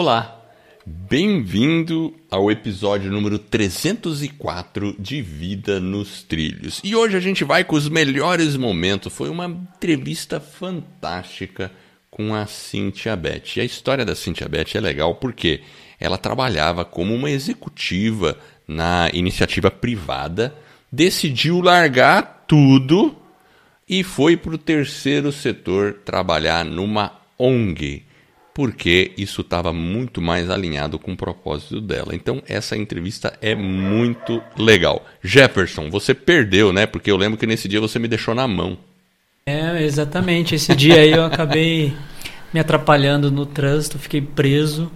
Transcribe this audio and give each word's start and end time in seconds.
Olá, 0.00 0.44
bem-vindo 0.86 2.14
ao 2.30 2.52
episódio 2.52 3.10
número 3.10 3.36
304 3.36 4.94
de 4.96 5.20
Vida 5.20 5.80
nos 5.80 6.22
Trilhos. 6.22 6.80
E 6.84 6.94
hoje 6.94 7.16
a 7.16 7.20
gente 7.20 7.42
vai 7.42 7.64
com 7.64 7.74
os 7.74 7.88
melhores 7.88 8.56
momentos. 8.56 9.12
Foi 9.12 9.28
uma 9.28 9.46
entrevista 9.46 10.38
fantástica 10.38 11.72
com 12.08 12.32
a 12.32 12.46
Cintia 12.46 13.16
Beth. 13.16 13.56
E 13.56 13.60
a 13.60 13.64
história 13.64 14.04
da 14.04 14.14
Cintia 14.14 14.48
Beth 14.48 14.76
é 14.76 14.80
legal 14.80 15.16
porque 15.16 15.62
ela 15.98 16.16
trabalhava 16.16 16.84
como 16.84 17.12
uma 17.12 17.28
executiva 17.28 18.38
na 18.68 19.10
iniciativa 19.12 19.68
privada, 19.68 20.54
decidiu 20.92 21.60
largar 21.60 22.44
tudo 22.46 23.16
e 23.88 24.04
foi 24.04 24.36
para 24.36 24.54
o 24.54 24.58
terceiro 24.58 25.32
setor 25.32 25.94
trabalhar 26.04 26.64
numa 26.64 27.18
ONG, 27.36 28.06
porque 28.58 29.12
isso 29.16 29.42
estava 29.42 29.72
muito 29.72 30.20
mais 30.20 30.50
alinhado 30.50 30.98
com 30.98 31.12
o 31.12 31.16
propósito 31.16 31.80
dela. 31.80 32.12
Então, 32.12 32.42
essa 32.48 32.76
entrevista 32.76 33.32
é 33.40 33.54
muito 33.54 34.42
legal. 34.56 35.06
Jefferson, 35.22 35.88
você 35.88 36.12
perdeu, 36.12 36.72
né? 36.72 36.84
Porque 36.84 37.08
eu 37.08 37.16
lembro 37.16 37.38
que 37.38 37.46
nesse 37.46 37.68
dia 37.68 37.80
você 37.80 38.00
me 38.00 38.08
deixou 38.08 38.34
na 38.34 38.48
mão. 38.48 38.76
É, 39.46 39.80
exatamente. 39.84 40.56
Esse 40.56 40.74
dia 40.74 40.96
aí 40.96 41.12
eu 41.12 41.24
acabei 41.24 41.94
me 42.52 42.58
atrapalhando 42.58 43.30
no 43.30 43.46
trânsito, 43.46 43.96
fiquei 43.96 44.20
preso. 44.20 44.90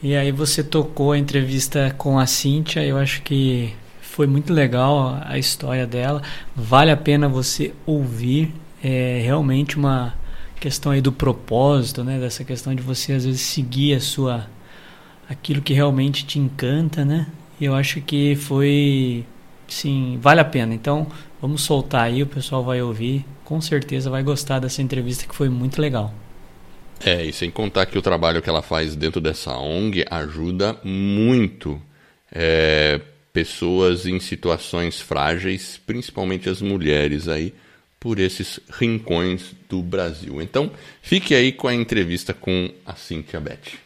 E 0.00 0.14
aí 0.14 0.30
você 0.30 0.62
tocou 0.62 1.10
a 1.10 1.18
entrevista 1.18 1.92
com 1.98 2.20
a 2.20 2.26
Cíntia, 2.26 2.84
eu 2.84 2.96
acho 2.96 3.22
que 3.22 3.74
foi 4.00 4.28
muito 4.28 4.52
legal 4.52 5.20
a 5.26 5.36
história 5.36 5.88
dela. 5.88 6.22
Vale 6.54 6.92
a 6.92 6.96
pena 6.96 7.28
você 7.28 7.72
ouvir. 7.84 8.54
É 8.80 9.20
realmente 9.24 9.76
uma 9.76 10.14
questão 10.58 10.92
aí 10.92 11.00
do 11.00 11.12
propósito, 11.12 12.04
né? 12.04 12.18
Dessa 12.18 12.44
questão 12.44 12.74
de 12.74 12.82
você 12.82 13.12
às 13.12 13.24
vezes 13.24 13.40
seguir 13.40 13.94
a 13.94 14.00
sua 14.00 14.48
aquilo 15.28 15.62
que 15.62 15.74
realmente 15.74 16.24
te 16.24 16.38
encanta, 16.38 17.04
né? 17.04 17.26
E 17.60 17.64
eu 17.64 17.74
acho 17.74 18.00
que 18.00 18.34
foi 18.36 19.24
sim, 19.66 20.18
vale 20.20 20.40
a 20.40 20.44
pena. 20.44 20.74
Então, 20.74 21.06
vamos 21.40 21.62
soltar 21.62 22.04
aí, 22.04 22.22
o 22.22 22.26
pessoal 22.26 22.64
vai 22.64 22.80
ouvir, 22.80 23.24
com 23.44 23.60
certeza 23.60 24.10
vai 24.10 24.22
gostar 24.22 24.58
dessa 24.58 24.82
entrevista 24.82 25.26
que 25.26 25.34
foi 25.34 25.48
muito 25.48 25.80
legal. 25.80 26.12
É, 27.04 27.24
e 27.24 27.32
sem 27.32 27.50
contar 27.50 27.86
que 27.86 27.96
o 27.96 28.02
trabalho 28.02 28.42
que 28.42 28.50
ela 28.50 28.62
faz 28.62 28.96
dentro 28.96 29.20
dessa 29.20 29.56
ONG 29.56 30.04
ajuda 30.10 30.76
muito 30.82 31.80
é, 32.32 33.00
pessoas 33.32 34.04
em 34.04 34.18
situações 34.18 35.00
frágeis, 35.00 35.80
principalmente 35.86 36.48
as 36.48 36.60
mulheres 36.60 37.28
aí, 37.28 37.54
por 38.00 38.18
esses 38.18 38.60
rincões 38.70 39.54
do 39.68 39.82
Brasil. 39.82 40.40
Então, 40.40 40.70
fique 41.02 41.34
aí 41.34 41.52
com 41.52 41.68
a 41.68 41.74
entrevista 41.74 42.32
com 42.32 42.72
a 42.86 42.94
Cíntia 42.94 43.40
Beth. 43.40 43.78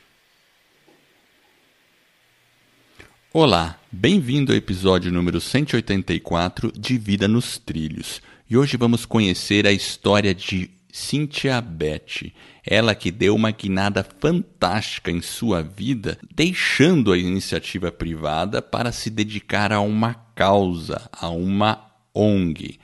Olá, 3.33 3.81
bem-vindo 3.91 4.53
ao 4.53 4.59
episódio 4.59 5.11
número 5.11 5.41
184 5.41 6.71
de 6.79 6.99
Vida 6.99 7.27
nos 7.27 7.57
Trilhos. 7.57 8.21
E 8.49 8.59
hoje 8.59 8.77
vamos 8.77 9.07
conhecer 9.07 9.67
a 9.67 9.73
história 9.73 10.35
de 10.35 10.71
Cíntia 10.93 11.59
Beth, 11.63 12.31
ela 12.67 12.95
que 12.95 13.11
deu 13.11 13.35
uma 13.35 13.51
guinada 13.51 14.07
fantástica 14.21 15.11
em 15.11 15.23
sua 15.23 15.63
vida, 15.63 16.19
deixando 16.35 17.11
a 17.11 17.17
iniciativa 17.17 17.91
privada 17.91 18.61
para 18.61 18.93
se 18.93 19.09
dedicar 19.09 19.73
a 19.73 19.81
uma 19.81 20.13
causa, 20.35 21.09
a 21.11 21.31
uma 21.31 21.91
ONG. 22.15 22.79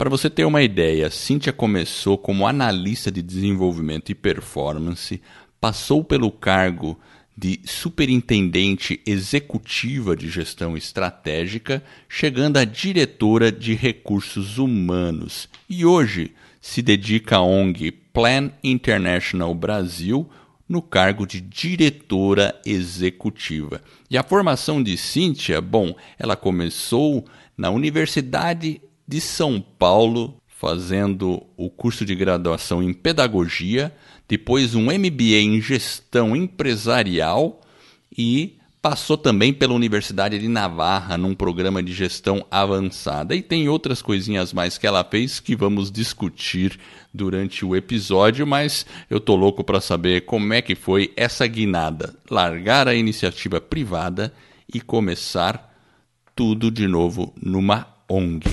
Para 0.00 0.08
você 0.08 0.30
ter 0.30 0.46
uma 0.46 0.62
ideia, 0.62 1.10
Cíntia 1.10 1.52
começou 1.52 2.16
como 2.16 2.46
analista 2.46 3.12
de 3.12 3.20
desenvolvimento 3.20 4.08
e 4.08 4.14
performance, 4.14 5.20
passou 5.60 6.02
pelo 6.02 6.30
cargo 6.30 6.98
de 7.36 7.60
superintendente 7.66 8.98
executiva 9.04 10.16
de 10.16 10.30
gestão 10.30 10.74
estratégica, 10.74 11.84
chegando 12.08 12.56
a 12.56 12.64
diretora 12.64 13.52
de 13.52 13.74
recursos 13.74 14.56
humanos. 14.56 15.50
E 15.68 15.84
hoje 15.84 16.32
se 16.62 16.80
dedica 16.80 17.36
à 17.36 17.42
ONG 17.42 17.92
Plan 17.92 18.52
International 18.64 19.54
Brasil 19.54 20.26
no 20.66 20.80
cargo 20.80 21.26
de 21.26 21.42
diretora 21.42 22.58
executiva. 22.64 23.82
E 24.10 24.16
a 24.16 24.22
formação 24.22 24.82
de 24.82 24.96
Cíntia, 24.96 25.60
bom, 25.60 25.94
ela 26.18 26.36
começou 26.36 27.26
na 27.54 27.68
Universidade 27.68 28.80
de 29.10 29.20
São 29.20 29.60
Paulo, 29.60 30.40
fazendo 30.46 31.42
o 31.56 31.68
curso 31.68 32.04
de 32.04 32.14
graduação 32.14 32.80
em 32.80 32.92
pedagogia, 32.92 33.92
depois 34.28 34.76
um 34.76 34.84
MBA 34.84 35.40
em 35.40 35.60
gestão 35.60 36.36
empresarial 36.36 37.60
e 38.16 38.56
Passou 38.82 39.18
também 39.18 39.52
pela 39.52 39.74
Universidade 39.74 40.38
de 40.38 40.48
Navarra 40.48 41.18
num 41.18 41.34
programa 41.34 41.82
de 41.82 41.92
gestão 41.92 42.46
avançada 42.50 43.36
e 43.36 43.42
tem 43.42 43.68
outras 43.68 44.00
coisinhas 44.00 44.54
mais 44.54 44.78
que 44.78 44.86
ela 44.86 45.04
fez 45.04 45.38
que 45.38 45.54
vamos 45.54 45.90
discutir 45.92 46.80
durante 47.12 47.62
o 47.62 47.76
episódio, 47.76 48.46
mas 48.46 48.86
eu 49.10 49.20
tô 49.20 49.36
louco 49.36 49.62
para 49.62 49.82
saber 49.82 50.22
como 50.22 50.54
é 50.54 50.62
que 50.62 50.74
foi 50.74 51.12
essa 51.14 51.46
guinada, 51.46 52.14
largar 52.30 52.88
a 52.88 52.94
iniciativa 52.94 53.60
privada 53.60 54.32
e 54.72 54.80
começar 54.80 55.76
tudo 56.34 56.70
de 56.70 56.88
novo 56.88 57.34
numa 57.36 57.86
ONG. 58.08 58.48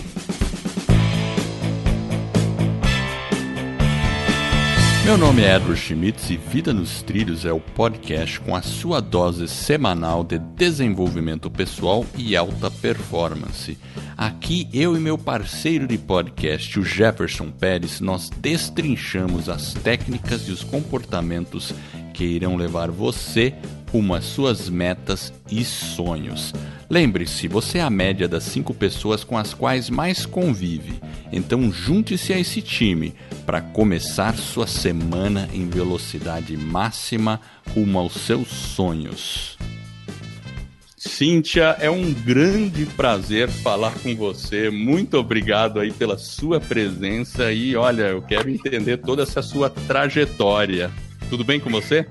Meu 5.08 5.18
nome 5.18 5.42
é 5.42 5.56
Edward 5.56 5.80
Schmitz 5.80 6.30
e 6.30 6.36
Vida 6.36 6.74
nos 6.74 7.02
Trilhos 7.02 7.46
é 7.46 7.54
o 7.54 7.62
podcast 7.62 8.42
com 8.42 8.54
a 8.54 8.62
sua 8.62 9.00
dose 9.00 9.48
semanal 9.48 10.22
de 10.22 10.38
desenvolvimento 10.38 11.50
pessoal 11.50 12.06
e 12.18 12.36
alta 12.36 12.70
performance. 12.70 13.78
Aqui 14.18 14.68
eu 14.74 14.98
e 14.98 15.00
meu 15.00 15.18
parceiro 15.18 15.88
de 15.88 15.98
podcast, 15.98 16.78
o 16.78 16.84
Jefferson 16.84 17.50
Pérez, 17.50 18.02
nós 18.02 18.30
destrinchamos 18.30 19.48
as 19.48 19.74
técnicas 19.76 20.42
e 20.50 20.52
os 20.52 20.62
comportamentos 20.62 21.74
que 22.14 22.26
irão 22.26 22.58
levar 22.58 22.92
você 22.92 23.56
rumo 23.98 24.14
às 24.14 24.26
suas 24.26 24.70
metas 24.70 25.34
e 25.50 25.66
sonhos. 25.66 26.54
Lembre-se, 26.88 27.48
você 27.48 27.80
é 27.80 27.82
a 27.82 27.90
média 27.90 28.28
das 28.28 28.44
cinco 28.44 28.72
pessoas 28.72 29.24
com 29.24 29.36
as 29.36 29.56
quais 29.56 29.90
mais 29.90 30.24
convive. 30.24 31.00
Então 31.32 31.72
junte-se 31.72 32.32
a 32.32 32.40
esse 32.40 32.62
time 32.62 33.16
para 33.44 33.60
começar 33.60 34.38
sua 34.38 34.68
semana 34.68 35.50
em 35.52 35.68
velocidade 35.68 36.56
máxima 36.56 37.42
rumo 37.74 37.98
aos 37.98 38.14
seus 38.14 38.50
sonhos. 38.50 39.58
Cíntia, 40.96 41.76
é 41.80 41.90
um 41.90 42.14
grande 42.14 42.86
prazer 42.86 43.50
falar 43.50 43.96
com 44.04 44.16
você. 44.16 44.70
Muito 44.70 45.18
obrigado 45.18 45.80
aí 45.80 45.92
pela 45.92 46.20
sua 46.20 46.60
presença 46.60 47.52
e 47.52 47.76
olha, 47.76 48.04
eu 48.04 48.22
quero 48.22 48.48
entender 48.48 48.98
toda 48.98 49.24
essa 49.24 49.42
sua 49.42 49.72
trajetória. 49.72 50.92
Tudo 51.30 51.44
bem 51.44 51.60
com 51.60 51.72
você? 51.72 52.06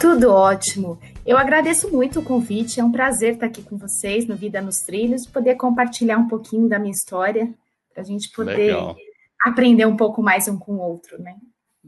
Tudo 0.00 0.30
ótimo. 0.30 0.98
Eu 1.26 1.36
agradeço 1.36 1.90
muito 1.90 2.20
o 2.20 2.24
convite. 2.24 2.80
É 2.80 2.84
um 2.84 2.90
prazer 2.90 3.34
estar 3.34 3.46
aqui 3.46 3.60
com 3.60 3.76
vocês 3.76 4.26
no 4.26 4.34
Vida 4.34 4.62
nos 4.62 4.78
Trilhos, 4.78 5.26
poder 5.26 5.56
compartilhar 5.56 6.16
um 6.16 6.26
pouquinho 6.26 6.66
da 6.66 6.78
minha 6.78 6.90
história, 6.90 7.52
para 7.92 8.02
a 8.02 8.06
gente 8.06 8.30
poder 8.30 8.56
Legal. 8.56 8.96
aprender 9.44 9.84
um 9.84 9.98
pouco 9.98 10.22
mais 10.22 10.48
um 10.48 10.58
com 10.58 10.72
o 10.72 10.80
outro, 10.80 11.20
né? 11.20 11.34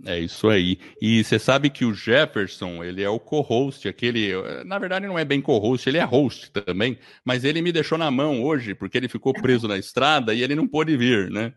É 0.05 0.19
isso 0.19 0.49
aí. 0.51 0.79
E 1.01 1.25
você 1.25 1.39
sabe 1.39 1.71
que 1.71 1.87
o 1.87 1.95
Jefferson, 1.95 2.85
ele 2.85 3.03
é 3.03 3.09
o 3.09 3.19
co-host, 3.19 3.89
aquele. 3.89 4.33
Na 4.67 4.79
verdade, 4.79 5.07
não 5.07 5.19
é 5.19 5.25
bem 5.25 5.41
co-host, 5.41 5.89
ele 5.89 5.99
é 5.99 6.05
host 6.05 6.51
também, 6.51 6.99
mas 7.25 7.45
ele 7.45 7.63
me 7.63 7.73
deixou 7.73 7.97
na 7.97 8.11
mão 8.11 8.43
hoje, 8.43 8.75
porque 8.75 8.99
ele 8.99 9.09
ficou 9.09 9.33
preso 9.33 9.67
na 9.67 9.79
estrada 9.79 10.35
e 10.35 10.43
ele 10.43 10.55
não 10.55 10.69
pôde 10.69 10.95
vir, 10.99 11.31
né? 11.31 11.55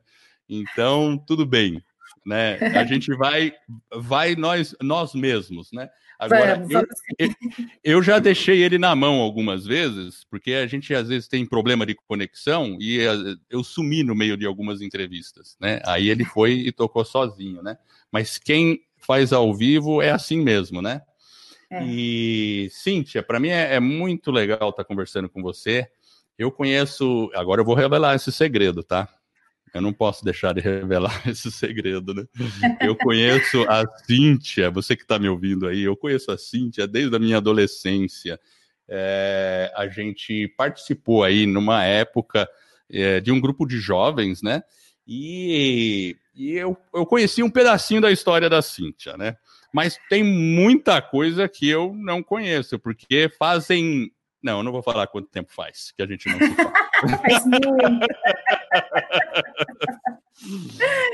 Então, 0.48 1.18
tudo 1.18 1.46
bem. 1.46 1.84
Né? 2.26 2.58
A 2.76 2.86
gente 2.86 3.14
vai, 3.16 3.54
vai 3.94 4.36
nós, 4.36 4.76
nós 4.82 5.14
mesmos, 5.14 5.70
né? 5.74 5.90
Agora, 6.20 6.56
vamos, 6.56 6.72
vamos. 6.72 6.90
Eu, 7.18 7.30
eu, 7.84 8.04
já 8.04 8.20
deixei 8.20 8.64
ele 8.64 8.78
na 8.78 8.96
mão 8.96 9.20
algumas 9.20 9.66
vezes, 9.66 10.26
porque 10.30 10.54
a 10.54 10.68
gente 10.68 10.94
às 10.94 11.08
vezes 11.08 11.28
tem 11.28 11.46
problema 11.46 11.86
de 11.86 11.96
conexão 12.08 12.78
e 12.80 13.02
eh, 13.02 13.36
eu 13.50 13.64
sumi 13.64 14.04
no 14.04 14.16
meio 14.16 14.38
de 14.38 14.46
algumas 14.46 14.82
entrevistas, 14.82 15.58
né? 15.60 15.82
Aí 15.86 16.10
ele 16.10 16.24
foi 16.24 16.54
e 16.54 16.72
tocou 16.72 17.04
sozinho, 17.04 17.62
né? 17.62 17.78
Mas 18.12 18.38
quem 18.38 18.82
faz 18.98 19.34
ao 19.34 19.54
vivo 19.54 20.02
é 20.02 20.12
assim 20.12 20.42
mesmo, 20.42 20.82
né? 20.82 21.02
É. 21.70 21.84
E, 21.84 22.70
Cíntia, 22.72 23.22
para 23.22 23.40
mim 23.40 23.50
é, 23.50 23.76
é 23.76 23.80
muito 23.80 24.32
legal 24.32 24.70
estar 24.70 24.84
conversando 24.84 25.30
com 25.30 25.42
você. 25.42 25.88
Eu 26.38 26.52
conheço, 26.52 27.30
agora 27.34 27.62
eu 27.62 27.66
vou 27.66 27.76
revelar 27.76 28.16
esse 28.16 28.32
segredo, 28.32 28.84
tá? 28.84 29.08
Eu 29.76 29.82
não 29.82 29.92
posso 29.92 30.24
deixar 30.24 30.54
de 30.54 30.62
revelar 30.62 31.22
esse 31.28 31.52
segredo, 31.52 32.14
né? 32.14 32.24
Eu 32.80 32.96
conheço 32.96 33.64
a 33.70 33.86
Cíntia, 34.06 34.72
você 34.72 34.96
que 34.96 35.02
está 35.02 35.20
me 35.20 35.28
ouvindo 35.28 35.68
aí, 35.68 35.82
eu 35.82 35.98
conheço 35.98 36.32
a 36.32 36.38
Cíntia 36.38 36.88
desde 36.88 37.14
a 37.14 37.20
minha 37.20 37.38
adolescência. 37.38 38.40
É, 38.88 39.70
a 39.76 39.86
gente 39.90 40.48
participou 40.56 41.26
aí 41.26 41.46
numa 41.46 41.84
época 41.84 42.48
é, 42.90 43.20
de 43.20 43.34
um 43.34 43.42
grupo 43.42 43.66
de 43.66 43.78
jovens, 43.78 44.42
né? 44.42 44.64
E, 45.06 46.16
e 46.34 46.54
eu, 46.54 46.78
eu 46.94 47.06
conheci 47.06 47.44
um 47.44 47.50
pedacinho 47.50 48.00
da 48.00 48.10
história 48.10 48.50
da 48.50 48.62
Cíntia, 48.62 49.18
né? 49.18 49.36
Mas 49.74 50.00
tem 50.10 50.24
muita 50.24 51.02
coisa 51.02 51.50
que 51.50 51.68
eu 51.68 51.94
não 51.94 52.24
conheço, 52.24 52.80
porque 52.80 53.30
fazem. 53.38 54.10
Não, 54.46 54.60
eu 54.60 54.64
não 54.64 54.72
vou 54.72 54.84
falar 54.84 55.08
quanto 55.08 55.28
tempo 55.28 55.52
faz, 55.52 55.92
que 55.92 56.04
a 56.04 56.06
gente 56.06 56.30
não 56.30 56.38
se 56.38 56.54
fala. 56.54 56.72
faz 57.18 57.46
muito. 57.48 57.68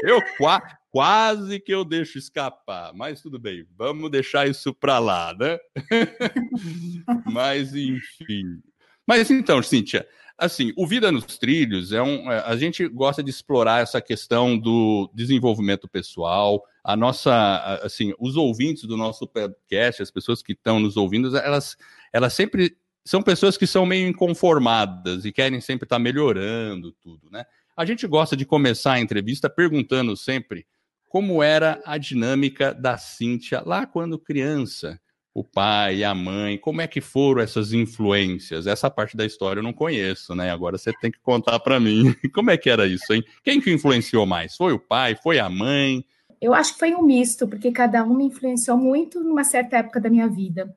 eu 0.03 0.21
qua, 0.37 0.61
quase 0.89 1.57
que 1.61 1.73
eu 1.73 1.85
deixo 1.85 2.17
escapar, 2.17 2.91
mas 2.93 3.21
tudo 3.21 3.39
bem, 3.39 3.65
vamos 3.77 4.11
deixar 4.11 4.49
isso 4.49 4.73
para 4.73 4.99
lá, 4.99 5.33
né? 5.33 5.57
mas 7.31 7.73
enfim. 7.73 8.61
Mas 9.07 9.31
então, 9.31 9.63
Cíntia, 9.63 10.05
assim, 10.37 10.73
o 10.75 10.85
Vida 10.85 11.09
nos 11.09 11.37
Trilhos 11.37 11.93
é 11.93 12.01
um. 12.01 12.29
É, 12.29 12.39
a 12.39 12.57
gente 12.57 12.85
gosta 12.89 13.23
de 13.23 13.29
explorar 13.29 13.81
essa 13.81 14.01
questão 14.01 14.57
do 14.57 15.09
desenvolvimento 15.13 15.87
pessoal. 15.87 16.61
A 16.83 16.97
nossa, 16.97 17.79
assim, 17.81 18.13
os 18.19 18.35
ouvintes 18.35 18.83
do 18.83 18.97
nosso 18.97 19.25
podcast, 19.25 20.01
as 20.01 20.11
pessoas 20.11 20.43
que 20.43 20.51
estão 20.51 20.81
nos 20.81 20.97
ouvindo, 20.97 21.37
elas, 21.37 21.77
elas 22.11 22.33
sempre 22.33 22.75
são 23.05 23.21
pessoas 23.21 23.57
que 23.57 23.67
são 23.67 23.85
meio 23.85 24.07
inconformadas 24.07 25.25
e 25.25 25.31
querem 25.31 25.59
sempre 25.59 25.85
estar 25.85 25.99
melhorando 25.99 26.91
tudo, 27.01 27.29
né? 27.31 27.45
A 27.75 27.85
gente 27.85 28.05
gosta 28.05 28.35
de 28.35 28.45
começar 28.45 28.93
a 28.93 28.99
entrevista 28.99 29.49
perguntando 29.49 30.15
sempre 30.15 30.65
como 31.09 31.41
era 31.41 31.81
a 31.85 31.97
dinâmica 31.97 32.73
da 32.73 32.97
Cíntia 32.97 33.61
lá 33.65 33.85
quando 33.85 34.19
criança 34.19 34.99
o 35.33 35.43
pai, 35.43 36.03
a 36.03 36.13
mãe, 36.13 36.57
como 36.57 36.81
é 36.81 36.87
que 36.87 36.99
foram 36.99 37.41
essas 37.41 37.71
influências? 37.71 38.67
Essa 38.67 38.89
parte 38.89 39.15
da 39.15 39.25
história 39.25 39.59
eu 39.59 39.63
não 39.63 39.71
conheço, 39.71 40.35
né? 40.35 40.51
Agora 40.51 40.77
você 40.77 40.91
tem 40.99 41.09
que 41.09 41.19
contar 41.21 41.59
para 41.59 41.79
mim. 41.79 42.13
Como 42.33 42.51
é 42.51 42.57
que 42.57 42.69
era 42.69 42.85
isso, 42.85 43.13
hein? 43.13 43.23
Quem 43.43 43.61
que 43.61 43.71
influenciou 43.71 44.25
mais? 44.25 44.55
Foi 44.55 44.73
o 44.73 44.79
pai? 44.79 45.15
Foi 45.15 45.39
a 45.39 45.49
mãe? 45.49 46.03
Eu 46.41 46.53
acho 46.53 46.73
que 46.73 46.79
foi 46.79 46.93
um 46.93 47.03
misto, 47.03 47.47
porque 47.47 47.71
cada 47.71 48.03
um 48.03 48.15
me 48.15 48.25
influenciou 48.25 48.75
muito 48.75 49.23
numa 49.23 49.43
certa 49.43 49.77
época 49.77 50.01
da 50.01 50.09
minha 50.09 50.27
vida. 50.27 50.75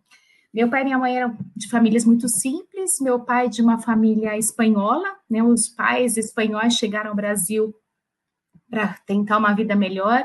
Meu 0.55 0.71
pai 0.71 0.83
e 0.83 0.85
minha 0.85 0.99
mãe 0.99 1.17
eram 1.17 1.37
de 1.56 1.69
famílias 1.69 2.05
muito 2.05 2.29
simples, 2.29 2.93
meu 3.01 3.19
pai 3.19 3.49
de 3.49 3.61
uma 3.61 3.81
família 3.81 4.39
espanhola, 4.39 5.17
né? 5.29 5.43
Os 5.43 5.69
pais 5.69 6.17
espanhóis 6.17 6.75
chegaram 6.75 7.11
ao 7.11 7.17
Brasil 7.17 7.75
para 8.71 8.95
tentar 9.05 9.39
uma 9.39 9.53
vida 9.53 9.75
melhor 9.75 10.25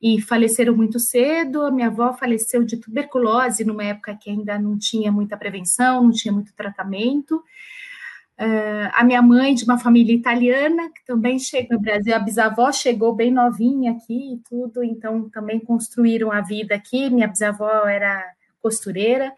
e 0.00 0.18
faleceram 0.18 0.74
muito 0.74 0.98
cedo. 0.98 1.70
Minha 1.70 1.88
avó 1.88 2.14
faleceu 2.14 2.64
de 2.64 2.78
tuberculose 2.78 3.62
numa 3.62 3.84
época 3.84 4.16
que 4.16 4.30
ainda 4.30 4.58
não 4.58 4.78
tinha 4.78 5.12
muita 5.12 5.36
prevenção, 5.36 6.04
não 6.04 6.10
tinha 6.10 6.32
muito 6.32 6.54
tratamento. 6.54 7.36
Uh, 8.40 8.88
a 8.94 9.04
minha 9.04 9.20
mãe, 9.20 9.54
de 9.54 9.64
uma 9.64 9.78
família 9.78 10.14
italiana, 10.14 10.88
que 10.88 11.04
também 11.04 11.38
chegou 11.38 11.76
no 11.76 11.82
Brasil, 11.82 12.16
a 12.16 12.18
bisavó 12.18 12.72
chegou 12.72 13.14
bem 13.14 13.30
novinha 13.30 13.92
aqui 13.92 14.36
e 14.36 14.38
tudo, 14.48 14.82
então 14.82 15.28
também 15.28 15.60
construíram 15.60 16.32
a 16.32 16.40
vida 16.40 16.74
aqui. 16.74 17.10
Minha 17.10 17.28
bisavó 17.28 17.86
era 17.86 18.24
costureira 18.62 19.30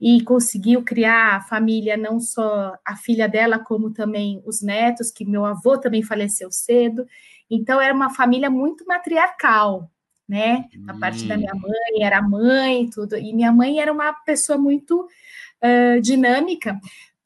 e 0.00 0.22
conseguiu 0.22 0.82
criar 0.82 1.36
a 1.36 1.40
família, 1.40 1.96
não 1.96 2.20
só 2.20 2.76
a 2.84 2.96
filha 2.96 3.28
dela, 3.28 3.58
como 3.58 3.90
também 3.90 4.42
os 4.44 4.60
netos, 4.60 5.10
que 5.10 5.24
meu 5.24 5.44
avô 5.44 5.78
também 5.78 6.02
faleceu 6.02 6.50
cedo. 6.50 7.06
Então, 7.50 7.80
era 7.80 7.94
uma 7.94 8.10
família 8.10 8.50
muito 8.50 8.84
matriarcal, 8.86 9.90
né? 10.28 10.66
A 10.86 10.92
hum. 10.92 11.00
parte 11.00 11.24
da 11.26 11.36
minha 11.36 11.54
hum. 11.54 11.60
mãe, 11.60 12.02
era 12.04 12.20
mãe, 12.20 12.90
tudo. 12.90 13.16
E 13.16 13.32
minha 13.32 13.52
mãe 13.52 13.80
era 13.80 13.92
uma 13.92 14.12
pessoa 14.12 14.58
muito 14.58 15.08
uh, 15.62 16.00
dinâmica, 16.02 16.78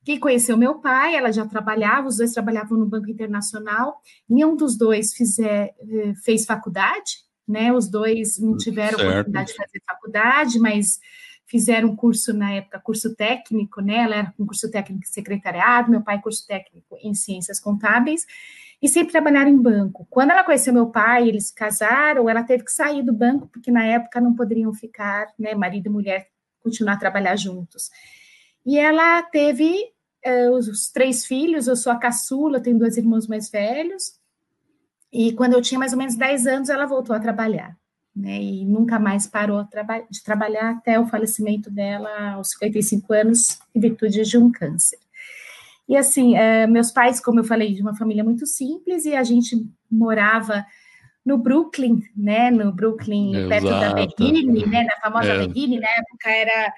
que 0.04 0.18
conheceu 0.18 0.56
meu 0.56 0.76
pai, 0.76 1.16
ela 1.16 1.32
já 1.32 1.46
trabalhava, 1.46 2.08
os 2.08 2.16
dois 2.16 2.32
trabalhavam 2.32 2.78
no 2.78 2.86
Banco 2.86 3.10
Internacional, 3.10 4.00
nenhum 4.28 4.56
dos 4.56 4.76
dois 4.76 5.12
fizer, 5.12 5.74
fez 6.24 6.46
faculdade, 6.46 7.18
né? 7.46 7.72
Os 7.72 7.88
dois 7.88 8.38
não 8.38 8.56
tiveram 8.56 8.98
certo. 8.98 9.10
oportunidade 9.10 9.48
de 9.48 9.56
fazer 9.56 9.82
faculdade, 9.86 10.58
mas 10.58 10.98
fizeram 11.50 11.96
curso 11.96 12.32
na 12.32 12.52
época, 12.52 12.78
curso 12.78 13.16
técnico, 13.16 13.80
né? 13.80 14.04
Ela 14.04 14.16
era 14.16 14.34
um 14.38 14.46
curso 14.46 14.70
técnico 14.70 15.02
em 15.02 15.12
secretariado, 15.12 15.90
meu 15.90 16.00
pai 16.00 16.20
curso 16.20 16.46
técnico 16.46 16.96
em 17.02 17.12
ciências 17.12 17.58
contábeis, 17.58 18.24
e 18.80 18.88
sempre 18.88 19.10
trabalharam 19.10 19.50
em 19.50 19.60
banco. 19.60 20.06
Quando 20.08 20.30
ela 20.30 20.44
conheceu 20.44 20.72
meu 20.72 20.86
pai, 20.86 21.28
eles 21.28 21.48
se 21.48 21.54
casaram, 21.54 22.28
ela 22.28 22.44
teve 22.44 22.62
que 22.64 22.70
sair 22.70 23.02
do 23.02 23.12
banco, 23.12 23.48
porque 23.48 23.70
na 23.70 23.84
época 23.84 24.20
não 24.20 24.32
poderiam 24.32 24.72
ficar, 24.72 25.26
né, 25.36 25.52
marido 25.52 25.86
e 25.86 25.90
mulher, 25.90 26.28
continuar 26.62 26.92
a 26.92 26.98
trabalhar 26.98 27.34
juntos. 27.34 27.90
E 28.64 28.78
ela 28.78 29.20
teve 29.24 29.74
uh, 30.24 30.52
os, 30.52 30.68
os, 30.68 30.92
três 30.92 31.26
filhos, 31.26 31.66
eu 31.66 31.74
sou 31.74 31.92
a 31.92 31.98
caçula, 31.98 32.60
tenho 32.60 32.78
dois 32.78 32.96
irmãos 32.96 33.26
mais 33.26 33.50
velhos, 33.50 34.20
e 35.12 35.32
quando 35.32 35.54
eu 35.54 35.62
tinha 35.62 35.80
mais 35.80 35.92
ou 35.92 35.98
menos 35.98 36.14
10 36.14 36.46
anos, 36.46 36.68
ela 36.68 36.86
voltou 36.86 37.16
a 37.16 37.18
trabalhar, 37.18 37.76
né, 38.14 38.42
e 38.42 38.64
nunca 38.64 38.98
mais 38.98 39.26
parou 39.26 39.66
de 40.10 40.22
trabalhar 40.22 40.70
até 40.70 40.98
o 40.98 41.06
falecimento 41.06 41.70
dela 41.70 42.32
aos 42.32 42.50
55 42.50 43.12
anos, 43.12 43.58
em 43.74 43.80
virtude 43.80 44.22
de 44.22 44.36
um 44.36 44.50
câncer. 44.50 44.98
E 45.88 45.96
assim, 45.96 46.36
é, 46.36 46.66
meus 46.66 46.92
pais, 46.92 47.20
como 47.20 47.40
eu 47.40 47.44
falei, 47.44 47.74
de 47.74 47.82
uma 47.82 47.96
família 47.96 48.22
muito 48.22 48.46
simples, 48.46 49.04
e 49.04 49.14
a 49.14 49.24
gente 49.24 49.56
morava 49.90 50.64
no 51.24 51.36
Brooklyn, 51.36 52.02
né? 52.16 52.50
No 52.50 52.72
Brooklyn, 52.72 53.34
Exato. 53.34 53.48
perto 53.48 53.68
da 53.68 53.94
Begine, 53.94 54.66
né? 54.66 54.84
Na 54.84 55.00
famosa 55.00 55.32
é. 55.32 55.46
Begine, 55.46 55.80
na 55.80 55.88
época 55.88 56.30
era 56.30 56.72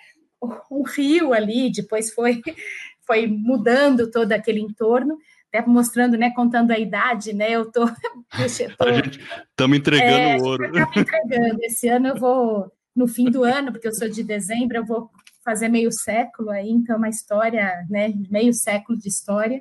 um 0.71 0.83
rio 0.83 1.33
ali, 1.33 1.71
depois 1.71 2.13
foi, 2.13 2.41
foi 3.07 3.27
mudando 3.27 4.11
todo 4.11 4.33
aquele 4.33 4.61
entorno, 4.61 5.19
até 5.53 5.67
mostrando, 5.67 6.17
né? 6.17 6.31
Contando 6.31 6.71
a 6.71 6.79
idade, 6.79 7.35
né? 7.35 7.51
Eu 7.51 7.71
tô. 7.71 7.85
Estamos 8.33 9.79
entregando 9.79 10.19
é, 10.19 10.37
ouro. 10.41 10.65
Estamos 10.65 10.97
entregando. 10.97 11.59
Esse 11.63 11.89
ano 11.89 12.09
eu 12.09 12.17
vou, 12.17 12.73
no 12.97 13.07
fim 13.07 13.31
do 13.31 13.45
ano, 13.45 13.71
porque 13.71 13.87
eu 13.87 13.95
sou 13.95 14.09
de 14.09 14.23
dezembro, 14.23 14.79
eu 14.79 14.87
vou 14.87 15.11
fazer 15.45 15.69
meio 15.69 15.93
século 15.93 16.51
aí, 16.51 16.71
então 16.71 16.95
é 16.95 16.99
uma 16.99 17.09
história, 17.09 17.85
né, 17.91 18.15
meio 18.31 18.55
século 18.55 18.97
de 18.97 19.09
história. 19.09 19.61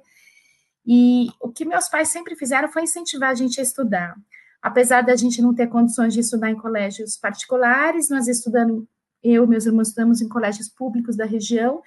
E 0.85 1.27
o 1.39 1.51
que 1.51 1.65
meus 1.65 1.89
pais 1.89 2.09
sempre 2.09 2.35
fizeram 2.35 2.71
foi 2.71 2.83
incentivar 2.83 3.31
a 3.31 3.35
gente 3.35 3.59
a 3.59 3.63
estudar. 3.63 4.15
Apesar 4.61 5.01
da 5.01 5.15
gente 5.15 5.41
não 5.41 5.55
ter 5.55 5.67
condições 5.67 6.13
de 6.13 6.19
estudar 6.19 6.51
em 6.51 6.55
colégios 6.55 7.17
particulares, 7.17 8.09
nós 8.09 8.27
estudamos, 8.27 8.85
eu 9.23 9.43
e 9.43 9.47
meus 9.47 9.65
irmãos 9.65 9.89
estudamos 9.89 10.21
em 10.21 10.29
colégios 10.29 10.69
públicos 10.69 11.17
da 11.17 11.25
região, 11.25 11.81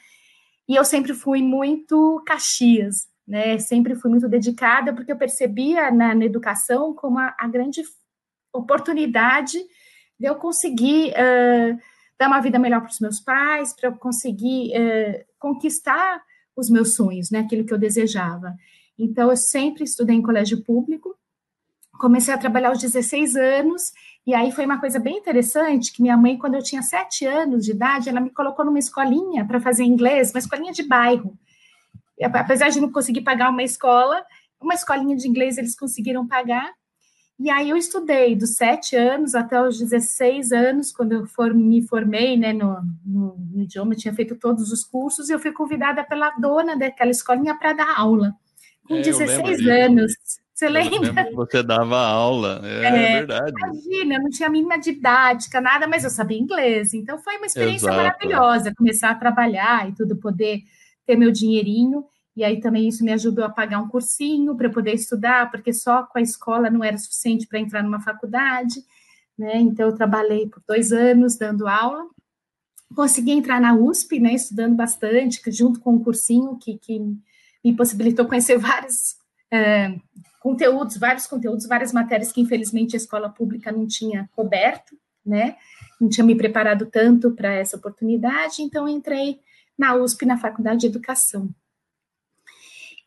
e 0.69 0.75
eu 0.75 0.85
sempre 0.85 1.15
fui 1.15 1.41
muito 1.41 2.23
Caxias, 2.27 3.07
né? 3.27 3.59
Sempre 3.59 3.95
fui 3.95 4.11
muito 4.11 4.29
dedicada, 4.29 4.93
porque 4.93 5.13
eu 5.13 5.17
percebia 5.17 5.91
na, 5.91 6.15
na 6.15 6.25
educação 6.25 6.95
como 6.95 7.19
a, 7.19 7.35
a, 7.39 7.49
grande 7.49 7.83
oportunidade 8.53 9.59
de 10.19 10.27
eu 10.27 10.35
conseguir 10.37 11.11
uh, 11.11 11.79
dar 12.19 12.29
uma 12.29 12.41
vida 12.41 12.59
melhor 12.59 12.81
para 12.81 12.91
os 12.91 13.01
meus 13.01 13.21
pais, 13.21 13.73
para 13.73 13.89
eu 13.89 13.95
conseguir 13.95 14.73
é, 14.75 15.25
conquistar 15.39 16.23
os 16.57 16.71
meus 16.71 16.95
sonhos, 16.95 17.31
né, 17.31 17.41
aquilo 17.41 17.65
que 17.65 17.75
eu 17.75 17.79
desejava. 17.79 18.55
Então, 18.99 19.31
eu 19.31 19.37
sempre 19.37 19.83
estudei 19.83 20.15
em 20.15 20.23
colégio 20.23 20.63
público, 20.63 21.17
comecei 21.99 22.33
a 22.33 22.39
trabalhar 22.39 22.69
aos 22.69 22.81
16 22.81 23.35
anos, 23.35 23.93
e 24.27 24.35
aí 24.35 24.53
foi 24.53 24.65
uma 24.65 24.79
coisa 24.79 24.99
bem 25.01 25.19
interessante, 25.19 25.93
que 25.93 26.01
minha 26.01 26.17
mãe, 26.17 26.39
quando 26.39 26.55
eu 26.55 26.63
tinha 26.63 26.83
7 26.83 27.27
anos 27.27 27.65
de 27.65 27.73
idade, 27.73 28.09
ela 28.09 28.21
me 28.21 28.31
colocou 28.31 28.65
numa 28.65 28.79
escolinha 28.79 29.45
para 29.45 29.61
fazer 29.61 29.85
inglês, 29.85 30.31
uma 30.31 30.39
escolinha 30.39 30.73
de 30.73 30.83
bairro. 30.83 31.37
Apesar 32.23 32.69
de 32.71 32.81
não 32.81 32.91
conseguir 32.91 33.23
pagar 33.23 33.51
uma 33.51 33.63
escola, 33.63 34.25
uma 34.61 34.75
escolinha 34.75 35.17
de 35.17 35.29
inglês 35.29 35.59
eles 35.59 35.77
conseguiram 35.77 36.27
pagar, 36.27 36.73
e 37.39 37.51
aí 37.51 37.69
eu 37.69 37.77
estudei 37.77 38.37
dos 38.37 38.55
sete 38.55 38.95
anos 38.95 39.35
até 39.35 39.61
os 39.61 39.79
16 39.79 40.53
anos, 40.53 40.93
quando 40.93 41.13
eu 41.13 41.27
for, 41.27 41.53
me 41.53 41.83
formei 41.83 42.37
né, 42.37 42.53
no, 42.53 42.81
no, 43.05 43.37
no 43.53 43.63
idioma, 43.63 43.95
eu 43.95 43.99
tinha 43.99 44.15
feito 44.15 44.37
todos 44.37 44.71
os 44.71 44.85
cursos, 44.85 45.29
e 45.29 45.33
eu 45.33 45.41
fui 45.41 45.53
convidada 45.53 46.05
pela 46.05 46.31
dona 46.39 46.77
daquela 46.77 47.11
escolinha 47.11 47.57
para 47.57 47.73
dar 47.73 47.99
aula. 47.99 48.35
Com 48.87 48.97
é, 48.97 49.03
16 49.03 49.67
anos. 49.67 50.13
Você 50.55 50.69
lembra? 50.69 51.29
Você 51.35 51.65
dava 51.65 51.99
aula, 51.99 52.61
é, 52.63 52.85
é, 52.85 52.87
é, 52.87 53.13
verdade. 53.17 53.53
Imagina, 53.59 54.15
eu 54.15 54.23
não 54.23 54.31
tinha 54.31 54.49
a 54.49 54.53
mínima 54.53 54.79
didática, 54.79 55.61
nada, 55.61 55.89
mas 55.89 56.05
eu 56.05 56.11
sabia 56.11 56.39
inglês. 56.39 56.95
Então 56.95 57.19
foi 57.19 57.37
uma 57.39 57.47
experiência 57.47 57.89
Exato. 57.89 57.97
maravilhosa 57.97 58.75
começar 58.77 59.11
a 59.11 59.17
trabalhar 59.17 59.89
e 59.89 59.93
tudo, 59.93 60.15
poder 60.15 60.63
ter 61.07 61.17
meu 61.17 61.31
dinheirinho. 61.31 62.05
E 62.37 62.43
aí 62.43 62.61
também 62.61 62.89
isso 62.89 63.05
me 63.05 63.13
ajudou 63.13 63.45
a 63.45 63.49
pagar 63.49 63.81
um 63.81 63.89
cursinho 63.89 64.57
para 64.57 64.69
poder 64.69 64.95
estudar, 64.95 65.51
porque 65.51 65.73
só 65.73 66.03
com 66.03 66.19
a 66.19 66.23
escola 66.23 66.69
não 66.69 66.83
era 66.83 66.99
suficiente 66.99 67.47
para 67.47 67.61
entrar 67.61 67.83
numa 67.83 68.01
faculdade, 68.01 68.83
né? 69.39 69.61
Então 69.61 69.87
eu 69.87 69.95
trabalhei 69.95 70.49
por 70.49 70.63
dois 70.67 70.93
anos 70.93 71.37
dando 71.37 71.69
aula, 71.69 72.05
consegui 72.95 73.33
entrar 73.33 73.61
na 73.61 73.75
USP, 73.75 74.19
né? 74.19 74.35
Estudando 74.35 74.75
bastante, 74.75 75.41
junto 75.53 75.81
com 75.81 75.95
um 75.95 76.03
cursinho 76.03 76.57
que, 76.57 76.77
que 76.79 76.99
me 77.65 77.75
possibilitou 77.77 78.27
conhecer 78.27 78.59
vários 78.59 79.17
é, 79.51 79.95
conteúdos, 80.41 80.97
vários 80.97 81.27
conteúdos, 81.27 81.67
várias 81.67 81.93
matérias 81.93 82.33
que 82.33 82.41
infelizmente 82.41 82.97
a 82.97 82.99
escola 82.99 83.29
pública 83.31 83.71
não 83.71 83.87
tinha 83.87 84.29
coberto, 84.35 84.97
né? 85.25 85.57
Não 86.01 86.09
tinha 86.09 86.25
me 86.25 86.35
preparado 86.35 86.87
tanto 86.87 87.31
para 87.31 87.53
essa 87.53 87.77
oportunidade, 87.77 88.61
então 88.61 88.89
entrei 88.89 89.39
na 89.79 89.95
USP 89.95 90.25
na 90.25 90.39
Faculdade 90.39 90.81
de 90.81 90.87
Educação. 90.87 91.49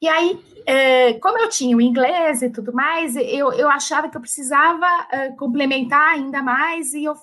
E 0.01 0.07
aí, 0.07 0.39
é, 0.65 1.13
como 1.13 1.39
eu 1.39 1.50
tinha 1.50 1.75
o 1.75 1.81
inglês 1.81 2.43
e 2.43 2.50
tudo 2.50 2.71
mais, 2.71 3.15
eu, 3.15 3.51
eu 3.53 3.67
achava 3.67 4.07
que 4.09 4.15
eu 4.15 4.21
precisava 4.21 4.86
é, 5.12 5.31
complementar 5.31 6.13
ainda 6.13 6.41
mais, 6.43 6.93
e 6.93 7.03
eu 7.05 7.15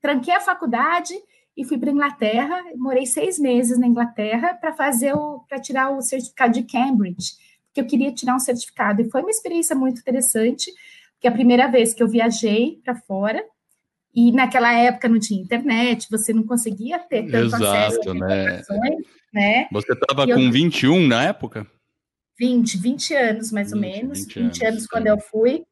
tranquei 0.00 0.34
a 0.34 0.40
faculdade 0.40 1.14
e 1.56 1.64
fui 1.64 1.78
para 1.78 1.90
Inglaterra. 1.90 2.62
Morei 2.76 3.06
seis 3.06 3.38
meses 3.38 3.78
na 3.78 3.86
Inglaterra 3.86 4.54
para 4.54 4.72
fazer 4.72 5.14
o 5.14 5.40
para 5.48 5.58
tirar 5.60 5.90
o 5.90 6.02
certificado 6.02 6.52
de 6.52 6.62
Cambridge, 6.62 7.32
porque 7.66 7.80
eu 7.80 7.86
queria 7.86 8.12
tirar 8.12 8.36
um 8.36 8.40
certificado. 8.40 9.00
E 9.00 9.10
foi 9.10 9.22
uma 9.22 9.30
experiência 9.30 9.74
muito 9.74 10.00
interessante, 10.00 10.70
porque 11.14 11.26
é 11.26 11.30
a 11.30 11.34
primeira 11.34 11.68
vez 11.68 11.94
que 11.94 12.02
eu 12.02 12.08
viajei 12.08 12.80
para 12.84 12.94
fora. 12.94 13.42
E 14.14 14.32
naquela 14.32 14.72
época 14.72 15.08
não 15.08 15.18
tinha 15.18 15.40
internet, 15.40 16.08
você 16.10 16.32
não 16.32 16.42
conseguia 16.42 16.98
ter 16.98 17.30
tanto 17.30 17.56
Exato, 17.56 17.64
acesso 17.64 18.14
né? 18.14 18.62
né? 19.32 19.68
Você 19.70 19.92
estava 19.92 20.26
com 20.26 20.40
eu... 20.40 20.50
21 20.50 21.06
na 21.06 21.24
época? 21.24 21.66
20, 22.38 22.78
20 22.78 23.14
anos 23.14 23.52
mais 23.52 23.72
20, 23.72 23.74
ou 23.74 23.80
menos. 23.80 24.18
20 24.20 24.38
anos, 24.38 24.58
20 24.58 24.66
anos 24.66 24.86
quando 24.86 25.06
eu 25.06 25.18
fui. 25.18 25.64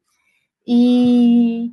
E 0.66 1.72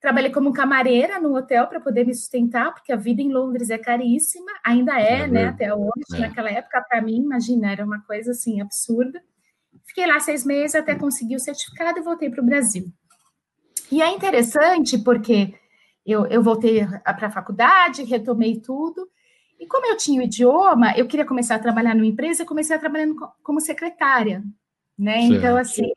trabalhei 0.00 0.30
como 0.30 0.52
camareira 0.52 1.20
no 1.20 1.36
hotel 1.36 1.66
para 1.68 1.80
poder 1.80 2.04
me 2.04 2.14
sustentar, 2.14 2.74
porque 2.74 2.92
a 2.92 2.96
vida 2.96 3.22
em 3.22 3.32
Londres 3.32 3.70
é 3.70 3.78
caríssima, 3.78 4.52
ainda 4.64 5.00
é, 5.00 5.22
é 5.22 5.26
né, 5.26 5.44
até 5.46 5.74
hoje. 5.74 6.14
É. 6.14 6.18
Naquela 6.18 6.50
época, 6.50 6.84
para 6.88 7.00
mim, 7.00 7.22
imagina, 7.22 7.70
era 7.70 7.84
uma 7.84 8.00
coisa 8.02 8.32
assim 8.32 8.60
absurda. 8.60 9.22
Fiquei 9.84 10.06
lá 10.06 10.18
seis 10.18 10.44
meses 10.44 10.74
até 10.74 10.94
conseguir 10.94 11.36
o 11.36 11.40
certificado 11.40 11.98
e 11.98 12.02
voltei 12.02 12.28
para 12.28 12.42
o 12.42 12.46
Brasil. 12.46 12.92
E 13.90 14.02
é 14.02 14.10
interessante 14.10 14.98
porque 14.98 15.54
eu, 16.06 16.26
eu 16.26 16.42
voltei 16.42 16.86
para 16.86 17.26
a 17.26 17.30
faculdade, 17.30 18.04
retomei 18.04 18.60
tudo, 18.60 19.08
e 19.58 19.66
como 19.66 19.86
eu 19.86 19.96
tinha 19.96 20.20
o 20.20 20.24
idioma, 20.24 20.92
eu 20.96 21.06
queria 21.06 21.24
começar 21.24 21.56
a 21.56 21.58
trabalhar 21.58 21.94
numa 21.94 22.06
empresa, 22.06 22.44
comecei 22.44 22.76
a 22.76 22.78
trabalhar 22.78 23.08
como 23.42 23.60
secretária, 23.60 24.42
né? 24.98 25.22
Certo. 25.22 25.34
Então, 25.34 25.56
assim, 25.56 25.90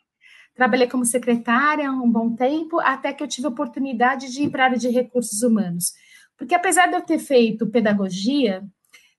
trabalhei 0.56 0.88
como 0.88 1.06
secretária 1.06 1.92
um 1.92 2.10
bom 2.10 2.36
tempo, 2.36 2.80
até 2.80 3.14
que 3.14 3.22
eu 3.22 3.28
tive 3.28 3.48
a 3.48 3.50
oportunidade 3.50 4.32
de 4.32 4.44
ir 4.44 4.50
para 4.50 4.64
a 4.64 4.66
área 4.68 4.78
de 4.78 4.90
recursos 4.90 5.42
humanos. 5.44 5.94
Porque 6.38 6.56
apesar 6.56 6.88
de 6.88 6.96
eu 6.96 7.02
ter 7.02 7.20
feito 7.20 7.68
pedagogia, 7.68 8.64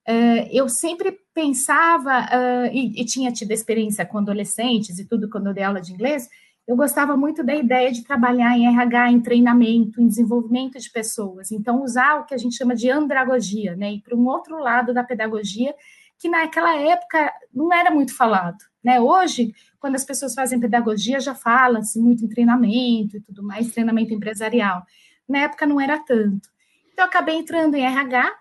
uh, 0.08 0.48
eu 0.50 0.68
sempre 0.70 1.18
pensava, 1.34 2.20
uh, 2.22 2.74
e, 2.74 3.02
e, 3.02 3.04
tinha 3.04 3.30
tido 3.30 3.52
experiência 3.52 4.06
com 4.06 4.18
adolescentes 4.18 4.98
e 4.98 5.06
tudo, 5.06 5.28
quando 5.28 5.48
eu 5.48 5.54
dei 5.54 5.64
aula 5.64 5.80
de 5.82 5.92
inglês, 5.92 6.28
eu 6.66 6.76
gostava 6.76 7.16
muito 7.16 7.42
da 7.42 7.54
ideia 7.54 7.90
de 7.90 8.04
trabalhar 8.04 8.56
em 8.56 8.66
RH, 8.66 9.10
em 9.10 9.20
treinamento, 9.20 10.00
em 10.00 10.06
desenvolvimento 10.06 10.78
de 10.78 10.90
pessoas. 10.90 11.50
Então, 11.50 11.82
usar 11.82 12.20
o 12.20 12.24
que 12.24 12.34
a 12.34 12.38
gente 12.38 12.56
chama 12.56 12.74
de 12.74 12.90
andragogia, 12.90 13.74
né? 13.74 13.92
Ir 13.92 14.02
para 14.02 14.16
um 14.16 14.26
outro 14.26 14.58
lado 14.58 14.94
da 14.94 15.02
pedagogia, 15.02 15.74
que 16.18 16.28
naquela 16.28 16.76
época 16.76 17.32
não 17.52 17.72
era 17.72 17.90
muito 17.90 18.14
falado. 18.14 18.58
Né? 18.84 19.00
Hoje, 19.00 19.54
quando 19.80 19.96
as 19.96 20.04
pessoas 20.04 20.34
fazem 20.34 20.60
pedagogia, 20.60 21.18
já 21.18 21.34
fala-se 21.34 21.98
muito 21.98 22.24
em 22.24 22.28
treinamento 22.28 23.16
e 23.16 23.20
tudo 23.20 23.42
mais, 23.42 23.72
treinamento 23.72 24.12
empresarial. 24.12 24.84
Na 25.28 25.40
época 25.40 25.66
não 25.66 25.80
era 25.80 25.98
tanto. 25.98 26.48
Então, 26.92 27.04
eu 27.04 27.08
acabei 27.08 27.36
entrando 27.36 27.74
em 27.74 27.84
RH 27.84 28.32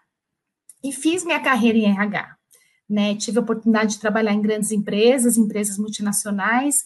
e 0.83 0.91
fiz 0.91 1.23
minha 1.23 1.39
carreira 1.39 1.77
em 1.77 1.85
RH. 1.85 2.35
Né? 2.89 3.15
Tive 3.15 3.37
a 3.39 3.41
oportunidade 3.41 3.93
de 3.93 3.99
trabalhar 3.99 4.33
em 4.33 4.41
grandes 4.41 4.71
empresas, 4.71 5.37
empresas 5.37 5.77
multinacionais, 5.77 6.85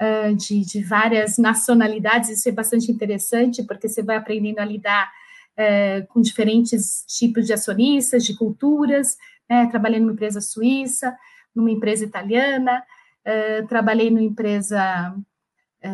uh, 0.00 0.34
de, 0.34 0.64
de, 0.64 0.82
várias 0.82 1.36
nacionalidades, 1.36 2.30
isso 2.30 2.48
é 2.48 2.52
bastante 2.52 2.90
interessante, 2.90 3.62
porque 3.62 3.88
você 3.88 4.02
vai 4.02 4.16
aprendendo 4.16 4.58
a 4.58 4.64
lidar 4.64 5.10
uh, 5.52 6.06
com 6.08 6.20
diferentes 6.20 7.04
tipos 7.06 7.46
de 7.46 7.52
acionistas, 7.52 8.24
de 8.24 8.36
culturas, 8.36 9.16
né? 9.48 9.66
trabalhei 9.66 10.00
numa 10.00 10.12
empresa 10.12 10.40
suíça, 10.40 11.14
numa 11.54 11.70
empresa 11.70 12.04
italiana, 12.04 12.82
uh, 13.26 13.66
trabalhei 13.68 14.10
numa 14.10 14.22
empresa 14.22 15.14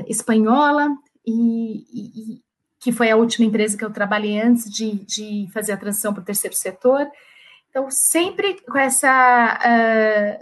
espanhola, 0.08 0.88
e, 1.24 1.84
e, 1.94 2.42
que 2.80 2.90
foi 2.90 3.08
a 3.08 3.16
última 3.16 3.46
empresa 3.46 3.76
que 3.76 3.84
eu 3.84 3.92
trabalhei 3.92 4.40
antes 4.40 4.68
de, 4.68 4.94
de 5.04 5.48
fazer 5.52 5.72
a 5.72 5.76
transição 5.76 6.12
para 6.12 6.22
o 6.22 6.24
terceiro 6.24 6.56
setor. 6.56 7.08
Então, 7.70 7.88
sempre 7.88 8.60
com 8.64 8.78
essa 8.78 10.40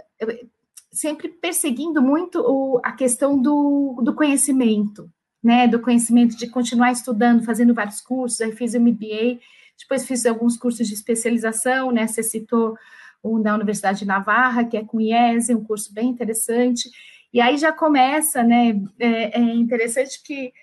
sempre 0.95 1.29
perseguindo 1.29 2.01
muito 2.01 2.39
o, 2.39 2.79
a 2.83 2.91
questão 2.91 3.39
do, 3.39 4.01
do 4.03 4.15
conhecimento, 4.15 5.09
né? 5.43 5.67
Do 5.67 5.79
conhecimento 5.79 6.35
de 6.35 6.47
continuar 6.47 6.91
estudando, 6.91 7.43
fazendo 7.43 7.73
vários 7.73 8.01
cursos. 8.01 8.41
Aí 8.41 8.51
fiz 8.53 8.73
o 8.73 8.79
MBA, 8.79 9.39
depois 9.77 10.05
fiz 10.05 10.25
alguns 10.25 10.57
cursos 10.57 10.87
de 10.87 10.93
especialização, 10.93 11.91
né? 11.91 12.07
Você 12.07 12.23
citou 12.23 12.77
um 13.23 13.41
da 13.41 13.55
Universidade 13.55 13.99
de 13.99 14.05
Navarra, 14.05 14.63
que 14.63 14.77
é 14.77 14.83
com 14.83 15.01
IESE, 15.01 15.53
um 15.53 15.63
curso 15.63 15.93
bem 15.93 16.09
interessante. 16.09 16.89
E 17.33 17.41
aí 17.41 17.57
já 17.57 17.73
começa, 17.73 18.43
né? 18.43 18.81
É, 18.97 19.39
é 19.39 19.53
interessante 19.53 20.23
que 20.23 20.53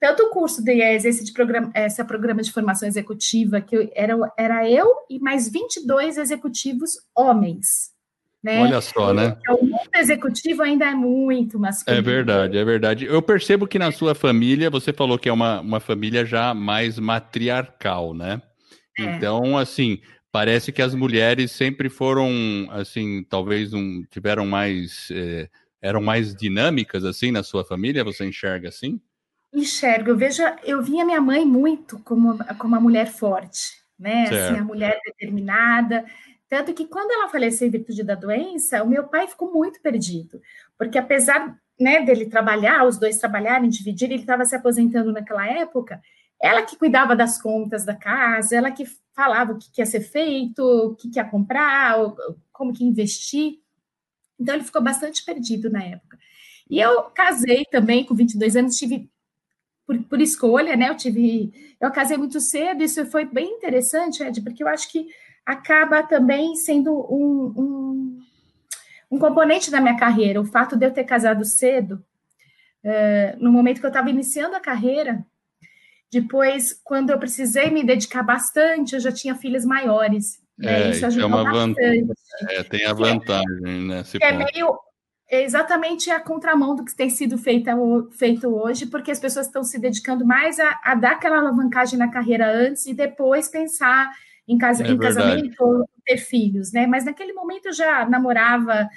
tanto 0.00 0.24
o 0.24 0.30
curso 0.30 0.62
do 0.62 0.70
IES, 0.70 1.04
esse, 1.04 1.24
de 1.24 1.32
programa, 1.32 1.70
esse 1.74 2.02
programa 2.04 2.42
de 2.42 2.52
formação 2.52 2.86
executiva, 2.86 3.60
que 3.60 3.76
eu, 3.76 3.90
era, 3.94 4.14
era 4.38 4.70
eu 4.70 4.90
e 5.10 5.18
mais 5.18 5.48
22 5.48 6.18
executivos 6.18 6.92
homens, 7.14 7.95
né? 8.46 8.62
Olha 8.62 8.80
só, 8.80 9.12
né? 9.12 9.36
O 9.48 9.64
mundo 9.64 9.90
executivo 9.96 10.62
ainda 10.62 10.84
é 10.84 10.94
muito 10.94 11.58
masculino. 11.58 11.98
É 11.98 12.00
verdade, 12.00 12.56
é 12.56 12.64
verdade. 12.64 13.04
Eu 13.04 13.20
percebo 13.20 13.66
que 13.66 13.76
na 13.76 13.90
sua 13.90 14.14
família, 14.14 14.70
você 14.70 14.92
falou 14.92 15.18
que 15.18 15.28
é 15.28 15.32
uma, 15.32 15.60
uma 15.60 15.80
família 15.80 16.24
já 16.24 16.54
mais 16.54 16.96
matriarcal, 16.96 18.14
né? 18.14 18.40
É. 18.96 19.02
Então, 19.02 19.58
assim, 19.58 20.00
parece 20.30 20.70
que 20.70 20.80
as 20.80 20.94
mulheres 20.94 21.50
sempre 21.50 21.88
foram, 21.88 22.30
assim, 22.70 23.24
talvez 23.28 23.74
um, 23.74 24.04
tiveram 24.08 24.46
mais, 24.46 25.08
é, 25.10 25.48
eram 25.82 26.00
mais 26.00 26.32
dinâmicas, 26.32 27.04
assim, 27.04 27.32
na 27.32 27.42
sua 27.42 27.64
família, 27.64 28.04
você 28.04 28.24
enxerga 28.24 28.68
assim? 28.68 29.00
Enxergo, 29.52 30.10
eu 30.10 30.16
vejo, 30.16 30.42
eu 30.62 30.80
vi 30.84 31.00
a 31.00 31.04
minha 31.04 31.20
mãe 31.20 31.44
muito 31.44 31.98
como, 32.04 32.38
como 32.58 32.74
uma 32.74 32.80
mulher 32.80 33.08
forte, 33.08 33.72
né? 33.98 34.26
Certo. 34.26 34.52
Assim, 34.52 34.60
a 34.60 34.64
mulher 34.64 35.00
determinada, 35.04 36.04
tanto 36.48 36.72
que 36.74 36.86
quando 36.86 37.10
ela 37.10 37.28
faleceu 37.28 37.66
em 37.66 37.70
virtude 37.70 38.02
da 38.02 38.14
doença, 38.14 38.82
o 38.82 38.88
meu 38.88 39.04
pai 39.08 39.26
ficou 39.26 39.52
muito 39.52 39.80
perdido, 39.80 40.40
porque 40.78 40.98
apesar 40.98 41.58
né, 41.78 42.02
dele 42.02 42.26
trabalhar, 42.26 42.86
os 42.86 42.98
dois 42.98 43.18
trabalharem, 43.18 43.68
dividir, 43.68 44.10
ele 44.10 44.20
estava 44.20 44.44
se 44.44 44.54
aposentando 44.54 45.12
naquela 45.12 45.46
época, 45.46 46.00
ela 46.40 46.62
que 46.62 46.76
cuidava 46.76 47.16
das 47.16 47.40
contas 47.40 47.84
da 47.84 47.94
casa, 47.94 48.56
ela 48.56 48.70
que 48.70 48.84
falava 49.14 49.52
o 49.52 49.58
que, 49.58 49.70
que 49.70 49.80
ia 49.80 49.86
ser 49.86 50.00
feito, 50.00 50.60
o 50.60 50.94
que, 50.94 51.10
que 51.10 51.18
ia 51.18 51.24
comprar, 51.24 51.96
como 52.52 52.72
que 52.72 52.84
investir. 52.84 53.60
Então, 54.38 54.54
ele 54.54 54.64
ficou 54.64 54.82
bastante 54.82 55.24
perdido 55.24 55.70
na 55.70 55.82
época. 55.82 56.18
E 56.68 56.78
eu 56.78 57.04
casei 57.04 57.64
também 57.70 58.04
com 58.04 58.14
22 58.14 58.56
anos, 58.56 58.76
tive 58.76 59.10
por, 59.86 60.02
por 60.04 60.20
escolha, 60.20 60.76
né? 60.76 60.90
Eu 60.90 60.96
tive, 60.96 61.52
eu 61.80 61.90
casei 61.90 62.16
muito 62.16 62.40
cedo, 62.40 62.82
isso 62.82 63.06
foi 63.06 63.24
bem 63.24 63.54
interessante, 63.54 64.22
Ed, 64.22 64.42
porque 64.42 64.62
eu 64.62 64.68
acho 64.68 64.90
que 64.90 65.06
acaba 65.46 66.02
também 66.02 66.56
sendo 66.56 66.92
um, 66.92 67.54
um, 67.56 68.18
um, 69.12 69.18
componente 69.18 69.70
da 69.70 69.80
minha 69.80 69.96
carreira. 69.96 70.40
O 70.40 70.44
fato 70.44 70.76
de 70.76 70.84
eu 70.84 70.90
ter 70.90 71.04
casado 71.04 71.44
cedo, 71.44 72.04
uh, 72.84 73.38
no 73.38 73.52
momento 73.52 73.78
que 73.78 73.86
eu 73.86 73.90
estava 73.90 74.10
iniciando 74.10 74.56
a 74.56 74.60
carreira, 74.60 75.24
depois, 76.10 76.72
quando 76.84 77.10
eu 77.10 77.18
precisei 77.18 77.70
me 77.70 77.84
dedicar 77.84 78.22
bastante, 78.22 78.94
eu 78.94 79.00
já 79.00 79.12
tinha 79.12 79.34
filhas 79.36 79.64
maiores. 79.64 80.40
Né? 80.58 80.88
É, 80.88 80.90
Isso 80.90 81.06
ajudou 81.06 81.30
é 81.30 81.42
uma 81.42 81.50
vantagem. 81.50 82.08
É, 82.50 82.62
tem 82.64 82.84
a 82.84 82.92
vantagem, 82.92 83.86
né? 83.86 84.02
é 84.20 84.32
meio 84.32 84.78
é 85.28 85.42
exatamente 85.42 86.08
a 86.08 86.20
contramão 86.20 86.76
do 86.76 86.84
que 86.84 86.94
tem 86.94 87.10
sido 87.10 87.36
feita, 87.36 87.72
feito 88.12 88.48
hoje, 88.48 88.86
porque 88.86 89.10
as 89.10 89.18
pessoas 89.18 89.46
estão 89.46 89.64
se 89.64 89.76
dedicando 89.76 90.24
mais 90.24 90.60
a, 90.60 90.80
a 90.84 90.94
dar 90.94 91.12
aquela 91.12 91.38
alavancagem 91.38 91.98
na 91.98 92.08
carreira 92.08 92.48
antes 92.48 92.86
e 92.86 92.94
depois 92.94 93.48
pensar 93.48 94.08
em, 94.46 94.54
é 94.54 94.90
em 94.90 94.98
casamento 94.98 95.60
ou 95.60 95.88
ter 96.04 96.18
filhos, 96.18 96.72
né? 96.72 96.86
Mas 96.86 97.04
naquele 97.04 97.32
momento 97.32 97.66
eu 97.66 97.72
já 97.72 98.08
namorava 98.08 98.88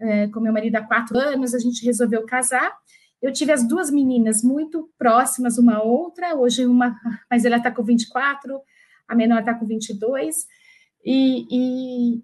é, 0.00 0.26
com 0.28 0.40
meu 0.40 0.52
marido 0.52 0.76
há 0.76 0.82
quatro 0.82 1.18
anos, 1.18 1.54
a 1.54 1.58
gente 1.58 1.84
resolveu 1.84 2.24
casar. 2.24 2.76
Eu 3.22 3.32
tive 3.32 3.52
as 3.52 3.66
duas 3.66 3.90
meninas 3.90 4.42
muito 4.42 4.90
próximas 4.98 5.58
uma 5.58 5.82
outra, 5.82 6.34
hoje 6.34 6.66
uma, 6.66 6.94
mas 7.30 7.44
ela 7.44 7.56
está 7.56 7.70
com 7.70 7.82
24, 7.82 8.60
a 9.08 9.14
menor 9.14 9.40
está 9.40 9.54
com 9.54 9.64
22, 9.64 10.46
e, 11.04 11.46
e, 11.50 12.22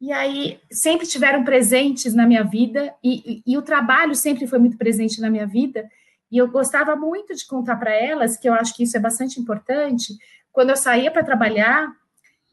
e 0.00 0.12
aí 0.12 0.58
sempre 0.70 1.06
tiveram 1.06 1.44
presentes 1.44 2.14
na 2.14 2.26
minha 2.26 2.42
vida, 2.42 2.94
e, 3.02 3.42
e, 3.46 3.52
e 3.52 3.58
o 3.58 3.62
trabalho 3.62 4.14
sempre 4.14 4.46
foi 4.46 4.58
muito 4.58 4.78
presente 4.78 5.20
na 5.20 5.28
minha 5.28 5.46
vida, 5.46 5.86
e 6.32 6.38
eu 6.38 6.50
gostava 6.50 6.96
muito 6.96 7.34
de 7.34 7.46
contar 7.46 7.76
para 7.76 7.92
elas, 7.92 8.36
que 8.36 8.48
eu 8.48 8.54
acho 8.54 8.74
que 8.74 8.84
isso 8.84 8.96
é 8.96 9.00
bastante 9.00 9.38
importante, 9.38 10.16
quando 10.50 10.70
eu 10.70 10.76
saía 10.76 11.10
para 11.10 11.24
trabalhar, 11.24 11.92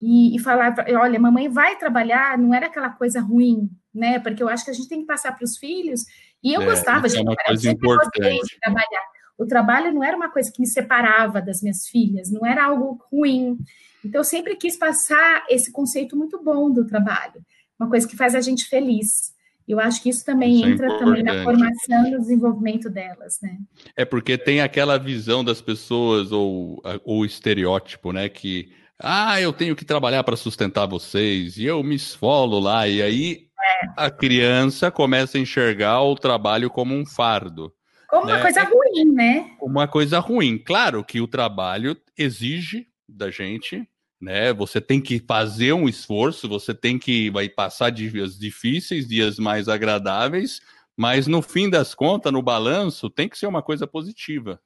e, 0.02 0.36
e 0.36 0.40
falar, 0.40 0.74
olha, 1.00 1.20
mamãe 1.20 1.48
vai 1.48 1.78
trabalhar, 1.78 2.38
não 2.38 2.54
era 2.54 2.66
aquela 2.66 2.90
coisa 2.90 3.22
ruim, 3.22 3.70
né? 3.94 4.20
Porque 4.20 4.42
eu 4.42 4.50
acho 4.50 4.66
que 4.66 4.72
a 4.72 4.74
gente 4.74 4.90
tem 4.90 5.02
que 5.02 5.06
passar 5.06 5.34
para 5.34 5.46
os 5.46 5.58
filhos. 5.58 6.04
E 6.44 6.54
eu 6.54 6.62
é, 6.64 6.66
gostava 6.66 7.08
de 7.08 7.18
é 7.18 7.24
trabalhar, 7.24 7.72
importante. 7.72 8.60
trabalhar. 8.60 9.12
O 9.38 9.46
trabalho 9.46 9.94
não 9.94 10.04
era 10.04 10.18
uma 10.18 10.30
coisa 10.30 10.52
que 10.52 10.60
me 10.60 10.68
separava 10.68 11.42
das 11.42 11.62
minhas 11.62 11.88
filhas, 11.88 12.32
não 12.32 12.46
era 12.46 12.66
algo 12.66 13.00
ruim. 13.12 13.58
Então, 14.04 14.22
eu 14.22 14.26
sempre 14.26 14.56
quis 14.56 14.76
passar 14.76 15.46
esse 15.50 15.72
conceito 15.72 16.18
muito 16.18 16.44
bom 16.44 16.72
do 16.72 16.86
trabalho, 16.86 17.46
uma 17.80 17.90
coisa 17.90 18.08
que 18.08 18.18
faz 18.18 18.34
a 18.34 18.42
gente 18.42 18.66
feliz. 18.66 19.32
Eu 19.68 19.80
acho 19.80 20.02
que 20.02 20.10
isso 20.10 20.26
também 20.26 20.56
isso 20.56 20.66
é 20.66 20.70
entra 20.70 20.88
é 20.88 20.98
também 20.98 21.24
na 21.24 21.44
formação 21.44 22.08
e 22.08 22.12
no 22.12 22.20
desenvolvimento 22.20 22.90
delas, 22.90 23.40
né? 23.42 23.58
É 23.96 24.04
porque 24.04 24.38
tem 24.38 24.62
aquela 24.62 24.98
visão 24.98 25.44
das 25.44 25.62
pessoas 25.62 26.32
ou 26.32 26.82
o 27.06 27.24
estereótipo, 27.24 28.12
né, 28.12 28.28
que 28.28 28.72
ah, 29.02 29.42
eu 29.42 29.52
tenho 29.52 29.76
que 29.76 29.86
trabalhar 29.86 30.24
para 30.24 30.36
sustentar 30.36 30.86
vocês 30.86 31.58
e 31.58 31.66
eu 31.66 31.84
me 31.84 31.96
esfolo 31.96 32.60
lá 32.60 32.88
e 32.88 33.02
aí 33.02 33.48
é. 33.60 33.88
a 33.98 34.10
criança 34.10 34.92
começa 34.92 35.38
a 35.38 35.42
enxergar 35.42 36.02
o 36.02 36.16
trabalho 36.16 36.70
como 36.70 36.96
um 36.96 37.06
fardo. 37.06 37.74
Como 38.10 38.26
né? 38.26 38.34
uma 38.34 38.42
coisa 38.42 38.64
ruim, 38.64 39.14
né? 39.14 39.52
Uma 39.62 39.88
coisa 39.88 40.20
ruim. 40.20 40.58
Claro 40.58 41.04
que 41.04 41.22
o 41.22 41.28
trabalho 41.28 41.98
exige 42.18 42.88
da 43.08 43.32
gente 43.32 43.88
né? 44.22 44.54
Você 44.54 44.80
tem 44.80 45.02
que 45.02 45.20
fazer 45.20 45.74
um 45.74 45.90
esforço, 45.90 46.48
você 46.48 46.74
tem 46.74 47.00
que 47.00 47.32
vai 47.32 47.50
passar 47.50 47.90
dias 47.90 48.38
difíceis, 48.38 49.08
dias 49.08 49.40
mais 49.40 49.68
agradáveis, 49.68 50.62
mas 50.96 51.26
no 51.26 51.42
fim 51.42 51.70
das 51.70 51.96
contas, 51.96 52.32
no 52.32 52.42
balanço, 52.42 53.10
tem 53.10 53.28
que 53.28 53.38
ser 53.38 53.48
uma 53.48 53.64
coisa 53.64 53.88
positiva. 53.88 54.62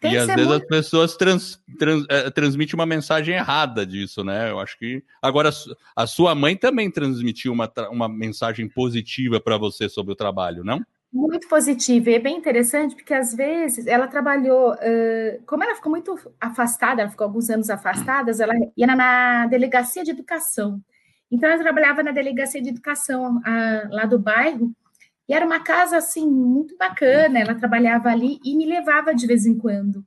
Tem 0.00 0.12
e 0.12 0.18
às 0.18 0.26
vezes 0.26 0.46
muito... 0.46 0.62
as 0.62 0.68
pessoas 0.68 1.16
trans, 1.16 1.60
trans, 1.78 2.04
é, 2.08 2.30
transmitem 2.30 2.74
uma 2.74 2.86
mensagem 2.86 3.34
errada 3.34 3.86
disso, 3.86 4.22
né? 4.22 4.50
Eu 4.50 4.60
acho 4.60 4.78
que. 4.78 5.02
Agora, 5.22 5.50
a 5.94 6.06
sua 6.06 6.34
mãe 6.34 6.56
também 6.56 6.90
transmitiu 6.90 7.52
uma, 7.52 7.72
uma 7.90 8.08
mensagem 8.08 8.68
positiva 8.68 9.40
para 9.40 9.56
você 9.56 9.88
sobre 9.88 10.12
o 10.12 10.16
trabalho, 10.16 10.62
não? 10.62 10.84
Muito 11.12 11.48
positiva. 11.48 12.10
E 12.10 12.14
é 12.14 12.18
bem 12.18 12.36
interessante 12.36 12.94
porque, 12.94 13.14
às 13.14 13.34
vezes, 13.34 13.86
ela 13.86 14.06
trabalhou. 14.06 14.74
Uh, 14.74 15.42
como 15.46 15.64
ela 15.64 15.74
ficou 15.74 15.90
muito 15.90 16.18
afastada, 16.38 17.00
ela 17.00 17.10
ficou 17.10 17.24
alguns 17.24 17.48
anos 17.48 17.70
afastada, 17.70 18.30
ela 18.38 18.54
ia 18.76 18.86
na 18.86 19.46
delegacia 19.46 20.04
de 20.04 20.10
educação. 20.10 20.80
Então, 21.30 21.48
ela 21.48 21.62
trabalhava 21.62 22.02
na 22.02 22.12
delegacia 22.12 22.60
de 22.60 22.68
educação 22.68 23.38
uh, 23.38 23.88
lá 23.90 24.04
do 24.04 24.18
bairro. 24.18 24.74
E 25.28 25.34
era 25.34 25.44
uma 25.44 25.60
casa, 25.60 25.96
assim, 25.96 26.28
muito 26.28 26.76
bacana. 26.76 27.38
Ela 27.38 27.54
trabalhava 27.54 28.08
ali 28.08 28.38
e 28.44 28.54
me 28.56 28.64
levava 28.64 29.14
de 29.14 29.26
vez 29.26 29.44
em 29.46 29.56
quando. 29.56 30.04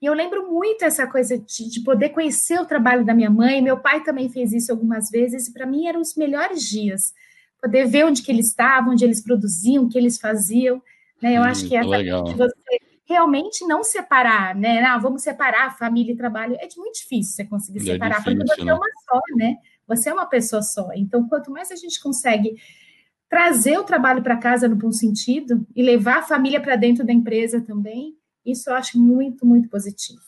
E 0.00 0.06
eu 0.06 0.14
lembro 0.14 0.50
muito 0.50 0.84
essa 0.84 1.06
coisa 1.06 1.38
de, 1.38 1.70
de 1.70 1.80
poder 1.80 2.10
conhecer 2.10 2.60
o 2.60 2.66
trabalho 2.66 3.04
da 3.04 3.14
minha 3.14 3.30
mãe. 3.30 3.60
Meu 3.60 3.78
pai 3.78 4.02
também 4.02 4.28
fez 4.28 4.52
isso 4.52 4.70
algumas 4.70 5.10
vezes. 5.10 5.48
E 5.48 5.52
para 5.52 5.66
mim 5.66 5.86
eram 5.86 6.00
os 6.00 6.14
melhores 6.14 6.62
dias 6.62 7.12
poder 7.60 7.86
ver 7.86 8.04
onde 8.04 8.22
que 8.22 8.30
eles 8.30 8.48
estavam, 8.48 8.92
onde 8.92 9.04
eles 9.04 9.22
produziam, 9.22 9.84
o 9.84 9.88
que 9.88 9.98
eles 9.98 10.18
faziam. 10.18 10.80
Né? 11.20 11.36
Eu 11.36 11.42
hum, 11.42 11.44
acho 11.44 11.66
que 11.66 11.76
essa 11.76 11.88
legal. 11.88 12.22
de 12.24 12.34
você 12.34 12.54
realmente 13.04 13.66
não 13.66 13.82
separar, 13.82 14.54
né? 14.54 14.82
Ah, 14.84 14.98
vamos 14.98 15.22
separar 15.22 15.76
família 15.76 16.12
e 16.12 16.16
trabalho. 16.16 16.54
É 16.56 16.68
muito 16.76 16.96
difícil 16.96 17.34
você 17.34 17.44
conseguir 17.44 17.78
é 17.78 17.92
separar, 17.94 18.18
difícil, 18.18 18.38
porque 18.38 18.54
você 18.54 18.64
né? 18.64 18.70
é 18.70 18.74
uma 18.74 18.86
só, 19.08 19.20
né? 19.34 19.56
Você 19.88 20.10
é 20.10 20.12
uma 20.12 20.26
pessoa 20.26 20.62
só. 20.62 20.90
Então, 20.94 21.26
quanto 21.26 21.50
mais 21.50 21.72
a 21.72 21.76
gente 21.76 22.00
consegue 22.00 22.56
trazer 23.28 23.78
o 23.78 23.84
trabalho 23.84 24.22
para 24.22 24.36
casa 24.36 24.68
no 24.68 24.76
bom 24.76 24.92
sentido 24.92 25.66
e 25.76 25.82
levar 25.82 26.18
a 26.18 26.22
família 26.22 26.60
para 26.60 26.76
dentro 26.76 27.04
da 27.04 27.12
empresa 27.12 27.60
também, 27.60 28.14
isso 28.44 28.70
eu 28.70 28.74
acho 28.74 28.98
muito, 28.98 29.44
muito 29.44 29.68
positivo. 29.68 30.20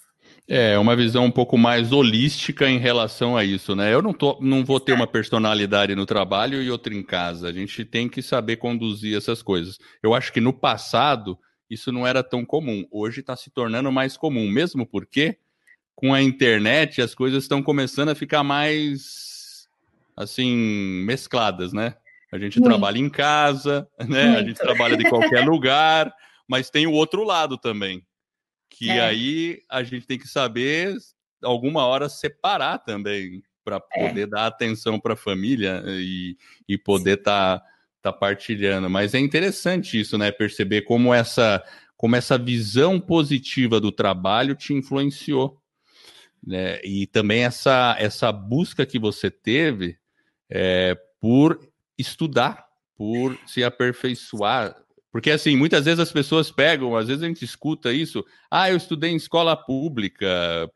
É, 0.46 0.76
uma 0.78 0.96
visão 0.96 1.24
um 1.24 1.30
pouco 1.30 1.56
mais 1.56 1.92
holística 1.92 2.68
em 2.68 2.78
relação 2.78 3.36
a 3.36 3.44
isso, 3.44 3.74
né? 3.74 3.94
Eu 3.94 4.02
não, 4.02 4.12
tô, 4.12 4.38
não 4.40 4.64
vou 4.64 4.80
ter 4.80 4.92
uma 4.92 5.06
personalidade 5.06 5.94
no 5.94 6.04
trabalho 6.04 6.60
e 6.60 6.70
outra 6.70 6.92
em 6.92 7.02
casa. 7.02 7.48
A 7.48 7.52
gente 7.52 7.84
tem 7.84 8.08
que 8.08 8.20
saber 8.20 8.56
conduzir 8.56 9.16
essas 9.16 9.42
coisas. 9.42 9.78
Eu 10.02 10.12
acho 10.12 10.32
que 10.32 10.40
no 10.40 10.52
passado 10.52 11.38
isso 11.68 11.92
não 11.92 12.04
era 12.04 12.22
tão 12.22 12.44
comum. 12.44 12.84
Hoje 12.90 13.20
está 13.20 13.36
se 13.36 13.48
tornando 13.50 13.92
mais 13.92 14.16
comum, 14.16 14.50
mesmo 14.50 14.84
porque 14.84 15.38
com 15.94 16.12
a 16.12 16.20
internet 16.20 17.00
as 17.00 17.14
coisas 17.14 17.44
estão 17.44 17.62
começando 17.62 18.08
a 18.08 18.14
ficar 18.14 18.42
mais 18.42 19.68
assim 20.16 20.56
mescladas, 21.06 21.72
né? 21.72 21.94
A 22.32 22.38
gente 22.38 22.60
Muito. 22.60 22.70
trabalha 22.70 22.98
em 22.98 23.10
casa, 23.10 23.88
né? 23.98 24.26
Muito. 24.26 24.38
A 24.38 24.42
gente 24.42 24.58
trabalha 24.58 24.96
de 24.96 25.08
qualquer 25.08 25.44
lugar, 25.48 26.12
mas 26.48 26.70
tem 26.70 26.86
o 26.86 26.92
outro 26.92 27.24
lado 27.24 27.58
também 27.58 28.04
que 28.70 28.88
é. 28.88 29.00
aí 29.00 29.62
a 29.68 29.82
gente 29.82 30.06
tem 30.06 30.18
que 30.18 30.28
saber 30.28 30.96
alguma 31.42 31.84
hora 31.84 32.08
separar 32.08 32.78
também 32.78 33.42
para 33.62 33.76
é. 33.92 34.08
poder 34.08 34.22
é. 34.22 34.26
dar 34.26 34.46
atenção 34.46 34.98
para 34.98 35.14
a 35.14 35.16
família 35.16 35.82
e, 35.86 36.36
e 36.68 36.78
poder 36.78 37.18
estar 37.18 37.58
tá, 37.58 37.66
tá 38.00 38.12
partilhando. 38.12 38.88
Mas 38.88 39.12
é 39.12 39.18
interessante 39.18 40.00
isso, 40.00 40.16
né? 40.16 40.30
Perceber 40.30 40.82
como 40.82 41.12
essa 41.12 41.62
como 41.96 42.16
essa 42.16 42.38
visão 42.38 42.98
positiva 42.98 43.78
do 43.78 43.92
trabalho 43.92 44.54
te 44.54 44.72
influenciou. 44.72 45.60
Né? 46.42 46.80
E 46.82 47.06
também 47.06 47.44
essa, 47.44 47.94
essa 47.98 48.32
busca 48.32 48.86
que 48.86 48.98
você 48.98 49.30
teve 49.30 49.98
é, 50.48 50.96
por 51.20 51.60
estudar, 52.00 52.64
por 52.96 53.38
se 53.46 53.62
aperfeiçoar, 53.64 54.76
porque, 55.12 55.30
assim, 55.30 55.56
muitas 55.56 55.84
vezes 55.84 55.98
as 55.98 56.12
pessoas 56.12 56.52
pegam, 56.52 56.96
às 56.96 57.08
vezes 57.08 57.22
a 57.22 57.26
gente 57.26 57.44
escuta 57.44 57.92
isso, 57.92 58.24
ah, 58.50 58.70
eu 58.70 58.76
estudei 58.76 59.10
em 59.10 59.16
escola 59.16 59.56
pública, 59.56 60.26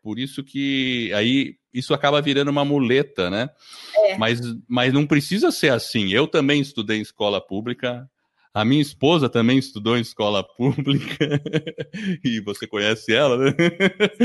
por 0.02 0.18
isso 0.18 0.42
que 0.42 1.12
aí 1.14 1.54
isso 1.72 1.94
acaba 1.94 2.20
virando 2.20 2.50
uma 2.50 2.64
muleta, 2.64 3.30
né? 3.30 3.48
É. 3.96 4.18
Mas, 4.18 4.40
mas 4.68 4.92
não 4.92 5.06
precisa 5.06 5.50
ser 5.50 5.72
assim. 5.72 6.12
Eu 6.12 6.26
também 6.26 6.60
estudei 6.60 6.98
em 6.98 7.02
escola 7.02 7.40
pública, 7.40 8.08
a 8.52 8.64
minha 8.64 8.82
esposa 8.82 9.28
também 9.28 9.58
estudou 9.58 9.96
em 9.96 10.00
escola 10.00 10.44
pública, 10.56 11.40
e 12.24 12.40
você 12.40 12.66
conhece 12.66 13.12
ela, 13.14 13.36
né? 13.36 13.54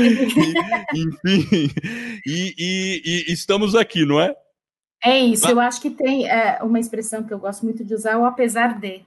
e, 0.94 1.00
enfim, 1.00 1.70
e, 2.26 2.54
e, 2.58 3.02
e, 3.28 3.32
estamos 3.32 3.76
aqui, 3.76 4.04
não 4.04 4.20
é? 4.20 4.34
É 5.02 5.18
isso, 5.18 5.48
eu 5.48 5.58
acho 5.58 5.80
que 5.80 5.90
tem 5.90 6.28
é, 6.28 6.58
uma 6.62 6.78
expressão 6.78 7.22
que 7.22 7.32
eu 7.32 7.38
gosto 7.38 7.64
muito 7.64 7.84
de 7.84 7.94
usar, 7.94 8.18
o 8.18 8.24
apesar 8.24 8.78
de 8.78 9.04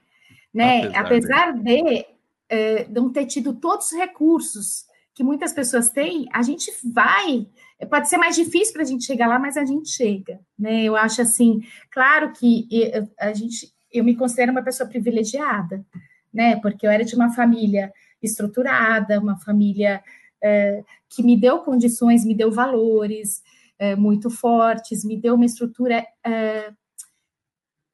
né? 0.54 0.86
Apesar, 0.96 1.00
Apesar 1.00 1.54
de 1.54 2.06
é, 2.48 2.88
não 2.90 3.12
ter 3.12 3.26
tido 3.26 3.54
todos 3.56 3.92
os 3.92 3.98
recursos 3.98 4.86
que 5.16 5.24
muitas 5.24 5.52
pessoas 5.54 5.90
têm, 5.90 6.28
a 6.32 6.42
gente 6.42 6.72
vai. 6.94 7.48
Pode 7.90 8.08
ser 8.08 8.18
mais 8.18 8.36
difícil 8.36 8.74
para 8.74 8.84
a 8.84 8.86
gente 8.86 9.06
chegar 9.06 9.28
lá, 9.28 9.40
mas 9.40 9.58
a 9.58 9.66
gente 9.66 9.90
chega, 9.90 10.40
né? 10.58 10.84
Eu 10.84 10.96
acho 10.96 11.22
assim, 11.22 11.62
claro 11.92 12.32
que 12.32 12.68
a 13.20 13.34
gente, 13.34 13.72
eu 13.92 14.04
me 14.04 14.16
considero 14.16 14.52
uma 14.52 14.64
pessoa 14.64 14.88
privilegiada, 14.88 15.84
né? 16.34 16.56
Porque 16.58 16.86
eu 16.86 16.92
era 16.92 17.04
de 17.04 17.16
uma 17.16 17.34
família 17.34 17.92
estruturada, 18.22 19.20
uma 19.20 19.38
família 19.38 20.02
é, 20.42 20.84
que 21.10 21.22
me 21.22 21.40
deu 21.40 21.60
condições, 21.60 22.26
me 22.26 22.34
deu 22.34 22.52
valores 22.52 23.44
é, 23.80 23.96
muito 23.96 24.30
fortes, 24.30 25.04
me 25.04 25.18
deu 25.18 25.36
uma 25.36 25.46
estrutura 25.46 26.06
é, 26.26 26.72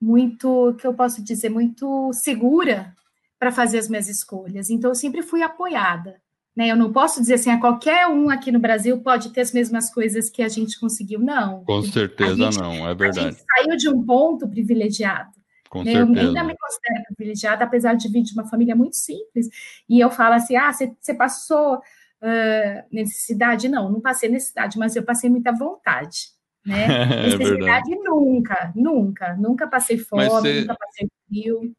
muito, 0.02 0.76
que 0.80 0.88
eu 0.88 0.94
posso 0.94 1.24
dizer, 1.24 1.50
muito 1.50 2.12
segura 2.14 2.94
para 3.38 3.52
fazer 3.52 3.80
as 3.80 3.88
minhas 3.88 4.08
escolhas. 4.08 4.70
Então, 4.70 4.92
eu 4.92 4.96
sempre 4.96 5.22
fui 5.22 5.42
apoiada. 5.42 6.22
Né? 6.56 6.68
Eu 6.68 6.76
não 6.76 6.92
posso 6.92 7.22
dizer 7.22 7.36
assim, 7.36 7.52
a 7.52 7.60
qualquer 7.60 8.08
um 8.08 8.30
aqui 8.30 8.52
no 8.52 8.60
Brasil 8.60 9.00
pode 9.02 9.32
ter 9.32 9.42
as 9.42 9.54
mesmas 9.54 9.90
coisas 9.94 10.30
que 10.30 10.42
a 10.42 10.50
gente 10.50 10.80
conseguiu, 10.80 11.20
não. 11.20 11.64
Com 11.64 11.82
certeza 11.84 12.36
gente, 12.36 12.60
não, 12.60 12.88
é 12.88 12.94
verdade. 12.94 13.20
A 13.28 13.32
gente 13.32 13.44
saiu 13.56 13.78
de 13.78 13.90
um 13.90 14.06
ponto 14.06 14.48
privilegiado. 14.48 15.32
Com 15.70 15.84
né? 15.84 15.94
Eu 15.94 16.02
ainda 16.02 16.44
me 16.44 16.58
considero 16.58 17.04
privilegiada, 17.16 17.64
apesar 17.64 17.94
de 17.94 18.10
vir 18.10 18.24
de 18.24 18.34
uma 18.34 18.48
família 18.48 18.76
muito 18.76 18.98
simples. 18.98 19.48
E 19.88 20.00
eu 20.00 20.10
falo 20.10 20.34
assim, 20.34 20.56
ah, 20.56 20.74
você 20.74 21.14
passou 21.14 21.80
uh, 22.22 22.84
necessidade? 22.92 23.68
Não, 23.68 23.92
não 23.92 24.02
passei 24.02 24.30
necessidade, 24.30 24.78
mas 24.78 24.96
eu 24.96 25.04
passei 25.04 25.30
muita 25.30 25.52
vontade 25.52 26.40
né? 26.66 26.86
É 27.12 27.38
Necessidade 27.38 27.96
nunca, 27.96 28.72
nunca, 28.76 29.36
nunca 29.36 29.68
passei 29.68 29.98
fome, 29.98 30.30
cê... 30.42 30.62
nunca 30.62 30.76
passei 30.76 31.08
frio. 31.28 31.74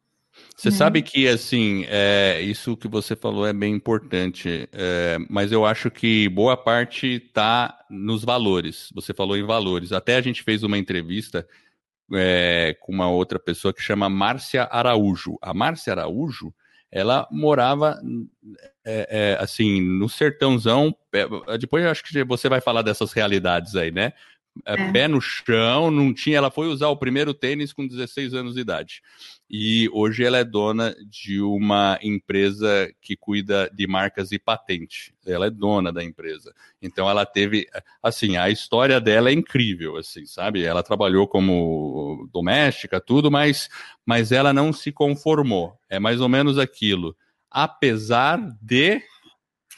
Você 0.55 0.69
né? 0.69 0.75
sabe 0.75 1.01
que, 1.01 1.27
assim, 1.27 1.85
é, 1.87 2.41
isso 2.41 2.77
que 2.77 2.87
você 2.87 3.15
falou 3.15 3.45
é 3.45 3.51
bem 3.51 3.73
importante, 3.73 4.69
é, 4.71 5.17
mas 5.29 5.51
eu 5.51 5.65
acho 5.65 5.91
que 5.91 6.29
boa 6.29 6.55
parte 6.55 7.07
está 7.07 7.85
nos 7.89 8.23
valores. 8.23 8.89
Você 8.93 9.13
falou 9.13 9.35
em 9.35 9.45
valores. 9.45 9.91
Até 9.91 10.15
a 10.15 10.21
gente 10.21 10.41
fez 10.41 10.63
uma 10.63 10.77
entrevista 10.77 11.45
é, 12.13 12.75
com 12.79 12.93
uma 12.93 13.09
outra 13.09 13.37
pessoa 13.39 13.73
que 13.73 13.81
chama 13.81 14.09
Márcia 14.09 14.63
Araújo. 14.71 15.37
A 15.41 15.53
Márcia 15.53 15.91
Araújo, 15.91 16.53
ela 16.91 17.27
morava, 17.31 17.99
é, 18.85 19.07
é, 19.09 19.43
assim, 19.43 19.81
no 19.81 20.09
sertãozão. 20.09 20.95
É, 21.13 21.57
depois 21.57 21.83
eu 21.83 21.89
acho 21.91 22.03
que 22.03 22.23
você 22.23 22.49
vai 22.49 22.59
falar 22.59 22.81
dessas 22.81 23.13
realidades 23.13 23.75
aí, 23.75 23.91
né? 23.91 24.13
É, 24.65 24.73
é. 24.73 24.91
pé 24.91 25.07
no 25.07 25.21
chão, 25.21 25.89
não 25.89 26.13
tinha. 26.13 26.37
Ela 26.37 26.51
foi 26.51 26.67
usar 26.67 26.89
o 26.89 26.97
primeiro 26.97 27.33
tênis 27.33 27.71
com 27.71 27.87
16 27.87 28.33
anos 28.33 28.55
de 28.55 28.61
idade. 28.61 29.01
E 29.49 29.89
hoje 29.91 30.23
ela 30.23 30.37
é 30.37 30.43
dona 30.43 30.95
de 31.09 31.41
uma 31.41 31.97
empresa 32.01 32.91
que 33.01 33.15
cuida 33.15 33.69
de 33.73 33.87
marcas 33.87 34.31
e 34.31 34.39
patente. 34.39 35.13
Ela 35.25 35.47
é 35.47 35.49
dona 35.49 35.91
da 35.91 36.03
empresa. 36.03 36.53
Então 36.81 37.09
ela 37.09 37.25
teve, 37.25 37.67
assim, 38.01 38.37
a 38.37 38.49
história 38.49 38.99
dela 38.99 39.29
é 39.29 39.33
incrível, 39.33 39.97
assim, 39.97 40.25
sabe? 40.25 40.63
Ela 40.63 40.83
trabalhou 40.83 41.27
como 41.27 42.29
doméstica, 42.31 43.01
tudo, 43.01 43.31
mas, 43.31 43.69
mas 44.05 44.31
ela 44.31 44.53
não 44.53 44.71
se 44.71 44.91
conformou. 44.91 45.77
É 45.89 45.99
mais 45.99 46.21
ou 46.21 46.29
menos 46.29 46.57
aquilo. 46.57 47.15
Apesar 47.49 48.39
de 48.61 49.01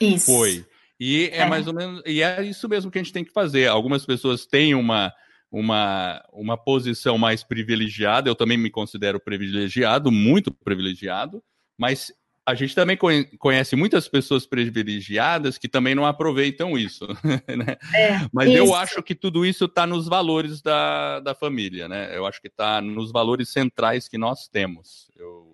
Isso. 0.00 0.26
foi 0.26 0.64
e 0.98 1.30
é, 1.32 1.38
é, 1.38 1.46
mais 1.46 1.66
ou 1.66 1.74
menos, 1.74 2.02
e 2.06 2.22
é 2.22 2.42
isso 2.42 2.68
mesmo 2.68 2.90
que 2.90 2.98
a 2.98 3.02
gente 3.02 3.12
tem 3.12 3.24
que 3.24 3.32
fazer. 3.32 3.66
Algumas 3.66 4.06
pessoas 4.06 4.46
têm 4.46 4.74
uma, 4.74 5.12
uma, 5.50 6.24
uma 6.32 6.56
posição 6.56 7.18
mais 7.18 7.42
privilegiada. 7.42 8.28
Eu 8.28 8.34
também 8.34 8.56
me 8.56 8.70
considero 8.70 9.20
privilegiado, 9.20 10.10
muito 10.10 10.52
privilegiado, 10.52 11.42
mas 11.78 12.12
a 12.46 12.54
gente 12.54 12.74
também 12.74 12.98
conhece 13.38 13.74
muitas 13.74 14.06
pessoas 14.06 14.46
privilegiadas 14.46 15.56
que 15.56 15.66
também 15.66 15.94
não 15.94 16.04
aproveitam 16.04 16.76
isso, 16.76 17.06
né? 17.48 17.76
É, 17.94 18.28
Mas 18.30 18.50
isso. 18.50 18.58
eu 18.58 18.74
acho 18.74 19.02
que 19.02 19.14
tudo 19.14 19.46
isso 19.46 19.64
está 19.64 19.86
nos 19.86 20.06
valores 20.06 20.60
da, 20.60 21.20
da 21.20 21.34
família, 21.34 21.88
né? 21.88 22.14
Eu 22.14 22.26
acho 22.26 22.42
que 22.42 22.48
está 22.48 22.82
nos 22.82 23.10
valores 23.10 23.48
centrais 23.48 24.08
que 24.08 24.18
nós 24.18 24.46
temos. 24.46 25.10
Eu, 25.16 25.53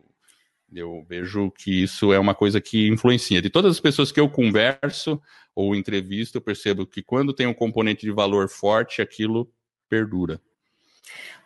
eu 0.74 1.04
vejo 1.08 1.50
que 1.50 1.82
isso 1.82 2.12
é 2.12 2.18
uma 2.18 2.34
coisa 2.34 2.60
que 2.60 2.88
influencia. 2.88 3.42
De 3.42 3.50
todas 3.50 3.72
as 3.72 3.80
pessoas 3.80 4.12
que 4.12 4.20
eu 4.20 4.28
converso 4.28 5.20
ou 5.54 5.74
entrevisto, 5.74 6.38
eu 6.38 6.42
percebo 6.42 6.86
que 6.86 7.02
quando 7.02 7.32
tem 7.32 7.46
um 7.46 7.54
componente 7.54 8.02
de 8.02 8.12
valor 8.12 8.48
forte, 8.48 9.02
aquilo 9.02 9.50
perdura 9.88 10.40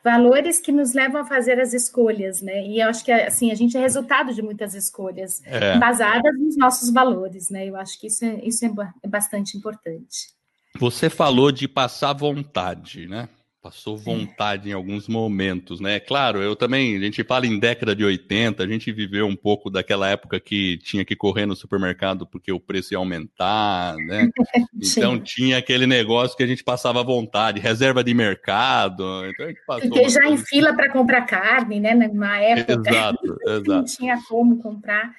valores 0.05 0.61
que 0.61 0.71
nos 0.71 0.93
levam 0.93 1.23
a 1.23 1.25
fazer 1.25 1.59
as 1.59 1.73
escolhas, 1.73 2.43
né? 2.43 2.67
E 2.67 2.79
eu 2.79 2.89
acho 2.89 3.03
que 3.03 3.11
assim 3.11 3.51
a 3.51 3.55
gente 3.55 3.75
é 3.75 3.81
resultado 3.81 4.35
de 4.35 4.43
muitas 4.43 4.75
escolhas 4.75 5.41
é. 5.47 5.79
baseadas 5.79 6.39
nos 6.39 6.59
nossos 6.59 6.93
valores, 6.93 7.49
né? 7.49 7.67
Eu 7.67 7.75
acho 7.77 7.99
que 7.99 8.09
isso 8.09 8.23
é, 8.23 8.39
isso 8.45 8.67
é, 8.67 8.71
é 9.03 9.09
bastante 9.09 9.57
importante. 9.57 10.35
Você 10.79 11.09
falou 11.09 11.51
de 11.51 11.67
passar 11.67 12.13
vontade, 12.13 13.09
né? 13.09 13.31
Passou 13.65 13.97
vontade 13.97 14.69
é. 14.69 14.73
em 14.73 14.75
alguns 14.75 15.09
momentos, 15.09 15.81
né? 15.81 15.99
Claro, 15.99 16.43
eu 16.43 16.55
também, 16.55 16.99
a 16.99 17.01
gente 17.01 17.25
fala 17.25 17.47
em 17.47 17.59
década 17.59 17.97
de 17.97 18.05
80, 18.05 18.63
a 18.63 18.67
gente 18.67 18.93
viveu 18.93 19.27
um 19.27 19.35
pouco 19.35 19.71
daquela 19.71 20.07
época 20.07 20.39
que 20.39 20.77
tinha 20.85 21.03
que 21.03 21.17
correr 21.17 21.47
no 21.47 21.57
supermercado 21.57 22.27
porque 22.27 22.53
o 22.53 22.61
preço 22.61 22.93
ia 22.93 22.99
aumentar, 22.99 23.97
né? 23.97 24.29
então 24.99 25.19
tinha 25.19 25.57
aquele 25.57 25.87
negócio 25.87 26.37
que 26.37 26.43
a 26.43 26.47
gente 26.47 26.63
passava 26.63 27.03
vontade, 27.03 27.59
reserva 27.59 28.05
de 28.05 28.13
mercado. 28.13 29.03
Então 29.29 29.47
a 29.47 29.49
gente 29.49 29.65
passou 29.67 29.83
Fiquei 29.89 30.11
já 30.11 30.29
em 30.29 30.37
fila 30.37 30.75
para 30.75 30.93
comprar 30.93 31.23
carne, 31.23 31.81
né? 31.81 31.95
Na 31.95 32.39
época. 32.43 32.91
Exato, 32.91 33.39
exato. 33.49 33.71
Não 33.71 33.85
tinha 33.87 34.19
como 34.29 34.59
comprar. 34.59 35.11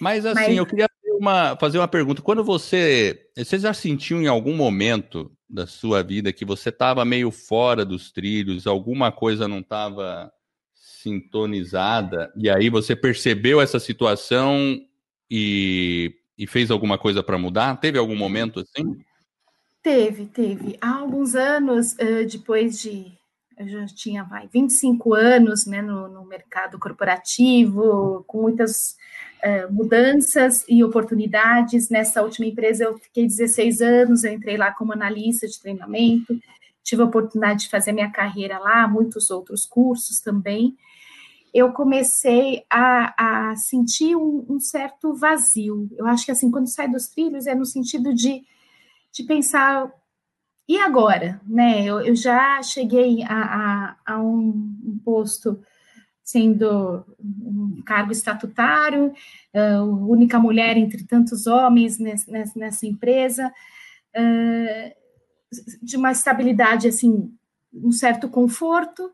Mas 0.00 0.24
assim, 0.24 0.40
Mas... 0.40 0.56
eu 0.56 0.66
queria 0.66 0.88
uma, 1.18 1.56
fazer 1.56 1.78
uma 1.78 1.88
pergunta. 1.88 2.22
Quando 2.22 2.44
você. 2.44 3.26
Você 3.36 3.58
já 3.58 3.74
sentiu 3.74 4.22
em 4.22 4.28
algum 4.28 4.54
momento 4.54 5.32
da 5.48 5.66
sua 5.66 6.02
vida 6.02 6.32
que 6.32 6.44
você 6.44 6.68
estava 6.68 7.04
meio 7.04 7.30
fora 7.30 7.84
dos 7.84 8.10
trilhos, 8.10 8.66
alguma 8.66 9.10
coisa 9.10 9.48
não 9.48 9.60
estava 9.60 10.30
sintonizada, 10.74 12.32
e 12.36 12.50
aí 12.50 12.68
você 12.68 12.94
percebeu 12.94 13.60
essa 13.60 13.78
situação 13.80 14.78
e, 15.30 16.14
e 16.36 16.46
fez 16.46 16.70
alguma 16.70 16.98
coisa 16.98 17.22
para 17.22 17.38
mudar? 17.38 17.80
Teve 17.80 17.98
algum 17.98 18.16
momento 18.16 18.60
assim? 18.60 18.98
Teve, 19.82 20.26
teve. 20.26 20.76
Há 20.80 20.96
alguns 20.96 21.34
anos, 21.34 21.94
depois 22.30 22.80
de. 22.80 23.16
Eu 23.56 23.68
já 23.68 23.86
tinha 23.86 24.22
vai, 24.22 24.46
25 24.46 25.14
anos 25.14 25.66
né, 25.66 25.82
no, 25.82 26.08
no 26.08 26.24
mercado 26.24 26.78
corporativo, 26.78 28.22
com 28.26 28.42
muitas 28.42 28.96
uh, 29.44 29.72
mudanças 29.72 30.64
e 30.68 30.82
oportunidades. 30.84 31.88
Nessa 31.88 32.22
última 32.22 32.46
empresa 32.46 32.84
eu 32.84 32.98
fiquei 32.98 33.26
16 33.26 33.80
anos, 33.80 34.24
eu 34.24 34.32
entrei 34.32 34.56
lá 34.56 34.72
como 34.72 34.92
analista 34.92 35.46
de 35.46 35.60
treinamento, 35.60 36.38
tive 36.82 37.02
a 37.02 37.06
oportunidade 37.06 37.60
de 37.60 37.70
fazer 37.70 37.92
minha 37.92 38.10
carreira 38.10 38.58
lá, 38.58 38.86
muitos 38.88 39.30
outros 39.30 39.66
cursos 39.66 40.20
também. 40.20 40.76
Eu 41.52 41.72
comecei 41.72 42.64
a, 42.70 43.50
a 43.50 43.56
sentir 43.56 44.14
um, 44.16 44.44
um, 44.48 44.60
certo 44.60 45.14
vazio. 45.14 45.88
Eu 45.96 46.06
acho 46.06 46.24
que 46.24 46.30
assim, 46.30 46.50
quando 46.50 46.66
sai 46.68 46.88
dos 46.88 47.08
trilhos, 47.08 47.46
é 47.46 47.54
no 47.54 47.64
sentido 47.64 48.14
de, 48.14 48.42
de 49.12 49.24
pensar 49.24 49.90
e 50.68 50.76
agora, 50.78 51.40
né? 51.46 51.82
Eu, 51.82 52.00
eu 52.00 52.14
já 52.14 52.62
cheguei 52.62 53.22
a, 53.22 53.96
a, 54.06 54.14
a 54.14 54.20
um, 54.20 54.48
um, 54.84 55.00
posto 55.02 55.58
sendo 56.28 57.06
um 57.18 57.80
cargo 57.86 58.12
estatutário, 58.12 59.14
uh, 59.54 60.10
única 60.10 60.38
mulher 60.38 60.76
entre 60.76 61.02
tantos 61.04 61.46
homens 61.46 61.98
nessa, 61.98 62.30
nessa 62.54 62.86
empresa, 62.86 63.50
uh, 64.14 64.94
de 65.82 65.96
uma 65.96 66.12
estabilidade, 66.12 66.86
assim, 66.86 67.32
um 67.72 67.90
certo 67.90 68.28
conforto, 68.28 69.10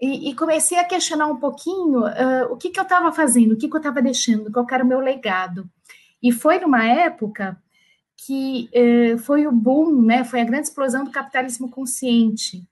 e, 0.00 0.30
e 0.30 0.34
comecei 0.36 0.78
a 0.78 0.84
questionar 0.84 1.26
um 1.26 1.40
pouquinho 1.40 2.04
uh, 2.04 2.52
o 2.52 2.56
que, 2.56 2.70
que 2.70 2.78
eu 2.78 2.84
estava 2.84 3.10
fazendo, 3.10 3.54
o 3.54 3.56
que, 3.56 3.68
que 3.68 3.74
eu 3.74 3.80
estava 3.80 4.00
deixando, 4.00 4.52
qual 4.52 4.64
era 4.70 4.84
o 4.84 4.86
meu 4.86 5.00
legado. 5.00 5.68
E 6.22 6.30
foi 6.30 6.60
numa 6.60 6.84
época 6.84 7.60
que 8.16 8.70
foi 9.24 9.46
o 9.46 9.52
boom, 9.52 10.00
né, 10.02 10.24
foi 10.24 10.40
a 10.40 10.44
grande 10.44 10.68
explosão 10.68 11.04
do 11.04 11.10
capitalismo 11.10 11.68
consciente, 11.68 12.66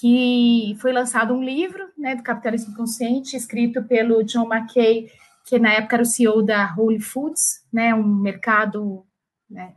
que 0.00 0.74
foi 0.80 0.92
lançado 0.92 1.34
um 1.34 1.44
livro 1.44 1.88
né, 1.96 2.14
do 2.14 2.22
capitalismo 2.22 2.74
consciente, 2.74 3.36
escrito 3.36 3.82
pelo 3.82 4.24
John 4.24 4.48
McKay, 4.52 5.10
que 5.44 5.58
na 5.58 5.74
época 5.74 5.96
era 5.96 6.02
o 6.02 6.06
CEO 6.06 6.42
da 6.42 6.74
Whole 6.74 7.00
Foods, 7.00 7.66
né, 7.70 7.94
um 7.94 8.02
mercado 8.02 9.04
né, 9.48 9.74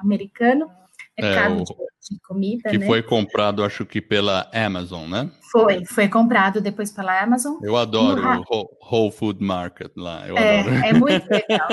americano, 0.00 0.70
mercado 1.18 1.58
é, 1.58 1.60
o, 1.60 1.64
de, 1.64 2.20
comida. 2.26 2.70
Que 2.70 2.78
né? 2.78 2.86
foi 2.86 3.02
comprado, 3.02 3.62
acho 3.62 3.84
que 3.84 4.00
pela 4.00 4.48
Amazon, 4.52 5.08
né? 5.10 5.30
Foi, 5.50 5.84
foi 5.84 6.08
comprado 6.08 6.60
depois 6.60 6.90
pela 6.90 7.20
Amazon. 7.20 7.58
Eu 7.62 7.76
adoro 7.76 8.22
o 8.50 8.68
Whole 8.90 9.12
Food 9.12 9.44
Market 9.44 9.92
lá. 9.96 10.26
Eu 10.26 10.38
é, 10.38 10.60
adoro. 10.60 10.74
é 10.76 10.92
muito 10.92 11.26
legal. 11.28 11.68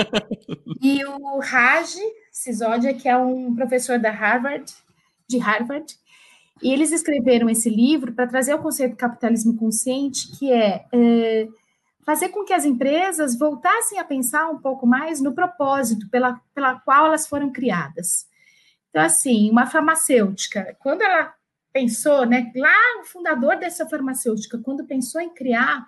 e 0.82 1.06
o 1.06 1.40
Raj 1.40 1.96
Sisodia, 2.32 2.94
que 2.94 3.08
é 3.08 3.16
um 3.16 3.56
professor 3.56 4.00
da 4.00 4.12
Harvard, 4.12 4.66
de 5.30 5.38
Harvard, 5.38 5.86
e 6.62 6.72
eles 6.72 6.92
escreveram 6.92 7.50
esse 7.50 7.70
livro 7.70 8.14
para 8.14 8.28
trazer 8.28 8.54
o 8.54 8.60
conceito 8.62 8.92
do 8.92 8.98
capitalismo 8.98 9.58
consciente, 9.58 10.32
que 10.38 10.52
é, 10.52 10.86
é, 10.94 11.48
fazer 12.06 12.30
com 12.30 12.44
que 12.44 12.54
as 12.54 12.66
empresas 12.66 13.38
voltassem 13.38 14.00
a 14.00 14.04
pensar 14.04 14.50
um 14.50 14.60
pouco 14.60 14.86
mais 14.86 15.22
no 15.22 15.34
propósito 15.34 16.10
pela, 16.10 16.40
pela 16.54 16.80
qual 16.80 17.08
elas 17.08 17.28
foram 17.28 17.52
criadas. 17.52 18.28
Então, 18.90 19.02
assim, 19.02 19.50
uma 19.50 19.66
farmacêutica, 19.66 20.76
quando 20.80 21.02
ela 21.02 21.34
pensou, 21.74 22.26
né, 22.26 22.52
lá 22.56 23.02
o 23.02 23.06
fundador 23.06 23.58
dessa 23.58 23.90
farmacêutica, 23.90 24.60
quando 24.60 24.86
pensou 24.86 25.20
em 25.20 25.34
criar, 25.34 25.84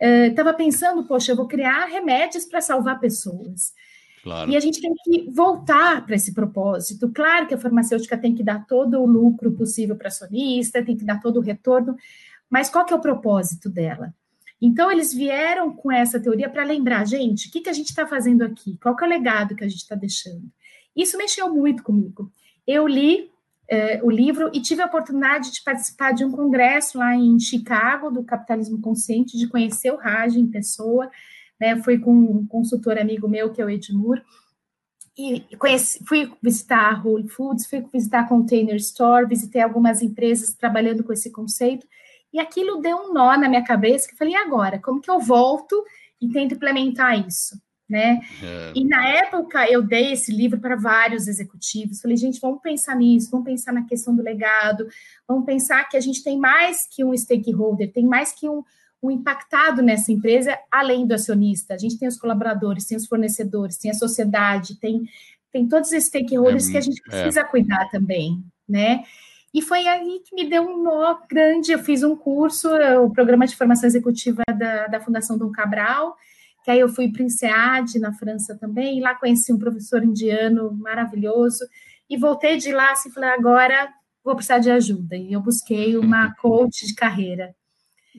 estava 0.00 0.50
é, 0.50 0.54
pensando, 0.54 1.04
poxa, 1.04 1.32
eu 1.32 1.36
vou 1.36 1.46
criar 1.46 1.84
remédios 1.84 2.46
para 2.46 2.62
salvar 2.62 2.98
pessoas. 2.98 3.74
Claro. 4.22 4.50
E 4.50 4.56
a 4.56 4.60
gente 4.60 4.80
tem 4.80 4.94
que 5.04 5.30
voltar 5.30 6.04
para 6.04 6.14
esse 6.14 6.34
propósito. 6.34 7.10
Claro 7.10 7.46
que 7.46 7.54
a 7.54 7.58
farmacêutica 7.58 8.18
tem 8.18 8.34
que 8.34 8.42
dar 8.42 8.66
todo 8.66 9.00
o 9.00 9.06
lucro 9.06 9.52
possível 9.52 9.96
para 9.96 10.08
a 10.08 10.08
acionista, 10.08 10.84
tem 10.84 10.96
que 10.96 11.04
dar 11.04 11.20
todo 11.20 11.38
o 11.38 11.42
retorno, 11.42 11.96
mas 12.48 12.68
qual 12.68 12.84
que 12.84 12.92
é 12.92 12.96
o 12.96 13.00
propósito 13.00 13.70
dela? 13.70 14.12
Então, 14.60 14.92
eles 14.92 15.14
vieram 15.14 15.72
com 15.72 15.90
essa 15.90 16.20
teoria 16.20 16.50
para 16.50 16.64
lembrar, 16.64 17.06
gente, 17.06 17.48
o 17.48 17.50
que, 17.50 17.62
que 17.62 17.70
a 17.70 17.72
gente 17.72 17.88
está 17.88 18.06
fazendo 18.06 18.42
aqui? 18.42 18.76
Qual 18.82 18.94
que 18.94 19.02
é 19.02 19.06
o 19.06 19.10
legado 19.10 19.56
que 19.56 19.64
a 19.64 19.68
gente 19.68 19.80
está 19.80 19.94
deixando? 19.94 20.50
Isso 20.94 21.16
mexeu 21.16 21.48
muito 21.54 21.82
comigo. 21.82 22.30
Eu 22.66 22.86
li 22.86 23.30
eh, 23.68 24.00
o 24.02 24.10
livro 24.10 24.50
e 24.52 24.60
tive 24.60 24.82
a 24.82 24.86
oportunidade 24.86 25.50
de 25.50 25.62
participar 25.62 26.12
de 26.12 26.24
um 26.24 26.30
congresso 26.30 26.98
lá 26.98 27.14
em 27.14 27.38
Chicago, 27.38 28.10
do 28.10 28.22
Capitalismo 28.22 28.80
Consciente, 28.82 29.38
de 29.38 29.48
conhecer 29.48 29.92
o 29.92 29.96
Raj 29.96 30.36
em 30.36 30.46
pessoa, 30.46 31.10
né? 31.60 31.76
Fui 31.82 31.98
com 31.98 32.12
um 32.12 32.46
consultor 32.46 32.98
amigo 32.98 33.28
meu, 33.28 33.52
que 33.52 33.60
é 33.60 33.64
o 33.64 33.70
Edmur, 33.70 34.22
e 35.18 35.44
conheci, 35.58 36.02
fui 36.06 36.32
visitar 36.42 36.94
a 36.94 37.02
Whole 37.02 37.28
Foods, 37.28 37.66
fui 37.66 37.84
visitar 37.92 38.20
a 38.20 38.28
Container 38.28 38.76
Store, 38.76 39.26
visitei 39.26 39.60
algumas 39.60 40.00
empresas 40.00 40.54
trabalhando 40.54 41.04
com 41.04 41.12
esse 41.12 41.30
conceito, 41.30 41.86
e 42.32 42.38
aquilo 42.38 42.80
deu 42.80 42.96
um 42.96 43.12
nó 43.12 43.36
na 43.36 43.48
minha 43.48 43.64
cabeça, 43.64 44.06
que 44.06 44.14
eu 44.14 44.18
falei, 44.18 44.34
e 44.34 44.36
agora? 44.36 44.78
Como 44.78 45.00
que 45.00 45.10
eu 45.10 45.18
volto 45.18 45.84
e 46.20 46.28
tento 46.28 46.54
implementar 46.54 47.26
isso? 47.26 47.60
Né? 47.88 48.20
É. 48.40 48.72
E 48.72 48.84
na 48.84 49.04
época 49.08 49.68
eu 49.68 49.82
dei 49.82 50.12
esse 50.12 50.30
livro 50.30 50.60
para 50.60 50.76
vários 50.76 51.26
executivos. 51.26 52.00
Falei, 52.00 52.16
gente, 52.16 52.40
vamos 52.40 52.62
pensar 52.62 52.94
nisso, 52.94 53.32
vamos 53.32 53.46
pensar 53.46 53.72
na 53.72 53.84
questão 53.84 54.14
do 54.14 54.22
legado, 54.22 54.86
vamos 55.26 55.44
pensar 55.44 55.88
que 55.88 55.96
a 55.96 56.00
gente 56.00 56.22
tem 56.22 56.38
mais 56.38 56.86
que 56.88 57.04
um 57.04 57.12
stakeholder, 57.16 57.92
tem 57.92 58.06
mais 58.06 58.30
que 58.30 58.48
um, 58.48 58.62
o 59.02 59.10
impactado 59.10 59.82
nessa 59.82 60.12
empresa, 60.12 60.58
além 60.70 61.06
do 61.06 61.14
acionista. 61.14 61.74
A 61.74 61.78
gente 61.78 61.98
tem 61.98 62.08
os 62.08 62.18
colaboradores, 62.18 62.84
tem 62.84 62.96
os 62.96 63.06
fornecedores, 63.06 63.78
tem 63.78 63.90
a 63.90 63.94
sociedade, 63.94 64.78
tem, 64.78 65.02
tem 65.50 65.66
todos 65.66 65.90
esses 65.92 66.08
stakeholders 66.08 66.68
é, 66.68 66.72
que 66.72 66.78
a 66.78 66.82
gente 66.82 67.00
é. 67.00 67.10
precisa 67.10 67.40
é. 67.40 67.44
cuidar 67.44 67.88
também, 67.90 68.42
né? 68.68 69.04
E 69.52 69.60
foi 69.62 69.86
aí 69.88 70.20
que 70.24 70.34
me 70.34 70.48
deu 70.48 70.62
um 70.62 70.82
nó 70.82 71.18
grande. 71.28 71.72
Eu 71.72 71.80
fiz 71.80 72.02
um 72.02 72.14
curso, 72.14 72.68
o 73.04 73.10
programa 73.10 73.46
de 73.46 73.56
formação 73.56 73.86
executiva 73.86 74.42
da, 74.46 74.86
da 74.86 75.00
Fundação 75.00 75.36
Dom 75.36 75.50
Cabral, 75.50 76.14
que 76.64 76.70
aí 76.70 76.78
eu 76.78 76.88
fui 76.88 77.10
para 77.10 77.22
o 77.22 77.24
INSEAD, 77.24 77.98
na 77.98 78.12
França 78.12 78.56
também, 78.56 78.98
e 78.98 79.00
lá 79.00 79.14
conheci 79.14 79.52
um 79.52 79.58
professor 79.58 80.04
indiano 80.04 80.72
maravilhoso, 80.74 81.64
e 82.08 82.16
voltei 82.16 82.58
de 82.58 82.70
lá 82.70 82.92
assim, 82.92 83.10
falei, 83.10 83.30
agora 83.30 83.88
vou 84.22 84.34
precisar 84.34 84.58
de 84.58 84.70
ajuda. 84.70 85.16
E 85.16 85.32
eu 85.32 85.40
busquei 85.40 85.96
uma 85.96 86.34
coach 86.40 86.86
de 86.86 86.94
carreira. 86.94 87.54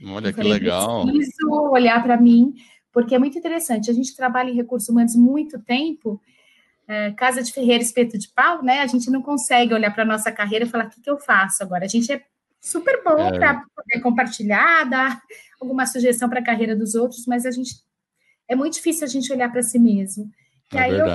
Olha 0.05 0.27
eu 0.27 0.33
que 0.33 0.37
falei, 0.37 0.53
legal. 0.53 1.05
Preciso 1.05 1.49
olhar 1.71 2.01
para 2.01 2.17
mim, 2.17 2.53
porque 2.91 3.15
é 3.15 3.19
muito 3.19 3.37
interessante. 3.37 3.89
A 3.89 3.93
gente 3.93 4.15
trabalha 4.15 4.49
em 4.49 4.55
recursos 4.55 4.89
humanos 4.89 5.15
muito 5.15 5.59
tempo, 5.59 6.21
é, 6.87 7.11
casa 7.11 7.41
de 7.41 7.51
ferreiro, 7.51 7.83
espeto 7.83 8.17
de 8.17 8.29
pau, 8.29 8.63
né? 8.63 8.81
A 8.81 8.87
gente 8.87 9.09
não 9.09 9.21
consegue 9.21 9.73
olhar 9.73 9.93
para 9.93 10.03
a 10.03 10.07
nossa 10.07 10.31
carreira 10.31 10.65
e 10.65 10.69
falar 10.69 10.85
o 10.85 10.89
que, 10.89 11.01
que 11.01 11.09
eu 11.09 11.17
faço 11.17 11.63
agora. 11.63 11.85
A 11.85 11.89
gente 11.89 12.11
é 12.11 12.21
super 12.59 13.03
bom 13.03 13.27
é. 13.27 13.37
para 13.37 13.63
poder 13.75 14.01
compartilhar, 14.01 14.85
dar 14.85 15.21
alguma 15.59 15.85
sugestão 15.85 16.29
para 16.29 16.39
a 16.39 16.43
carreira 16.43 16.75
dos 16.75 16.95
outros, 16.95 17.25
mas 17.25 17.45
a 17.45 17.51
gente 17.51 17.75
é 18.47 18.55
muito 18.55 18.73
difícil 18.73 19.05
a 19.05 19.09
gente 19.09 19.31
olhar 19.31 19.51
para 19.51 19.63
si 19.63 19.79
mesmo. 19.79 20.29
E 20.73 20.77
é 20.77 20.81
aí. 20.81 20.99
Eu, 20.99 21.05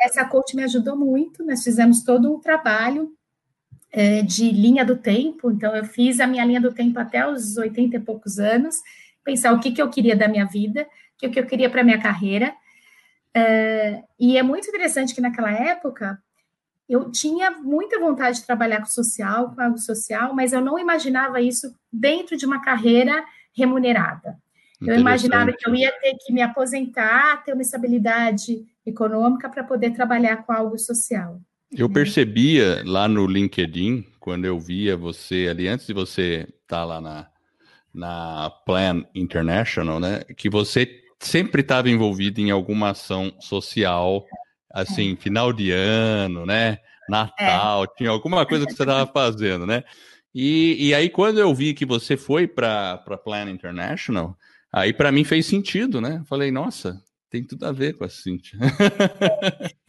essa 0.00 0.24
coach 0.24 0.54
me 0.54 0.62
ajudou 0.64 0.96
muito. 0.96 1.44
Nós 1.44 1.62
fizemos 1.62 2.02
todo 2.02 2.34
um 2.34 2.40
trabalho 2.40 3.10
é, 3.94 4.22
de 4.22 4.50
linha 4.50 4.84
do 4.84 4.96
tempo. 4.96 5.50
Então 5.52 5.74
eu 5.74 5.84
fiz 5.84 6.18
a 6.18 6.26
minha 6.26 6.44
linha 6.44 6.60
do 6.60 6.72
tempo 6.72 6.98
até 6.98 7.26
os 7.26 7.56
80 7.56 7.96
e 7.96 8.00
poucos 8.00 8.40
anos, 8.40 8.76
pensar 9.22 9.52
o 9.52 9.60
que, 9.60 9.70
que 9.70 9.80
eu 9.80 9.88
queria 9.88 10.16
da 10.16 10.26
minha 10.26 10.44
vida, 10.44 10.82
o 11.14 11.30
que, 11.30 11.38
eu 11.38 11.46
queria 11.46 11.70
para 11.70 11.84
minha 11.84 12.00
carreira. 12.00 12.52
É, 13.32 14.02
e 14.18 14.36
é 14.36 14.42
muito 14.42 14.68
interessante 14.68 15.14
que 15.14 15.20
naquela 15.20 15.52
época 15.52 16.20
eu 16.88 17.10
tinha 17.10 17.52
muita 17.52 17.98
vontade 17.98 18.40
de 18.40 18.46
trabalhar 18.46 18.80
com 18.80 18.86
social, 18.86 19.54
com 19.54 19.60
algo 19.60 19.78
social, 19.78 20.34
mas 20.34 20.52
eu 20.52 20.60
não 20.60 20.78
imaginava 20.78 21.40
isso 21.40 21.74
dentro 21.90 22.36
de 22.36 22.44
uma 22.44 22.60
carreira 22.60 23.24
remunerada. 23.56 24.36
Eu 24.82 24.98
imaginava 24.98 25.50
que 25.52 25.66
eu 25.66 25.74
ia 25.74 25.90
ter 26.00 26.14
que 26.20 26.32
me 26.32 26.42
aposentar, 26.42 27.42
ter 27.42 27.54
uma 27.54 27.62
estabilidade 27.62 28.66
econômica 28.84 29.48
para 29.48 29.64
poder 29.64 29.92
trabalhar 29.92 30.44
com 30.44 30.52
algo 30.52 30.76
social. 30.78 31.40
Eu 31.72 31.90
percebia 31.90 32.82
lá 32.84 33.08
no 33.08 33.26
LinkedIn, 33.26 34.06
quando 34.20 34.44
eu 34.44 34.58
via 34.58 34.96
você 34.96 35.48
ali, 35.50 35.68
antes 35.68 35.86
de 35.86 35.92
você 35.92 36.46
estar 36.62 36.78
tá 36.78 36.84
lá 36.84 37.00
na, 37.00 37.28
na 37.92 38.50
Plan 38.64 39.04
International, 39.14 39.98
né, 39.98 40.24
que 40.36 40.48
você 40.48 41.02
sempre 41.18 41.62
estava 41.62 41.88
envolvido 41.88 42.40
em 42.40 42.50
alguma 42.50 42.90
ação 42.90 43.34
social 43.40 44.24
assim, 44.74 45.12
é. 45.12 45.16
final 45.16 45.52
de 45.52 45.70
ano, 45.70 46.44
né? 46.44 46.78
Natal, 47.08 47.84
é. 47.84 47.86
tinha 47.96 48.10
alguma 48.10 48.44
coisa 48.44 48.66
que 48.66 48.72
você 48.72 48.82
estava 48.82 49.06
fazendo, 49.12 49.64
né? 49.64 49.84
E, 50.34 50.88
e 50.88 50.94
aí, 50.94 51.08
quando 51.08 51.38
eu 51.38 51.54
vi 51.54 51.72
que 51.72 51.86
você 51.86 52.16
foi 52.16 52.48
para 52.48 52.94
a 53.06 53.16
Plan 53.16 53.48
International, 53.48 54.36
aí 54.72 54.92
para 54.92 55.12
mim 55.12 55.22
fez 55.22 55.46
sentido, 55.46 56.00
né? 56.00 56.22
Falei, 56.26 56.50
nossa, 56.50 57.00
tem 57.34 57.42
tudo 57.42 57.66
a 57.66 57.72
ver 57.72 57.98
com 57.98 58.04
a 58.04 58.08
Cintia. 58.08 58.60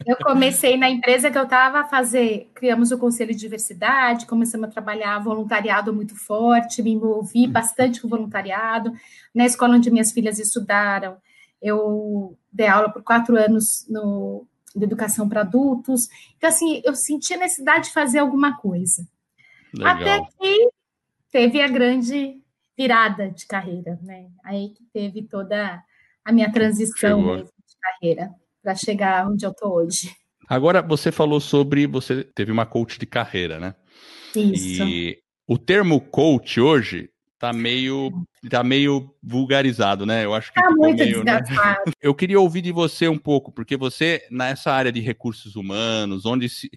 Eu 0.04 0.16
comecei 0.16 0.76
na 0.76 0.90
empresa 0.90 1.30
que 1.30 1.38
eu 1.38 1.44
estava 1.44 1.80
a 1.80 1.84
fazer, 1.84 2.50
criamos 2.52 2.90
o 2.90 2.98
Conselho 2.98 3.32
de 3.32 3.38
Diversidade, 3.38 4.26
começamos 4.26 4.68
a 4.68 4.72
trabalhar 4.72 5.20
voluntariado 5.20 5.94
muito 5.94 6.16
forte, 6.16 6.82
me 6.82 6.90
envolvi 6.90 7.46
uhum. 7.46 7.52
bastante 7.52 8.02
com 8.02 8.08
voluntariado. 8.08 8.92
Na 9.32 9.46
escola 9.46 9.76
onde 9.76 9.92
minhas 9.92 10.10
filhas 10.10 10.40
estudaram, 10.40 11.18
eu 11.62 12.36
dei 12.52 12.66
aula 12.66 12.92
por 12.92 13.04
quatro 13.04 13.36
anos 13.36 13.86
no 13.88 14.44
de 14.74 14.84
educação 14.84 15.28
para 15.28 15.42
adultos. 15.42 16.08
Então, 16.36 16.50
assim, 16.50 16.82
eu 16.84 16.96
senti 16.96 17.32
a 17.32 17.38
necessidade 17.38 17.86
de 17.86 17.94
fazer 17.94 18.18
alguma 18.18 18.56
coisa. 18.56 19.06
Legal. 19.72 19.94
Até 19.94 20.20
que 20.20 20.68
teve 21.30 21.62
a 21.62 21.68
grande 21.68 22.40
virada 22.76 23.30
de 23.30 23.46
carreira, 23.46 23.98
né? 24.02 24.26
Aí 24.44 24.70
que 24.70 24.84
teve 24.92 25.22
toda 25.22 25.82
a 26.26 26.32
minha 26.32 26.50
transição 26.50 27.36
de 27.36 27.76
carreira 27.80 28.30
para 28.60 28.74
chegar 28.74 29.28
onde 29.28 29.46
eu 29.46 29.52
estou 29.52 29.74
hoje. 29.74 30.10
Agora, 30.48 30.82
você 30.82 31.12
falou 31.12 31.40
sobre. 31.40 31.86
Você 31.86 32.24
teve 32.24 32.50
uma 32.50 32.66
coach 32.66 32.98
de 32.98 33.06
carreira, 33.06 33.60
né? 33.60 33.74
Isso. 34.34 34.82
E 34.82 35.18
o 35.46 35.56
termo 35.56 36.00
coach 36.00 36.60
hoje 36.60 37.08
tá 37.38 37.52
meio 37.52 38.10
tá 38.50 38.64
meio 38.64 39.14
vulgarizado, 39.22 40.04
né? 40.04 40.24
Eu 40.24 40.34
acho 40.34 40.52
que 40.52 40.60
tá 40.60 40.70
muito 40.70 40.98
meio, 40.98 41.22
né? 41.22 41.40
Eu 42.02 42.14
queria 42.14 42.40
ouvir 42.40 42.62
de 42.62 42.72
você 42.72 43.08
um 43.08 43.18
pouco, 43.18 43.52
porque 43.52 43.76
você 43.76 44.26
nessa 44.30 44.72
área 44.72 44.90
de 44.90 45.00
recursos 45.00 45.54
humanos, 45.54 46.26
onde 46.26 46.48
se 46.48 46.68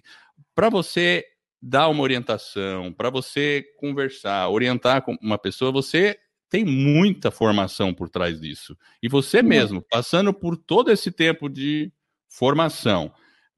para 0.54 0.68
você 0.68 1.24
dar 1.60 1.88
uma 1.88 2.02
orientação, 2.02 2.92
para 2.92 3.10
você 3.10 3.64
conversar, 3.78 4.48
orientar 4.48 5.02
com 5.02 5.16
uma 5.20 5.38
pessoa, 5.38 5.72
você 5.72 6.18
tem 6.50 6.64
muita 6.64 7.30
formação 7.30 7.94
por 7.94 8.10
trás 8.10 8.40
disso. 8.40 8.76
E 9.00 9.08
você 9.08 9.40
mesmo, 9.40 9.80
passando 9.88 10.34
por 10.34 10.56
todo 10.56 10.90
esse 10.90 11.12
tempo 11.12 11.48
de 11.48 11.92
formação, 12.28 13.12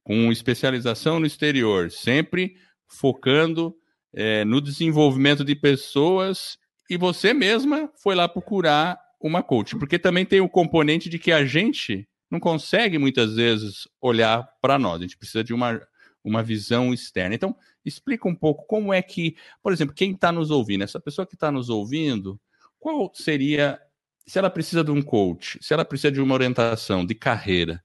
com 0.04 0.30
especialização 0.30 1.18
no 1.18 1.26
exterior, 1.26 1.90
sempre 1.90 2.54
focando 2.86 3.74
é, 4.12 4.44
no 4.44 4.60
desenvolvimento 4.60 5.44
de 5.44 5.54
pessoas 5.54 6.58
e 6.90 6.96
você 6.98 7.32
mesma 7.32 7.90
foi 7.96 8.14
lá 8.14 8.28
procurar 8.28 9.00
uma 9.18 9.42
coach, 9.42 9.76
porque 9.78 9.98
também 9.98 10.26
tem 10.26 10.40
o 10.40 10.48
componente 10.48 11.08
de 11.08 11.18
que 11.18 11.32
a 11.32 11.44
gente 11.44 12.06
não 12.30 12.40
consegue 12.40 12.98
muitas 12.98 13.36
vezes 13.36 13.88
olhar 14.00 14.46
para 14.60 14.78
nós, 14.78 14.98
a 14.98 15.02
gente 15.02 15.16
precisa 15.16 15.44
de 15.44 15.54
uma, 15.54 15.80
uma 16.24 16.42
visão 16.42 16.92
externa. 16.92 17.34
Então, 17.34 17.56
explica 17.84 18.28
um 18.28 18.34
pouco 18.34 18.66
como 18.66 18.92
é 18.92 19.00
que, 19.00 19.36
por 19.62 19.72
exemplo, 19.72 19.94
quem 19.94 20.12
está 20.12 20.32
nos 20.32 20.50
ouvindo, 20.50 20.82
essa 20.82 21.00
pessoa 21.00 21.26
que 21.26 21.34
está 21.34 21.52
nos 21.52 21.70
ouvindo, 21.70 22.40
qual 22.82 23.12
seria, 23.14 23.80
se 24.26 24.40
ela 24.40 24.50
precisa 24.50 24.82
de 24.82 24.90
um 24.90 25.00
coach, 25.00 25.56
se 25.62 25.72
ela 25.72 25.84
precisa 25.84 26.10
de 26.10 26.20
uma 26.20 26.34
orientação 26.34 27.06
de 27.06 27.14
carreira, 27.14 27.80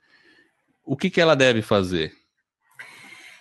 o 0.83 0.97
que, 0.97 1.12
que 1.12 1.21
ela 1.21 1.36
deve 1.36 1.62
fazer? 1.62 2.12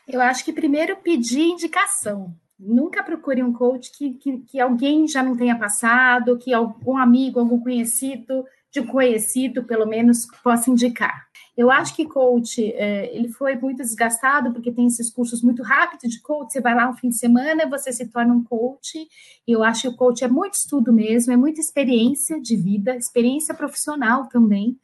Eu 0.07 0.21
acho 0.21 0.45
que 0.45 0.53
primeiro 0.53 0.97
pedir 0.99 1.41
indicação. 1.41 2.37
Nunca 2.61 3.03
procure 3.03 3.43
um 3.43 3.55
coach 3.55 3.91
que, 3.97 4.11
que, 4.15 4.39
que, 4.41 4.61
alguém 4.61 5.09
já 5.09 5.23
não 5.23 5.35
tenha 5.35 5.59
passado, 5.59 6.37
que 6.37 6.53
algum 6.53 6.99
amigo, 6.99 7.41
algum 7.41 7.59
conhecido, 7.59 8.45
de 8.71 8.81
um 8.81 8.87
conhecido, 8.87 9.65
pelo 9.65 9.87
menos, 9.87 10.27
possa 10.43 10.71
indicar. 10.71 11.26
Eu 11.57 11.71
acho 11.71 11.97
que 11.97 12.05
coach, 12.05 12.73
é, 12.75 13.17
ele 13.17 13.29
foi 13.29 13.57
muito 13.57 13.79
desgastado, 13.79 14.53
porque 14.53 14.71
tem 14.71 14.87
esses 14.87 15.11
cursos 15.11 15.43
muito 15.43 15.63
rápidos 15.63 16.13
de 16.13 16.21
coach, 16.21 16.53
você 16.53 16.61
vai 16.61 16.75
lá 16.75 16.91
um 16.91 16.95
fim 16.95 17.09
de 17.09 17.17
semana, 17.17 17.67
você 17.67 17.91
se 17.93 18.07
torna 18.09 18.35
um 18.35 18.45
coach, 18.45 19.09
e 19.47 19.53
eu 19.53 19.65
acho 19.65 19.83
que 19.83 19.89
o 19.89 19.97
coach 19.97 20.23
é 20.23 20.29
muito 20.29 20.55
estudo 20.55 20.93
mesmo, 20.93 21.33
é 21.33 21.37
muita 21.37 21.61
experiência 21.61 22.39
de 22.39 22.57
vida, 22.57 22.95
experiência 22.95 23.55
profissional 23.55 24.29
também, 24.29 24.79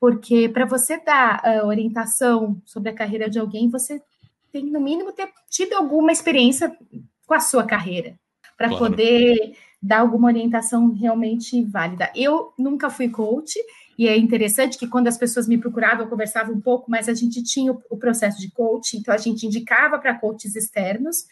porque 0.00 0.48
para 0.48 0.64
você 0.64 0.98
dar 0.98 1.42
uh, 1.44 1.66
orientação 1.66 2.60
sobre 2.64 2.88
a 2.88 2.94
carreira 2.94 3.30
de 3.30 3.38
alguém, 3.38 3.68
você 3.68 4.02
tem 4.50 4.64
no 4.64 4.80
mínimo 4.80 5.12
ter 5.12 5.30
tido 5.48 5.74
alguma 5.74 6.10
experiência 6.10 6.76
com 7.24 7.34
a 7.34 7.40
sua 7.40 7.62
carreira 7.62 8.18
para 8.56 8.68
claro. 8.68 8.86
poder 8.86 9.56
dar 9.80 10.00
alguma 10.00 10.28
orientação 10.28 10.92
realmente 10.92 11.62
válida. 11.64 12.10
Eu 12.14 12.52
nunca 12.58 12.90
fui 12.90 13.08
coach 13.08 13.54
e 14.00 14.08
é 14.08 14.16
interessante 14.16 14.78
que 14.78 14.86
quando 14.86 15.08
as 15.08 15.18
pessoas 15.18 15.46
me 15.46 15.58
procuravam, 15.58 16.06
eu 16.06 16.08
conversava 16.08 16.50
um 16.50 16.58
pouco, 16.58 16.90
mas 16.90 17.06
a 17.06 17.12
gente 17.12 17.42
tinha 17.42 17.70
o, 17.70 17.98
processo 17.98 18.40
de 18.40 18.50
coaching, 18.50 18.96
então 18.96 19.12
a 19.12 19.18
gente 19.18 19.46
indicava 19.46 19.98
para 19.98 20.18
coaches 20.18 20.56
externos 20.56 21.26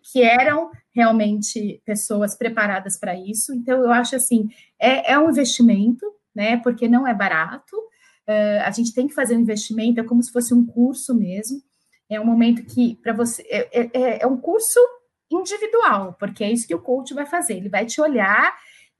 que 0.00 0.22
eram 0.22 0.70
realmente 0.94 1.82
pessoas 1.84 2.36
preparadas 2.36 2.96
para 2.96 3.18
isso. 3.18 3.52
Então 3.52 3.82
eu 3.82 3.90
acho 3.90 4.14
assim, 4.14 4.48
é, 4.78 5.14
é 5.14 5.18
um 5.18 5.28
investimento, 5.28 6.06
né? 6.32 6.56
Porque 6.58 6.86
não 6.86 7.04
é 7.04 7.12
barato. 7.12 7.76
Uh, 8.28 8.62
a 8.64 8.70
gente 8.70 8.94
tem 8.94 9.08
que 9.08 9.14
fazer 9.14 9.36
um 9.36 9.40
investimento, 9.40 9.98
é 9.98 10.04
como 10.04 10.22
se 10.22 10.30
fosse 10.30 10.54
um 10.54 10.64
curso 10.64 11.16
mesmo. 11.16 11.60
É 12.08 12.20
um 12.20 12.24
momento 12.24 12.62
que, 12.62 12.94
para 13.02 13.12
você, 13.12 13.42
é, 13.48 13.68
é, 13.72 13.90
é, 13.92 14.22
é 14.22 14.26
um 14.28 14.36
curso 14.36 14.78
individual, 15.28 16.14
porque 16.16 16.44
é 16.44 16.52
isso 16.52 16.68
que 16.68 16.76
o 16.76 16.80
coach 16.80 17.12
vai 17.12 17.26
fazer. 17.26 17.54
Ele 17.54 17.68
vai 17.68 17.84
te 17.84 18.00
olhar 18.00 18.56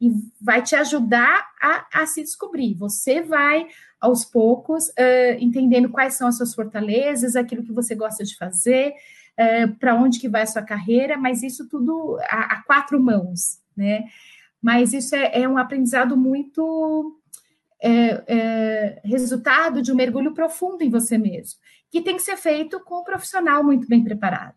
e 0.06 0.12
vai 0.40 0.62
te 0.62 0.74
ajudar 0.76 1.46
a, 1.60 2.02
a 2.02 2.06
se 2.06 2.22
descobrir. 2.22 2.74
Você 2.74 3.22
vai, 3.22 3.66
aos 4.00 4.24
poucos, 4.24 4.88
uh, 4.88 5.38
entendendo 5.38 5.88
quais 5.88 6.14
são 6.14 6.28
as 6.28 6.36
suas 6.36 6.54
fortalezas, 6.54 7.36
aquilo 7.36 7.62
que 7.62 7.72
você 7.72 7.94
gosta 7.94 8.24
de 8.24 8.36
fazer, 8.36 8.92
uh, 9.38 9.74
para 9.76 9.94
onde 9.94 10.20
que 10.20 10.28
vai 10.28 10.42
a 10.42 10.46
sua 10.46 10.62
carreira, 10.62 11.16
mas 11.16 11.42
isso 11.42 11.68
tudo 11.68 12.18
a, 12.28 12.56
a 12.56 12.62
quatro 12.62 13.00
mãos, 13.00 13.60
né? 13.76 14.04
Mas 14.60 14.92
isso 14.92 15.14
é, 15.14 15.42
é 15.42 15.48
um 15.48 15.58
aprendizado 15.58 16.16
muito 16.16 17.20
é, 17.82 18.24
é, 18.26 19.00
resultado 19.04 19.82
de 19.82 19.92
um 19.92 19.96
mergulho 19.96 20.32
profundo 20.32 20.82
em 20.82 20.88
você 20.88 21.18
mesmo 21.18 21.58
que 21.94 22.00
tem 22.00 22.16
que 22.16 22.22
ser 22.22 22.36
feito 22.36 22.80
com 22.80 23.02
um 23.02 23.04
profissional 23.04 23.62
muito 23.62 23.86
bem 23.86 24.02
preparado. 24.02 24.56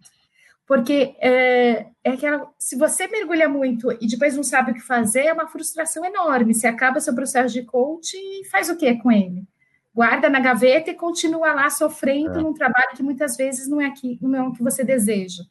Porque 0.67 1.15
é, 1.21 1.85
é 2.03 2.17
que 2.17 2.27
se 2.59 2.75
você 2.75 3.07
mergulha 3.07 3.47
muito 3.47 3.89
e 4.01 4.05
depois 4.05 4.35
não 4.35 4.43
sabe 4.43 4.71
o 4.71 4.73
que 4.73 4.81
fazer, 4.81 5.21
é 5.21 5.33
uma 5.33 5.47
frustração 5.47 6.03
enorme. 6.03 6.53
Você 6.53 6.67
acaba 6.67 6.99
seu 6.99 7.15
processo 7.15 7.53
de 7.53 7.63
coach 7.63 8.13
e 8.15 8.43
faz 8.49 8.69
o 8.69 8.75
que 8.75 8.93
com 8.95 9.09
ele? 9.09 9.47
Guarda 9.95 10.29
na 10.29 10.41
gaveta 10.41 10.91
e 10.91 10.93
continua 10.93 11.53
lá 11.53 11.69
sofrendo 11.69 12.39
é. 12.39 12.43
um 12.43 12.53
trabalho 12.53 12.95
que 12.97 13.01
muitas 13.01 13.37
vezes 13.37 13.65
não 13.69 13.79
é, 13.79 13.85
aqui, 13.85 14.19
não 14.21 14.35
é 14.35 14.43
o 14.43 14.51
que 14.51 14.61
você 14.61 14.83
deseja. 14.83 15.43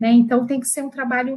Né? 0.00 0.10
Então 0.10 0.44
tem 0.44 0.58
que 0.58 0.68
ser 0.68 0.82
um 0.82 0.90
trabalho. 0.90 1.36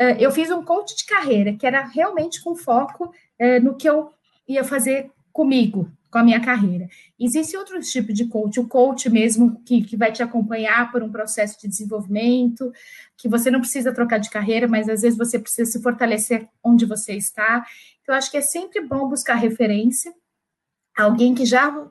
Uh, 0.00 0.14
eu 0.18 0.30
fiz 0.30 0.50
um 0.50 0.62
coach 0.62 0.94
de 0.94 1.06
carreira 1.06 1.54
que 1.54 1.66
era 1.66 1.82
realmente 1.82 2.44
com 2.44 2.54
foco 2.54 3.06
uh, 3.06 3.64
no 3.64 3.76
que 3.76 3.88
eu 3.88 4.12
ia 4.46 4.62
fazer 4.62 5.10
comigo, 5.32 5.90
com 6.10 6.18
a 6.18 6.22
minha 6.22 6.40
carreira. 6.40 6.88
Existe 7.18 7.56
outro 7.56 7.78
tipo 7.80 8.12
de 8.12 8.26
coach, 8.26 8.58
o 8.60 8.66
coach 8.66 9.10
mesmo 9.10 9.60
que, 9.64 9.82
que 9.82 9.96
vai 9.96 10.10
te 10.10 10.22
acompanhar 10.22 10.90
por 10.90 11.02
um 11.02 11.10
processo 11.10 11.60
de 11.60 11.68
desenvolvimento, 11.68 12.72
que 13.16 13.28
você 13.28 13.50
não 13.50 13.60
precisa 13.60 13.92
trocar 13.92 14.18
de 14.18 14.30
carreira, 14.30 14.66
mas 14.66 14.88
às 14.88 15.02
vezes 15.02 15.18
você 15.18 15.38
precisa 15.38 15.70
se 15.70 15.82
fortalecer 15.82 16.48
onde 16.62 16.86
você 16.86 17.14
está. 17.14 17.64
Então, 18.02 18.14
acho 18.14 18.30
que 18.30 18.38
é 18.38 18.42
sempre 18.42 18.80
bom 18.80 19.08
buscar 19.08 19.34
referência, 19.34 20.12
alguém 20.96 21.34
que 21.34 21.44
já 21.44 21.86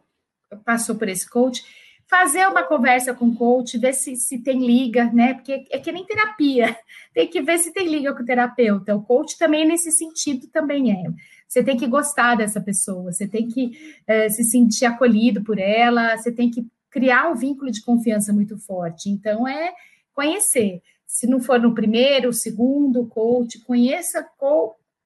passou 0.66 0.96
por 0.96 1.08
esse 1.08 1.30
coach, 1.30 1.64
fazer 2.10 2.48
uma 2.48 2.64
conversa 2.64 3.14
com 3.14 3.28
o 3.28 3.36
coach, 3.36 3.78
ver 3.78 3.94
se, 3.94 4.16
se 4.16 4.40
tem 4.40 4.66
liga, 4.66 5.12
né? 5.12 5.34
Porque 5.34 5.66
é 5.70 5.78
que 5.78 5.92
nem 5.92 6.06
terapia, 6.06 6.76
tem 7.14 7.28
que 7.28 7.42
ver 7.42 7.58
se 7.58 7.74
tem 7.74 7.88
liga 7.88 8.14
com 8.14 8.24
o 8.24 8.26
terapeuta. 8.26 8.96
O 8.96 9.04
coach 9.04 9.38
também, 9.38 9.68
nesse 9.68 9.92
sentido, 9.92 10.48
também 10.48 10.92
é. 10.92 11.04
Você 11.48 11.64
tem 11.64 11.78
que 11.78 11.88
gostar 11.88 12.36
dessa 12.36 12.60
pessoa, 12.62 13.12
você 13.12 13.28
tem 13.28 13.48
que 13.48 13.72
é, 14.06 14.30
se 14.30 14.44
sentir 14.44 14.86
acolhido 14.86 15.44
por 15.44 15.60
ela, 15.60 16.18
você 16.18 16.32
tem 16.32 16.50
que 16.50 16.66
criar 16.90 17.30
um 17.30 17.36
vínculo 17.36 17.72
de 17.72 17.84
confiança 17.84 18.34
muito 18.34 18.58
forte. 18.58 19.10
Então, 19.10 19.48
é 19.48 19.74
conhecer. 20.14 20.82
Se 21.06 21.28
não 21.28 21.40
for 21.40 21.60
no 21.60 21.74
primeiro, 21.74 22.34
segundo 22.34 23.06
coach, 23.08 23.60
conheça 23.60 24.26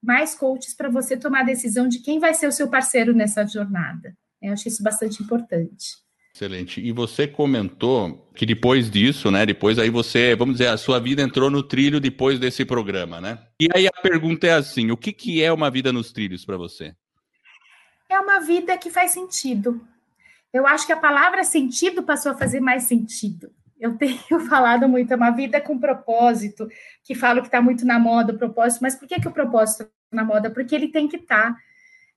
mais 0.02 0.34
coaches 0.34 0.74
para 0.74 0.90
você 0.90 1.16
tomar 1.16 1.42
a 1.42 1.46
decisão 1.46 1.88
de 1.88 2.00
quem 2.00 2.20
vai 2.20 2.34
ser 2.34 2.48
o 2.48 2.52
seu 2.52 2.68
parceiro 2.68 3.14
nessa 3.14 3.46
jornada. 3.46 4.16
Eu 4.42 4.54
acho 4.54 4.68
isso 4.68 4.82
bastante 4.82 5.22
importante. 5.22 6.02
Excelente. 6.42 6.82
E 6.82 6.92
você 6.92 7.28
comentou 7.28 8.28
que 8.34 8.48
depois 8.48 8.90
disso, 8.90 9.30
né? 9.30 9.46
Depois 9.46 9.78
aí 9.78 9.92
você, 9.92 10.36
vamos 10.36 10.56
dizer, 10.56 10.70
a 10.70 10.78
sua 10.78 11.00
vida 11.00 11.22
entrou 11.22 11.52
no 11.52 11.62
trilho 11.62 12.00
depois 12.00 12.40
desse 12.40 12.66
programa, 12.66 13.22
né? 13.22 13.38
E 13.60 13.68
aí 13.72 13.86
a 13.86 13.92
pergunta 14.02 14.48
é 14.48 14.54
assim: 14.54 14.90
o 14.90 14.98
que, 14.98 15.14
que 15.14 15.44
é 15.44 15.54
uma 15.54 15.70
vida 15.70 15.94
nos 15.94 16.12
trilhos 16.12 16.44
para 16.44 16.58
você? 16.58 16.96
É 18.10 18.20
uma 18.20 18.40
vida 18.40 18.76
que 18.76 18.90
faz 18.90 19.12
sentido. 19.12 19.80
Eu 20.52 20.66
acho 20.66 20.88
que 20.88 20.92
a 20.92 20.98
palavra 20.98 21.44
sentido 21.44 22.02
passou 22.02 22.32
a 22.32 22.36
fazer 22.36 22.60
mais 22.60 22.84
sentido. 22.84 23.52
Eu 23.80 23.96
tenho 24.00 24.40
falado 24.50 24.90
muito, 24.90 25.14
é 25.14 25.16
uma 25.16 25.30
vida 25.30 25.62
com 25.62 25.78
propósito, 25.78 26.68
que 27.04 27.14
falo 27.14 27.42
que 27.42 27.50
está 27.50 27.62
muito 27.62 27.86
na 27.86 28.00
moda 28.00 28.34
o 28.34 28.38
propósito, 28.40 28.82
mas 28.82 28.96
por 28.96 29.08
que, 29.08 29.22
que 29.22 29.28
o 29.28 29.32
propósito 29.32 29.84
está 29.84 29.94
na 30.12 30.24
moda? 30.24 30.50
Porque 30.50 30.74
ele 30.74 30.88
tem 30.88 31.08
que 31.08 31.18
estar. 31.18 31.54
Tá. 31.54 31.58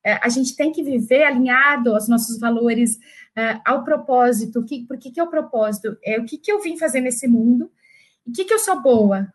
É, 0.04 0.18
a 0.22 0.28
gente 0.28 0.54
tem 0.54 0.70
que 0.70 0.82
viver 0.82 1.24
alinhado 1.24 1.94
aos 1.94 2.08
nossos 2.08 2.38
valores, 2.38 2.98
é, 3.34 3.58
ao 3.64 3.84
propósito. 3.84 4.62
Que, 4.64 4.84
por 4.84 4.98
que, 4.98 5.10
que 5.10 5.18
é 5.18 5.22
o 5.22 5.30
propósito? 5.30 5.96
É 6.04 6.18
o 6.18 6.24
que, 6.24 6.36
que 6.36 6.52
eu 6.52 6.60
vim 6.60 6.76
fazer 6.76 7.00
nesse 7.00 7.26
mundo, 7.26 7.70
e 8.26 8.30
o 8.30 8.32
que, 8.32 8.44
que 8.44 8.54
eu 8.54 8.58
sou 8.58 8.80
boa? 8.80 9.32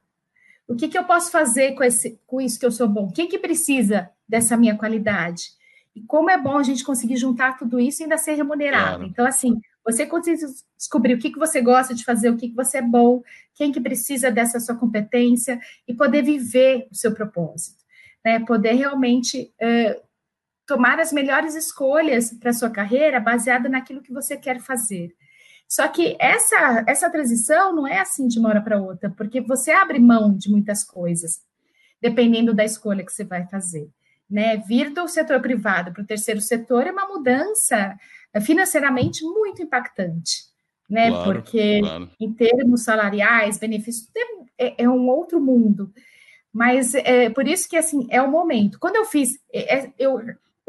O 0.68 0.76
que, 0.76 0.88
que 0.88 0.98
eu 0.98 1.04
posso 1.04 1.32
fazer 1.32 1.74
com, 1.74 1.84
esse, 1.84 2.20
com 2.28 2.40
isso 2.40 2.60
que 2.60 2.66
eu 2.66 2.72
sou 2.72 2.88
bom? 2.88 3.12
Quem 3.12 3.28
que 3.28 3.40
precisa 3.40 4.10
dessa 4.28 4.56
minha 4.56 4.78
qualidade? 4.78 5.52
E 5.96 6.02
como 6.02 6.30
é 6.30 6.38
bom 6.38 6.58
a 6.58 6.64
gente 6.64 6.84
conseguir 6.84 7.18
juntar 7.18 7.58
tudo 7.58 7.80
isso 7.80 8.02
e 8.02 8.04
ainda 8.04 8.18
ser 8.18 8.34
remunerado. 8.34 8.98
Claro. 8.98 9.06
Então, 9.06 9.26
assim, 9.26 9.60
você 9.84 10.06
conseguir 10.06 10.46
descobrir 10.78 11.16
o 11.16 11.20
que, 11.20 11.32
que 11.32 11.40
você 11.40 11.62
gosta 11.62 11.96
de 11.96 12.06
fazer, 12.06 12.30
o 12.30 12.38
que, 12.38 12.50
que 12.50 12.56
você 12.56 12.78
é 12.78 12.82
bom, 12.82 13.24
quem 13.56 13.72
que 13.72 13.82
precisa 13.82 14.30
dessa 14.30 14.60
sua 14.60 14.76
competência 14.76 15.60
e 15.88 15.94
poder 15.94 16.22
viver 16.22 16.88
o 16.92 16.96
seu 16.96 17.14
propósito, 17.14 17.84
né? 18.24 18.40
Poder 18.40 18.74
realmente 18.74 19.52
uh, 19.60 20.02
tomar 20.70 21.00
as 21.00 21.12
melhores 21.12 21.56
escolhas 21.56 22.32
para 22.32 22.52
a 22.52 22.54
sua 22.54 22.70
carreira 22.70 23.20
baseada 23.20 23.68
naquilo 23.68 24.04
que 24.04 24.14
você 24.14 24.38
quer 24.38 24.60
fazer. 24.60 25.16
Só 25.68 25.88
que 25.88 26.16
essa, 26.20 26.84
essa 26.86 27.10
transição 27.10 27.76
não 27.76 27.88
é 27.88 27.98
assim 27.98 28.28
de 28.28 28.38
uma 28.38 28.50
hora 28.50 28.62
para 28.62 28.80
outra, 28.80 29.10
porque 29.10 29.42
você 29.42 29.72
abre 29.72 29.98
mão 29.98 30.32
de 30.38 30.48
muitas 30.48 30.84
coisas, 30.84 31.42
dependendo 32.00 32.54
da 32.54 32.64
escolha 32.64 33.04
que 33.04 33.12
você 33.12 33.24
vai 33.24 33.48
fazer. 33.48 33.90
Né? 34.30 34.58
Vir 34.58 34.92
do 34.92 35.08
setor 35.08 35.42
privado 35.42 35.92
para 35.92 36.04
o 36.04 36.06
terceiro 36.06 36.40
setor 36.40 36.86
é 36.86 36.92
uma 36.92 37.08
mudança 37.08 37.98
financeiramente 38.40 39.24
muito 39.24 39.64
impactante, 39.64 40.44
né? 40.88 41.10
Claro, 41.10 41.34
Porque 41.34 41.80
claro. 41.80 42.12
em 42.20 42.32
termos 42.32 42.84
salariais, 42.84 43.58
benefícios, 43.58 44.08
é, 44.56 44.84
é, 44.84 44.88
um 44.88 45.08
outro 45.10 45.42
mundo. 45.42 45.92
Mas 46.54 46.94
é 46.94 47.28
por 47.32 47.48
isso 47.48 47.68
que 47.68 47.76
assim 47.76 48.06
é 48.12 48.22
o 48.22 48.30
momento. 48.30 48.80
Quando 48.80 48.98
eu 48.98 49.06
fiz, 49.06 49.40
é, 49.52 49.80
é, 49.80 49.94
eu, 49.98 50.22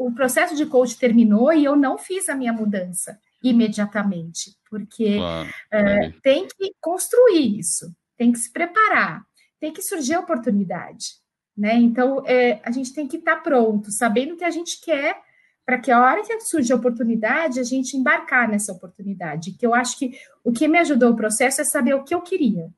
o 0.07 0.13
processo 0.13 0.55
de 0.55 0.65
coach 0.65 0.97
terminou 0.97 1.53
e 1.53 1.63
eu 1.63 1.75
não 1.75 1.97
fiz 1.97 2.27
a 2.29 2.35
minha 2.35 2.53
mudança 2.53 3.19
imediatamente, 3.43 4.55
porque 4.69 5.17
claro, 5.17 5.49
é, 5.71 6.11
tem 6.21 6.47
que 6.47 6.73
construir 6.79 7.59
isso, 7.59 7.93
tem 8.17 8.31
que 8.31 8.39
se 8.39 8.51
preparar, 8.51 9.23
tem 9.59 9.71
que 9.71 9.81
surgir 9.81 10.13
a 10.13 10.19
oportunidade, 10.19 11.15
né? 11.57 11.75
Então 11.75 12.23
é, 12.25 12.59
a 12.63 12.71
gente 12.71 12.93
tem 12.93 13.07
que 13.07 13.17
estar 13.17 13.37
tá 13.37 13.41
pronto, 13.41 13.91
sabendo 13.91 14.33
o 14.33 14.37
que 14.37 14.43
a 14.43 14.51
gente 14.51 14.79
quer 14.81 15.21
para 15.65 15.77
que 15.79 15.91
a 15.91 16.01
hora 16.01 16.23
que 16.23 16.39
surge 16.41 16.73
a 16.73 16.75
oportunidade, 16.75 17.59
a 17.59 17.63
gente 17.63 17.95
embarcar 17.95 18.49
nessa 18.49 18.73
oportunidade. 18.73 19.53
Que 19.53 19.65
eu 19.65 19.73
acho 19.73 19.97
que 19.97 20.19
o 20.43 20.51
que 20.51 20.67
me 20.67 20.77
ajudou 20.79 21.11
o 21.11 21.15
processo 21.15 21.61
é 21.61 21.63
saber 21.63 21.93
o 21.93 22.03
que 22.03 22.13
eu 22.13 22.21
queria 22.21 22.69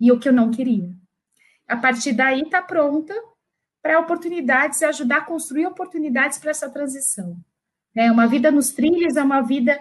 e 0.00 0.10
o 0.10 0.18
que 0.18 0.28
eu 0.28 0.32
não 0.32 0.50
queria. 0.50 0.90
A 1.68 1.76
partir 1.76 2.12
daí, 2.12 2.42
está 2.42 2.62
pronta 2.62 3.14
para 3.82 3.98
oportunidades 3.98 4.80
e 4.80 4.84
ajudar 4.84 5.18
a 5.18 5.24
construir 5.24 5.66
oportunidades 5.66 6.38
para 6.38 6.50
essa 6.50 6.70
transição. 6.70 7.36
Né? 7.94 8.10
Uma 8.10 8.26
vida 8.26 8.50
nos 8.50 8.70
trilhos 8.70 9.16
é 9.16 9.22
uma 9.22 9.40
vida 9.42 9.78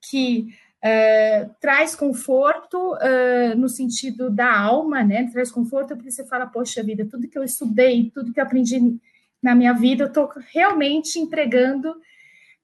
que 0.00 0.54
uh, 0.82 1.54
traz 1.60 1.94
conforto 1.94 2.94
uh, 2.94 3.56
no 3.56 3.68
sentido 3.68 4.30
da 4.30 4.56
alma, 4.56 5.02
né? 5.02 5.28
Traz 5.30 5.50
conforto 5.50 5.94
porque 5.96 6.10
você 6.10 6.24
fala, 6.24 6.46
poxa 6.46 6.82
vida, 6.82 7.06
tudo 7.06 7.28
que 7.28 7.38
eu 7.38 7.44
estudei, 7.44 8.10
tudo 8.14 8.32
que 8.32 8.40
eu 8.40 8.44
aprendi 8.44 8.98
na 9.42 9.54
minha 9.54 9.72
vida, 9.72 10.04
eu 10.04 10.08
estou 10.08 10.30
realmente 10.52 11.18
entregando 11.18 11.94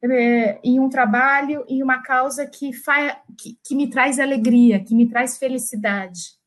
é, 0.03 0.61
em 0.63 0.79
um 0.79 0.89
trabalho, 0.89 1.65
em 1.69 1.83
uma 1.83 2.01
causa 2.01 2.47
que, 2.47 2.73
fa, 2.73 3.21
que, 3.37 3.59
que, 3.65 3.75
me 3.75 3.91
traz 3.91 4.21
alegria, 4.21 4.83
que 4.83 4.95
me 4.95 5.09
traz 5.09 5.37
felicidade. 5.37 6.38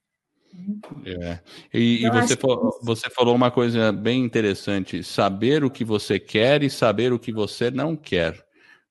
É. 1.06 1.40
E, 1.74 2.06
e 2.06 2.10
você, 2.10 2.36
falou, 2.36 2.80
você 2.82 3.10
falou 3.10 3.36
uma 3.36 3.52
coisa 3.52 3.92
bem 3.92 4.24
interessante: 4.24 5.04
saber 5.04 5.64
o 5.64 5.70
que 5.70 5.84
você 5.84 6.20
quer 6.20 6.64
e 6.64 6.70
saber 6.70 7.14
o 7.14 7.20
que 7.20 7.32
você 7.32 7.72
não 7.72 7.96
quer. 7.96 8.44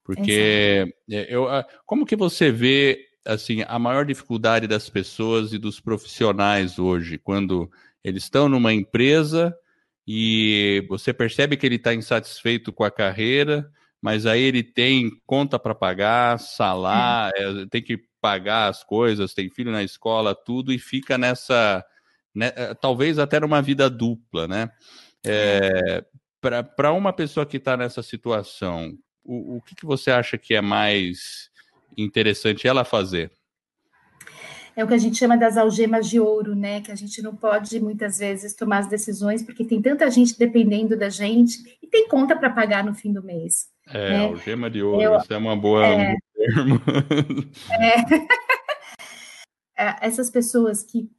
Porque 0.03 0.93
é, 1.11 1.35
eu, 1.35 1.47
como 1.87 2.07
que 2.07 2.17
você 2.17 2.51
vê 2.51 3.07
assim 3.25 3.63
a 3.69 3.79
maior 3.79 4.05
dificuldade 4.05 4.67
das 4.67 4.89
pessoas 4.89 5.53
e 5.53 5.59
dos 5.59 5.79
profissionais 5.79 6.79
hoje 6.79 7.19
quando 7.19 7.71
eles 8.03 8.25
estão 8.25 8.49
numa 8.49 8.73
empresa 8.73 9.55
e 10.07 10.85
você 10.89 11.13
percebe 11.13 11.57
que 11.57 11.67
ele 11.67 11.77
está 11.77 11.95
insatisfeito 11.95 12.73
com 12.73 12.83
a 12.83 12.91
carreira, 12.91 13.71
mas 14.01 14.27
aí 14.27 14.41
ele 14.41 14.63
tem 14.63 15.11
conta 15.27 15.59
para 15.59 15.75
pagar, 15.75 16.39
salário, 16.39 17.63
é. 17.63 17.67
tem 17.67 17.83
que 17.83 17.99
pagar 18.21 18.69
as 18.69 18.83
coisas, 18.83 19.35
tem 19.35 19.51
filho 19.51 19.73
na 19.73 19.83
escola, 19.83 20.35
tudo, 20.35 20.73
e 20.73 20.79
fica 20.79 21.19
nessa, 21.19 21.85
né, 22.35 22.53
é, 22.57 22.75
talvez 22.75 23.19
até 23.19 23.41
numa 23.41 23.61
vida 23.61 23.91
dupla, 23.91 24.49
né? 24.49 24.71
É, 25.25 26.05
para 26.77 26.93
uma 26.93 27.13
pessoa 27.13 27.45
que 27.45 27.59
está 27.59 27.77
nessa 27.77 28.03
situação, 28.03 28.97
o, 29.23 29.57
o 29.57 29.63
que, 29.63 29.75
que 29.75 29.85
você 29.85 30.11
acha 30.11 30.39
que 30.39 30.55
é 30.55 30.61
mais 30.63 31.51
interessante 31.97 32.67
ela 32.67 32.85
fazer? 32.85 33.31
é 34.81 34.85
o 34.85 34.89
que 34.89 34.95
a 34.95 34.99
gente 34.99 35.19
chama 35.19 35.37
das 35.37 35.57
algemas 35.57 36.09
de 36.09 36.19
ouro, 36.19 36.55
né? 36.55 36.81
Que 36.81 36.91
a 36.91 36.95
gente 36.95 37.21
não 37.23 37.35
pode 37.35 37.79
muitas 37.81 38.19
vezes 38.19 38.55
tomar 38.55 38.79
as 38.79 38.89
decisões 38.89 39.43
porque 39.43 39.65
tem 39.65 39.81
tanta 39.81 40.11
gente 40.11 40.39
dependendo 40.39 40.97
da 40.97 41.09
gente 41.09 41.79
e 41.83 41.87
tem 41.87 42.09
conta 42.09 42.37
para 42.37 42.51
pagar 42.51 42.85
no 42.85 42.95
fim 42.95 43.13
do 43.13 43.23
mês. 43.23 43.69
É, 43.93 44.11
né? 44.11 44.25
algema 44.25 44.71
de 44.71 44.83
ouro, 44.83 45.03
Eu, 45.03 45.17
isso 45.17 45.33
é 45.33 45.37
uma 45.37 45.57
boa 45.57 45.87
é, 45.87 46.13
um 46.13 46.17
termo. 46.35 46.83
É, 47.71 47.95
é, 49.85 49.97
essas 50.01 50.31
pessoas 50.31 50.83
que 50.83 51.11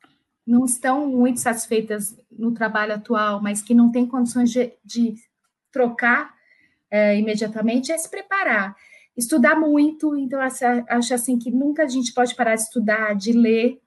não 0.46 0.66
estão 0.66 1.08
muito 1.08 1.40
satisfeitas 1.40 2.18
no 2.32 2.54
trabalho 2.54 2.94
atual, 2.94 3.42
mas 3.42 3.62
que 3.62 3.74
não 3.74 3.92
têm 3.92 4.06
condições 4.08 4.52
de, 4.52 4.74
de 4.84 5.16
trocar 5.72 6.34
é, 6.90 7.18
imediatamente, 7.18 7.92
é 7.92 7.98
se 7.98 8.10
preparar 8.10 8.76
estudar 9.16 9.56
muito, 9.56 10.16
então 10.18 10.40
acho 10.42 11.14
assim 11.14 11.38
que 11.38 11.52
nunca 11.52 11.84
a 11.84 11.88
gente 11.88 12.14
pode 12.14 12.36
parar 12.36 12.56
de 12.56 12.62
estudar, 12.62 13.14
de 13.14 13.34
ler, 13.34 13.80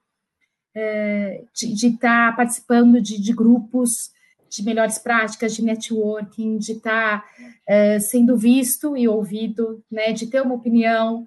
é, 0.74 1.44
de 1.54 1.86
estar 1.86 2.30
tá 2.30 2.36
participando 2.36 3.00
de, 3.00 3.20
de, 3.20 3.32
grupos 3.32 4.10
de 4.54 4.62
melhores 4.62 4.98
práticas, 4.98 5.54
de 5.54 5.64
networking, 5.64 6.58
de 6.58 6.72
estar 6.72 7.20
tá, 7.20 7.28
é, 7.66 7.98
sendo 7.98 8.36
visto 8.36 8.96
e 8.96 9.08
ouvido, 9.08 9.82
né, 9.90 10.12
de 10.12 10.26
ter 10.26 10.40
uma 10.42 10.54
opinião, 10.54 11.24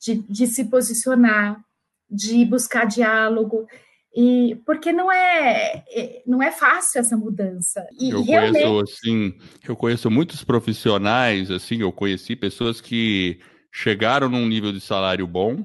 de, 0.00 0.16
de 0.28 0.46
se 0.46 0.64
posicionar, 0.64 1.62
de 2.10 2.44
buscar 2.44 2.86
diálogo. 2.86 3.66
E 4.14 4.60
porque 4.66 4.92
não 4.92 5.10
é, 5.10 5.84
é 5.88 6.22
não 6.26 6.42
é 6.42 6.50
fácil 6.50 7.00
essa 7.00 7.16
mudança. 7.16 7.86
E 7.98 8.10
eu 8.10 8.22
realmente... 8.22 8.62
conheço 8.62 8.80
assim, 8.80 9.34
eu 9.66 9.76
conheço 9.76 10.10
muitos 10.10 10.44
profissionais 10.44 11.50
assim, 11.50 11.80
eu 11.80 11.92
conheci 11.92 12.36
pessoas 12.36 12.80
que 12.80 13.40
chegaram 13.72 14.28
num 14.28 14.46
nível 14.46 14.70
de 14.70 14.80
salário 14.80 15.26
bom 15.26 15.64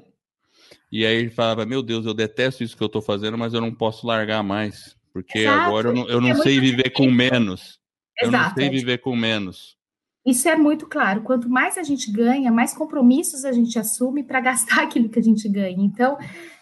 e 0.91 1.05
aí 1.05 1.29
falava, 1.29 1.65
meu 1.65 1.83
Deus, 1.83 2.05
eu 2.05 2.13
detesto 2.13 2.63
isso 2.63 2.77
que 2.77 2.83
eu 2.83 2.87
estou 2.87 3.01
fazendo, 3.01 3.37
mas 3.37 3.53
eu 3.53 3.59
não 3.59 3.73
posso 3.73 4.07
largar 4.07 4.41
mais, 4.41 4.95
porque 5.17 5.39
Exato. 5.39 5.61
agora 5.61 5.89
eu 5.89 5.93
não, 5.95 6.07
eu 6.07 6.21
não 6.21 6.29
é 6.29 6.35
sei 6.35 6.59
viver 6.59 6.91
com 6.91 7.09
menos. 7.09 7.79
Exato. 8.21 8.21
Eu 8.21 8.31
não 8.31 8.53
sei 8.53 8.69
viver 8.69 8.97
com 8.99 9.15
menos. 9.15 9.75
Isso 10.23 10.47
é 10.47 10.55
muito 10.55 10.85
claro. 10.85 11.21
Quanto 11.21 11.49
mais 11.49 11.75
a 11.75 11.81
gente 11.81 12.11
ganha, 12.11 12.51
mais 12.51 12.71
compromissos 12.71 13.43
a 13.43 13.51
gente 13.51 13.79
assume 13.79 14.23
para 14.23 14.39
gastar 14.39 14.83
aquilo 14.85 15.09
que 15.09 15.17
a 15.17 15.23
gente 15.23 15.49
ganha. 15.49 15.83
Então, 15.83 16.19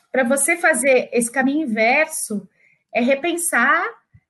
para 0.09 0.23
você 0.23 0.55
fazer 0.55 1.09
esse 1.11 1.29
caminho 1.29 1.67
inverso, 1.67 2.47
é 2.93 3.01
repensar, 3.01 3.83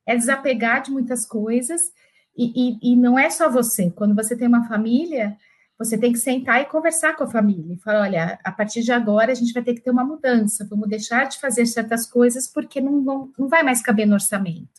é 0.07 0.15
desapegar 0.15 0.82
de 0.82 0.89
muitas 0.89 1.23
coisas, 1.28 1.91
e, 2.36 2.80
e, 2.82 2.93
e, 2.93 2.95
não 2.95 3.19
é 3.19 3.30
só 3.30 3.47
você. 3.47 3.91
Quando 3.91 4.15
você 4.15 4.36
tem 4.36 4.47
uma 4.47 4.67
família, 4.67 5.38
você 5.78 5.97
tem 5.97 6.13
que 6.13 6.19
sentar 6.19 6.61
e 6.61 6.65
conversar 6.65 7.15
com 7.15 7.23
a 7.23 7.30
família 7.30 7.73
e 7.73 7.80
falar: 7.80 8.01
olha, 8.01 8.39
a 8.43 8.51
partir 8.51 8.82
de 8.82 8.91
agora 8.91 9.32
a 9.32 9.36
gente 9.36 9.53
vai 9.53 9.63
ter 9.63 9.73
que 9.73 9.82
ter 9.82 9.91
uma 9.91 10.03
mudança, 10.03 10.65
vamos 10.69 10.88
deixar 10.88 11.28
de 11.28 11.39
fazer 11.39 11.65
certas 11.65 12.09
coisas 12.09 12.47
porque 12.47 12.80
não, 12.80 13.01
não, 13.01 13.32
não 13.38 13.47
vai 13.47 13.63
mais 13.63 13.82
caber 13.82 14.05
no 14.05 14.13
orçamento. 14.13 14.69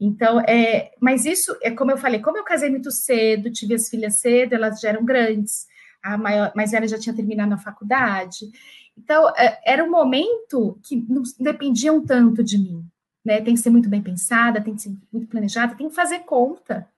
Então, 0.00 0.40
é, 0.40 0.92
mas 1.00 1.24
isso 1.24 1.56
é 1.62 1.70
como 1.70 1.92
eu 1.92 1.96
falei, 1.96 2.20
como 2.20 2.36
eu 2.36 2.44
casei 2.44 2.68
muito 2.68 2.90
cedo, 2.90 3.52
tive 3.52 3.74
as 3.74 3.88
filhas 3.88 4.18
cedo, 4.20 4.54
elas 4.54 4.80
já 4.80 4.88
eram 4.88 5.04
grandes, 5.04 5.66
a 6.02 6.18
maior, 6.18 6.52
mais 6.56 6.72
velha 6.72 6.88
já 6.88 6.98
tinha 6.98 7.14
terminado 7.14 7.54
a 7.54 7.58
faculdade. 7.58 8.50
Então, 8.98 9.28
é, 9.36 9.60
era 9.64 9.84
um 9.84 9.90
momento 9.90 10.78
que 10.82 10.96
não 11.08 11.22
dependiam 11.38 12.04
tanto 12.04 12.42
de 12.42 12.58
mim. 12.58 12.84
Né? 13.24 13.40
Tem 13.40 13.54
que 13.54 13.60
ser 13.60 13.70
muito 13.70 13.88
bem 13.88 14.02
pensada, 14.02 14.60
tem 14.60 14.74
que 14.74 14.82
ser 14.82 14.92
muito 15.12 15.28
planejada, 15.28 15.76
tem 15.76 15.88
que 15.88 15.94
fazer 15.94 16.20
conta. 16.20 16.88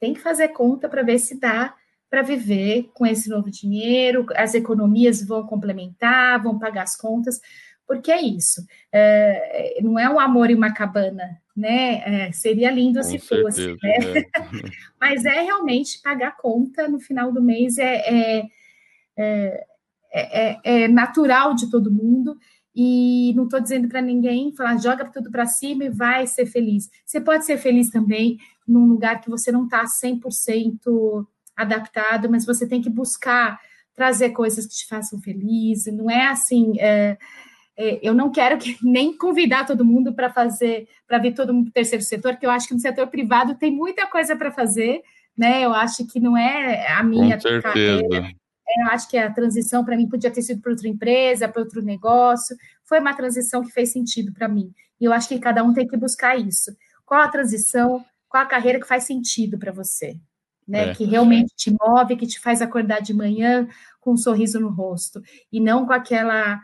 Tem 0.00 0.12
que 0.12 0.20
fazer 0.20 0.48
conta 0.48 0.88
para 0.88 1.02
ver 1.02 1.18
se 1.20 1.38
dá 1.38 1.74
para 2.10 2.22
viver 2.22 2.90
com 2.94 3.06
esse 3.06 3.28
novo 3.28 3.50
dinheiro, 3.50 4.26
as 4.34 4.54
economias 4.54 5.22
vão 5.22 5.46
complementar, 5.46 6.42
vão 6.42 6.58
pagar 6.58 6.82
as 6.82 6.96
contas, 6.96 7.40
porque 7.86 8.10
é 8.10 8.20
isso. 8.20 8.62
É, 8.92 9.78
não 9.82 9.98
é 9.98 10.08
um 10.08 10.20
amor 10.20 10.50
em 10.50 10.54
uma 10.54 10.72
cabana, 10.72 11.40
né? 11.56 12.26
É, 12.26 12.32
seria 12.32 12.70
lindo 12.70 12.98
com 12.98 13.04
se 13.04 13.18
certeza, 13.18 13.42
fosse, 13.42 13.66
né? 13.82 14.20
É. 14.20 14.24
Mas 15.00 15.24
é 15.24 15.40
realmente 15.42 16.00
pagar 16.02 16.36
conta 16.36 16.88
no 16.88 17.00
final 17.00 17.32
do 17.32 17.42
mês 17.42 17.78
é, 17.78 18.42
é, 19.16 19.66
é, 20.12 20.58
é 20.64 20.88
natural 20.88 21.54
de 21.54 21.70
todo 21.70 21.92
mundo. 21.92 22.36
E 22.80 23.32
não 23.34 23.44
estou 23.44 23.60
dizendo 23.60 23.88
para 23.88 24.00
ninguém 24.00 24.54
falar, 24.54 24.76
joga 24.76 25.04
tudo 25.04 25.30
para 25.32 25.46
cima 25.46 25.84
e 25.84 25.90
vai 25.90 26.26
ser 26.28 26.46
feliz. 26.46 26.88
Você 27.04 27.20
pode 27.20 27.44
ser 27.44 27.58
feliz 27.58 27.90
também 27.90 28.38
num 28.68 28.86
lugar 28.86 29.20
que 29.20 29.28
você 29.28 29.50
não 29.50 29.64
está 29.64 29.84
100% 29.84 31.26
adaptado, 31.58 32.30
mas 32.30 32.46
você 32.46 32.66
tem 32.66 32.80
que 32.80 32.88
buscar 32.88 33.60
trazer 33.94 34.30
coisas 34.30 34.64
que 34.64 34.76
te 34.76 34.86
façam 34.86 35.20
feliz. 35.20 35.86
Não 35.86 36.08
é 36.08 36.28
assim. 36.28 36.78
É, 36.78 37.18
é, 37.76 37.98
eu 38.00 38.14
não 38.14 38.30
quero 38.30 38.56
que, 38.56 38.76
nem 38.82 39.16
convidar 39.16 39.66
todo 39.66 39.84
mundo 39.84 40.14
para 40.14 40.30
fazer, 40.30 40.88
para 41.06 41.18
ver 41.18 41.32
todo 41.32 41.52
mundo 41.52 41.66
do 41.66 41.72
terceiro 41.72 42.04
setor, 42.04 42.36
que 42.36 42.46
eu 42.46 42.50
acho 42.50 42.68
que 42.68 42.74
no 42.74 42.80
setor 42.80 43.08
privado 43.08 43.56
tem 43.56 43.72
muita 43.72 44.06
coisa 44.06 44.36
para 44.36 44.52
fazer, 44.52 45.02
né? 45.36 45.64
Eu 45.64 45.74
acho 45.74 46.06
que 46.06 46.20
não 46.20 46.36
é 46.36 46.92
a 46.92 47.02
minha 47.02 47.34
Com 47.36 47.42
certeza. 47.42 47.62
carreira. 47.62 48.32
É, 48.68 48.82
eu 48.82 48.86
acho 48.88 49.08
que 49.08 49.18
a 49.18 49.32
transição 49.32 49.84
para 49.84 49.96
mim 49.96 50.08
podia 50.08 50.30
ter 50.30 50.42
sido 50.42 50.60
para 50.60 50.70
outra 50.70 50.88
empresa, 50.88 51.48
para 51.48 51.62
outro 51.62 51.82
negócio. 51.82 52.56
Foi 52.84 53.00
uma 53.00 53.14
transição 53.14 53.62
que 53.62 53.72
fez 53.72 53.92
sentido 53.92 54.32
para 54.32 54.46
mim. 54.46 54.72
E 55.00 55.04
eu 55.04 55.12
acho 55.12 55.28
que 55.28 55.38
cada 55.38 55.64
um 55.64 55.72
tem 55.72 55.88
que 55.88 55.96
buscar 55.96 56.36
isso. 56.36 56.70
Qual 57.04 57.20
a 57.20 57.28
transição? 57.28 58.04
Qual 58.28 58.42
a 58.42 58.46
carreira 58.46 58.78
que 58.78 58.86
faz 58.86 59.04
sentido 59.04 59.58
para 59.58 59.72
você? 59.72 60.16
Né? 60.68 60.90
É. 60.90 60.94
Que 60.94 61.04
realmente 61.04 61.54
te 61.56 61.74
move, 61.80 62.16
que 62.16 62.26
te 62.26 62.38
faz 62.38 62.60
acordar 62.60 63.00
de 63.00 63.14
manhã 63.14 63.66
com 64.00 64.12
um 64.12 64.16
sorriso 64.16 64.60
no 64.60 64.68
rosto 64.68 65.22
e 65.50 65.58
não 65.58 65.86
com 65.86 65.92
aquela 65.92 66.60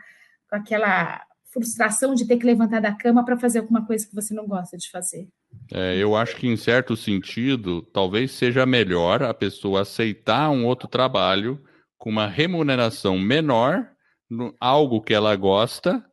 com 0.47 0.55
aquela 0.55 1.25
frustração 1.51 2.13
de 2.13 2.27
ter 2.27 2.37
que 2.37 2.45
levantar 2.45 2.81
da 2.81 2.93
cama 2.93 3.25
para 3.25 3.37
fazer 3.37 3.59
alguma 3.59 3.85
coisa 3.85 4.05
que 4.05 4.13
você 4.13 4.33
não 4.33 4.45
gosta 4.45 4.77
de 4.77 4.91
fazer. 4.91 5.27
É, 5.73 5.95
eu 5.95 6.15
acho 6.15 6.35
que 6.35 6.47
em 6.47 6.57
certo 6.57 6.97
sentido, 6.97 7.81
talvez 7.81 8.31
seja 8.31 8.65
melhor 8.65 9.23
a 9.23 9.33
pessoa 9.33 9.81
aceitar 9.81 10.49
um 10.49 10.65
outro 10.65 10.87
trabalho 10.87 11.63
com 11.97 12.09
uma 12.09 12.27
remuneração 12.27 13.17
menor, 13.17 13.87
no, 14.29 14.53
algo 14.59 15.01
que 15.01 15.13
ela 15.13 15.33
gosta, 15.35 16.05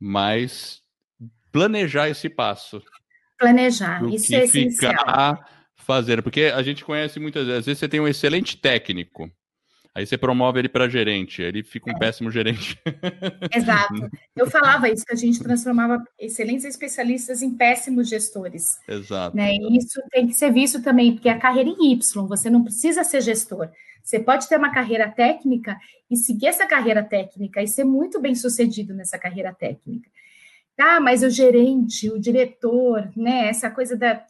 mas 0.00 0.80
planejar 1.50 2.08
esse 2.08 2.28
passo. 2.28 2.80
Planejar, 3.36 4.02
isso 4.04 4.34
é 4.34 4.44
essencial 4.44 5.44
fazer, 5.84 6.22
porque 6.22 6.52
a 6.54 6.62
gente 6.62 6.84
conhece 6.84 7.20
muitas 7.20 7.46
vezes, 7.46 7.60
às 7.60 7.66
vezes 7.66 7.78
você 7.78 7.88
tem 7.88 8.00
um 8.00 8.08
excelente 8.08 8.56
técnico, 8.56 9.30
aí 9.94 10.06
você 10.06 10.18
promove 10.18 10.58
ele 10.58 10.68
para 10.68 10.88
gerente, 10.88 11.40
ele 11.40 11.62
fica 11.62 11.90
um 11.90 11.94
é. 11.94 11.98
péssimo 11.98 12.30
gerente. 12.30 12.78
Exato. 13.54 13.94
Eu 14.34 14.50
falava 14.50 14.88
isso, 14.88 15.04
que 15.04 15.12
a 15.12 15.16
gente 15.16 15.38
transformava 15.38 16.02
excelentes 16.18 16.64
especialistas 16.64 17.42
em 17.42 17.54
péssimos 17.54 18.08
gestores. 18.08 18.78
Exato. 18.88 19.36
Né? 19.36 19.54
E 19.54 19.76
isso 19.78 20.00
tem 20.10 20.26
que 20.26 20.34
ser 20.34 20.52
visto 20.52 20.82
também, 20.82 21.12
porque 21.12 21.28
a 21.28 21.38
carreira 21.38 21.70
em 21.70 21.92
Y, 21.92 22.26
você 22.26 22.50
não 22.50 22.64
precisa 22.64 23.04
ser 23.04 23.20
gestor. 23.20 23.68
Você 24.02 24.18
pode 24.18 24.48
ter 24.48 24.58
uma 24.58 24.72
carreira 24.72 25.08
técnica 25.08 25.78
e 26.10 26.16
seguir 26.16 26.48
essa 26.48 26.66
carreira 26.66 27.02
técnica 27.02 27.62
e 27.62 27.68
ser 27.68 27.84
muito 27.84 28.20
bem 28.20 28.34
sucedido 28.34 28.92
nessa 28.92 29.18
carreira 29.18 29.54
técnica. 29.54 30.10
Ah, 30.78 31.00
mas 31.00 31.22
o 31.22 31.30
gerente, 31.30 32.10
o 32.10 32.18
diretor, 32.18 33.10
né? 33.16 33.48
Essa 33.48 33.70
coisa 33.70 33.96
da 33.96 34.22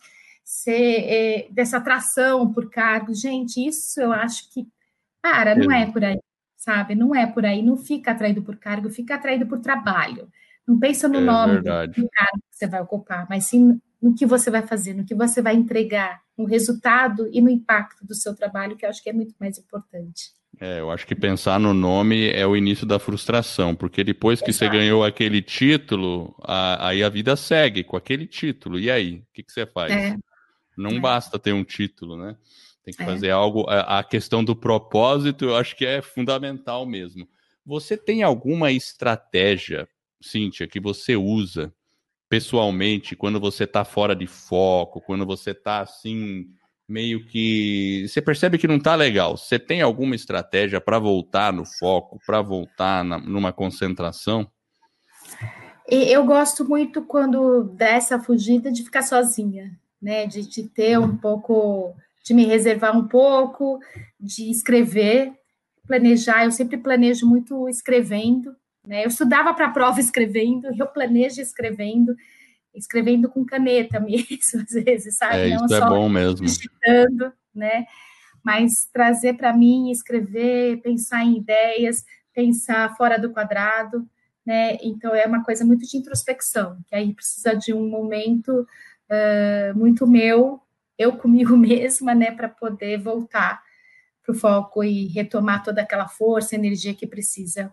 ser, 0.45 1.05
é, 1.07 1.49
dessa 1.51 1.79
atração 1.79 2.53
por 2.53 2.71
cargos. 2.71 3.21
Gente, 3.21 3.67
isso 3.67 4.01
eu 4.01 4.13
acho 4.13 4.53
que, 4.53 4.67
para, 5.23 5.55
não 5.55 5.73
é 5.73 5.91
por 5.91 6.05
aí, 6.05 6.19
sabe? 6.57 6.95
Não 6.95 7.15
é 7.15 7.27
por 7.27 7.45
aí. 7.45 7.63
Não 7.63 7.77
fica 7.77 8.13
atraído 8.13 8.43
por 8.43 8.57
cargo, 8.57 8.91
fica 8.91 9.15
atraído 9.15 9.47
por 9.47 9.61
trabalho. 9.61 10.29
Não 10.67 10.79
pensa 10.79 11.09
no 11.09 11.19
é 11.19 11.21
nome 11.21 11.53
verdade. 11.55 12.01
do 12.01 12.09
cargo 12.11 12.39
que 12.51 12.57
você 12.57 12.67
vai 12.67 12.81
ocupar, 12.81 13.27
mas 13.29 13.47
sim 13.47 13.81
no 14.01 14.15
que 14.15 14.27
você 14.27 14.51
vai 14.51 14.67
fazer, 14.67 14.93
no 14.93 15.05
que 15.05 15.15
você 15.15 15.41
vai 15.41 15.55
entregar, 15.55 16.21
no 16.37 16.45
resultado 16.45 17.27
e 17.33 17.41
no 17.41 17.49
impacto 17.49 18.07
do 18.07 18.15
seu 18.15 18.35
trabalho, 18.35 18.77
que 18.77 18.85
eu 18.85 18.91
acho 18.91 19.03
que 19.03 19.09
é 19.09 19.13
muito 19.13 19.35
mais 19.41 19.57
importante. 19.57 20.33
É, 20.61 20.81
eu 20.81 20.91
acho 20.91 21.07
que 21.07 21.15
pensar 21.15 21.59
no 21.59 21.75
nome 21.75 22.31
é 22.31 22.47
o 22.47 22.57
início 22.57 22.87
da 22.87 22.99
frustração, 22.99 23.75
porque 23.75 24.05
depois 24.05 24.41
que 24.41 24.51
Exato. 24.51 24.71
você 24.71 24.79
ganhou 24.79 25.05
aquele 25.05 25.43
título, 25.43 26.35
a, 26.43 26.89
aí 26.89 27.03
a 27.03 27.09
vida 27.09 27.35
segue 27.35 27.83
com 27.83 27.97
aquele 27.97 28.27
título. 28.27 28.79
E 28.79 28.91
aí, 28.91 29.17
o 29.17 29.27
que, 29.33 29.43
que 29.43 29.53
você 29.53 29.67
faz? 29.67 29.93
É. 29.93 30.17
Não 30.77 30.93
é. 30.93 31.01
basta 31.01 31.39
ter 31.39 31.53
um 31.53 31.65
título, 31.65 32.17
né? 32.17 32.37
Tem 32.85 32.93
que 32.93 33.03
é. 33.03 33.07
fazer 33.07 33.31
algo. 33.31 33.69
A, 33.69 34.01
a 34.01 34.05
questão 34.05 34.45
do 34.45 34.55
propósito, 34.55 35.47
eu 35.47 35.57
acho 35.57 35.75
que 35.75 35.87
é 35.87 36.03
fundamental 36.03 36.85
mesmo. 36.85 37.29
Você 37.65 37.97
tem 37.97 38.23
alguma 38.23 38.71
estratégia, 38.71 39.89
Cíntia, 40.21 40.69
que 40.69 40.79
você 40.79 41.17
usa 41.17 41.73
pessoalmente 42.29 43.17
quando 43.17 43.41
você 43.41 43.65
está 43.65 43.85
fora 43.85 44.15
de 44.15 44.27
foco, 44.27 45.01
quando 45.01 45.25
você 45.25 45.53
está 45.53 45.81
assim, 45.81 46.47
meio 46.87 47.25
que. 47.27 48.07
Você 48.07 48.21
percebe 48.21 48.59
que 48.59 48.69
não 48.69 48.77
está 48.77 48.95
legal? 48.95 49.37
Você 49.37 49.59
tem 49.59 49.81
alguma 49.81 50.15
estratégia 50.15 50.81
para 50.81 50.99
voltar 50.99 51.53
no 51.53 51.65
foco, 51.65 52.19
para 52.27 52.43
voltar 52.43 53.03
na, 53.03 53.19
numa 53.19 53.53
concentração? 53.53 54.51
Eu 55.89 56.25
gosto 56.25 56.65
muito 56.67 57.03
quando 57.03 57.65
dessa 57.65 58.19
fugida 58.19 58.71
de 58.73 58.83
ficar 58.83 59.03
sozinha 59.03 59.79
né? 60.05 60.27
De, 60.27 60.47
de 60.47 60.65
ter 60.65 60.99
um 60.99 61.17
pouco, 61.17 61.97
de 62.23 62.35
me 62.35 62.45
reservar 62.45 62.97
um 62.97 63.09
pouco, 63.09 63.81
de 64.21 64.51
escrever, 64.51 65.33
planejar. 65.87 66.45
Eu 66.45 66.53
sempre 66.53 66.77
planejo 66.77 67.27
muito 67.27 67.67
escrevendo, 67.71 68.55
né? 68.87 69.05
Eu 69.05 69.09
estudava 69.09 69.55
para 69.55 69.67
a 69.67 69.71
prova 69.71 69.99
escrevendo, 70.01 70.69
eu 70.79 70.87
planejo 70.87 71.41
escrevendo, 71.41 72.15
escrevendo 72.75 73.31
com 73.31 73.47
caneta 73.47 73.99
mesmo, 73.99 74.61
às 74.63 74.85
vezes, 74.85 75.17
sabe? 75.17 75.51
É, 75.51 75.57
Não 75.57 75.65
isso 75.65 75.75
é 75.75 75.79
só 75.79 75.87
é 75.87 75.89
bom 75.89 76.09
mesmo. 76.09 76.47
digitando, 76.47 77.33
né? 77.55 77.87
Mas 78.45 78.87
trazer 78.93 79.33
para 79.39 79.57
mim, 79.57 79.91
escrever, 79.91 80.83
pensar 80.83 81.25
em 81.25 81.39
ideias, 81.39 82.05
pensar 82.35 82.95
fora 82.95 83.19
do 83.19 83.31
quadrado, 83.33 84.07
né? 84.45 84.77
Então 84.83 85.15
é 85.15 85.25
uma 85.27 85.43
coisa 85.43 85.65
muito 85.65 85.87
de 85.87 85.97
introspecção, 85.97 86.77
que 86.87 86.95
aí 86.95 87.15
precisa 87.15 87.55
de 87.55 87.73
um 87.73 87.89
momento 87.89 88.67
uh, 89.15 89.79
muito 89.79 90.07
meu, 90.07 90.61
eu 90.99 91.17
comigo 91.17 91.57
mesma, 91.59 92.15
né, 92.15 92.31
para 92.31 92.49
poder 92.49 92.99
voltar 92.99 93.63
para 94.25 94.35
o 94.35 94.39
foco 94.39 94.83
e 94.83 95.07
retomar 95.09 95.63
toda 95.63 95.83
aquela 95.83 96.09
força, 96.09 96.55
energia 96.55 96.95
que 96.95 97.07
precisa 97.07 97.73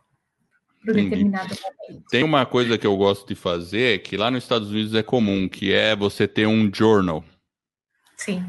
para 0.83 0.93
determinado 0.93 1.55
momento. 1.55 2.05
Tem 2.09 2.23
uma 2.23 2.45
coisa 2.45 2.77
que 2.77 2.85
eu 2.85 2.97
gosto 2.97 3.27
de 3.27 3.35
fazer, 3.35 4.01
que 4.01 4.17
lá 4.17 4.29
nos 4.29 4.43
Estados 4.43 4.69
Unidos 4.69 4.93
é 4.95 5.03
comum, 5.03 5.47
que 5.47 5.71
é 5.71 5.95
você 5.95 6.27
ter 6.27 6.47
um 6.47 6.69
journal. 6.73 7.23
Sim. 8.17 8.43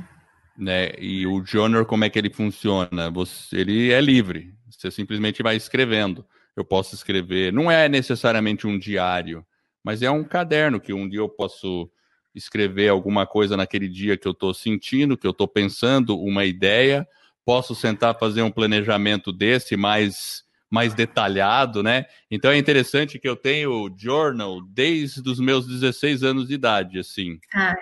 Né? 0.57 0.93
E 0.99 1.27
o 1.27 1.45
journal, 1.45 1.85
como 1.87 2.05
é 2.05 2.11
que 2.11 2.19
ele 2.19 2.31
funciona? 2.31 3.11
Você, 3.11 3.57
ele 3.57 3.93
é 3.93 4.01
livre. 4.01 4.55
Você 4.69 4.91
simplesmente 4.91 5.43
vai 5.43 5.57
escrevendo. 5.57 6.27
Eu 6.57 6.65
posso 6.65 6.95
escrever. 6.95 7.53
Não 7.53 7.71
é 7.71 7.89
necessariamente 7.89 8.67
um 8.67 8.79
diário, 8.79 9.47
mas 9.85 10.03
é 10.03 10.11
um 10.11 10.25
caderno 10.25 10.81
que 10.81 10.93
um 10.93 11.09
dia 11.09 11.21
eu 11.21 11.29
posso 11.29 11.91
escrever 12.35 12.89
alguma 12.89 13.27
coisa 13.27 13.57
naquele 13.57 13.89
dia 13.89 14.17
que 14.17 14.27
eu 14.27 14.33
estou 14.33 14.55
sentindo, 14.55 15.17
que 15.17 15.27
eu 15.27 15.33
estou 15.33 15.49
pensando, 15.49 16.19
uma 16.19 16.45
ideia. 16.45 17.07
Posso 17.45 17.75
sentar 17.75 18.19
fazer 18.19 18.43
um 18.43 18.51
planejamento 18.51 19.33
desse 19.33 19.77
mais 19.77 20.43
mais 20.71 20.95
detalhado, 20.95 21.83
né? 21.83 22.07
Então 22.31 22.51
é 22.51 22.57
interessante 22.57 23.19
que 23.19 23.29
eu 23.29 23.37
tenho 23.37 23.95
journal 23.95 24.59
desde 24.63 25.21
os 25.29 25.39
meus 25.39 25.67
16 25.67 26.23
anos 26.23 26.49
de 26.49 26.55
idade, 26.55 26.99
assim. 26.99 27.39
Ah. 27.55 27.75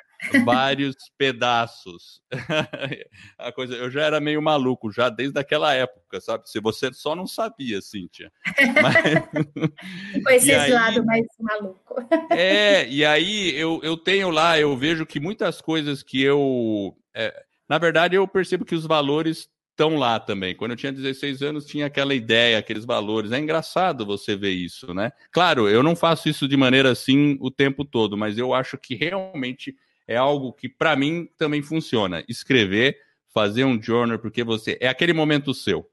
Vários 0.45 0.97
pedaços. 1.17 2.21
A 3.39 3.51
coisa, 3.53 3.75
eu 3.75 3.91
já 3.91 4.03
era 4.03 4.21
meio 4.21 4.41
maluco, 4.43 4.93
já 4.93 5.09
desde 5.09 5.39
aquela 5.39 5.75
época, 5.75 6.21
sabe? 6.21 6.49
Se 6.49 6.61
você 6.61 6.93
só 6.93 7.15
não 7.17 7.27
sabia, 7.27 7.81
Cíntia. 7.81 8.31
Mas... 8.83 10.23
Conheci 10.23 10.51
esse 10.53 10.61
aí, 10.61 10.73
lado 10.73 11.05
mais 11.05 11.27
maluco. 11.41 11.95
É, 12.31 12.89
e 12.89 13.05
aí 13.05 13.55
eu, 13.57 13.81
eu 13.83 13.97
tenho 13.97 14.31
lá, 14.31 14.59
eu 14.59 14.77
vejo 14.77 15.07
que 15.07 15.19
muitas 15.19 15.61
coisas 15.61 16.03
que 16.03 16.23
eu. 16.23 16.97
É, 17.15 17.45
na 17.69 17.79
verdade, 17.79 18.17
eu 18.17 18.27
percebo 18.29 18.65
que 18.65 18.75
os 18.75 18.87
valores 18.87 19.49
estão 19.71 19.97
lá 19.97 20.21
também. 20.21 20.55
Quando 20.55 20.73
eu 20.73 20.77
tinha 20.77 20.93
16 20.93 21.43
anos, 21.43 21.65
tinha 21.65 21.87
aquela 21.87 22.15
ideia, 22.15 22.59
aqueles 22.59 22.85
valores. 22.85 23.33
É 23.33 23.39
engraçado 23.39 24.05
você 24.05 24.37
ver 24.37 24.51
isso, 24.51 24.93
né? 24.93 25.11
Claro, 25.33 25.69
eu 25.69 25.83
não 25.83 25.97
faço 25.97 26.29
isso 26.29 26.47
de 26.47 26.57
maneira 26.57 26.91
assim 26.91 27.39
o 27.41 27.51
tempo 27.51 27.85
todo, 27.85 28.17
mas 28.17 28.37
eu 28.37 28.53
acho 28.53 28.77
que 28.77 28.95
realmente 28.95 29.75
é 30.11 30.17
algo 30.17 30.53
que 30.53 30.69
para 30.69 30.97
mim 30.97 31.29
também 31.39 31.63
funciona. 31.63 32.25
Escrever, 32.29 32.99
fazer 33.33 33.65
um 33.65 33.81
journal, 33.81 34.19
porque 34.19 34.43
você 34.43 34.77
é 34.81 34.89
aquele 34.89 35.13
momento 35.13 35.55
seu. 35.55 35.89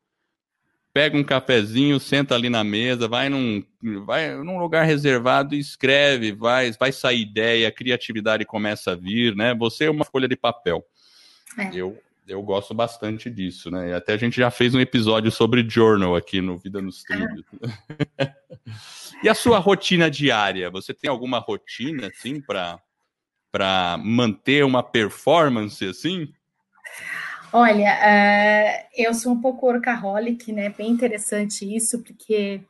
Pega 0.91 1.15
um 1.15 1.23
cafezinho, 1.23 1.99
senta 1.99 2.33
ali 2.33 2.49
na 2.49 2.63
mesa, 2.63 3.07
vai 3.07 3.29
num, 3.29 3.63
vai 4.07 4.35
num 4.35 4.57
lugar 4.57 4.87
reservado 4.87 5.53
e 5.53 5.59
escreve, 5.59 6.31
vai, 6.31 6.71
vai 6.71 6.91
sair 6.91 7.21
ideia, 7.21 7.67
a 7.67 7.71
criatividade 7.71 8.43
começa 8.43 8.93
a 8.93 8.95
vir, 8.95 9.35
né? 9.35 9.53
Você 9.53 9.85
é 9.85 9.91
uma 9.91 10.03
folha 10.03 10.27
de 10.27 10.35
papel. 10.35 10.83
É. 11.55 11.69
Eu, 11.71 12.01
eu 12.27 12.41
gosto 12.41 12.73
bastante 12.73 13.29
disso, 13.29 13.69
né? 13.69 13.93
Até 13.93 14.13
a 14.13 14.17
gente 14.17 14.37
já 14.37 14.49
fez 14.49 14.73
um 14.73 14.79
episódio 14.79 15.29
sobre 15.29 15.63
journal 15.69 16.15
aqui 16.15 16.41
no 16.41 16.57
Vida 16.57 16.81
nos 16.81 17.03
Trilhos. 17.05 17.45
e 19.21 19.29
a 19.29 19.35
sua 19.35 19.59
rotina 19.59 20.09
diária? 20.09 20.71
Você 20.71 20.91
tem 20.91 21.07
alguma 21.07 21.37
rotina, 21.37 22.07
assim, 22.07 22.41
para 22.41 22.81
para 23.51 23.97
manter 23.97 24.63
uma 24.63 24.83
performance 24.83 25.85
assim? 25.85 26.31
Olha, 27.51 27.93
uh, 27.93 28.87
eu 28.95 29.13
sou 29.13 29.31
um 29.31 29.41
pouco 29.41 29.67
workaholic, 29.67 30.51
né? 30.51 30.69
Bem 30.69 30.91
interessante 30.91 31.63
isso, 31.75 32.03
porque 32.03 32.61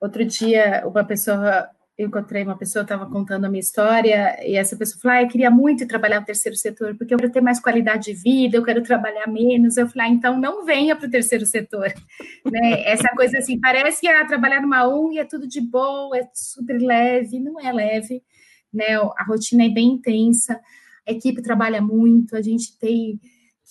outro 0.00 0.24
dia 0.24 0.82
uma 0.86 1.02
pessoa, 1.02 1.68
eu 1.96 2.06
encontrei 2.06 2.42
uma 2.42 2.56
pessoa, 2.56 2.82
estava 2.82 3.06
contando 3.06 3.46
a 3.46 3.48
minha 3.48 3.60
história, 3.60 4.38
e 4.46 4.56
essa 4.56 4.76
pessoa 4.76 5.00
falou: 5.00 5.16
ah, 5.16 5.22
eu 5.22 5.28
queria 5.28 5.50
muito 5.50 5.86
trabalhar 5.86 6.20
no 6.20 6.26
terceiro 6.26 6.56
setor, 6.56 6.94
porque 6.96 7.14
eu 7.14 7.18
quero 7.18 7.32
ter 7.32 7.40
mais 7.40 7.58
qualidade 7.60 8.04
de 8.04 8.12
vida, 8.12 8.58
eu 8.58 8.62
quero 8.62 8.82
trabalhar 8.82 9.26
menos. 9.26 9.78
Eu 9.78 9.88
falei: 9.88 10.08
ah, 10.08 10.10
então 10.10 10.38
não 10.38 10.66
venha 10.66 10.94
para 10.94 11.08
o 11.08 11.10
terceiro 11.10 11.46
setor. 11.46 11.90
né? 12.44 12.82
Essa 12.84 13.08
coisa 13.16 13.38
assim, 13.38 13.58
parece 13.58 14.02
que 14.02 14.08
ah, 14.08 14.26
trabalhar 14.26 14.60
numa 14.60 14.86
ONG 14.86 15.18
é 15.18 15.24
tudo 15.24 15.48
de 15.48 15.62
boa, 15.62 16.16
é 16.18 16.28
super 16.34 16.78
leve, 16.78 17.40
não 17.40 17.58
é 17.58 17.72
leve 17.72 18.22
né? 18.72 18.96
A 18.96 19.24
rotina 19.26 19.64
é 19.64 19.68
bem 19.68 19.92
intensa, 19.92 20.60
a 21.06 21.12
equipe 21.12 21.42
trabalha 21.42 21.80
muito, 21.80 22.36
a 22.36 22.42
gente 22.42 22.76
tem 22.78 23.20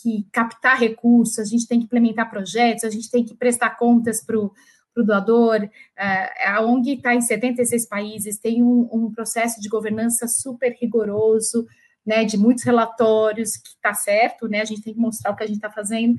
que 0.01 0.25
captar 0.31 0.79
recursos, 0.79 1.39
a 1.39 1.43
gente 1.43 1.67
tem 1.67 1.79
que 1.79 1.85
implementar 1.85 2.29
projetos, 2.29 2.83
a 2.83 2.89
gente 2.89 3.11
tem 3.11 3.23
que 3.23 3.35
prestar 3.35 3.71
contas 3.71 4.23
para 4.23 4.37
o 4.37 4.53
doador. 4.95 5.69
A 5.97 6.61
ONG 6.61 6.93
está 6.93 7.13
em 7.13 7.21
76 7.21 7.87
países, 7.87 8.39
tem 8.39 8.63
um, 8.63 8.89
um, 8.91 9.11
processo 9.11 9.59
de 9.59 9.67
governança 9.67 10.27
super 10.27 10.75
rigoroso, 10.79 11.67
né, 12.05 12.23
de 12.23 12.37
muitos 12.37 12.63
relatórios, 12.63 13.57
que 13.57 13.69
está 13.69 13.93
certo, 13.93 14.47
né, 14.47 14.61
a 14.61 14.65
gente 14.65 14.81
tem 14.81 14.93
que 14.93 14.99
mostrar 14.99 15.31
o 15.31 15.35
que 15.35 15.43
a 15.43 15.47
gente 15.47 15.57
está 15.57 15.69
fazendo. 15.69 16.15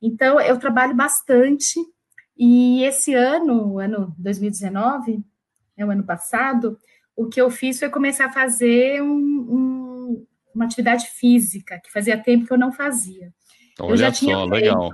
Então, 0.00 0.38
eu 0.40 0.58
trabalho 0.58 0.94
bastante, 0.94 1.80
e 2.36 2.82
esse 2.84 3.14
ano, 3.14 3.78
ano 3.78 4.14
2019, 4.18 5.24
é 5.76 5.84
o 5.84 5.90
ano 5.90 6.04
passado, 6.04 6.78
o 7.16 7.26
que 7.26 7.40
eu 7.40 7.50
fiz 7.50 7.78
foi 7.78 7.88
começar 7.88 8.26
a 8.26 8.32
fazer 8.32 9.02
um, 9.02 9.08
um, 9.08 10.26
uma 10.54 10.66
atividade 10.66 11.06
física, 11.08 11.80
que 11.80 11.90
fazia 11.90 12.18
tempo 12.18 12.46
que 12.46 12.52
eu 12.52 12.58
não 12.58 12.72
fazia. 12.72 13.32
Olha 13.80 13.92
eu 13.92 13.96
já 13.96 14.12
tinha 14.12 14.36
só, 14.36 14.48
feito, 14.48 14.52
legal. 14.52 14.90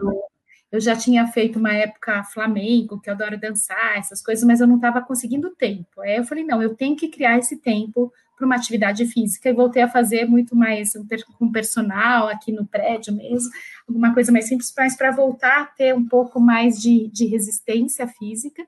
Eu 0.70 0.80
já 0.80 0.96
tinha 0.96 1.26
feito 1.26 1.58
uma 1.58 1.74
época 1.74 2.24
flamengo, 2.24 3.00
que 3.00 3.10
eu 3.10 3.14
adoro 3.14 3.38
dançar, 3.38 3.98
essas 3.98 4.22
coisas, 4.22 4.44
mas 4.44 4.60
eu 4.60 4.66
não 4.66 4.76
estava 4.76 5.02
conseguindo 5.02 5.50
tempo. 5.50 6.00
Aí 6.00 6.16
eu 6.16 6.24
falei, 6.24 6.44
não, 6.44 6.62
eu 6.62 6.74
tenho 6.74 6.96
que 6.96 7.08
criar 7.08 7.38
esse 7.38 7.58
tempo 7.58 8.12
para 8.36 8.46
uma 8.46 8.56
atividade 8.56 9.04
física 9.06 9.50
e 9.50 9.52
voltei 9.52 9.82
a 9.82 9.88
fazer 9.88 10.24
muito 10.24 10.56
mais 10.56 10.94
com 11.38 11.52
personal 11.52 12.28
aqui 12.28 12.50
no 12.50 12.66
prédio 12.66 13.14
mesmo, 13.14 13.50
alguma 13.86 14.14
coisa 14.14 14.32
mais 14.32 14.46
simples, 14.46 14.72
mas 14.76 14.96
para 14.96 15.10
voltar 15.10 15.60
a 15.60 15.66
ter 15.66 15.94
um 15.94 16.06
pouco 16.06 16.40
mais 16.40 16.80
de, 16.80 17.08
de 17.08 17.26
resistência 17.26 18.06
física. 18.06 18.66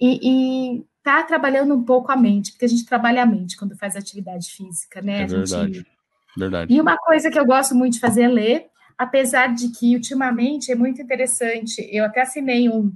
E, 0.00 0.20
e 0.22 0.84
tá 1.02 1.22
trabalhando 1.22 1.74
um 1.74 1.84
pouco 1.84 2.10
a 2.10 2.16
mente, 2.16 2.52
porque 2.52 2.64
a 2.64 2.68
gente 2.68 2.84
trabalha 2.84 3.22
a 3.22 3.26
mente 3.26 3.56
quando 3.56 3.76
faz 3.76 3.96
atividade 3.96 4.50
física, 4.50 5.00
né? 5.00 5.22
É 5.22 5.26
verdade. 5.26 5.74
Gente... 5.74 5.96
Verdade. 6.36 6.74
E 6.74 6.80
uma 6.80 6.98
coisa 6.98 7.30
que 7.30 7.38
eu 7.38 7.46
gosto 7.46 7.74
muito 7.74 7.94
de 7.94 8.00
fazer 8.00 8.22
é 8.22 8.28
ler, 8.28 8.66
apesar 8.98 9.54
de 9.54 9.70
que 9.70 9.94
ultimamente 9.94 10.70
é 10.70 10.74
muito 10.74 11.00
interessante. 11.00 11.88
Eu 11.90 12.04
até 12.04 12.20
assinei 12.20 12.68
um, 12.68 12.92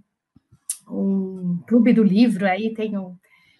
um 0.88 1.62
clube 1.66 1.92
do 1.92 2.02
livro, 2.02 2.46
aí 2.46 2.74
tem 2.74 2.98
um. 2.98 3.16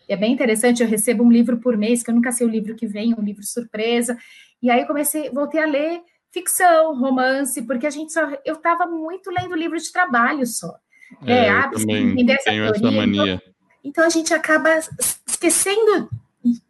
É 0.09 0.16
bem 0.16 0.32
interessante, 0.32 0.82
eu 0.82 0.88
recebo 0.88 1.22
um 1.22 1.30
livro 1.30 1.59
por 1.59 1.76
mês, 1.76 2.03
que 2.03 2.11
eu 2.11 2.14
nunca 2.14 2.32
sei 2.32 2.47
o 2.47 2.51
livro 2.51 2.74
que 2.74 2.86
vem, 2.86 3.14
um 3.14 3.22
livro 3.22 3.45
surpresa. 3.45 4.18
E 4.61 4.68
aí 4.68 4.80
eu 4.80 4.86
comecei, 4.86 5.30
voltei 5.30 5.62
a 5.62 5.66
ler 5.66 6.03
ficção, 6.32 6.99
romance, 6.99 7.62
porque 7.62 7.86
a 7.86 7.91
gente 7.91 8.12
só. 8.12 8.28
Eu 8.45 8.55
estava 8.55 8.86
muito 8.86 9.30
lendo 9.30 9.55
livro 9.55 9.78
de 9.78 9.93
trabalho 9.93 10.47
só. 10.47 10.74
É, 11.26 11.46
é 11.46 11.50
eu 11.50 11.70
também 11.70 12.26
tenho 12.44 12.64
essa 12.64 12.90
mania. 12.90 13.34
Então, 13.34 13.40
então 13.84 14.04
a 14.04 14.08
gente 14.08 14.32
acaba 14.32 14.78
esquecendo 15.26 16.08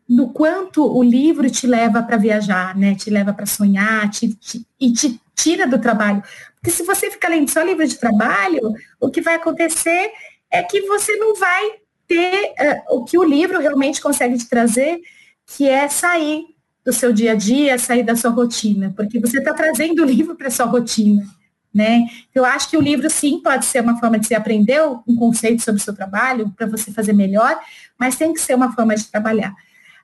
do 0.08 0.28
quanto 0.28 0.84
o 0.84 1.02
livro 1.02 1.48
te 1.48 1.66
leva 1.66 2.02
para 2.02 2.16
viajar, 2.16 2.76
né? 2.76 2.94
Te 2.94 3.10
leva 3.10 3.32
para 3.32 3.46
sonhar 3.46 4.10
te, 4.10 4.34
te, 4.34 4.66
e 4.80 4.92
te 4.92 5.20
tira 5.34 5.66
do 5.66 5.78
trabalho. 5.78 6.22
Porque 6.56 6.70
se 6.70 6.82
você 6.82 7.10
ficar 7.10 7.28
lendo 7.28 7.48
só 7.48 7.62
livro 7.62 7.86
de 7.86 7.96
trabalho, 7.96 8.74
o 9.00 9.08
que 9.08 9.20
vai 9.20 9.36
acontecer 9.36 10.10
é 10.50 10.62
que 10.62 10.82
você 10.82 11.16
não 11.16 11.34
vai 11.36 11.70
ter 12.08 12.52
uh, 12.60 12.96
o 12.96 13.04
que 13.04 13.16
o 13.16 13.22
livro 13.22 13.60
realmente 13.60 14.00
consegue 14.00 14.36
te 14.36 14.48
trazer, 14.48 15.00
que 15.46 15.68
é 15.68 15.88
sair 15.88 16.44
do 16.84 16.92
seu 16.92 17.12
dia 17.12 17.32
a 17.32 17.34
dia, 17.36 17.78
sair 17.78 18.02
da 18.02 18.16
sua 18.16 18.30
rotina, 18.30 18.92
porque 18.96 19.20
você 19.20 19.38
está 19.38 19.54
trazendo 19.54 20.02
o 20.02 20.06
livro 20.06 20.34
para 20.34 20.50
sua 20.50 20.66
rotina 20.66 21.24
né? 21.72 22.06
Eu 22.34 22.44
acho 22.44 22.68
que 22.68 22.76
o 22.76 22.80
livro, 22.80 23.08
sim, 23.08 23.40
pode 23.40 23.64
ser 23.64 23.82
uma 23.82 23.98
forma 23.98 24.18
de 24.18 24.26
você 24.26 24.34
aprender 24.34 24.82
um 25.06 25.16
conceito 25.16 25.62
sobre 25.62 25.80
o 25.80 25.84
seu 25.84 25.94
trabalho, 25.94 26.52
para 26.56 26.66
você 26.66 26.90
fazer 26.92 27.12
melhor, 27.12 27.58
mas 27.98 28.16
tem 28.16 28.32
que 28.32 28.40
ser 28.40 28.54
uma 28.54 28.72
forma 28.72 28.94
de 28.94 29.04
trabalhar 29.04 29.54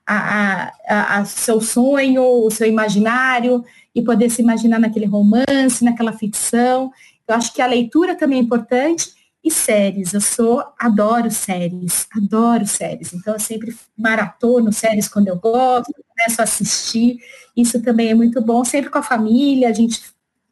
a, 0.05 0.71
a, 0.87 1.17
a, 1.17 1.25
seu 1.25 1.59
sonho, 1.59 2.23
o 2.23 2.49
seu 2.49 2.67
imaginário, 2.67 3.63
e 3.93 4.01
poder 4.01 4.29
se 4.29 4.41
imaginar 4.41 4.79
naquele 4.79 5.05
romance, 5.05 5.83
naquela 5.83 6.13
ficção. 6.13 6.91
Eu 7.27 7.35
acho 7.35 7.53
que 7.53 7.61
a 7.61 7.67
leitura 7.67 8.15
também 8.15 8.39
é 8.39 8.41
importante, 8.41 9.17
e 9.43 9.51
séries. 9.51 10.13
Eu 10.13 10.21
sou, 10.21 10.63
adoro 10.77 11.31
séries, 11.31 12.07
adoro 12.15 12.65
séries. 12.67 13.13
Então, 13.13 13.33
eu 13.33 13.39
sempre 13.39 13.75
maratono 13.97 14.71
séries 14.73 15.07
quando 15.07 15.29
eu 15.29 15.37
gosto, 15.37 15.93
começo 15.93 16.41
a 16.41 16.43
assistir. 16.43 17.17
Isso 17.55 17.81
também 17.81 18.09
é 18.09 18.13
muito 18.13 18.41
bom, 18.41 18.63
sempre 18.63 18.89
com 18.89 18.99
a 18.99 19.03
família, 19.03 19.69
a 19.69 19.73
gente 19.73 20.01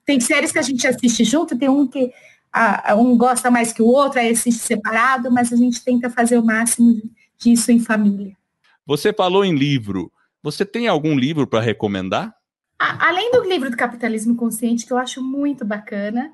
tem 0.06 0.20
séries 0.20 0.52
que 0.52 0.60
a 0.60 0.62
gente 0.62 0.86
assiste 0.88 1.24
junto, 1.24 1.58
tem 1.58 1.68
um 1.68 1.88
que 1.88 2.12
a, 2.54 2.96
um 2.96 3.18
gosta 3.18 3.52
mais 3.52 3.74
que 3.74 3.82
o 3.82 3.88
outro, 3.88 4.20
aí 4.20 4.30
assiste 4.30 4.62
separado, 4.62 5.30
mas 5.30 5.52
a 5.52 5.58
gente 5.58 5.84
tenta 5.84 6.10
fazer 6.10 6.38
o 6.38 6.46
máximo 6.46 7.02
disso 7.38 7.72
em 7.72 7.80
família. 7.80 8.38
Você 8.86 9.12
falou 9.12 9.44
em 9.44 9.56
livro. 9.56 10.12
Você 10.42 10.64
tem 10.64 10.88
algum 10.88 11.18
livro 11.18 11.46
para 11.46 11.60
recomendar? 11.60 12.34
A, 12.80 13.10
além 13.10 13.32
do 13.32 13.44
livro 13.44 13.70
do 13.70 13.76
Capitalismo 13.76 14.36
Consciente, 14.36 14.86
que 14.86 14.94
eu 14.94 14.98
acho 14.98 15.22
muito 15.22 15.66
bacana, 15.66 16.32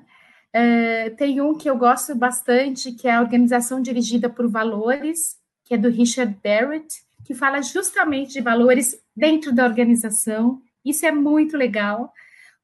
é, 0.52 1.10
tem 1.10 1.40
um 1.40 1.56
que 1.56 1.68
eu 1.68 1.76
gosto 1.76 2.14
bastante, 2.14 2.92
que 2.92 3.08
é 3.08 3.14
a 3.14 3.20
Organização 3.20 3.80
Dirigida 3.80 4.28
por 4.28 4.46
Valores, 4.48 5.36
que 5.64 5.74
é 5.74 5.78
do 5.78 5.88
Richard 5.88 6.36
Barrett, 6.44 7.02
que 7.24 7.34
fala 7.34 7.62
justamente 7.62 8.34
de 8.34 8.40
valores 8.40 9.00
dentro 9.16 9.52
da 9.52 9.64
organização. 9.64 10.60
Isso 10.84 11.06
é 11.06 11.10
muito 11.10 11.56
legal 11.56 12.12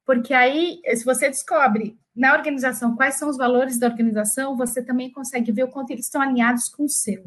porque 0.09 0.33
aí, 0.33 0.81
se 0.97 1.05
você 1.05 1.29
descobre 1.29 1.99
na 2.17 2.33
organização 2.33 2.97
quais 2.97 3.17
são 3.17 3.29
os 3.29 3.37
valores 3.37 3.79
da 3.79 3.89
organização, 3.89 4.57
você 4.57 4.83
também 4.83 5.13
consegue 5.13 5.53
ver 5.53 5.65
o 5.65 5.69
quanto 5.69 5.91
eles 5.91 6.07
estão 6.07 6.23
alinhados 6.23 6.71
com 6.71 6.85
o 6.85 6.89
seu. 6.89 7.27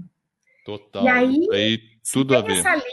Total. 0.65 1.03
E 1.03 1.07
aí, 1.07 1.47
aí 1.51 1.79
tudo 2.11 2.35
a 2.35 2.41
ver. 2.41 2.57
Essa 2.57 2.73
liga, 2.73 2.91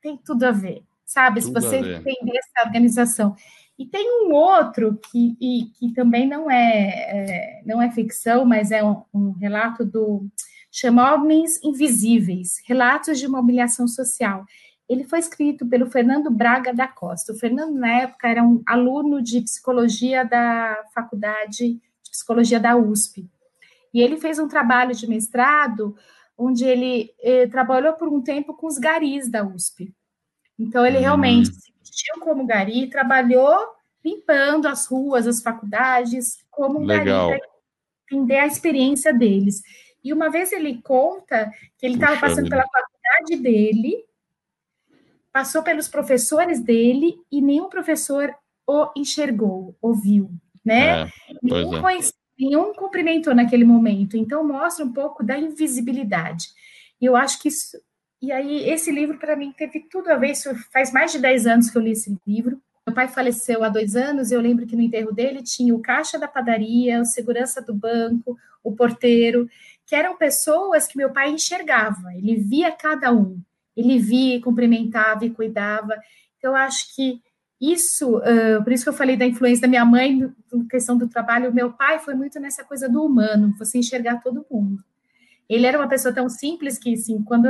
tem 0.00 0.16
tudo 0.16 0.44
a 0.44 0.50
ver, 0.50 0.82
sabe? 1.04 1.42
Tudo 1.42 1.60
se 1.60 1.66
você 1.68 1.76
entender 1.76 2.38
essa 2.38 2.66
organização. 2.66 3.36
E 3.78 3.84
tem 3.84 4.08
um 4.24 4.32
outro 4.32 4.98
que, 5.12 5.36
e, 5.38 5.66
que 5.78 5.92
também 5.92 6.26
não 6.26 6.50
é, 6.50 6.88
é, 6.88 7.62
não 7.66 7.82
é 7.82 7.90
ficção, 7.90 8.46
mas 8.46 8.70
é 8.70 8.82
um, 8.82 9.02
um 9.12 9.32
relato 9.32 9.84
do 9.84 10.26
chama 10.72 11.14
Homens 11.14 11.62
Invisíveis, 11.62 12.62
Relatos 12.64 13.18
de 13.18 13.26
uma 13.26 13.40
Humilhação 13.40 13.86
Social 13.86 14.46
ele 14.88 15.04
foi 15.04 15.18
escrito 15.18 15.66
pelo 15.66 15.90
Fernando 15.90 16.30
Braga 16.30 16.72
da 16.72 16.88
Costa. 16.88 17.32
O 17.32 17.38
Fernando, 17.38 17.74
na 17.74 18.02
época, 18.02 18.26
era 18.26 18.42
um 18.42 18.62
aluno 18.66 19.22
de 19.22 19.42
psicologia 19.42 20.24
da 20.24 20.82
Faculdade 20.94 21.74
de 21.74 22.10
Psicologia 22.10 22.58
da 22.58 22.74
USP. 22.74 23.28
E 23.92 24.00
ele 24.00 24.16
fez 24.16 24.38
um 24.38 24.48
trabalho 24.48 24.94
de 24.94 25.06
mestrado 25.06 25.94
onde 26.36 26.64
ele 26.64 27.10
eh, 27.20 27.46
trabalhou 27.48 27.92
por 27.94 28.08
um 28.08 28.22
tempo 28.22 28.54
com 28.54 28.66
os 28.66 28.78
garis 28.78 29.30
da 29.30 29.44
USP. 29.44 29.92
Então, 30.58 30.86
ele 30.86 30.98
realmente 30.98 31.50
hum. 31.50 31.52
se 31.52 31.72
vestiu 31.78 32.20
como 32.20 32.46
gari 32.46 32.88
trabalhou 32.88 33.58
limpando 34.04 34.66
as 34.66 34.86
ruas, 34.86 35.26
as 35.26 35.42
faculdades, 35.42 36.38
como 36.50 36.78
um 36.80 36.84
Legal. 36.84 37.28
gari, 37.28 37.40
para 37.40 37.48
entender 38.10 38.38
a 38.38 38.46
experiência 38.46 39.12
deles. 39.12 39.60
E 40.02 40.12
uma 40.12 40.30
vez 40.30 40.52
ele 40.52 40.80
conta 40.80 41.50
que 41.76 41.84
ele 41.84 41.94
estava 41.94 42.18
passando 42.18 42.48
pela 42.48 42.64
faculdade 42.64 43.42
dele 43.42 44.07
passou 45.38 45.62
pelos 45.62 45.86
professores 45.86 46.58
dele 46.58 47.16
e 47.30 47.40
nenhum 47.40 47.68
professor 47.68 48.34
o 48.66 48.90
enxergou, 48.96 49.76
ouviu. 49.80 50.28
né? 50.64 51.02
É, 51.02 51.08
nenhum, 51.40 51.88
é. 51.88 51.98
nenhum 52.36 52.74
cumprimentou 52.74 53.32
naquele 53.32 53.64
momento. 53.64 54.16
Então 54.16 54.44
mostra 54.44 54.84
um 54.84 54.92
pouco 54.92 55.22
da 55.22 55.38
invisibilidade. 55.38 56.48
E 57.00 57.04
eu 57.06 57.14
acho 57.14 57.40
que 57.40 57.50
isso. 57.50 57.80
E 58.20 58.32
aí, 58.32 58.68
esse 58.68 58.90
livro, 58.90 59.16
para 59.16 59.36
mim, 59.36 59.54
teve 59.56 59.86
tudo 59.88 60.10
a 60.10 60.16
ver. 60.16 60.32
Isso 60.32 60.52
faz 60.72 60.92
mais 60.92 61.12
de 61.12 61.20
10 61.20 61.46
anos 61.46 61.70
que 61.70 61.78
eu 61.78 61.82
li 61.82 61.92
esse 61.92 62.18
livro. 62.26 62.60
Meu 62.84 62.92
pai 62.92 63.06
faleceu 63.06 63.62
há 63.62 63.68
dois 63.68 63.94
anos, 63.94 64.32
e 64.32 64.34
eu 64.34 64.40
lembro 64.40 64.66
que 64.66 64.74
no 64.74 64.82
enterro 64.82 65.12
dele 65.12 65.40
tinha 65.40 65.72
o 65.72 65.80
caixa 65.80 66.18
da 66.18 66.26
padaria, 66.26 67.00
o 67.00 67.04
segurança 67.04 67.62
do 67.62 67.72
banco, 67.72 68.36
o 68.64 68.74
porteiro, 68.74 69.48
que 69.86 69.94
eram 69.94 70.16
pessoas 70.16 70.88
que 70.88 70.96
meu 70.96 71.12
pai 71.12 71.30
enxergava, 71.30 72.12
ele 72.14 72.34
via 72.34 72.72
cada 72.72 73.12
um, 73.12 73.40
ele 73.78 73.98
via, 73.98 74.40
cumprimentava 74.40 75.24
e 75.24 75.30
cuidava. 75.30 75.94
Então, 76.36 76.50
eu 76.50 76.56
acho 76.56 76.94
que 76.94 77.20
isso, 77.60 78.18
uh, 78.18 78.62
por 78.62 78.72
isso 78.72 78.84
que 78.84 78.88
eu 78.88 78.94
falei 78.94 79.16
da 79.16 79.26
influência 79.26 79.62
da 79.62 79.68
minha 79.68 79.84
mãe, 79.84 80.18
na 80.52 80.64
questão 80.68 80.96
do 80.96 81.08
trabalho, 81.08 81.54
meu 81.54 81.72
pai 81.72 81.98
foi 82.00 82.14
muito 82.14 82.40
nessa 82.40 82.64
coisa 82.64 82.88
do 82.88 83.04
humano, 83.04 83.54
você 83.56 83.78
enxergar 83.78 84.20
todo 84.20 84.46
mundo. 84.50 84.82
Ele 85.48 85.66
era 85.66 85.78
uma 85.78 85.88
pessoa 85.88 86.12
tão 86.12 86.28
simples 86.28 86.78
que, 86.78 86.94
assim, 86.94 87.22
quando 87.22 87.46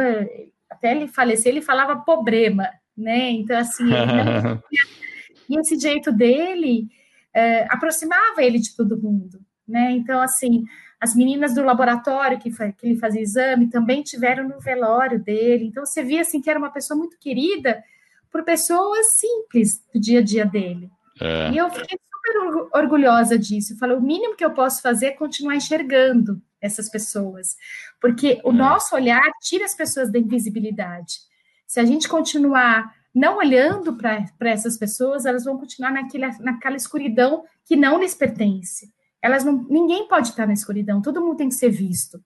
até 0.71 0.95
ele 0.95 1.09
falecer, 1.09 1.51
ele 1.51 1.63
falava 1.63 1.97
problema, 1.97 2.69
né? 2.97 3.31
Então, 3.31 3.59
assim, 3.59 3.85
não... 3.85 4.63
e 5.49 5.59
esse 5.59 5.79
jeito 5.79 6.13
dele 6.13 6.89
uh, 7.35 7.67
aproximava 7.71 8.43
ele 8.43 8.59
de 8.59 8.77
todo 8.77 9.01
mundo, 9.01 9.41
né? 9.67 9.93
Então, 9.93 10.21
assim, 10.21 10.65
as 11.01 11.15
meninas 11.15 11.55
do 11.55 11.63
laboratório 11.63 12.39
que, 12.39 12.51
que 12.51 12.87
ele 12.87 12.97
fazia 12.97 13.21
exame 13.21 13.69
também 13.69 14.03
tiveram 14.03 14.49
no 14.49 14.59
velório 14.59 15.19
dele. 15.19 15.67
Então, 15.67 15.87
você 15.87 16.03
via, 16.03 16.23
assim, 16.23 16.41
que 16.41 16.51
era 16.51 16.59
uma 16.59 16.73
pessoa 16.73 16.99
muito 16.99 17.19
querida, 17.19 17.83
por 18.31 18.45
pessoas 18.45 19.13
simples 19.13 19.83
do 19.93 20.01
dia 20.01 20.19
a 20.19 20.23
dia 20.23 20.45
dele. 20.45 20.91
É. 21.21 21.51
E 21.51 21.57
eu 21.57 21.71
fiquei 21.71 21.99
super 21.99 22.69
orgulhosa 22.75 23.39
disso. 23.39 23.73
Eu 23.73 23.79
falei, 23.79 23.97
o 23.97 24.03
mínimo 24.03 24.37
que 24.37 24.45
eu 24.45 24.51
posso 24.51 24.83
fazer 24.83 25.07
é 25.07 25.11
continuar 25.13 25.57
enxergando 25.57 26.43
essas 26.61 26.89
pessoas, 26.89 27.57
porque 28.01 28.41
o 28.43 28.51
é. 28.51 28.55
nosso 28.55 28.95
olhar 28.95 29.23
tira 29.41 29.65
as 29.65 29.77
pessoas 29.77 30.11
da 30.11 30.19
invisibilidade. 30.19 31.19
Se 31.67 31.79
a 31.79 31.85
gente 31.85 32.09
continuar 32.09 32.93
não 33.15 33.39
olhando 33.39 33.97
para 33.97 34.27
essas 34.41 34.77
pessoas, 34.77 35.25
elas 35.25 35.45
vão 35.45 35.59
continuar 35.59 35.93
naquele, 35.93 36.27
naquela 36.41 36.77
escuridão 36.77 37.45
que 37.65 37.77
não 37.77 37.99
lhes 37.99 38.15
pertence. 38.15 38.93
Elas 39.23 39.45
não, 39.45 39.67
ninguém 39.69 40.07
pode 40.07 40.29
estar 40.29 40.47
na 40.47 40.53
escuridão, 40.53 41.03
todo 41.03 41.21
mundo 41.21 41.37
tem 41.37 41.49
que 41.49 41.55
ser 41.55 41.71
visto. 41.71 42.23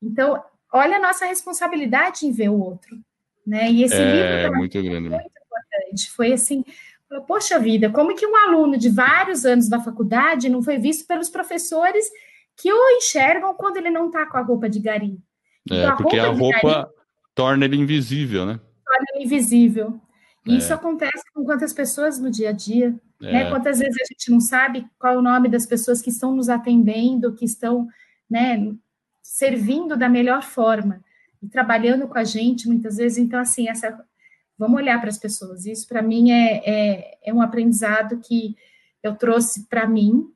Então, 0.00 0.42
olha 0.72 0.96
a 0.96 1.00
nossa 1.00 1.26
responsabilidade 1.26 2.26
em 2.26 2.32
ver 2.32 2.48
o 2.48 2.60
outro. 2.60 2.96
Né? 3.46 3.70
E 3.70 3.82
esse 3.82 3.94
é, 3.94 4.44
livro 4.44 4.56
muito, 4.56 4.82
grande. 4.82 5.08
muito 5.08 5.26
importante. 5.26 6.10
Foi 6.10 6.32
assim, 6.32 6.64
poxa 7.26 7.58
vida, 7.58 7.90
como 7.90 8.14
que 8.14 8.26
um 8.26 8.36
aluno 8.36 8.78
de 8.78 8.88
vários 8.88 9.44
anos 9.44 9.68
da 9.68 9.80
faculdade 9.80 10.48
não 10.48 10.62
foi 10.62 10.78
visto 10.78 11.06
pelos 11.06 11.28
professores 11.28 12.08
que 12.56 12.72
o 12.72 12.90
enxergam 12.96 13.54
quando 13.54 13.76
ele 13.76 13.90
não 13.90 14.06
está 14.06 14.26
com 14.26 14.38
a 14.38 14.42
roupa 14.42 14.68
de 14.68 14.80
gari? 14.80 15.18
É, 15.70 15.74
então, 15.74 15.90
a 15.90 15.96
porque 15.96 16.18
roupa 16.18 16.32
a 16.32 16.38
roupa 16.38 16.72
gari, 16.82 16.94
torna 17.34 17.64
ele 17.64 17.76
invisível, 17.76 18.46
né? 18.46 18.60
Torna 18.84 19.06
ele 19.14 19.24
invisível. 19.24 20.00
E 20.46 20.54
é. 20.54 20.58
isso 20.58 20.74
acontece 20.74 21.22
com 21.32 21.44
quantas 21.44 21.72
pessoas 21.72 22.18
no 22.18 22.30
dia 22.30 22.50
a 22.50 22.52
dia, 22.52 22.90
né? 23.20 23.30
é. 23.30 23.32
né? 23.32 23.50
Quantas 23.50 23.78
vezes 23.78 23.96
a 24.00 24.04
gente 24.12 24.30
não 24.30 24.40
sabe 24.40 24.86
qual 24.98 25.14
é 25.14 25.18
o 25.18 25.22
nome 25.22 25.48
das 25.48 25.66
pessoas 25.66 26.02
que 26.02 26.10
estão 26.10 26.34
nos 26.34 26.48
atendendo, 26.48 27.34
que 27.34 27.44
estão, 27.44 27.88
né, 28.28 28.72
servindo 29.22 29.96
da 29.96 30.08
melhor 30.08 30.42
forma 30.42 31.02
e 31.42 31.48
trabalhando 31.48 32.08
com 32.08 32.18
a 32.18 32.24
gente 32.24 32.68
muitas 32.68 32.96
vezes. 32.96 33.18
Então, 33.18 33.40
assim, 33.40 33.68
essa 33.68 34.04
vamos 34.58 34.80
olhar 34.80 35.00
para 35.00 35.08
as 35.08 35.18
pessoas. 35.18 35.66
Isso 35.66 35.88
para 35.88 36.02
mim 36.02 36.30
é, 36.30 36.62
é, 36.64 37.18
é, 37.24 37.34
um 37.34 37.42
aprendizado 37.42 38.20
que 38.20 38.56
eu 39.02 39.16
trouxe 39.16 39.66
para 39.66 39.88
mim 39.88 40.28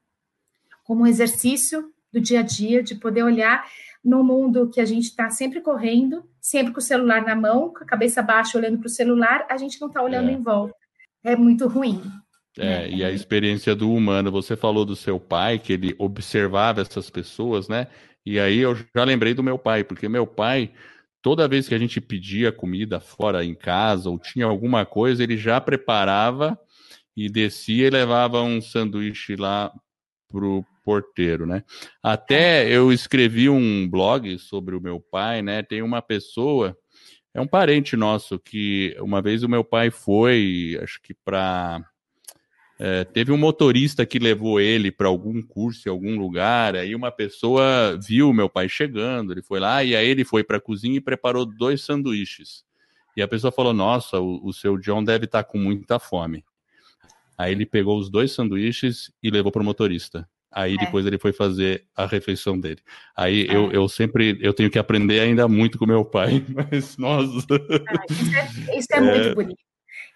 como 0.82 1.02
um 1.02 1.07
exercício 1.07 1.92
do 2.12 2.20
dia 2.20 2.40
a 2.40 2.42
dia 2.42 2.82
de 2.82 2.96
poder 2.96 3.22
olhar 3.22 3.64
no 4.07 4.22
mundo 4.22 4.70
que 4.70 4.80
a 4.80 4.84
gente 4.84 5.07
está 5.07 5.28
sempre 5.30 5.61
correndo, 5.61 6.22
sempre 6.40 6.72
com 6.72 6.78
o 6.78 6.82
celular 6.82 7.24
na 7.24 7.34
mão, 7.34 7.74
com 7.74 7.82
a 7.82 7.86
cabeça 7.86 8.22
baixa 8.22 8.57
olhando 8.57 8.78
para 8.78 8.86
o 8.86 8.90
celular, 8.90 9.44
a 9.50 9.57
gente 9.57 9.80
não 9.80 9.88
está 9.88 10.00
olhando 10.00 10.30
é. 10.30 10.32
em 10.32 10.40
volta. 10.40 10.76
É 11.24 11.34
muito 11.34 11.66
ruim. 11.66 12.00
É, 12.57 12.62
né? 12.62 12.90
e 12.90 13.04
a 13.04 13.11
experiência 13.11 13.74
do 13.74 13.92
humano, 13.92 14.30
você 14.30 14.57
falou 14.57 14.84
do 14.84 14.94
seu 14.94 15.18
pai, 15.18 15.59
que 15.59 15.72
ele 15.72 15.92
observava 15.98 16.82
essas 16.82 17.11
pessoas, 17.11 17.68
né? 17.68 17.88
E 18.24 18.38
aí 18.38 18.59
eu 18.59 18.76
já 18.76 19.02
lembrei 19.02 19.34
do 19.34 19.42
meu 19.42 19.59
pai, 19.59 19.82
porque 19.82 20.09
meu 20.09 20.24
pai, 20.24 20.70
toda 21.20 21.48
vez 21.48 21.66
que 21.66 21.74
a 21.74 21.78
gente 21.78 22.00
pedia 22.00 22.52
comida 22.52 23.00
fora 23.00 23.44
em 23.44 23.57
casa 23.57 24.09
ou 24.09 24.20
tinha 24.20 24.46
alguma 24.46 24.86
coisa, 24.86 25.24
ele 25.24 25.36
já 25.36 25.61
preparava 25.61 26.57
e 27.16 27.28
descia 27.28 27.88
e 27.88 27.90
levava 27.90 28.40
um 28.40 28.61
sanduíche 28.61 29.34
lá 29.34 29.72
pro 30.28 30.64
porteiro, 30.87 31.45
né? 31.45 31.64
Até 32.01 32.70
eu 32.70 32.93
escrevi 32.93 33.49
um 33.49 33.89
blog 33.89 34.39
sobre 34.39 34.76
o 34.76 34.80
meu 34.80 35.01
pai, 35.01 35.43
né? 35.43 35.64
Tem 35.64 35.82
uma 35.82 36.01
pessoa, 36.01 36.78
é 37.34 37.41
um 37.41 37.47
parente 37.49 37.97
nosso 37.97 38.39
que 38.39 38.97
uma 39.01 39.20
vez 39.20 39.43
o 39.43 39.49
meu 39.49 39.64
pai 39.64 39.91
foi, 39.91 40.78
acho 40.80 41.03
que 41.03 41.12
para 41.12 41.84
é, 42.78 43.03
teve 43.03 43.32
um 43.32 43.37
motorista 43.37 44.07
que 44.07 44.20
levou 44.20 44.61
ele 44.61 44.93
para 44.93 45.09
algum 45.09 45.43
curso 45.43 45.89
em 45.89 45.91
algum 45.91 46.16
lugar, 46.16 46.76
aí 46.76 46.95
uma 46.95 47.11
pessoa 47.11 47.99
viu 48.01 48.32
meu 48.32 48.49
pai 48.49 48.68
chegando, 48.68 49.32
ele 49.32 49.43
foi 49.43 49.59
lá 49.59 49.82
e 49.82 49.97
aí 49.97 50.07
ele 50.07 50.24
foi 50.24 50.45
para 50.45 50.59
a 50.59 50.61
cozinha 50.61 50.99
e 50.99 51.01
preparou 51.01 51.45
dois 51.45 51.82
sanduíches. 51.82 52.64
E 53.16 53.22
a 53.22 53.26
pessoa 53.26 53.51
falou: 53.51 53.72
Nossa, 53.72 54.20
o, 54.20 54.47
o 54.47 54.53
seu 54.53 54.78
John 54.78 55.03
deve 55.03 55.24
estar 55.24 55.43
tá 55.43 55.51
com 55.51 55.59
muita 55.59 55.99
fome. 55.99 56.45
Aí 57.37 57.53
ele 57.53 57.66
pegou 57.66 57.99
os 57.99 58.09
dois 58.09 58.32
sanduíches 58.32 59.11
e 59.22 59.30
levou 59.30 59.51
para 59.51 59.62
o 59.62 59.64
motorista. 59.64 60.28
Aí 60.53 60.74
é. 60.74 60.78
depois 60.78 61.05
ele 61.05 61.18
foi 61.18 61.32
fazer 61.32 61.84
a 61.94 62.07
refeição 62.07 62.59
dele. 62.59 62.80
Aí 63.16 63.47
é. 63.49 63.55
eu, 63.55 63.70
eu 63.72 63.88
sempre 63.88 64.38
eu 64.40 64.55
tenho 64.55 64.70
que 64.70 64.78
aprender 64.78 65.20
ainda 65.20 65.47
muito 65.49 65.78
com 65.78 65.86
meu 65.86 66.05
pai, 66.05 66.44
mas 66.49 66.97
nossa. 66.97 67.47
Ah, 67.51 68.05
isso 68.11 68.36
é, 68.36 68.78
isso 68.78 68.88
é, 68.92 68.97
é 68.97 69.01
muito 69.01 69.34
bonito. 69.34 69.66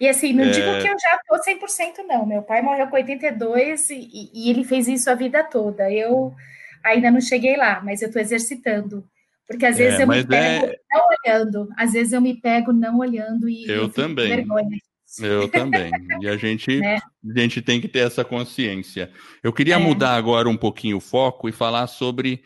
E 0.00 0.08
assim, 0.08 0.32
não 0.32 0.44
é... 0.44 0.50
digo 0.50 0.80
que 0.80 0.88
eu 0.88 0.96
já 0.98 1.20
tô 1.28 1.36
100% 1.36 2.06
não. 2.08 2.24
Meu 2.24 2.42
pai 2.42 2.62
morreu 2.62 2.86
com 2.88 2.96
82 2.96 3.90
e, 3.90 4.30
e 4.32 4.50
ele 4.50 4.64
fez 4.64 4.88
isso 4.88 5.10
a 5.10 5.14
vida 5.14 5.44
toda. 5.44 5.92
Eu 5.92 6.34
ainda 6.82 7.10
não 7.10 7.20
cheguei 7.20 7.56
lá, 7.56 7.82
mas 7.84 8.00
eu 8.00 8.08
estou 8.08 8.22
exercitando. 8.22 9.04
Porque 9.46 9.66
às 9.66 9.76
vezes 9.76 9.98
é, 9.98 10.04
eu 10.04 10.06
me 10.06 10.24
pego 10.24 10.66
é... 10.66 10.76
não 10.92 11.08
olhando, 11.08 11.68
às 11.76 11.92
vezes 11.92 12.12
eu 12.12 12.20
me 12.20 12.40
pego 12.40 12.72
não 12.72 12.98
olhando 12.98 13.48
e 13.48 13.68
eu, 13.68 13.82
eu 13.82 13.88
também. 13.88 14.28
vergonha. 14.28 14.78
Eu 15.18 15.48
também. 15.48 15.90
E 16.20 16.28
a 16.28 16.36
gente, 16.36 16.78
né? 16.80 16.96
a 16.96 17.40
gente 17.40 17.60
tem 17.60 17.80
que 17.80 17.88
ter 17.88 18.00
essa 18.00 18.24
consciência. 18.24 19.10
Eu 19.42 19.52
queria 19.52 19.74
é. 19.74 19.78
mudar 19.78 20.14
agora 20.14 20.48
um 20.48 20.56
pouquinho 20.56 20.98
o 20.98 21.00
foco 21.00 21.48
e 21.48 21.52
falar 21.52 21.86
sobre 21.86 22.42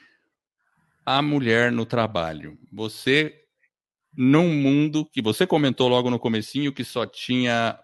a 1.04 1.20
mulher 1.20 1.70
no 1.70 1.84
trabalho. 1.84 2.58
Você 2.72 3.40
num 4.16 4.48
mundo 4.54 5.04
que 5.12 5.20
você 5.20 5.46
comentou 5.46 5.88
logo 5.88 6.08
no 6.08 6.18
comecinho 6.18 6.72
que 6.72 6.84
só 6.84 7.04
tinha 7.04 7.78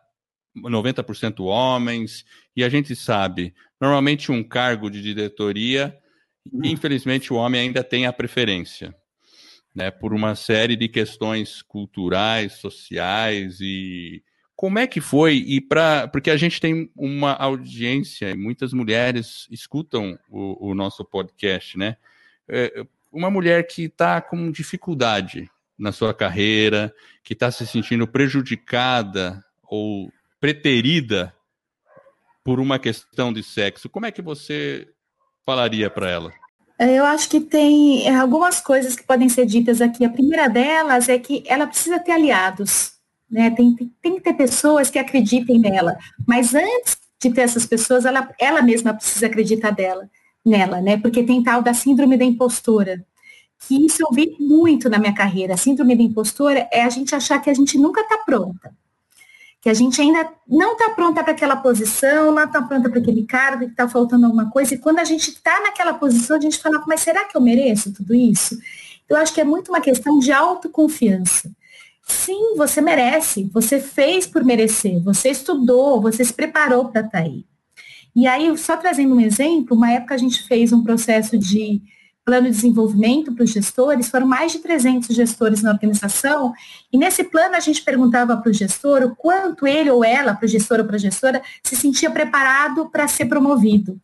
90% 0.56 1.44
homens, 1.44 2.24
e 2.56 2.64
a 2.64 2.68
gente 2.68 2.94
sabe, 2.96 3.54
normalmente 3.80 4.32
um 4.32 4.42
cargo 4.42 4.90
de 4.90 5.00
diretoria, 5.00 5.96
uhum. 6.52 6.64
infelizmente 6.64 7.32
o 7.32 7.36
homem 7.36 7.60
ainda 7.62 7.84
tem 7.84 8.06
a 8.06 8.12
preferência, 8.12 8.94
né, 9.74 9.90
por 9.90 10.12
uma 10.12 10.34
série 10.34 10.76
de 10.76 10.88
questões 10.88 11.62
culturais, 11.62 12.54
sociais 12.54 13.60
e 13.60 14.22
como 14.61 14.78
é 14.78 14.86
que 14.86 15.00
foi 15.00 15.36
e 15.36 15.58
para 15.58 16.06
porque 16.08 16.30
a 16.30 16.36
gente 16.36 16.61
tem 16.61 16.92
uma 16.94 17.32
audiência 17.32 18.36
muitas 18.36 18.74
mulheres 18.74 19.48
escutam 19.50 20.18
o, 20.28 20.68
o 20.72 20.74
nosso 20.74 21.02
podcast, 21.02 21.78
né? 21.78 21.96
É, 22.46 22.84
uma 23.11 23.30
mulher 23.30 23.66
que 23.66 23.84
está 23.84 24.20
com 24.20 24.50
dificuldade 24.50 25.50
na 25.78 25.92
sua 25.92 26.12
carreira, 26.12 26.94
que 27.24 27.32
está 27.32 27.50
se 27.50 27.66
sentindo 27.66 28.06
prejudicada 28.06 29.42
ou 29.62 30.12
preterida 30.38 31.34
por 32.44 32.61
uma 32.61 32.78
questão 32.78 33.32
de 33.32 33.42
sexo, 33.42 33.88
como 33.88 34.04
é 34.04 34.12
que 34.12 34.20
você 34.20 34.86
falaria 35.42 35.88
para 35.88 36.11
ela? 36.11 36.32
Eu 36.78 37.06
acho 37.06 37.30
que 37.30 37.40
tem 37.40 38.06
é, 38.06 38.14
algumas 38.14 38.61
coisas 38.61 38.94
que 38.94 39.04
podem 39.04 39.30
ser 39.30 39.46
ditas 39.46 39.80
aqui. 39.80 40.04
A 40.04 40.11
primeira 40.11 40.48
delas 40.48 41.08
é 41.08 41.18
que 41.18 41.44
ela 41.46 41.66
precisa 41.66 41.98
ter 41.98 42.12
aliados, 42.12 42.99
né? 43.30 43.50
Tem, 43.50 43.74
tem, 43.74 43.92
tem 44.02 44.14
que 44.16 44.20
ter 44.22 44.34
pessoas 44.34 44.90
que 44.90 44.98
acreditem 44.98 45.58
nela. 45.58 45.96
Mas 46.26 46.54
antes 46.54 46.98
de 47.20 47.30
ter 47.30 47.42
essas 47.42 47.66
pessoas, 47.66 48.04
ela, 48.04 48.28
ela 48.38 48.62
mesma 48.62 48.94
precisa 48.94 49.26
acreditar 49.26 49.70
dela, 49.70 50.10
nela, 50.44 50.80
né? 50.80 50.96
Porque 50.96 51.22
tem 51.22 51.42
tal 51.42 51.62
da 51.62 51.74
síndrome 51.74 52.16
da 52.16 52.24
impostora 52.24 53.04
que 53.60 53.86
isso 53.86 54.02
eu 54.02 54.10
vi 54.12 54.36
muito 54.40 54.88
na 54.88 54.98
minha 54.98 55.14
carreira. 55.14 55.54
A 55.54 55.56
síndrome 55.56 55.94
da 55.94 56.02
impostora 56.02 56.68
é 56.72 56.82
a 56.82 56.88
gente 56.88 57.14
achar 57.14 57.38
que 57.40 57.50
a 57.50 57.54
gente 57.54 57.78
nunca 57.78 58.00
está 58.00 58.18
pronta. 58.18 58.74
Que 59.60 59.68
a 59.68 59.74
gente 59.74 60.00
ainda 60.00 60.26
não 60.48 60.72
está 60.72 60.90
pronta 60.90 61.22
para 61.22 61.32
aquela 61.32 61.56
posição, 61.56 62.32
não 62.32 62.44
está 62.44 62.62
pronta 62.62 62.88
para 62.88 62.98
aquele 62.98 63.24
cargo, 63.26 63.66
que 63.66 63.72
está 63.72 63.86
faltando 63.86 64.24
alguma 64.24 64.50
coisa. 64.50 64.74
E 64.74 64.78
quando 64.78 64.98
a 64.98 65.04
gente 65.04 65.28
está 65.28 65.60
naquela 65.60 65.92
posição, 65.92 66.38
a 66.38 66.40
gente 66.40 66.58
fala, 66.58 66.82
mas 66.86 67.02
será 67.02 67.26
que 67.26 67.36
eu 67.36 67.40
mereço 67.40 67.92
tudo 67.92 68.14
isso? 68.14 68.58
Eu 69.06 69.18
acho 69.18 69.34
que 69.34 69.40
é 69.40 69.44
muito 69.44 69.68
uma 69.70 69.80
questão 69.80 70.18
de 70.18 70.32
autoconfiança. 70.32 71.50
Sim, 72.03 72.57
você 72.57 72.80
merece, 72.80 73.51
você 73.53 73.80
fez 73.80 74.26
por 74.26 74.44
merecer, 74.44 75.03
você 75.03 75.30
estudou, 75.30 76.01
você 76.01 76.24
se 76.24 76.32
preparou 76.32 76.88
para 76.88 77.03
estar 77.03 77.18
tá 77.18 77.24
aí. 77.24 77.44
E 78.14 78.26
aí, 78.26 78.57
só 78.59 78.76
trazendo 78.76 79.14
um 79.14 79.20
exemplo, 79.20 79.76
uma 79.76 79.92
época 79.92 80.14
a 80.14 80.18
gente 80.18 80.42
fez 80.42 80.72
um 80.72 80.82
processo 80.82 81.38
de 81.38 81.80
plano 82.24 82.46
de 82.46 82.53
desenvolvimento 82.53 83.34
para 83.34 83.44
os 83.44 83.51
gestores, 83.51 84.09
foram 84.09 84.26
mais 84.26 84.53
de 84.53 84.59
300 84.59 85.14
gestores 85.14 85.62
na 85.62 85.72
organização, 85.72 86.53
e 86.92 86.98
nesse 86.98 87.24
plano 87.24 87.57
a 87.57 87.61
gente 87.61 87.82
perguntava 87.82 88.36
para 88.36 88.51
o 88.51 88.53
gestor 88.53 89.03
o 89.03 89.16
quanto 89.16 89.66
ele 89.66 89.90
ou 89.90 90.05
ela, 90.05 90.34
para 90.34 90.46
o 90.46 90.48
gestor 90.48 90.80
ou 90.80 90.84
para 90.84 90.96
a 90.96 90.98
gestora, 90.98 91.42
se 91.62 91.74
sentia 91.74 92.11
preparado 92.11 92.88
para 92.90 93.09
ser 93.09 93.26
promovido. 93.26 94.01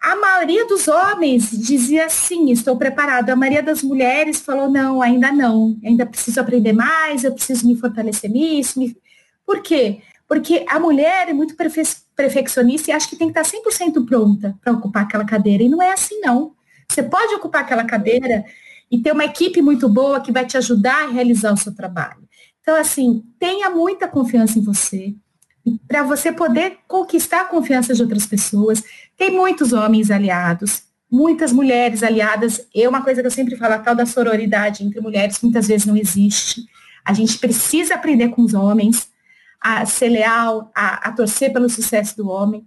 A 0.00 0.16
maioria 0.16 0.66
dos 0.66 0.88
homens 0.88 1.50
dizia 1.50 2.08
sim, 2.08 2.50
estou 2.50 2.76
preparado. 2.76 3.28
A 3.28 3.36
maioria 3.36 3.62
das 3.62 3.82
mulheres 3.82 4.40
falou 4.40 4.70
não, 4.70 5.02
ainda 5.02 5.30
não. 5.30 5.78
Ainda 5.84 6.06
preciso 6.06 6.40
aprender 6.40 6.72
mais, 6.72 7.22
eu 7.22 7.32
preciso 7.32 7.66
me 7.66 7.76
fortalecer 7.76 8.30
nisso. 8.30 8.78
Me... 8.78 8.96
Por 9.44 9.60
quê? 9.62 10.00
Porque 10.26 10.64
a 10.68 10.80
mulher 10.80 11.28
é 11.28 11.32
muito 11.34 11.54
perfe 11.54 11.82
perfeccionista 12.16 12.90
e 12.90 12.92
acha 12.92 13.08
que 13.08 13.16
tem 13.16 13.30
que 13.30 13.38
estar 13.38 13.58
100% 13.58 14.06
pronta 14.06 14.56
para 14.62 14.72
ocupar 14.72 15.02
aquela 15.02 15.24
cadeira. 15.24 15.62
E 15.62 15.68
não 15.68 15.82
é 15.82 15.92
assim, 15.92 16.20
não. 16.20 16.54
Você 16.88 17.02
pode 17.02 17.34
ocupar 17.34 17.62
aquela 17.62 17.84
cadeira 17.84 18.44
e 18.90 18.98
ter 18.98 19.12
uma 19.12 19.24
equipe 19.24 19.60
muito 19.62 19.88
boa 19.88 20.20
que 20.20 20.32
vai 20.32 20.46
te 20.46 20.56
ajudar 20.56 21.04
a 21.04 21.10
realizar 21.10 21.52
o 21.52 21.56
seu 21.56 21.74
trabalho. 21.74 22.28
Então, 22.60 22.76
assim, 22.76 23.22
tenha 23.38 23.70
muita 23.70 24.08
confiança 24.08 24.58
em 24.58 24.62
você 24.62 25.14
para 25.86 26.02
você 26.02 26.32
poder 26.32 26.78
conquistar 26.86 27.42
a 27.42 27.44
confiança 27.44 27.94
de 27.94 28.02
outras 28.02 28.26
pessoas. 28.26 28.82
Tem 29.16 29.30
muitos 29.30 29.72
homens 29.72 30.10
aliados, 30.10 30.82
muitas 31.10 31.52
mulheres 31.52 32.02
aliadas. 32.02 32.66
É 32.74 32.88
uma 32.88 33.02
coisa 33.02 33.20
que 33.20 33.26
eu 33.26 33.30
sempre 33.30 33.56
falo, 33.56 33.74
a 33.74 33.78
tal 33.78 33.94
da 33.94 34.06
sororidade 34.06 34.84
entre 34.84 35.00
mulheres 35.00 35.40
muitas 35.42 35.68
vezes 35.68 35.86
não 35.86 35.96
existe. 35.96 36.64
A 37.04 37.12
gente 37.12 37.38
precisa 37.38 37.94
aprender 37.94 38.28
com 38.28 38.42
os 38.42 38.54
homens 38.54 39.08
a 39.60 39.84
ser 39.84 40.08
leal, 40.08 40.70
a, 40.74 41.08
a 41.08 41.12
torcer 41.12 41.52
pelo 41.52 41.68
sucesso 41.68 42.16
do 42.16 42.28
homem. 42.28 42.66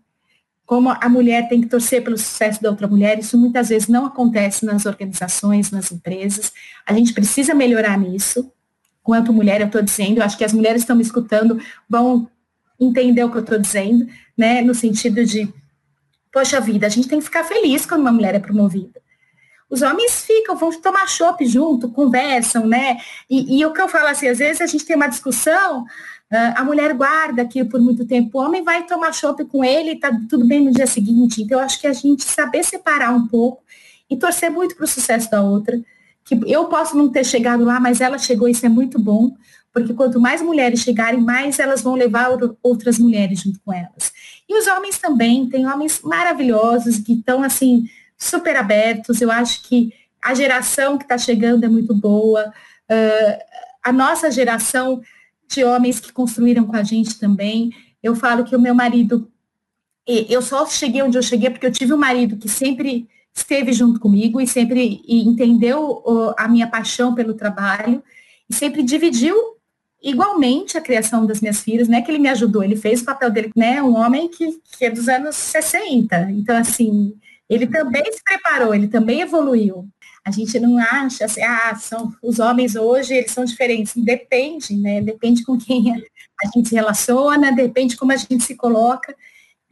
Como 0.66 0.90
a 0.90 1.10
mulher 1.10 1.50
tem 1.50 1.62
que 1.62 1.68
torcer 1.68 2.04
pelo 2.04 2.18
sucesso 2.18 2.62
da 2.62 2.70
outra 2.70 2.88
mulher, 2.88 3.20
isso 3.20 3.38
muitas 3.38 3.70
vezes 3.70 3.88
não 3.88 4.06
acontece 4.06 4.66
nas 4.66 4.86
organizações, 4.86 5.72
nas 5.72 5.92
empresas. 5.92 6.52
A 6.86 6.94
gente 6.94 7.14
precisa 7.14 7.54
melhorar 7.54 7.98
nisso. 7.98 8.52
Quanto 9.02 9.34
mulher, 9.34 9.60
eu 9.60 9.68
estou 9.68 9.82
dizendo, 9.82 10.18
eu 10.18 10.24
acho 10.24 10.38
que 10.38 10.46
as 10.46 10.54
mulheres 10.54 10.82
estão 10.82 10.96
me 10.96 11.02
escutando, 11.02 11.60
vão 11.90 12.30
entender 12.80 13.24
o 13.24 13.32
que 13.32 13.38
eu 13.38 13.42
estou 13.42 13.60
dizendo, 13.60 14.08
né? 14.38 14.62
No 14.62 14.74
sentido 14.74 15.26
de, 15.26 15.52
poxa 16.32 16.60
vida, 16.60 16.86
a 16.88 16.90
gente 16.90 17.08
tem 17.08 17.20
que 17.20 17.26
ficar 17.26 17.44
feliz 17.44 17.86
quando 17.86 18.02
uma 18.02 18.12
mulher 18.12 18.36
é 18.36 18.40
promovida. 18.40 19.02
Os 19.70 19.82
homens 19.82 20.24
ficam, 20.24 20.56
vão 20.56 20.72
tomar 20.80 21.08
chopp 21.08 21.44
junto, 21.46 21.90
conversam, 21.90 22.68
né? 22.68 22.98
E, 23.30 23.60
e, 23.60 23.66
o 23.66 23.74
que 23.74 23.82
eu 23.82 23.90
falo 23.90 24.08
assim, 24.08 24.28
às 24.28 24.38
vezes 24.38 24.62
a 24.62 24.68
gente 24.68 24.86
tem 24.86 24.96
uma 24.96 25.08
discussão, 25.08 25.82
uh, 25.82 26.54
a 26.56 26.64
mulher 26.64 26.94
guarda 26.94 27.42
aquilo 27.42 27.68
por 27.68 27.82
muito 27.82 28.06
tempo, 28.06 28.38
o 28.38 28.44
homem 28.44 28.64
vai 28.64 28.86
tomar 28.86 29.14
chopp 29.14 29.44
com 29.46 29.64
ele 29.64 29.92
e 29.92 30.00
tá 30.00 30.12
tudo 30.30 30.46
bem 30.46 30.62
no 30.62 30.72
dia 30.72 30.86
seguinte. 30.86 31.42
Então, 31.42 31.58
eu 31.58 31.66
acho 31.66 31.82
que 31.82 31.88
a 31.88 31.94
gente 31.94 32.24
saber 32.24 32.64
separar 32.64 33.12
um 33.16 33.28
pouco 33.28 33.64
e 34.08 34.16
torcer 34.16 34.52
muito 34.52 34.76
para 34.76 34.86
o 34.86 34.88
sucesso 34.88 35.32
da 35.32 35.42
outra. 35.42 35.80
Que 36.24 36.40
eu 36.46 36.66
posso 36.66 36.96
não 36.96 37.10
ter 37.10 37.26
chegado 37.26 37.66
lá, 37.66 37.80
mas 37.80 38.00
ela 38.00 38.18
chegou, 38.18 38.48
isso 38.48 38.66
é 38.66 38.70
muito 38.70 39.00
bom 39.00 39.36
porque 39.74 39.94
quanto 39.94 40.22
mais 40.22 40.42
mulheres 40.42 40.82
chegarem, 40.82 41.20
mais 41.20 41.58
elas 41.58 41.82
vão 41.82 41.96
levar 41.96 42.30
outras 42.62 43.00
mulheres 43.00 43.40
junto 43.40 43.60
com 43.66 43.74
elas. 43.74 44.14
E 44.48 44.56
os 44.56 44.68
homens 44.68 45.00
também, 45.00 45.50
tem 45.50 45.66
homens 45.66 46.00
maravilhosos 46.04 47.00
que 47.00 47.14
estão 47.14 47.42
assim 47.42 47.90
super 48.16 48.56
abertos. 48.56 49.20
Eu 49.20 49.32
acho 49.32 49.64
que 49.64 49.92
a 50.22 50.36
geração 50.36 50.98
que 50.98 51.06
está 51.06 51.18
chegando 51.18 51.64
é 51.64 51.68
muito 51.68 51.94
boa. 51.96 52.54
Uh, 52.90 53.44
a 53.84 53.92
nossa 53.92 54.30
geração 54.30 55.02
de 55.48 55.64
homens 55.64 56.00
que 56.00 56.12
construíram 56.12 56.66
com 56.66 56.76
a 56.76 56.84
gente 56.84 57.20
também. 57.20 57.72
Eu 58.02 58.16
falo 58.16 58.44
que 58.44 58.56
o 58.56 58.62
meu 58.62 58.76
marido, 58.76 59.32
eu 60.08 60.42
só 60.42 60.66
cheguei 60.68 61.02
onde 61.02 61.18
eu 61.18 61.24
cheguei 61.24 61.50
porque 61.50 61.66
eu 61.66 61.72
tive 61.72 61.94
um 61.94 61.98
marido 61.98 62.38
que 62.38 62.50
sempre 62.50 63.08
esteve 63.34 63.74
junto 63.74 64.00
comigo 64.00 64.40
e 64.40 64.48
sempre 64.48 65.02
entendeu 65.08 66.04
a 66.38 66.48
minha 66.48 66.68
paixão 66.68 67.16
pelo 67.16 67.34
trabalho 67.34 68.04
e 68.50 68.54
sempre 68.54 68.84
dividiu 68.84 69.36
igualmente 70.04 70.78
a 70.78 70.82
criação 70.82 71.26
das 71.26 71.40
minhas 71.40 71.62
filhas, 71.62 71.88
não 71.88 71.98
é 71.98 72.02
que 72.02 72.12
ele 72.12 72.20
me 72.20 72.28
ajudou, 72.30 72.64
ele 72.64 72.76
fez 72.76 73.02
o 73.02 73.06
papel 73.06 73.32
dele, 73.32 73.52
né? 73.56 73.82
Um 73.82 73.96
homem 73.96 74.28
que, 74.28 74.60
que 74.78 74.86
é 74.86 74.90
dos 74.90 75.08
anos 75.08 75.36
60. 75.36 76.30
Então, 76.32 76.58
assim, 76.58 77.16
ele 77.50 77.66
também 77.68 78.04
se 78.12 78.22
preparou, 78.24 78.76
ele 78.76 78.88
também 78.88 79.22
evoluiu. 79.22 79.88
A 80.26 80.32
gente 80.32 80.60
não 80.60 80.78
acha 80.78 81.26
assim, 81.26 81.42
ah, 81.42 81.76
são, 81.76 82.14
os 82.22 82.40
homens 82.40 82.76
hoje, 82.76 83.14
eles 83.14 83.32
são 83.32 83.46
diferentes. 83.46 83.94
Depende, 83.96 84.76
né? 84.76 85.02
Depende 85.02 85.44
com 85.44 85.58
quem 85.58 85.92
a 86.44 86.48
gente 86.54 86.70
se 86.70 86.76
relaciona, 86.76 87.52
depende 87.52 87.96
como 87.98 88.12
a 88.12 88.18
gente 88.18 88.44
se 88.44 88.56
coloca. 88.56 89.16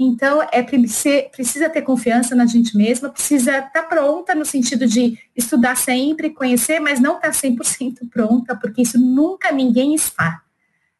Então, 0.04 0.42
é 0.52 0.64
precisa 0.64 1.70
ter 1.70 1.84
confiança 1.84 2.34
na 2.34 2.48
gente 2.48 2.76
mesma, 2.76 3.10
precisa 3.10 3.52
estar 3.52 3.70
tá 3.70 3.84
pronta 3.84 4.34
no 4.34 4.44
sentido 4.44 4.88
de 4.88 5.16
estudar 5.38 5.78
sempre, 5.78 6.32
conhecer, 6.32 6.80
mas 6.80 7.00
não 7.00 7.18
estar 7.18 7.28
tá 7.30 7.34
100% 7.34 8.10
pronta, 8.10 8.56
porque 8.56 8.82
isso 8.82 9.00
nunca 9.00 9.52
ninguém 9.52 9.94
está. 9.94 10.42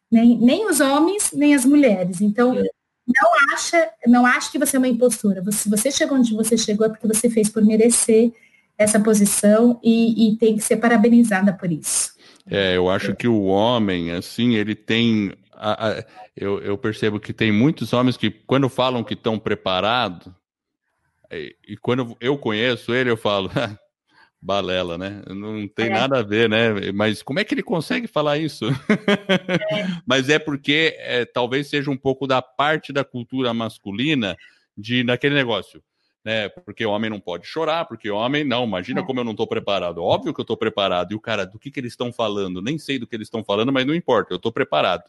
Nem, 0.08 0.38
nem 0.38 0.70
os 0.70 0.78
homens, 0.78 1.32
nem 1.32 1.52
as 1.52 1.64
mulheres. 1.64 2.20
Então, 2.20 2.54
não 2.54 3.52
acha, 3.52 3.90
não 4.06 4.24
acha 4.24 4.52
que 4.52 4.58
você 4.58 4.76
é 4.76 4.78
uma 4.78 4.86
impostura. 4.86 5.42
Se 5.50 5.68
você 5.68 5.90
chegou 5.90 6.16
onde 6.16 6.32
você 6.32 6.56
chegou 6.56 6.86
é 6.86 6.88
porque 6.88 7.08
você 7.08 7.28
fez 7.28 7.48
por 7.48 7.64
merecer 7.64 8.30
essa 8.78 9.00
posição 9.00 9.80
e, 9.82 10.28
e 10.28 10.36
tem 10.36 10.56
que 10.56 10.62
ser 10.62 10.76
parabenizada 10.76 11.52
por 11.52 11.72
isso. 11.72 12.12
É, 12.48 12.76
eu 12.76 12.88
acho 12.88 13.16
que 13.16 13.26
o 13.26 13.44
homem, 13.44 14.12
assim, 14.12 14.54
ele 14.54 14.76
tem 14.76 15.32
a, 15.52 15.88
a, 15.88 16.04
eu, 16.36 16.60
eu, 16.60 16.78
percebo 16.78 17.20
que 17.20 17.32
tem 17.32 17.52
muitos 17.52 17.92
homens 17.92 18.16
que, 18.16 18.30
quando 18.30 18.68
falam 18.68 19.04
que 19.04 19.14
estão 19.14 19.38
preparados, 19.38 20.32
e, 21.30 21.56
e, 21.68 21.76
quando 21.76 22.16
eu 22.20 22.36
conheço 22.36 22.94
ele, 22.94 23.10
eu 23.10 23.16
falo, 23.16 23.50
balela, 24.40 24.98
né? 24.98 25.22
Não 25.28 25.68
tem 25.68 25.86
é. 25.86 25.90
nada 25.90 26.18
a 26.18 26.22
ver, 26.22 26.48
né? 26.48 26.92
Mas 26.92 27.22
como 27.22 27.38
é 27.38 27.44
que 27.44 27.54
ele 27.54 27.62
consegue 27.62 28.06
falar 28.06 28.38
isso? 28.38 28.66
É. 28.66 28.72
Mas 30.04 30.28
é 30.28 30.38
porque 30.38 30.96
é, 30.98 31.24
talvez 31.24 31.68
seja 31.68 31.90
um 31.90 31.96
pouco 31.96 32.26
da 32.26 32.42
parte 32.42 32.92
da 32.92 33.04
cultura 33.04 33.54
masculina 33.54 34.36
de 34.76 35.04
naquele 35.04 35.34
negócio. 35.34 35.82
Né, 36.24 36.48
porque 36.48 36.86
o 36.86 36.90
homem 36.90 37.10
não 37.10 37.18
pode 37.18 37.48
chorar, 37.48 37.84
porque 37.84 38.08
o 38.08 38.14
homem 38.14 38.44
não, 38.44 38.64
imagina 38.64 39.00
é. 39.00 39.02
como 39.04 39.18
eu 39.18 39.24
não 39.24 39.32
estou 39.32 39.46
preparado. 39.46 40.02
Óbvio 40.02 40.32
que 40.32 40.40
eu 40.40 40.44
estou 40.44 40.56
preparado. 40.56 41.10
E 41.10 41.16
o 41.16 41.20
cara, 41.20 41.44
do 41.44 41.58
que, 41.58 41.68
que 41.68 41.80
eles 41.80 41.94
estão 41.94 42.12
falando? 42.12 42.62
Nem 42.62 42.78
sei 42.78 42.96
do 42.96 43.08
que 43.08 43.16
eles 43.16 43.26
estão 43.26 43.42
falando, 43.42 43.72
mas 43.72 43.84
não 43.84 43.94
importa, 43.94 44.32
eu 44.32 44.36
estou 44.36 44.52
preparado. 44.52 45.02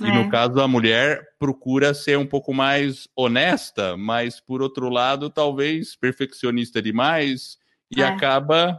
E 0.00 0.06
é. 0.06 0.12
no 0.12 0.30
caso, 0.30 0.60
a 0.60 0.66
mulher 0.66 1.22
procura 1.38 1.92
ser 1.92 2.18
um 2.18 2.26
pouco 2.26 2.52
mais 2.54 3.06
honesta, 3.14 3.96
mas 3.96 4.40
por 4.40 4.62
outro 4.62 4.88
lado, 4.88 5.28
talvez 5.28 5.94
perfeccionista 5.94 6.80
demais 6.80 7.58
e 7.94 8.00
é. 8.00 8.06
acaba 8.06 8.78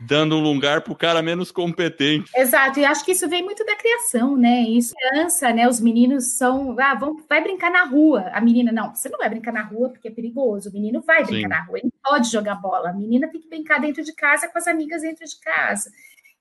dando 0.00 0.36
um 0.36 0.40
lugar 0.40 0.82
para 0.82 0.92
o 0.92 0.96
cara 0.96 1.22
menos 1.22 1.50
competente. 1.50 2.30
Exato, 2.36 2.80
e 2.80 2.84
acho 2.84 3.04
que 3.04 3.12
isso 3.12 3.28
vem 3.28 3.42
muito 3.42 3.64
da 3.64 3.76
criação, 3.76 4.36
né? 4.36 4.62
Isso 4.62 4.94
criança, 4.94 5.52
né? 5.52 5.68
Os 5.68 5.80
meninos 5.80 6.36
são, 6.36 6.76
ah, 6.78 6.94
vão, 6.94 7.16
vai 7.28 7.42
brincar 7.42 7.70
na 7.70 7.84
rua. 7.84 8.30
A 8.32 8.40
menina 8.40 8.72
não, 8.72 8.94
você 8.94 9.08
não 9.08 9.18
vai 9.18 9.28
brincar 9.30 9.52
na 9.52 9.62
rua 9.62 9.90
porque 9.90 10.08
é 10.08 10.10
perigoso. 10.10 10.70
O 10.70 10.72
menino 10.72 11.00
vai 11.00 11.24
brincar 11.24 11.42
Sim. 11.42 11.48
na 11.48 11.62
rua, 11.64 11.78
ele 11.78 11.92
pode 12.02 12.30
jogar 12.30 12.56
bola. 12.56 12.90
A 12.90 12.92
menina 12.92 13.28
tem 13.28 13.40
que 13.40 13.48
brincar 13.48 13.80
dentro 13.80 14.02
de 14.02 14.12
casa 14.14 14.48
com 14.48 14.58
as 14.58 14.66
amigas 14.66 15.02
dentro 15.02 15.24
de 15.24 15.38
casa. 15.40 15.90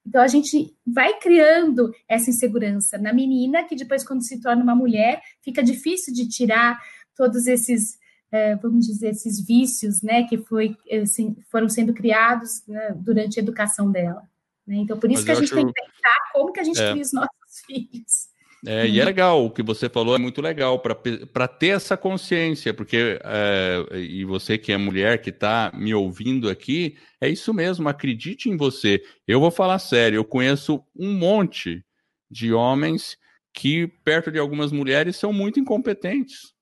Então 0.06 0.22
a 0.22 0.28
gente 0.28 0.76
vai 0.86 1.18
criando 1.20 1.94
essa 2.08 2.30
insegurança 2.30 2.98
na 2.98 3.14
menina, 3.14 3.64
que 3.64 3.76
depois, 3.76 4.06
quando 4.06 4.24
se 4.24 4.42
torna 4.42 4.62
uma 4.62 4.76
mulher, 4.76 5.22
fica 5.42 5.64
difícil 5.64 6.14
de 6.14 6.28
tirar 6.28 6.78
todos 7.16 7.48
esses, 7.48 7.94
é, 7.94 8.02
vamos 8.62 8.88
dizer, 8.88 9.10
esses 9.10 9.40
vícios, 9.46 10.02
né, 10.02 10.24
que 10.24 10.38
foi, 10.38 10.76
assim, 11.02 11.36
foram 11.52 11.70
sendo 11.70 11.94
criados 11.94 12.64
né, 12.68 12.94
durante 12.96 13.40
a 13.40 13.44
educação 13.44 13.92
dela. 13.92 14.24
Né? 14.66 14.78
Então, 14.78 14.98
por 14.98 15.12
isso 15.12 15.26
Mas 15.26 15.26
que 15.26 15.32
a 15.32 15.36
gente 15.36 15.46
acho... 15.46 15.56
tem 15.56 15.68
que 15.68 15.74
pensar 15.74 16.18
como 16.34 16.52
que 16.52 16.60
a 16.60 16.64
gente 16.64 16.82
é. 16.82 16.92
cria 16.92 17.02
os 17.02 17.14
nossos 17.14 17.30
filhos. 17.66 18.34
É, 18.66 18.88
e 18.88 18.98
é 18.98 19.04
legal, 19.04 19.46
o 19.46 19.52
que 19.52 19.62
você 19.62 19.90
falou 19.90 20.16
é 20.16 20.18
muito 20.18 20.42
legal 20.42 20.80
para 20.80 21.48
ter 21.50 21.68
essa 21.68 21.98
consciência, 21.98 22.74
porque, 22.74 23.20
é, 23.22 24.00
e 24.00 24.24
você 24.24 24.58
que 24.58 24.72
é 24.72 24.78
mulher 24.78 25.22
que 25.22 25.32
está 25.32 25.70
me 25.76 25.94
ouvindo 25.94 26.50
aqui, 26.50 26.96
é 27.20 27.28
isso 27.28 27.54
mesmo, 27.54 27.90
acredite 27.90 28.50
em 28.50 28.56
você. 28.56 29.04
Eu 29.28 29.42
vou 29.42 29.52
falar 29.52 29.80
sério, 29.80 30.16
eu 30.16 30.24
conheço 30.24 30.82
um 30.98 31.12
monte 31.14 31.84
de 32.32 32.54
homens 32.54 33.18
que, 33.54 33.86
perto 34.06 34.32
de 34.32 34.40
algumas 34.40 34.72
mulheres, 34.72 35.18
são 35.18 35.34
muito 35.34 35.60
incompetentes, 35.60 36.53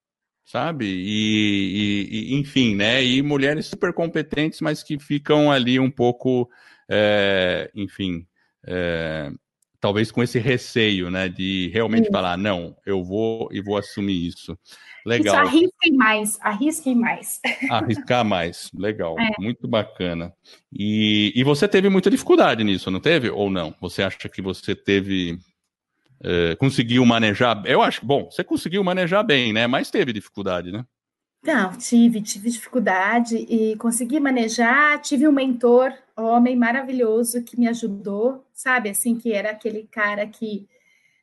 sabe? 0.51 0.85
E, 0.85 2.07
e, 2.11 2.33
e 2.33 2.35
enfim, 2.35 2.75
né? 2.75 3.01
E 3.03 3.21
mulheres 3.21 3.67
super 3.67 3.93
competentes, 3.93 4.59
mas 4.59 4.83
que 4.83 4.99
ficam 4.99 5.49
ali 5.49 5.79
um 5.79 5.89
pouco, 5.89 6.49
é, 6.89 7.71
enfim. 7.73 8.25
É, 8.67 9.31
talvez 9.79 10.11
com 10.11 10.21
esse 10.21 10.37
receio, 10.37 11.09
né, 11.09 11.27
de 11.27 11.71
realmente 11.73 12.05
Sim. 12.05 12.11
falar, 12.11 12.37
não, 12.37 12.75
eu 12.85 13.03
vou 13.03 13.49
e 13.51 13.61
vou 13.61 13.77
assumir 13.77 14.27
isso. 14.27 14.57
Legal. 15.05 15.43
Isso, 15.43 15.55
arrisquem 15.55 15.93
mais, 15.95 16.39
arrisquem 16.41 16.95
mais. 16.95 17.39
Arriscar 17.71 18.23
mais, 18.23 18.69
legal, 18.75 19.17
é. 19.17 19.31
muito 19.39 19.67
bacana. 19.67 20.31
E, 20.71 21.33
e 21.33 21.43
você 21.43 21.67
teve 21.67 21.89
muita 21.89 22.11
dificuldade 22.11 22.63
nisso, 22.63 22.91
não 22.91 22.99
teve? 22.99 23.29
Ou 23.29 23.49
não? 23.49 23.73
Você 23.81 24.03
acha 24.03 24.29
que 24.29 24.41
você 24.41 24.75
teve, 24.75 25.39
é, 26.23 26.55
conseguiu 26.55 27.05
manejar? 27.05 27.63
Eu 27.65 27.81
acho, 27.81 28.05
bom, 28.05 28.29
você 28.29 28.43
conseguiu 28.43 28.83
manejar 28.83 29.23
bem, 29.23 29.53
né, 29.53 29.67
mas 29.67 29.91
teve 29.91 30.13
dificuldade, 30.13 30.71
né? 30.71 30.85
Não, 31.43 31.71
tive, 31.75 32.21
tive 32.21 32.51
dificuldade 32.51 33.35
e 33.35 33.75
consegui 33.77 34.19
manejar. 34.19 35.01
Tive 35.01 35.27
um 35.27 35.31
mentor, 35.31 35.91
homem 36.15 36.55
maravilhoso, 36.55 37.43
que 37.43 37.59
me 37.59 37.67
ajudou, 37.67 38.45
sabe? 38.53 38.89
Assim, 38.89 39.17
que 39.17 39.33
era 39.33 39.49
aquele 39.49 39.87
cara 39.91 40.27
que 40.27 40.67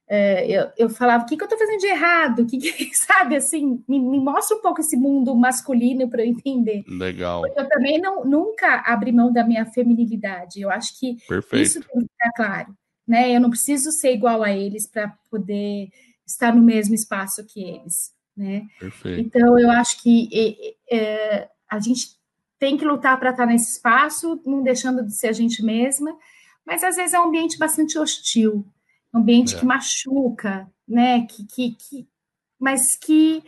é, 0.08 0.46
eu, 0.50 0.70
eu 0.76 0.88
falava: 0.88 1.22
o 1.22 1.26
que, 1.26 1.36
que 1.36 1.42
eu 1.42 1.46
estou 1.46 1.58
fazendo 1.58 1.80
de 1.80 1.86
errado? 1.86 2.46
Que, 2.46 2.58
que 2.58 2.90
sabe? 2.96 3.36
Assim, 3.36 3.84
me, 3.86 4.00
me, 4.00 4.18
mostra 4.18 4.56
um 4.56 4.60
pouco 4.60 4.80
esse 4.80 4.96
mundo 4.96 5.34
masculino 5.36 6.08
para 6.08 6.22
eu 6.22 6.26
entender. 6.26 6.82
Legal. 6.88 7.42
Porque 7.42 7.60
eu 7.60 7.68
também 7.68 8.00
não, 8.00 8.24
nunca 8.24 8.82
abri 8.86 9.12
mão 9.12 9.32
da 9.32 9.44
minha 9.44 9.66
feminilidade. 9.66 10.60
Eu 10.60 10.70
acho 10.70 10.98
que 10.98 11.16
Perfeito. 11.28 11.62
isso 11.62 11.80
tem 11.80 12.00
que 12.00 12.08
ficar 12.08 12.32
claro. 12.34 12.74
Né? 13.08 13.34
Eu 13.34 13.40
não 13.40 13.48
preciso 13.48 13.90
ser 13.90 14.12
igual 14.12 14.42
a 14.42 14.52
eles 14.52 14.86
para 14.86 15.08
poder 15.30 15.90
estar 16.26 16.54
no 16.54 16.62
mesmo 16.62 16.94
espaço 16.94 17.46
que 17.46 17.64
eles. 17.64 18.12
Né? 18.36 18.68
Perfeito. 18.78 19.20
Então, 19.20 19.58
eu 19.58 19.70
acho 19.70 20.02
que 20.02 20.76
é, 20.90 21.48
a 21.68 21.80
gente 21.80 22.18
tem 22.58 22.76
que 22.76 22.84
lutar 22.84 23.18
para 23.18 23.30
estar 23.30 23.46
nesse 23.46 23.72
espaço, 23.72 24.40
não 24.44 24.62
deixando 24.62 25.02
de 25.04 25.14
ser 25.14 25.28
a 25.28 25.32
gente 25.32 25.62
mesma, 25.62 26.14
mas 26.66 26.84
às 26.84 26.96
vezes 26.96 27.14
é 27.14 27.20
um 27.20 27.28
ambiente 27.28 27.56
bastante 27.56 27.98
hostil, 27.98 28.66
um 29.14 29.20
ambiente 29.20 29.54
é. 29.54 29.58
que 29.58 29.64
machuca, 29.64 30.70
né? 30.86 31.26
Que, 31.26 31.46
que, 31.46 31.70
que, 31.76 32.08
mas 32.58 32.94
que, 32.94 33.42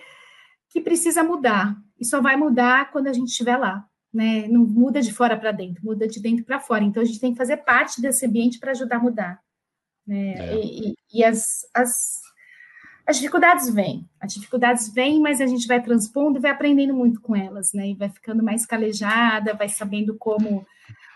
que 0.71 0.81
precisa 0.81 1.23
mudar. 1.23 1.77
E 1.99 2.05
só 2.05 2.23
vai 2.23 2.35
mudar 2.37 2.91
quando 2.91 3.09
a 3.09 3.13
gente 3.13 3.29
estiver 3.29 3.59
lá. 3.59 3.87
Né? 4.13 4.49
Não 4.49 4.63
muda 4.65 5.03
de 5.03 5.13
fora 5.13 5.37
para 5.37 5.53
dentro, 5.53 5.85
muda 5.85 6.09
de 6.09 6.19
dentro 6.19 6.45
para 6.45 6.59
fora. 6.59 6.83
Então 6.83 7.03
a 7.03 7.07
gente 7.07 7.21
tem 7.21 7.33
que 7.33 7.39
fazer 7.39 7.59
parte 7.59 8.01
desse 8.01 8.25
ambiente 8.25 8.59
para 8.59 8.71
ajudar 8.71 8.97
a 8.97 9.01
mudar. 9.01 9.41
Né? 10.11 10.35
É. 10.39 10.57
E, 10.57 10.95
e, 11.15 11.25
as, 11.25 11.65
as 11.73 12.21
as 13.07 13.17
dificuldades 13.17 13.73
vêm, 13.73 14.09
as 14.21 14.35
dificuldades 14.35 14.93
vêm, 14.93 15.21
mas 15.21 15.41
a 15.41 15.47
gente 15.47 15.67
vai 15.67 15.81
transpondo 15.83 16.39
e 16.39 16.43
vai 16.43 16.51
aprendendo 16.51 16.95
muito 16.95 17.21
com 17.21 17.35
elas, 17.35 17.73
né? 17.73 17.89
E 17.89 17.95
vai 17.95 18.09
ficando 18.09 18.43
mais 18.43 18.67
calejada, 18.67 19.55
vai 19.55 19.69
sabendo 19.69 20.17
como, 20.17 20.65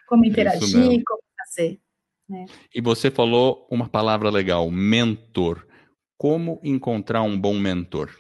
como 0.09 0.25
interagir, 0.25 1.03
como 1.07 1.23
fazer. 1.39 1.81
Né? 2.29 2.47
E 2.75 2.81
você 2.81 3.11
falou 3.11 3.67
uma 3.71 3.89
palavra 3.89 4.31
legal, 4.31 4.71
mentor. 4.71 5.67
Como 6.17 6.61
encontrar 6.65 7.23
um 7.23 7.39
bom 7.39 7.59
mentor? 7.59 8.11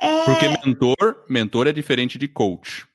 É... 0.00 0.24
Porque 0.24 0.48
mentor, 0.48 1.24
mentor 1.28 1.66
é 1.66 1.72
diferente 1.72 2.18
de 2.18 2.28
coach. 2.28 2.86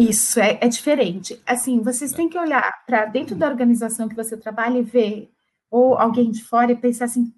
Isso, 0.00 0.40
é, 0.40 0.58
é 0.60 0.68
diferente. 0.68 1.40
Assim, 1.46 1.80
vocês 1.80 2.12
é. 2.12 2.16
têm 2.16 2.28
que 2.28 2.38
olhar 2.38 2.84
para 2.86 3.06
dentro 3.06 3.36
da 3.36 3.48
organização 3.48 4.08
que 4.08 4.16
você 4.16 4.36
trabalha 4.36 4.78
e 4.78 4.82
ver, 4.82 5.30
ou 5.70 5.96
alguém 5.96 6.30
de 6.30 6.42
fora 6.44 6.72
e 6.72 6.76
pensar 6.76 7.06
assim, 7.06 7.32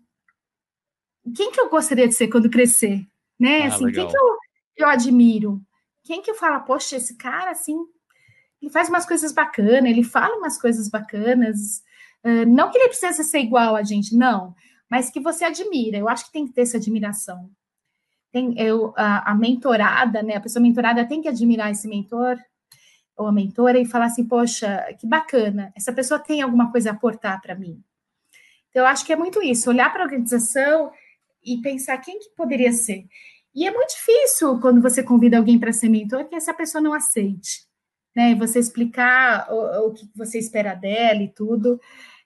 quem 1.35 1.51
que 1.53 1.61
eu 1.61 1.69
gostaria 1.69 2.09
de 2.09 2.15
ser 2.15 2.29
quando 2.29 2.51
crescer? 2.51 3.07
Né? 3.39 3.63
Ah, 3.63 3.67
assim, 3.69 3.85
legal. 3.85 4.07
quem 4.07 4.13
que 4.13 4.19
eu, 4.19 4.37
eu 4.77 4.89
admiro? 4.89 5.61
Quem 6.05 6.23
que 6.23 6.31
eu 6.31 6.35
falo, 6.35 6.65
poxa, 6.65 6.97
esse 6.97 7.17
cara, 7.17 7.51
assim, 7.51 7.77
ele 8.61 8.71
faz 8.71 8.89
umas 8.89 9.07
coisas 9.07 9.33
bacanas, 9.33 9.91
ele 9.91 10.03
fala 10.03 10.37
umas 10.37 10.61
coisas 10.61 10.89
bacanas. 10.89 11.83
Uh, 12.25 12.47
não 12.47 12.71
que 12.71 12.79
ele 12.79 12.89
precisa 12.89 13.23
ser 13.23 13.41
igual 13.41 13.77
a 13.77 13.83
gente, 13.83 14.17
não, 14.17 14.55
mas 14.91 15.11
que 15.11 15.21
você 15.21 15.45
admira. 15.45 15.99
Eu 15.99 16.09
acho 16.09 16.27
que 16.27 16.33
tem 16.33 16.47
que 16.47 16.53
ter 16.53 16.63
essa 16.63 16.77
admiração. 16.77 17.51
Tem, 18.33 18.59
eu, 18.61 18.93
a, 18.97 19.33
a 19.33 19.35
mentorada, 19.35 20.23
né? 20.23 20.37
A 20.37 20.41
pessoa 20.41 20.63
mentorada 20.63 21.07
tem 21.07 21.23
que 21.23 21.29
admirar 21.29 21.71
esse 21.71 21.89
mentor 21.89 22.39
ou 23.17 23.27
a 23.27 23.33
mentora 23.33 23.79
e 23.79 23.87
falar 23.87 24.07
assim, 24.07 24.25
poxa, 24.25 24.95
que 24.99 25.07
bacana, 25.07 25.73
essa 25.75 25.93
pessoa 25.93 26.21
tem 26.21 26.41
alguma 26.41 26.71
coisa 26.71 26.91
a 26.91 26.93
aportar 26.93 27.41
para 27.41 27.55
mim. 27.55 27.83
Então, 28.79 28.87
eu 28.87 28.93
acho 28.93 29.05
que 29.05 29.13
é 29.13 29.17
muito 29.17 29.43
isso, 29.43 29.69
olhar 29.69 29.93
para 29.93 30.03
a 30.03 30.05
organização 30.05 30.93
e 31.45 31.61
pensar 31.61 31.99
quem 31.99 32.17
que 32.21 32.31
poderia 32.37 32.73
ser. 32.73 33.07
E 33.53 33.67
é 33.67 33.73
muito 33.73 33.91
difícil 33.91 34.61
quando 34.61 34.81
você 34.81 35.03
convida 35.03 35.37
alguém 35.37 35.59
para 35.59 35.73
ser 35.73 35.89
mentor 35.89 36.29
que 36.29 36.37
essa 36.37 36.55
pessoa 36.55 36.81
não 36.81 36.95
aceite, 36.95 37.67
né? 38.15 38.37
Você 38.37 38.61
explicar 38.61 39.49
o, 39.51 39.89
o 39.89 39.93
que 39.93 40.09
você 40.15 40.39
espera 40.39 40.77
dela 40.77 41.21
e 41.21 41.27
tudo. 41.27 41.81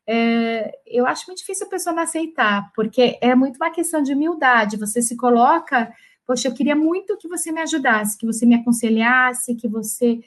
É, 0.07 0.79
eu 0.87 1.07
acho 1.07 1.25
muito 1.27 1.39
difícil 1.39 1.67
a 1.67 1.71
pessoa 1.71 1.97
não 1.97 2.03
aceitar, 2.03 2.71
porque 2.75 3.19
é 3.23 3.35
muito 3.35 3.57
uma 3.57 3.71
questão 3.71 4.03
de 4.03 4.13
humildade. 4.13 4.77
Você 4.77 5.01
se 5.01 5.17
coloca, 5.17 5.91
poxa, 6.27 6.49
eu 6.49 6.55
queria 6.55 6.77
muito 6.77 7.17
que 7.17 7.29
você 7.29 7.51
me 7.51 7.63
ajudasse, 7.63 8.19
que 8.19 8.27
você 8.27 8.45
me 8.45 8.57
aconselhasse, 8.57 9.55
que 9.55 9.69
você 9.69 10.21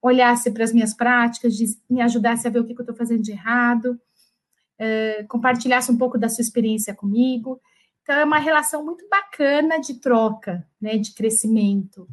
olhasse 0.00 0.50
para 0.50 0.64
as 0.64 0.72
minhas 0.72 0.94
práticas, 0.94 1.52
me 1.90 2.00
ajudasse 2.00 2.48
a 2.48 2.50
ver 2.50 2.60
o 2.60 2.64
que, 2.64 2.74
que 2.74 2.80
eu 2.80 2.84
estou 2.84 2.96
fazendo 2.96 3.22
de 3.22 3.32
errado, 3.32 4.00
é, 4.78 5.24
compartilhasse 5.28 5.90
um 5.90 5.96
pouco 5.96 6.18
da 6.18 6.28
sua 6.28 6.42
experiência 6.42 6.94
comigo. 6.94 7.60
Então, 8.02 8.16
é 8.16 8.24
uma 8.24 8.38
relação 8.38 8.84
muito 8.84 9.08
bacana 9.08 9.78
de 9.78 9.94
troca, 9.94 10.66
né, 10.80 10.96
de 10.96 11.12
crescimento. 11.12 12.06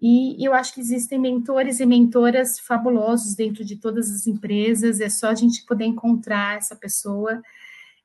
E 0.00 0.42
eu 0.44 0.54
acho 0.54 0.72
que 0.72 0.80
existem 0.80 1.18
mentores 1.18 1.78
e 1.78 1.84
mentoras 1.84 2.58
fabulosos 2.58 3.34
dentro 3.34 3.64
de 3.64 3.76
todas 3.76 4.10
as 4.10 4.26
empresas, 4.26 4.98
é 4.98 5.10
só 5.10 5.28
a 5.28 5.34
gente 5.34 5.66
poder 5.66 5.84
encontrar 5.84 6.56
essa 6.56 6.74
pessoa 6.74 7.42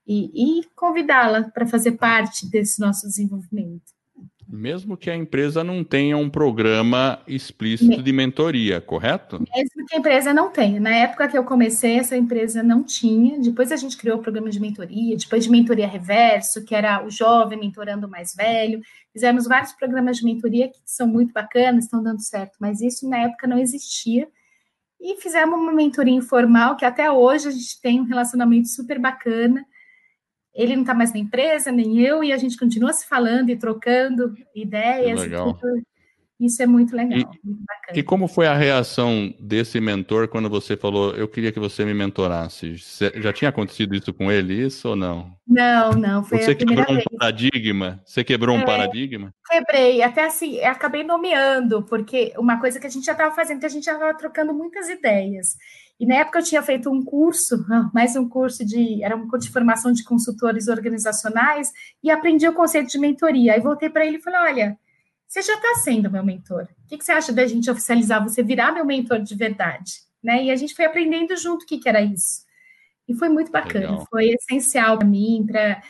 e, 0.06 0.60
e 0.60 0.64
convidá-la 0.76 1.44
para 1.44 1.66
fazer 1.66 1.94
parte 1.94 2.50
desse 2.50 2.82
nosso 2.82 3.08
desenvolvimento. 3.08 3.95
Mesmo 4.56 4.96
que 4.96 5.10
a 5.10 5.16
empresa 5.16 5.64
não 5.64 5.84
tenha 5.84 6.18
um 6.18 6.30
programa 6.30 7.20
explícito 7.28 8.02
de 8.02 8.14
mentoria, 8.14 8.80
correto? 8.80 9.40
Mesmo 9.54 9.86
que 9.86 9.96
a 9.96 10.00
empresa 10.00 10.34
não 10.34 10.50
tenha. 10.50 10.80
Na 10.80 10.96
época 10.96 11.28
que 11.28 11.38
eu 11.38 11.44
comecei, 11.44 12.00
essa 12.00 12.16
empresa 12.16 12.64
não 12.64 12.82
tinha. 12.82 13.38
Depois 13.40 13.72
a 13.72 13.76
gente 13.76 13.98
criou 13.98 14.18
o 14.18 14.22
programa 14.22 14.50
de 14.50 14.60
mentoria, 14.60 15.18
depois 15.18 15.44
de 15.44 15.52
mentoria 15.52 15.88
reverso, 15.88 16.64
que 16.64 16.74
era 16.74 17.06
o 17.06 17.12
jovem 17.12 17.60
mentorando 17.60 18.08
o 18.08 18.10
mais 18.10 18.34
velho. 18.34 18.82
Fizemos 19.12 19.46
vários 19.46 19.74
programas 19.74 20.18
de 20.18 20.24
mentoria 20.24 20.70
que 20.70 20.80
são 20.86 21.06
muito 21.06 21.34
bacanas, 21.34 21.84
estão 21.84 22.02
dando 22.02 22.22
certo, 22.22 22.56
mas 22.60 22.80
isso 22.80 23.10
na 23.10 23.20
época 23.20 23.48
não 23.48 23.60
existia. 23.60 24.28
E 25.02 25.18
fizemos 25.22 25.60
uma 25.60 25.74
mentoria 25.74 26.16
informal, 26.16 26.78
que 26.78 26.86
até 26.86 27.12
hoje 27.12 27.50
a 27.50 27.52
gente 27.52 27.82
tem 27.82 28.00
um 28.00 28.06
relacionamento 28.06 28.70
super 28.70 29.00
bacana 29.00 29.66
ele 30.56 30.76
não 30.76 30.84
está 30.84 30.94
mais 30.94 31.12
na 31.12 31.20
empresa, 31.20 31.72
nem 31.72 32.00
eu, 32.00 32.24
e 32.24 32.32
a 32.32 32.38
gente 32.38 32.58
continua 32.58 32.94
se 32.94 33.06
falando 33.06 33.50
e 33.50 33.58
trocando 33.58 34.34
ideias. 34.56 35.22
Isso 36.38 36.62
é 36.62 36.68
muito 36.68 36.94
legal, 36.94 37.18
e, 37.18 37.24
muito 37.24 37.64
bacana. 37.66 37.98
E 37.98 38.04
como 38.04 38.28
foi 38.28 38.46
a 38.46 38.54
reação 38.54 39.34
desse 39.40 39.80
mentor 39.80 40.28
quando 40.28 40.50
você 40.50 40.76
falou, 40.76 41.14
eu 41.16 41.30
queria 41.30 41.50
que 41.52 41.60
você 41.60 41.86
me 41.86 41.94
mentorasse? 41.94 42.76
Já 42.76 43.32
tinha 43.32 43.50
acontecido 43.50 43.96
isso 43.96 44.14
com 44.14 44.30
ele, 44.30 44.54
isso 44.54 44.90
ou 44.90 44.96
não? 44.98 45.32
Não, 45.48 45.92
não, 45.92 46.24
foi 46.26 46.40
você 46.40 46.52
a 46.52 46.56
primeira 46.56 46.84
quebrou 46.84 46.96
vez. 46.96 47.06
um 47.10 47.18
paradigma? 47.18 48.02
Você 48.06 48.24
quebrou 48.24 48.58
é, 48.58 48.60
um 48.60 48.66
paradigma? 48.66 49.34
Quebrei, 49.48 50.02
até 50.02 50.26
assim, 50.26 50.60
acabei 50.62 51.04
nomeando, 51.04 51.84
porque 51.84 52.34
uma 52.38 52.60
coisa 52.60 52.82
que 52.82 52.88
a 52.88 52.90
gente 52.90 53.06
já 53.06 53.14
estava 53.14 53.34
fazendo, 53.34 53.62
que 53.62 53.66
a 53.66 53.70
gente 53.70 53.86
já 53.86 53.94
estava 53.94 54.14
trocando 54.18 54.54
muitas 54.54 54.90
ideias. 54.90 55.56
E 56.00 56.06
na 56.06 56.16
época 56.16 56.40
eu 56.40 56.44
tinha 56.44 56.62
feito 56.62 56.90
um 56.92 57.04
curso, 57.04 57.66
mais 57.94 58.16
um 58.16 58.28
curso 58.28 58.66
de, 58.66 59.02
era 59.04 59.16
um 59.16 59.28
curso 59.28 59.48
de 59.48 59.54
formação 59.54 59.94
de 59.94 60.04
consultores 60.04 60.68
organizacionais, 60.68 61.72
e 62.04 62.12
aprendi 62.12 62.48
o 62.48 62.54
conceito 62.54 62.90
de 62.90 63.00
mentoria. 63.00 63.54
Aí 63.54 63.62
voltei 63.62 63.90
para 63.90 64.06
ele 64.06 64.18
e 64.18 64.22
falei, 64.22 64.40
olha, 64.40 64.80
você 65.28 65.42
já 65.42 65.54
está 65.54 65.76
sendo 65.76 66.12
meu 66.12 66.24
mentor. 66.24 66.64
O 66.64 66.88
que, 66.88 66.98
que, 66.98 67.06
você 67.06 67.12
acha 67.12 67.32
da 67.32 67.46
gente 67.46 67.70
oficializar 67.70 68.24
você 68.24 68.44
virar 68.44 68.72
meu 68.72 68.86
mentor 68.86 69.22
de 69.22 69.36
verdade? 69.36 69.94
Né? 70.22 70.46
E 70.46 70.52
a 70.52 70.56
gente 70.56 70.76
foi 70.76 70.86
aprendendo 70.86 71.36
junto 71.38 71.64
o 71.64 71.66
que, 71.66 71.78
que 71.78 71.88
era 71.88 72.02
isso. 72.02 72.46
E 73.08 73.14
foi 73.14 73.30
muito 73.30 73.52
bacana, 73.52 73.92
Legal. 73.92 74.08
foi 74.10 74.30
essencial 74.30 74.98
para 74.98 75.08
mim, 75.08 75.46
para 75.48 75.82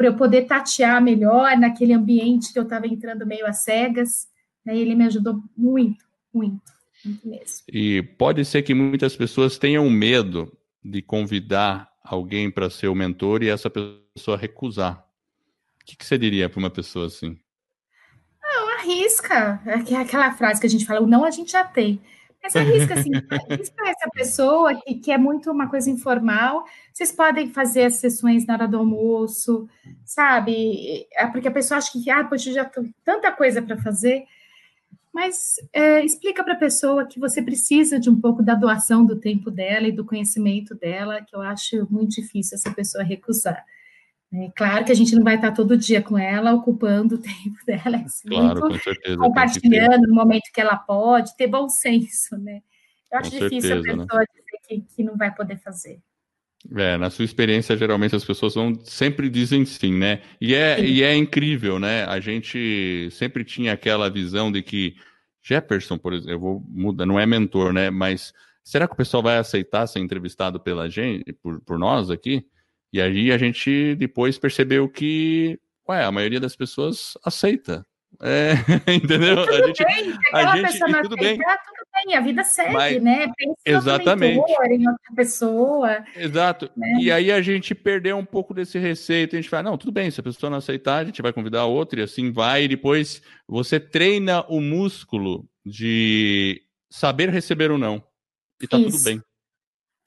eu 0.00 0.16
poder 0.16 0.46
tatear 0.46 1.02
melhor 1.02 1.56
naquele 1.56 1.92
ambiente 1.92 2.52
que 2.52 2.58
eu 2.58 2.62
estava 2.62 2.86
entrando 2.86 3.26
meio 3.26 3.46
às 3.46 3.62
cegas. 3.62 4.28
Né? 4.64 4.76
Ele 4.76 4.94
me 4.94 5.04
ajudou 5.04 5.42
muito, 5.56 6.04
muito. 6.32 6.71
E 7.68 8.02
pode 8.18 8.44
ser 8.44 8.62
que 8.62 8.74
muitas 8.74 9.16
pessoas 9.16 9.58
tenham 9.58 9.88
medo 9.90 10.56
de 10.84 11.02
convidar 11.02 11.90
alguém 12.02 12.50
para 12.50 12.70
ser 12.70 12.88
o 12.88 12.94
mentor 12.94 13.42
e 13.42 13.48
essa 13.48 13.70
pessoa 13.70 14.36
recusar. 14.36 15.04
O 15.80 15.84
que, 15.84 15.96
que 15.96 16.04
você 16.04 16.16
diria 16.16 16.48
para 16.48 16.58
uma 16.58 16.70
pessoa 16.70 17.06
assim? 17.06 17.38
Não, 18.42 18.68
arrisca. 18.78 19.60
É 19.66 19.96
aquela 19.96 20.32
frase 20.32 20.60
que 20.60 20.66
a 20.66 20.70
gente 20.70 20.86
fala, 20.86 21.00
o 21.00 21.06
não 21.06 21.24
a 21.24 21.30
gente 21.30 21.52
já 21.52 21.64
tem. 21.64 22.00
Mas 22.42 22.56
arrisca, 22.56 22.94
assim, 22.94 23.10
arrisca 23.30 23.88
essa 23.88 24.10
pessoa 24.12 24.74
que, 24.74 24.94
que 24.96 25.12
é 25.12 25.18
muito 25.18 25.50
uma 25.50 25.68
coisa 25.68 25.88
informal. 25.88 26.64
Vocês 26.92 27.12
podem 27.12 27.48
fazer 27.50 27.84
as 27.84 27.94
sessões 27.94 28.44
na 28.44 28.54
hora 28.54 28.68
do 28.68 28.78
almoço, 28.78 29.68
sabe? 30.04 31.06
É 31.14 31.26
porque 31.26 31.46
a 31.46 31.52
pessoa 31.52 31.78
acha 31.78 31.92
que, 31.92 32.10
ah, 32.10 32.24
poxa, 32.24 32.50
eu 32.50 32.54
já 32.54 32.64
tenho 32.64 32.92
tanta 33.04 33.30
coisa 33.30 33.62
para 33.62 33.76
fazer 33.76 34.24
mas 35.12 35.56
é, 35.72 36.02
explica 36.04 36.42
para 36.42 36.54
a 36.54 36.58
pessoa 36.58 37.06
que 37.06 37.20
você 37.20 37.42
precisa 37.42 38.00
de 38.00 38.08
um 38.08 38.18
pouco 38.18 38.42
da 38.42 38.54
doação 38.54 39.04
do 39.04 39.20
tempo 39.20 39.50
dela 39.50 39.86
e 39.86 39.92
do 39.92 40.04
conhecimento 40.04 40.74
dela, 40.74 41.22
que 41.22 41.36
eu 41.36 41.42
acho 41.42 41.86
muito 41.90 42.14
difícil 42.14 42.56
essa 42.56 42.72
pessoa 42.72 43.04
recusar. 43.04 43.62
É 44.34 44.50
claro 44.56 44.84
que 44.86 44.92
a 44.92 44.94
gente 44.94 45.14
não 45.14 45.22
vai 45.22 45.34
estar 45.34 45.52
todo 45.52 45.76
dia 45.76 46.00
com 46.00 46.16
ela, 46.16 46.54
ocupando 46.54 47.16
o 47.16 47.18
tempo 47.20 47.58
dela, 47.66 47.98
é 47.98 48.04
claro, 48.26 48.60
com 48.62 48.78
certeza, 48.78 49.18
compartilhando 49.18 50.08
no 50.08 50.14
momento 50.14 50.50
que 50.54 50.60
ela 50.60 50.76
pode, 50.76 51.36
ter 51.36 51.46
bom 51.46 51.68
senso, 51.68 52.38
né? 52.38 52.62
Eu 53.12 53.18
acho 53.18 53.30
com 53.30 53.38
difícil 53.38 53.68
certeza, 53.68 53.92
a 53.92 53.96
né? 53.96 54.04
pessoa 54.04 54.20
né? 54.20 54.26
dizer 54.34 54.58
que, 54.66 54.94
que 54.96 55.04
não 55.04 55.16
vai 55.18 55.34
poder 55.34 55.58
fazer. 55.58 56.00
É, 56.76 56.96
na 56.96 57.10
sua 57.10 57.24
experiência, 57.24 57.76
geralmente 57.76 58.14
as 58.14 58.24
pessoas 58.24 58.54
vão 58.54 58.72
sempre 58.84 59.28
dizem 59.28 59.64
sim, 59.64 59.94
né? 59.94 60.22
E 60.40 60.54
é, 60.54 60.80
e 60.80 61.02
é 61.02 61.14
incrível, 61.16 61.78
né? 61.78 62.04
A 62.04 62.20
gente 62.20 63.08
sempre 63.10 63.44
tinha 63.44 63.72
aquela 63.72 64.08
visão 64.08 64.50
de 64.50 64.62
que 64.62 64.94
Jefferson, 65.42 65.98
por 65.98 66.12
exemplo, 66.12 66.32
eu 66.32 66.38
vou 66.40 66.64
mudar, 66.68 67.04
não 67.04 67.18
é 67.18 67.26
mentor, 67.26 67.72
né? 67.72 67.90
Mas 67.90 68.32
será 68.62 68.86
que 68.86 68.94
o 68.94 68.96
pessoal 68.96 69.22
vai 69.22 69.38
aceitar 69.38 69.86
ser 69.86 69.98
entrevistado 69.98 70.60
pela 70.60 70.88
gente, 70.88 71.32
por, 71.32 71.60
por 71.60 71.78
nós 71.78 72.10
aqui? 72.10 72.46
E 72.92 73.00
aí 73.00 73.32
a 73.32 73.38
gente 73.38 73.96
depois 73.96 74.38
percebeu 74.38 74.88
que, 74.88 75.58
ué, 75.88 76.04
a 76.04 76.12
maioria 76.12 76.38
das 76.38 76.54
pessoas 76.54 77.14
aceita. 77.24 77.84
É, 78.20 78.52
entendeu? 78.94 79.46
tudo 79.46 79.64
a 79.64 79.66
gente, 79.66 79.84
bem, 79.84 80.18
a 80.32 80.56
gente, 80.56 80.72
pessoa 80.72 80.90
não 80.90 81.02
tudo 81.02 81.16
bem. 81.16 81.38
tudo 81.38 81.88
bem, 82.04 82.14
a 82.14 82.20
vida 82.20 82.44
segue, 82.44 82.72
Mas, 82.72 83.02
né? 83.02 83.32
Pensa 83.36 83.56
exatamente. 83.64 84.38
Em 84.38 84.88
outra 84.88 85.14
pessoa. 85.16 86.04
Exato. 86.16 86.70
Né? 86.76 86.98
E 87.00 87.10
aí 87.10 87.32
a 87.32 87.42
gente 87.42 87.74
perdeu 87.74 88.16
um 88.16 88.24
pouco 88.24 88.54
desse 88.54 88.78
receio. 88.78 89.28
A 89.30 89.36
gente 89.36 89.48
fala, 89.48 89.64
não, 89.64 89.78
tudo 89.78 89.92
bem, 89.92 90.10
se 90.10 90.20
a 90.20 90.22
pessoa 90.22 90.50
não 90.50 90.58
aceitar, 90.58 90.98
a 90.98 91.04
gente 91.04 91.22
vai 91.22 91.32
convidar 91.32 91.64
outra 91.64 92.00
e 92.00 92.02
assim 92.02 92.30
vai. 92.30 92.64
E 92.64 92.68
depois 92.68 93.22
você 93.48 93.80
treina 93.80 94.44
o 94.48 94.60
músculo 94.60 95.48
de 95.64 96.62
saber 96.90 97.28
receber 97.28 97.70
ou 97.70 97.78
não. 97.78 98.02
E 98.62 98.68
tá 98.68 98.78
Isso. 98.78 98.90
tudo 98.90 99.04
bem. 99.04 99.22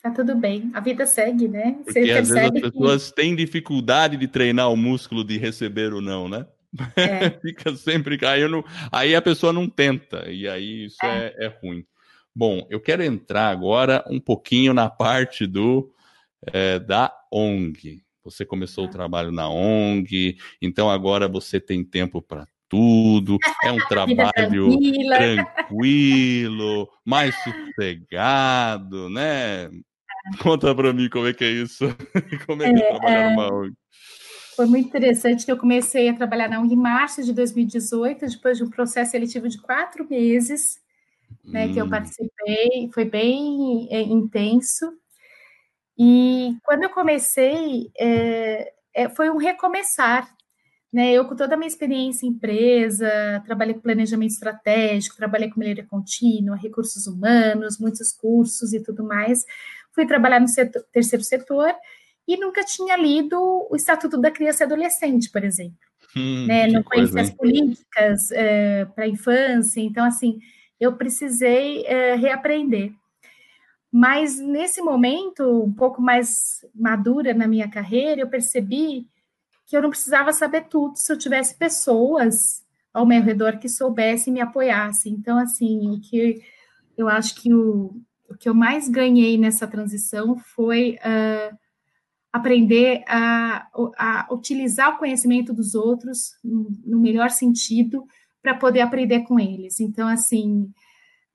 Tá 0.02 0.12
tudo 0.12 0.36
bem. 0.36 0.70
A 0.74 0.80
vida 0.80 1.06
segue, 1.08 1.48
né? 1.48 1.80
Porque 1.84 2.06
Você 2.06 2.12
às 2.12 2.30
vezes 2.30 2.44
as 2.44 2.52
pessoas 2.52 3.10
que... 3.10 3.16
têm 3.16 3.36
dificuldade 3.36 4.16
de 4.18 4.28
treinar 4.28 4.72
o 4.72 4.78
músculo 4.78 5.24
de 5.24 5.36
receber 5.38 5.92
ou 5.94 6.00
não, 6.00 6.30
né? 6.30 6.46
É. 6.96 7.30
Fica 7.42 7.76
sempre 7.76 8.18
caindo. 8.18 8.64
Aí 8.92 9.16
a 9.16 9.22
pessoa 9.22 9.54
não 9.54 9.70
tenta. 9.70 10.30
E 10.30 10.48
aí 10.48 10.86
isso 10.86 11.04
é. 11.04 11.34
é, 11.38 11.46
é 11.46 11.48
ruim. 11.48 11.86
Bom, 12.36 12.68
eu 12.70 12.82
quero 12.82 13.02
entrar 13.02 13.50
agora 13.50 14.04
um 14.10 14.20
pouquinho 14.20 14.74
na 14.74 14.90
parte 14.90 15.48
do 15.48 15.92
é, 16.52 16.80
da 16.80 17.14
ONG. 17.32 18.04
Você 18.24 18.44
começou 18.44 18.86
o 18.86 18.90
trabalho 18.90 19.32
na 19.32 19.48
ONG, 19.48 20.38
então 20.62 20.90
agora 20.90 21.28
você 21.28 21.60
tem 21.60 21.84
tempo 21.84 22.22
para 22.22 22.48
tudo, 22.68 23.38
é 23.64 23.72
um 23.72 23.78
trabalho 23.88 24.78
tranquilo, 25.08 26.90
mais 27.06 27.36
sossegado, 27.44 29.10
né? 29.10 29.70
Conta 30.40 30.74
para 30.74 30.92
mim 30.92 31.08
como 31.08 31.28
é 31.28 31.34
que 31.34 31.44
é 31.44 31.52
isso. 31.52 31.86
como 32.48 32.64
é 32.64 32.74
que 32.74 32.82
é, 32.82 32.86
é 32.86 32.90
trabalhar 32.90 33.30
numa 33.30 33.54
ONG? 33.54 33.76
Foi 34.56 34.66
muito 34.66 34.88
interessante 34.88 35.46
que 35.46 35.52
eu 35.52 35.58
comecei 35.58 36.08
a 36.08 36.16
trabalhar 36.16 36.50
na 36.50 36.64
março 36.76 37.24
de 37.24 37.34
2018, 37.34 38.28
depois 38.28 38.58
de 38.58 38.64
um 38.64 38.70
processo 38.70 39.12
seletivo 39.12 39.50
de 39.50 39.62
quatro 39.62 40.08
meses, 40.10 40.80
né, 41.44 41.66
hum. 41.66 41.74
que 41.74 41.82
eu 41.82 41.86
hum. 41.86 41.90
participei, 41.90 42.90
foi 42.94 43.06
bem 43.06 43.88
é, 43.92 44.02
intenso. 44.02 44.94
E 45.98 46.56
quando 46.64 46.84
eu 46.84 46.90
comecei, 46.90 47.92
é, 47.98 48.74
é, 48.94 49.10
foi 49.10 49.30
um 49.30 49.38
recomeçar. 49.38 50.34
Né? 50.92 51.12
Eu, 51.12 51.26
com 51.26 51.36
toda 51.36 51.56
a 51.56 51.58
minha 51.58 51.68
experiência 51.68 52.26
em 52.26 52.30
empresa, 52.30 53.10
trabalhei 53.46 53.74
com 53.74 53.82
planejamento 53.82 54.32
estratégico, 54.32 55.18
trabalhei 55.18 55.50
com 55.50 55.60
melhoria 55.60 55.86
contínua, 55.86 56.56
recursos 56.56 57.06
humanos, 57.08 57.78
muitos 57.78 58.14
cursos 58.14 58.72
e 58.72 58.82
tudo 58.82 59.04
mais 59.04 59.44
fui 59.96 60.06
trabalhar 60.06 60.42
no 60.42 60.48
setor, 60.48 60.84
terceiro 60.92 61.24
setor 61.24 61.74
e 62.28 62.38
nunca 62.38 62.64
tinha 62.64 62.98
lido 62.98 63.38
o 63.70 63.76
Estatuto 63.76 64.18
da 64.18 64.32
Criança 64.32 64.64
e 64.64 64.66
Adolescente, 64.66 65.30
por 65.30 65.44
exemplo. 65.44 65.78
Hum, 66.16 66.48
né? 66.48 66.68
Não 66.68 66.82
conhecia 66.82 67.22
as 67.22 67.30
políticas 67.30 68.32
é, 68.32 68.86
para 68.86 69.04
a 69.04 69.08
infância, 69.08 69.82
então, 69.82 70.06
assim, 70.06 70.40
eu 70.80 70.96
precisei 70.96 71.86
é, 71.86 72.16
reaprender. 72.16 72.92
Mas 73.92 74.40
nesse 74.40 74.82
momento, 74.82 75.64
um 75.64 75.74
pouco 75.74 76.02
mais 76.02 76.66
madura 76.74 77.34
na 77.34 77.48
minha 77.48 77.70
carreira, 77.70 78.22
eu 78.22 78.28
percebi 78.28 79.08
que 79.66 79.76
eu 79.76 79.82
não 79.82 79.90
precisava 79.90 80.34
saber 80.34 80.66
tudo 80.66 80.98
se 80.98 81.12
eu 81.12 81.18
tivesse 81.18 81.56
pessoas 81.56 82.64
ao 82.94 83.06
meu 83.06 83.22
redor 83.22 83.58
que 83.58 83.70
soubessem 83.70 84.34
me 84.34 84.42
apoiassem. 84.42 85.14
Então, 85.14 85.38
assim, 85.38 86.00
que 86.10 86.42
eu 86.98 87.08
acho 87.10 87.36
que 87.36 87.54
o, 87.54 87.96
o 88.30 88.36
que 88.38 88.48
eu 88.48 88.54
mais 88.54 88.88
ganhei 88.88 89.38
nessa 89.38 89.68
transição 89.68 90.38
foi 90.38 90.98
uh, 91.00 91.58
aprender 92.36 93.02
a, 93.08 93.66
a, 93.98 94.28
utilizar 94.30 94.90
o 94.90 94.98
conhecimento 94.98 95.54
dos 95.54 95.74
outros 95.74 96.34
no, 96.44 97.00
melhor 97.00 97.30
sentido 97.30 98.06
para 98.42 98.54
poder 98.54 98.82
aprender 98.82 99.22
com 99.22 99.40
eles. 99.40 99.80
Então, 99.80 100.06
assim, 100.06 100.70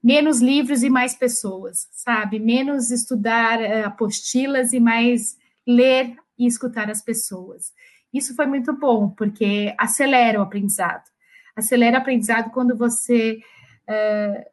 menos 0.05 0.43
livros 0.43 0.83
e 0.83 0.91
mais 0.91 1.15
pessoas, 1.15 1.89
sabe? 1.91 2.39
Menos 2.39 2.91
estudar 2.91 3.59
uh, 3.63 3.87
apostilas 3.87 4.75
e 4.75 4.79
mais 4.79 5.39
ler 5.67 6.17
e 6.39 6.47
escutar 6.47 6.91
as 6.91 7.01
pessoas. 7.01 7.73
Isso 8.13 8.37
foi 8.37 8.45
muito 8.45 8.71
bom, 8.75 9.09
porque 9.09 9.75
acelera 9.79 10.39
o 10.39 10.43
aprendizado. 10.43 11.05
Acelera 11.57 11.97
o 11.97 12.01
aprendizado 12.03 12.51
quando 12.51 12.77
você 12.77 13.41
uh, 13.89 14.45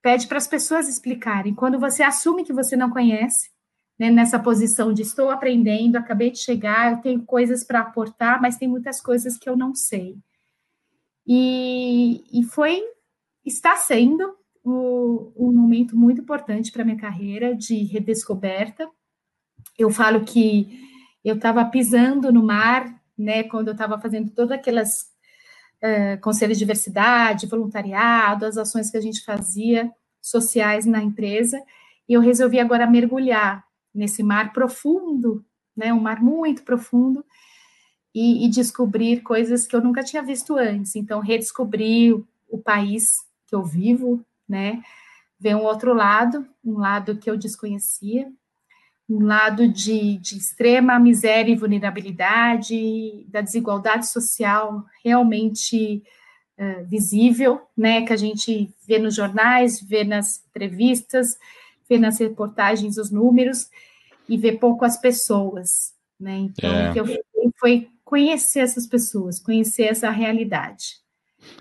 pede 0.00 0.28
para 0.28 0.38
as 0.38 0.46
pessoas 0.46 0.88
explicarem. 0.88 1.56
Quando 1.56 1.80
você 1.80 2.04
assume 2.04 2.44
que 2.44 2.52
você 2.52 2.76
não 2.76 2.88
conhece, 2.88 3.50
né, 3.98 4.10
nessa 4.10 4.38
posição 4.38 4.92
de 4.92 5.02
estou 5.02 5.30
aprendendo, 5.30 5.96
acabei 5.96 6.30
de 6.30 6.38
chegar, 6.38 6.92
eu 6.92 6.98
tenho 6.98 7.22
coisas 7.22 7.64
para 7.64 7.80
aportar, 7.80 8.40
mas 8.40 8.56
tem 8.56 8.68
muitas 8.68 9.00
coisas 9.00 9.38
que 9.38 9.48
eu 9.48 9.56
não 9.56 9.74
sei. 9.74 10.16
E, 11.26 12.22
e 12.32 12.44
foi, 12.44 12.82
está 13.44 13.76
sendo 13.76 14.36
o, 14.62 15.32
um 15.36 15.52
momento 15.52 15.96
muito 15.96 16.20
importante 16.20 16.70
para 16.70 16.84
minha 16.84 16.96
carreira 16.96 17.54
de 17.54 17.84
redescoberta. 17.84 18.88
Eu 19.78 19.90
falo 19.90 20.24
que 20.24 20.80
eu 21.24 21.34
estava 21.36 21.64
pisando 21.64 22.32
no 22.32 22.42
mar, 22.42 23.02
né, 23.18 23.42
quando 23.44 23.68
eu 23.68 23.72
estava 23.72 23.98
fazendo 23.98 24.30
todas 24.30 24.52
aquelas 24.52 25.06
uh, 25.82 26.20
conselho 26.20 26.52
de 26.52 26.58
diversidade, 26.58 27.46
voluntariado, 27.46 28.44
as 28.44 28.58
ações 28.58 28.90
que 28.90 28.96
a 28.96 29.00
gente 29.00 29.24
fazia 29.24 29.90
sociais 30.20 30.84
na 30.84 31.02
empresa, 31.02 31.60
e 32.08 32.12
eu 32.12 32.20
resolvi 32.20 32.60
agora 32.60 32.86
mergulhar 32.86 33.65
nesse 33.96 34.22
mar 34.22 34.52
profundo, 34.52 35.44
né, 35.76 35.92
um 35.92 36.00
mar 36.00 36.22
muito 36.22 36.62
profundo, 36.62 37.24
e, 38.14 38.46
e 38.46 38.48
descobrir 38.48 39.20
coisas 39.20 39.66
que 39.66 39.76
eu 39.76 39.80
nunca 39.82 40.02
tinha 40.02 40.22
visto 40.22 40.56
antes. 40.56 40.96
Então, 40.96 41.20
redescobrir 41.20 42.14
o, 42.14 42.26
o 42.48 42.58
país 42.58 43.04
que 43.46 43.54
eu 43.54 43.62
vivo, 43.62 44.24
né, 44.48 44.82
ver 45.38 45.54
um 45.54 45.64
outro 45.64 45.92
lado, 45.92 46.46
um 46.64 46.78
lado 46.78 47.16
que 47.16 47.28
eu 47.28 47.36
desconhecia, 47.36 48.30
um 49.08 49.24
lado 49.24 49.68
de, 49.68 50.18
de, 50.18 50.36
extrema 50.36 50.98
miséria 50.98 51.52
e 51.52 51.56
vulnerabilidade, 51.56 53.24
da 53.28 53.40
desigualdade 53.40 54.08
social 54.08 54.84
realmente 55.04 56.02
uh, 56.58 56.84
visível, 56.86 57.60
né, 57.76 58.04
que 58.04 58.12
a 58.12 58.16
gente 58.16 58.74
vê 58.86 58.98
nos 58.98 59.14
jornais, 59.14 59.80
vê 59.80 60.02
nas 60.02 60.42
entrevistas, 60.48 61.38
vê 61.88 61.98
nas 61.98 62.18
reportagens 62.18 62.96
os 62.96 63.10
números 63.10 63.68
e 64.28 64.36
vê 64.36 64.52
pouco 64.52 64.84
as 64.84 65.00
pessoas, 65.00 65.94
né? 66.18 66.36
Então, 66.36 66.70
é. 66.70 66.90
o 66.90 66.92
que 66.92 67.00
eu 67.00 67.06
fiz 67.06 67.18
foi 67.58 67.88
conhecer 68.04 68.60
essas 68.60 68.86
pessoas, 68.86 69.40
conhecer 69.40 69.84
essa 69.84 70.10
realidade. 70.10 71.00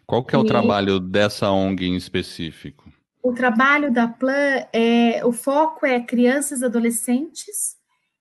Qual 0.06 0.24
que 0.24 0.36
é 0.36 0.38
o 0.38 0.44
e... 0.44 0.48
trabalho 0.48 1.00
dessa 1.00 1.50
ONG 1.52 1.86
em 1.86 1.96
específico? 1.96 2.92
O 3.22 3.34
trabalho 3.34 3.92
da 3.92 4.08
Plan 4.08 4.66
é 4.72 5.26
o 5.26 5.32
foco 5.32 5.86
é 5.86 6.00
crianças 6.00 6.62
adolescentes 6.62 7.76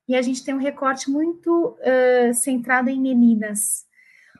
e 0.08 0.16
a 0.16 0.22
gente 0.22 0.42
tem 0.42 0.54
um 0.54 0.58
recorte 0.58 1.10
muito 1.10 1.76
uh, 1.78 2.32
centrado 2.32 2.88
em 2.88 3.00
meninas. 3.00 3.84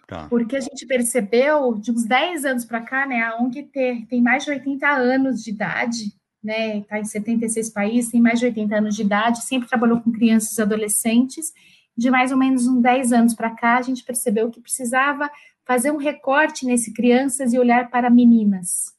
Tá. 0.07 0.27
Porque 0.29 0.57
a 0.57 0.61
gente 0.61 0.87
percebeu 0.87 1.75
de 1.75 1.91
uns 1.91 2.05
10 2.05 2.45
anos 2.45 2.65
para 2.65 2.81
cá, 2.81 3.07
né, 3.07 3.23
a 3.23 3.37
ONG 3.37 3.63
ter, 3.65 4.07
tem 4.07 4.23
mais 4.23 4.45
de 4.45 4.51
80 4.51 4.87
anos 4.89 5.43
de 5.43 5.51
idade, 5.51 6.15
né, 6.45 6.79
está 6.79 7.01
em 7.01 7.05
76 7.05 7.71
países, 7.71 8.11
tem 8.11 8.21
mais 8.21 8.39
de 8.39 8.47
80 8.47 8.77
anos 8.77 8.95
de 8.95 9.03
idade, 9.03 9.45
sempre 9.45 9.69
trabalhou 9.69 10.01
com 10.01 10.13
crianças 10.13 10.57
e 10.59 10.63
adolescentes. 10.63 11.53
De 11.97 12.11
mais 12.11 12.31
ou 12.31 12.39
menos 12.39 12.67
uns 12.67 12.83
10 12.83 13.13
anos 13.13 13.35
para 13.35 13.51
cá, 13.51 13.79
a 13.79 13.83
gente 13.83 14.05
percebeu 14.05 14.51
que 14.51 14.61
precisava 14.61 15.31
fazer 15.65 15.91
um 15.91 15.97
recorte 15.97 16.67
nesse 16.67 16.93
crianças 16.93 17.53
e 17.53 17.59
olhar 17.59 17.89
para 17.89 18.11
meninas 18.11 18.95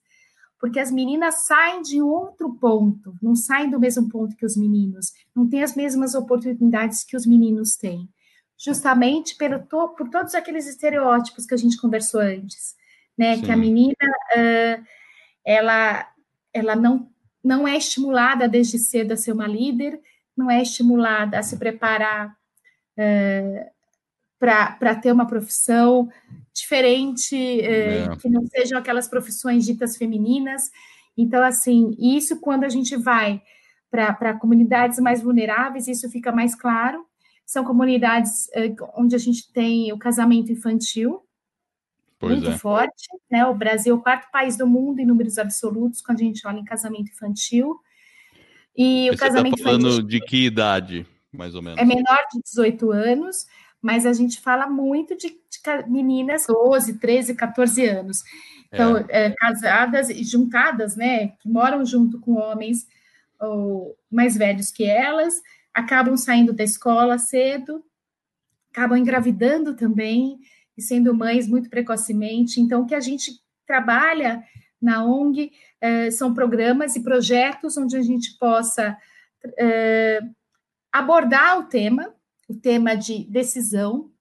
porque 0.65 0.79
as 0.79 0.89
meninas 0.89 1.45
saem 1.45 1.83
de 1.83 2.01
outro 2.01 2.53
ponto, 2.55 3.15
não 3.21 3.35
saem 3.35 3.69
do 3.69 3.79
mesmo 3.79 4.09
ponto 4.09 4.35
que 4.35 4.45
os 4.45 4.57
meninos, 4.57 5.13
não 5.35 5.47
têm 5.47 5.61
as 5.61 5.75
mesmas 5.75 6.15
oportunidades 6.15 7.03
que 7.03 7.15
os 7.15 7.23
meninos 7.23 7.75
têm, 7.75 8.09
justamente 8.57 9.35
pelo 9.35 9.59
to, 9.59 9.89
por 9.89 10.09
todos 10.09 10.33
aqueles 10.33 10.65
estereótipos 10.67 11.45
que 11.45 11.53
a 11.53 11.57
gente 11.57 11.79
conversou 11.79 12.19
antes, 12.19 12.75
né? 13.15 13.35
Sim. 13.35 13.41
Que 13.43 13.51
a 13.51 13.57
menina 13.57 13.95
uh, 14.35 14.83
ela 15.45 16.09
ela 16.51 16.75
não 16.75 17.11
não 17.45 17.67
é 17.67 17.77
estimulada 17.77 18.49
desde 18.49 18.79
cedo 18.79 19.11
a 19.11 19.17
ser 19.17 19.31
uma 19.31 19.45
líder, 19.45 20.01
não 20.35 20.49
é 20.49 20.63
estimulada 20.63 21.37
a 21.37 21.43
se 21.43 21.57
preparar 21.57 22.35
uh, 22.97 23.75
para 24.39 24.95
ter 24.95 25.11
uma 25.11 25.27
profissão 25.27 26.09
diferente, 26.53 27.35
eh, 27.35 28.05
é. 28.05 28.15
que 28.17 28.29
não 28.29 28.45
sejam 28.47 28.77
aquelas 28.77 29.07
profissões 29.07 29.65
ditas 29.65 29.97
femininas. 29.97 30.69
Então, 31.17 31.43
assim, 31.43 31.95
isso 31.99 32.39
quando 32.39 32.63
a 32.63 32.69
gente 32.69 32.95
vai 32.95 33.41
para 33.89 34.33
comunidades 34.37 34.99
mais 34.99 35.21
vulneráveis, 35.21 35.87
isso 35.87 36.09
fica 36.09 36.31
mais 36.31 36.53
claro. 36.55 37.05
São 37.45 37.63
comunidades 37.63 38.47
uh, 38.47 38.89
onde 38.97 39.15
a 39.15 39.19
gente 39.19 39.51
tem 39.53 39.93
o 39.93 39.99
casamento 39.99 40.51
infantil, 40.51 41.21
pois 42.19 42.33
muito 42.33 42.49
é. 42.49 42.57
forte, 42.57 43.07
né? 43.29 43.45
O 43.45 43.53
Brasil 43.53 43.95
é 43.95 43.97
o 43.97 44.01
quarto 44.01 44.29
país 44.31 44.57
do 44.57 44.67
mundo 44.67 44.99
em 44.99 45.05
números 45.05 45.37
absolutos 45.37 46.01
quando 46.01 46.19
a 46.19 46.23
gente 46.23 46.45
olha 46.47 46.59
em 46.59 46.65
casamento 46.65 47.11
infantil. 47.11 47.79
E, 48.75 49.05
e 49.05 49.09
o 49.09 49.17
tá 49.17 49.27
casamento 49.27 49.57
tá 49.57 49.63
falando 49.63 49.87
infantil, 49.87 50.07
de 50.07 50.19
que 50.21 50.45
idade, 50.45 51.07
mais 51.31 51.55
ou 51.55 51.61
menos? 51.61 51.79
É 51.79 51.85
menor 51.85 52.19
de 52.31 52.41
18 52.43 52.91
anos, 52.91 53.45
mas 53.81 54.05
a 54.05 54.13
gente 54.13 54.41
fala 54.41 54.67
muito 54.67 55.15
de, 55.15 55.29
de 55.29 55.89
meninas 55.89 56.47
12, 56.47 56.99
13, 56.99 57.35
14 57.35 57.85
anos. 57.85 58.23
Então, 58.67 58.97
é. 58.97 59.27
É, 59.27 59.29
casadas 59.31 60.09
e 60.09 60.23
juntadas, 60.23 60.95
né, 60.95 61.29
que 61.39 61.47
moram 61.47 61.85
junto 61.85 62.19
com 62.19 62.33
homens 62.33 62.87
ou 63.39 63.97
mais 64.09 64.35
velhos 64.35 64.71
que 64.71 64.85
elas, 64.85 65.41
acabam 65.73 66.15
saindo 66.17 66.53
da 66.53 66.63
escola 66.63 67.17
cedo, 67.17 67.83
acabam 68.71 68.97
engravidando 68.97 69.75
também 69.75 70.39
e 70.77 70.81
sendo 70.81 71.13
mães 71.13 71.47
muito 71.47 71.69
precocemente. 71.69 72.59
Então, 72.59 72.81
o 72.81 72.85
que 72.85 72.95
a 72.95 72.99
gente 72.99 73.39
trabalha 73.65 74.43
na 74.81 75.03
ONG 75.03 75.51
é, 75.81 76.11
são 76.11 76.33
programas 76.33 76.95
e 76.95 77.03
projetos 77.03 77.77
onde 77.77 77.95
a 77.97 78.01
gente 78.01 78.37
possa 78.37 78.97
é, 79.57 80.19
abordar 80.91 81.59
o 81.59 81.63
tema, 81.63 82.13
o 82.47 82.53
tema 82.53 82.95
de 82.95 83.23
decisão, 83.25 84.11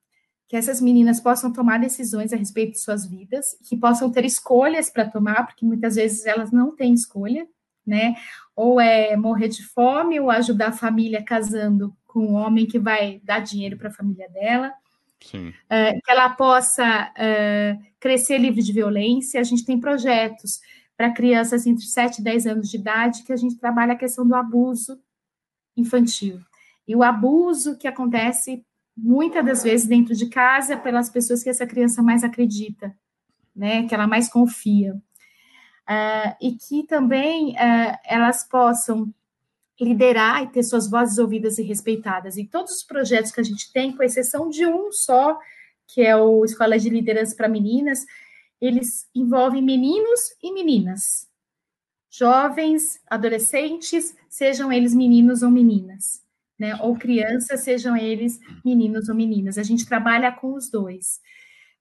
que 0.47 0.55
essas 0.55 0.79
meninas 0.79 1.19
possam 1.19 1.51
tomar 1.51 1.79
decisões 1.79 2.31
a 2.31 2.37
respeito 2.37 2.73
de 2.73 2.79
suas 2.79 3.05
vidas, 3.05 3.57
que 3.67 3.75
possam 3.75 4.11
ter 4.11 4.25
escolhas 4.25 4.89
para 4.89 5.09
tomar, 5.09 5.45
porque 5.45 5.65
muitas 5.65 5.95
vezes 5.95 6.25
elas 6.25 6.51
não 6.51 6.75
têm 6.75 6.93
escolha, 6.93 7.47
né? 7.85 8.15
Ou 8.55 8.79
é 8.79 9.15
morrer 9.15 9.47
de 9.47 9.63
fome, 9.63 10.19
ou 10.19 10.29
ajudar 10.29 10.67
a 10.69 10.73
família 10.73 11.23
casando 11.23 11.95
com 12.05 12.19
um 12.19 12.33
homem 12.33 12.65
que 12.65 12.79
vai 12.79 13.19
dar 13.23 13.39
dinheiro 13.39 13.77
para 13.77 13.89
a 13.89 13.93
família 13.93 14.29
dela. 14.29 14.71
Uh, 15.65 15.99
que 16.03 16.11
ela 16.11 16.29
possa 16.29 17.11
uh, 17.11 17.85
crescer 17.99 18.37
livre 18.37 18.61
de 18.61 18.73
violência. 18.73 19.39
A 19.39 19.43
gente 19.43 19.65
tem 19.65 19.79
projetos 19.79 20.59
para 20.95 21.11
crianças 21.11 21.65
entre 21.65 21.85
7 21.85 22.19
e 22.19 22.23
10 22.23 22.47
anos 22.47 22.69
de 22.69 22.77
idade 22.77 23.23
que 23.23 23.33
a 23.33 23.37
gente 23.37 23.57
trabalha 23.57 23.93
a 23.93 23.97
questão 23.97 24.27
do 24.27 24.35
abuso 24.35 24.99
infantil. 25.75 26.39
E 26.87 26.95
o 26.95 27.03
abuso 27.03 27.77
que 27.77 27.87
acontece 27.87 28.63
muitas 28.95 29.45
das 29.45 29.63
vezes 29.63 29.87
dentro 29.87 30.15
de 30.15 30.27
casa 30.27 30.77
pelas 30.77 31.09
pessoas 31.09 31.43
que 31.43 31.49
essa 31.49 31.67
criança 31.67 32.01
mais 32.01 32.23
acredita, 32.23 32.95
né, 33.53 33.85
que 33.87 33.93
ela 33.93 34.07
mais 34.07 34.29
confia. 34.29 34.93
Uh, 35.87 36.35
e 36.41 36.53
que 36.53 36.83
também 36.83 37.55
elas 38.05 38.43
possam 38.43 39.13
liderar 39.83 40.43
e 40.43 40.47
ter 40.47 40.63
suas 40.63 40.89
vozes 40.89 41.17
ouvidas 41.17 41.57
e 41.57 41.63
respeitadas. 41.63 42.37
E 42.37 42.45
todos 42.45 42.77
os 42.77 42.83
projetos 42.83 43.31
que 43.31 43.41
a 43.41 43.43
gente 43.43 43.71
tem, 43.73 43.95
com 43.95 44.03
exceção 44.03 44.49
de 44.49 44.65
um 44.65 44.91
só, 44.91 45.37
que 45.87 46.01
é 46.01 46.15
o 46.15 46.45
Escola 46.45 46.79
de 46.79 46.89
Liderança 46.89 47.35
para 47.35 47.49
Meninas, 47.49 48.05
eles 48.61 49.09
envolvem 49.13 49.61
meninos 49.61 50.35
e 50.41 50.51
meninas, 50.53 51.27
jovens, 52.09 52.99
adolescentes, 53.07 54.15
sejam 54.29 54.71
eles 54.71 54.95
meninos 54.95 55.43
ou 55.43 55.51
meninas 55.51 56.25
né? 56.57 56.75
Ou 56.81 56.97
crianças, 56.97 57.61
sejam 57.61 57.95
eles 57.95 58.39
meninos 58.63 59.09
ou 59.09 59.15
meninas. 59.15 59.57
A 59.57 59.63
gente 59.63 59.85
trabalha 59.85 60.31
com 60.31 60.53
os 60.53 60.69
dois. 60.69 61.19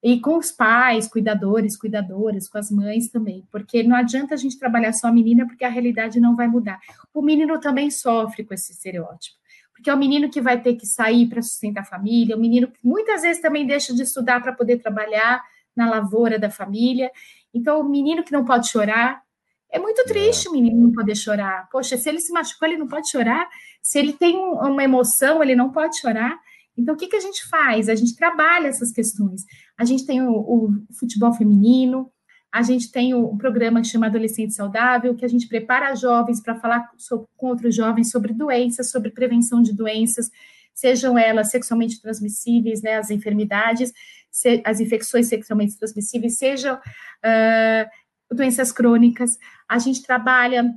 E 0.05 0.21
com 0.21 0.37
os 0.37 0.53
pais, 0.53 1.09
cuidadores, 1.09 1.79
cuidadoras, 1.79 2.47
com 2.47 2.59
as 2.59 2.71
mães 2.71 3.09
também, 3.09 3.43
porque 3.51 3.83
não 3.83 3.97
adianta 3.97 4.35
a 4.35 4.37
gente 4.37 4.59
trabalhar 4.59 4.93
só 4.93 5.07
a 5.07 5.13
menina, 5.13 5.47
porque 5.47 5.65
a 5.65 5.69
realidade 5.71 6.21
não 6.21 6.37
vai 6.37 6.47
mudar. 6.47 6.79
O 7.15 7.23
menino 7.23 7.59
também 7.59 7.91
sofre 7.91 8.45
com 8.45 8.53
esse 8.53 8.73
estereótipo, 8.73 9.39
porque 9.73 9.89
é 9.89 9.95
o 9.95 9.97
menino 9.97 10.29
que 10.29 10.43
vai 10.43 10.61
ter 10.61 10.75
que 10.75 10.87
sair 10.87 11.27
para 11.27 11.41
sustentar 11.41 11.81
a 11.81 11.87
família, 11.87 12.37
o 12.37 12.39
menino 12.39 12.69
que 12.69 12.79
muitas 12.85 13.23
vezes 13.23 13.41
também 13.41 13.67
deixa 13.67 13.95
de 13.95 14.03
estudar 14.03 14.43
para 14.43 14.53
poder 14.53 14.77
trabalhar 14.77 15.43
na 15.75 15.89
lavoura 15.89 16.39
da 16.39 16.51
família. 16.51 17.11
Então, 17.55 17.81
o 17.81 17.89
menino 17.89 18.23
que 18.23 18.33
não 18.33 18.45
pode 18.45 18.69
chorar, 18.69 19.23
é 19.71 19.79
muito 19.79 20.03
é. 20.03 20.05
triste 20.05 20.51
o 20.51 20.53
menino 20.53 20.83
não 20.83 20.93
poder 20.93 21.17
chorar. 21.17 21.67
Poxa, 21.73 21.97
se 21.97 22.07
ele 22.11 22.21
se 22.21 22.31
machucou, 22.31 22.69
ele 22.69 22.77
não 22.77 22.87
pode 22.87 23.11
chorar. 23.11 23.49
Se 23.81 23.99
ele 23.99 24.13
tem 24.13 24.37
uma 24.37 24.85
emoção, 24.85 25.43
ele 25.43 25.57
não 25.57 25.73
pode 25.73 25.99
chorar. 25.99 26.39
Então, 26.77 26.95
o 26.95 26.99
que, 26.99 27.07
que 27.07 27.17
a 27.17 27.21
gente 27.21 27.47
faz? 27.49 27.89
A 27.89 27.95
gente 27.95 28.17
trabalha 28.17 28.69
essas 28.69 28.91
questões. 28.93 29.45
A 29.79 29.85
gente 29.85 30.05
tem 30.05 30.23
o, 30.23 30.33
o 30.33 30.71
futebol 30.99 31.33
feminino, 31.33 32.11
a 32.53 32.63
gente 32.63 32.91
tem 32.91 33.15
o, 33.15 33.25
o, 33.25 33.37
programa 33.37 33.81
que 33.81 33.89
chama 33.89 34.07
Adolescente 34.07 34.55
Saudável, 34.55 35.15
que 35.17 35.25
a 35.25 35.29
gente 35.29 35.49
prepara 35.49 35.95
jovens 35.97 36.41
para 36.41 36.55
falar 36.55 36.89
com 37.37 37.49
outros 37.49 37.75
jovens 37.75 38.11
sobre 38.11 38.33
doenças, 38.33 38.91
sobre 38.91 39.11
prevenção 39.11 39.61
de 39.61 39.73
doenças, 39.73 40.31
sejam 40.73 41.19
elas 41.19 41.51
sexualmente 41.51 42.01
transmissíveis, 42.01 42.83
né, 42.83 42.97
as 42.97 43.11
enfermidades, 43.11 43.93
se, 44.31 44.63
as 44.65 44.81
infecções 44.81 45.27
sexualmente 45.27 45.77
transmissíveis, 45.77 46.39
sejam 46.39 46.77
uh, 46.77 48.35
doenças 48.35 48.71
crônicas, 48.71 49.37
a 49.69 49.79
gente 49.79 50.03
trabalha 50.03 50.73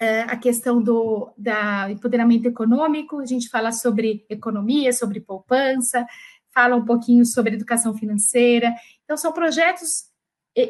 a 0.00 0.36
questão 0.36 0.82
do 0.82 1.30
da 1.36 1.90
empoderamento 1.90 2.46
econômico, 2.46 3.20
a 3.20 3.26
gente 3.26 3.50
fala 3.50 3.70
sobre 3.70 4.24
economia, 4.30 4.92
sobre 4.92 5.20
poupança, 5.20 6.06
fala 6.54 6.76
um 6.76 6.84
pouquinho 6.84 7.24
sobre 7.24 7.54
educação 7.54 7.94
financeira. 7.94 8.74
Então, 9.04 9.16
são 9.16 9.32
projetos, 9.32 10.04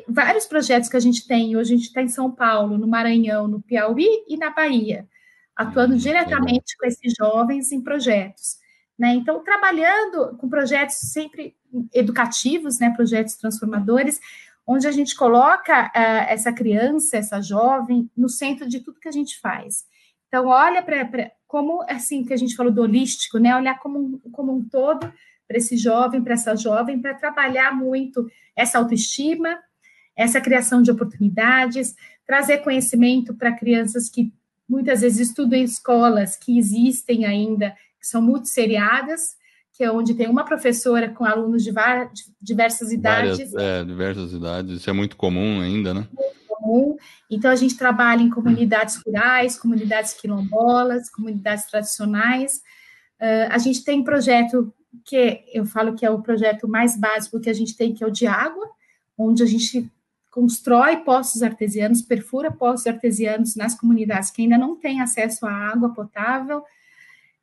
vários 0.09 0.47
projetos 0.47 0.89
que 0.89 0.97
a 0.97 1.01
gente 1.01 1.27
tem. 1.27 1.57
Hoje 1.57 1.75
a 1.75 1.77
gente 1.77 1.87
está 1.87 2.03
em 2.03 2.09
São 2.09 2.31
Paulo, 2.31 2.77
no 2.77 2.89
Maranhão, 2.89 3.47
no 3.47 3.61
Piauí 3.63 4.25
e 4.29 4.37
na 4.37 4.51
Bahia, 4.51 5.07
atuando 5.55 5.95
hum, 5.95 5.99
diretamente 5.99 6.77
com 6.77 6.87
esses 6.87 7.15
jovens 7.17 7.73
em 7.73 7.81
projetos. 7.81 8.59
Né? 8.99 9.15
Então, 9.15 9.43
trabalhando 9.43 10.37
com 10.37 10.49
projetos 10.49 10.97
sempre 10.97 11.57
educativos, 11.95 12.79
né? 12.79 12.91
projetos 12.91 13.35
transformadores, 13.37 14.21
onde 14.73 14.87
a 14.87 14.93
gente 14.93 15.17
coloca 15.17 15.87
uh, 15.87 16.27
essa 16.29 16.53
criança, 16.53 17.17
essa 17.17 17.41
jovem, 17.41 18.09
no 18.17 18.29
centro 18.29 18.69
de 18.69 18.79
tudo 18.79 19.01
que 19.01 19.09
a 19.09 19.13
gente 19.13 19.41
faz. 19.41 19.85
Então, 20.29 20.47
olha 20.47 20.81
para 20.81 21.33
como, 21.45 21.83
assim, 21.89 22.25
que 22.25 22.33
a 22.33 22.37
gente 22.37 22.55
falou 22.55 22.73
do 22.73 22.83
holístico, 22.83 23.39
né? 23.39 23.57
Olhar 23.57 23.81
como, 23.81 24.21
como 24.31 24.55
um 24.55 24.63
todo 24.63 25.13
para 25.49 25.57
esse 25.57 25.77
jovem, 25.77 26.23
para 26.23 26.35
essa 26.35 26.55
jovem, 26.55 27.03
para 27.03 27.15
trabalhar 27.15 27.75
muito 27.75 28.31
essa 28.55 28.79
autoestima, 28.79 29.59
essa 30.15 30.41
criação 30.41 30.81
de 30.81 30.93
oportunidades, 30.93 31.97
trazer 32.25 32.59
conhecimento 32.59 33.35
para 33.35 33.57
crianças 33.57 34.09
que 34.09 34.33
muitas 34.69 35.01
vezes 35.01 35.31
estudam 35.31 35.59
em 35.59 35.65
escolas 35.65 36.37
que 36.37 36.57
existem 36.57 37.25
ainda, 37.25 37.75
que 37.99 38.07
são 38.07 38.23
multisseriadas, 38.23 39.37
que 39.81 39.85
é 39.85 39.91
onde 39.91 40.13
tem 40.13 40.29
uma 40.29 40.45
professora 40.45 41.09
com 41.09 41.25
alunos 41.25 41.65
de 41.65 41.73
diversas 42.39 42.93
idades. 42.93 43.51
Várias, 43.51 43.55
é, 43.55 43.83
diversas 43.83 44.31
idades, 44.35 44.77
isso 44.77 44.91
é 44.91 44.93
muito 44.93 45.17
comum 45.17 45.59
ainda, 45.59 45.95
né? 45.95 46.07
Muito 46.13 46.35
comum. 46.49 46.97
Então, 47.31 47.51
a 47.51 47.57
gente 47.57 47.79
trabalha 47.79 48.21
em 48.21 48.29
comunidades 48.29 49.01
rurais, 49.03 49.59
comunidades 49.59 50.13
quilombolas, 50.13 51.09
comunidades 51.09 51.65
tradicionais. 51.65 52.57
Uh, 53.19 53.49
a 53.49 53.57
gente 53.57 53.83
tem 53.83 54.05
projeto 54.05 54.71
que 55.03 55.45
eu 55.51 55.65
falo 55.65 55.95
que 55.95 56.05
é 56.05 56.11
o 56.11 56.21
projeto 56.21 56.69
mais 56.69 56.95
básico 56.95 57.41
que 57.41 57.49
a 57.49 57.55
gente 57.55 57.75
tem, 57.75 57.95
que 57.95 58.05
é 58.05 58.07
o 58.07 58.13
de 58.13 58.27
água, 58.27 58.69
onde 59.17 59.43
a 59.43 59.47
gente 59.47 59.91
constrói 60.31 60.99
poços 60.99 61.43
artesianos, 61.43 62.03
perfura 62.03 62.53
poços 62.53 62.87
artesianos 62.87 63.57
nas 63.57 63.75
comunidades 63.75 64.31
que 64.31 64.43
ainda 64.43 64.59
não 64.59 64.77
têm 64.77 65.01
acesso 65.01 65.47
à 65.47 65.51
água 65.51 65.95
potável, 65.95 66.63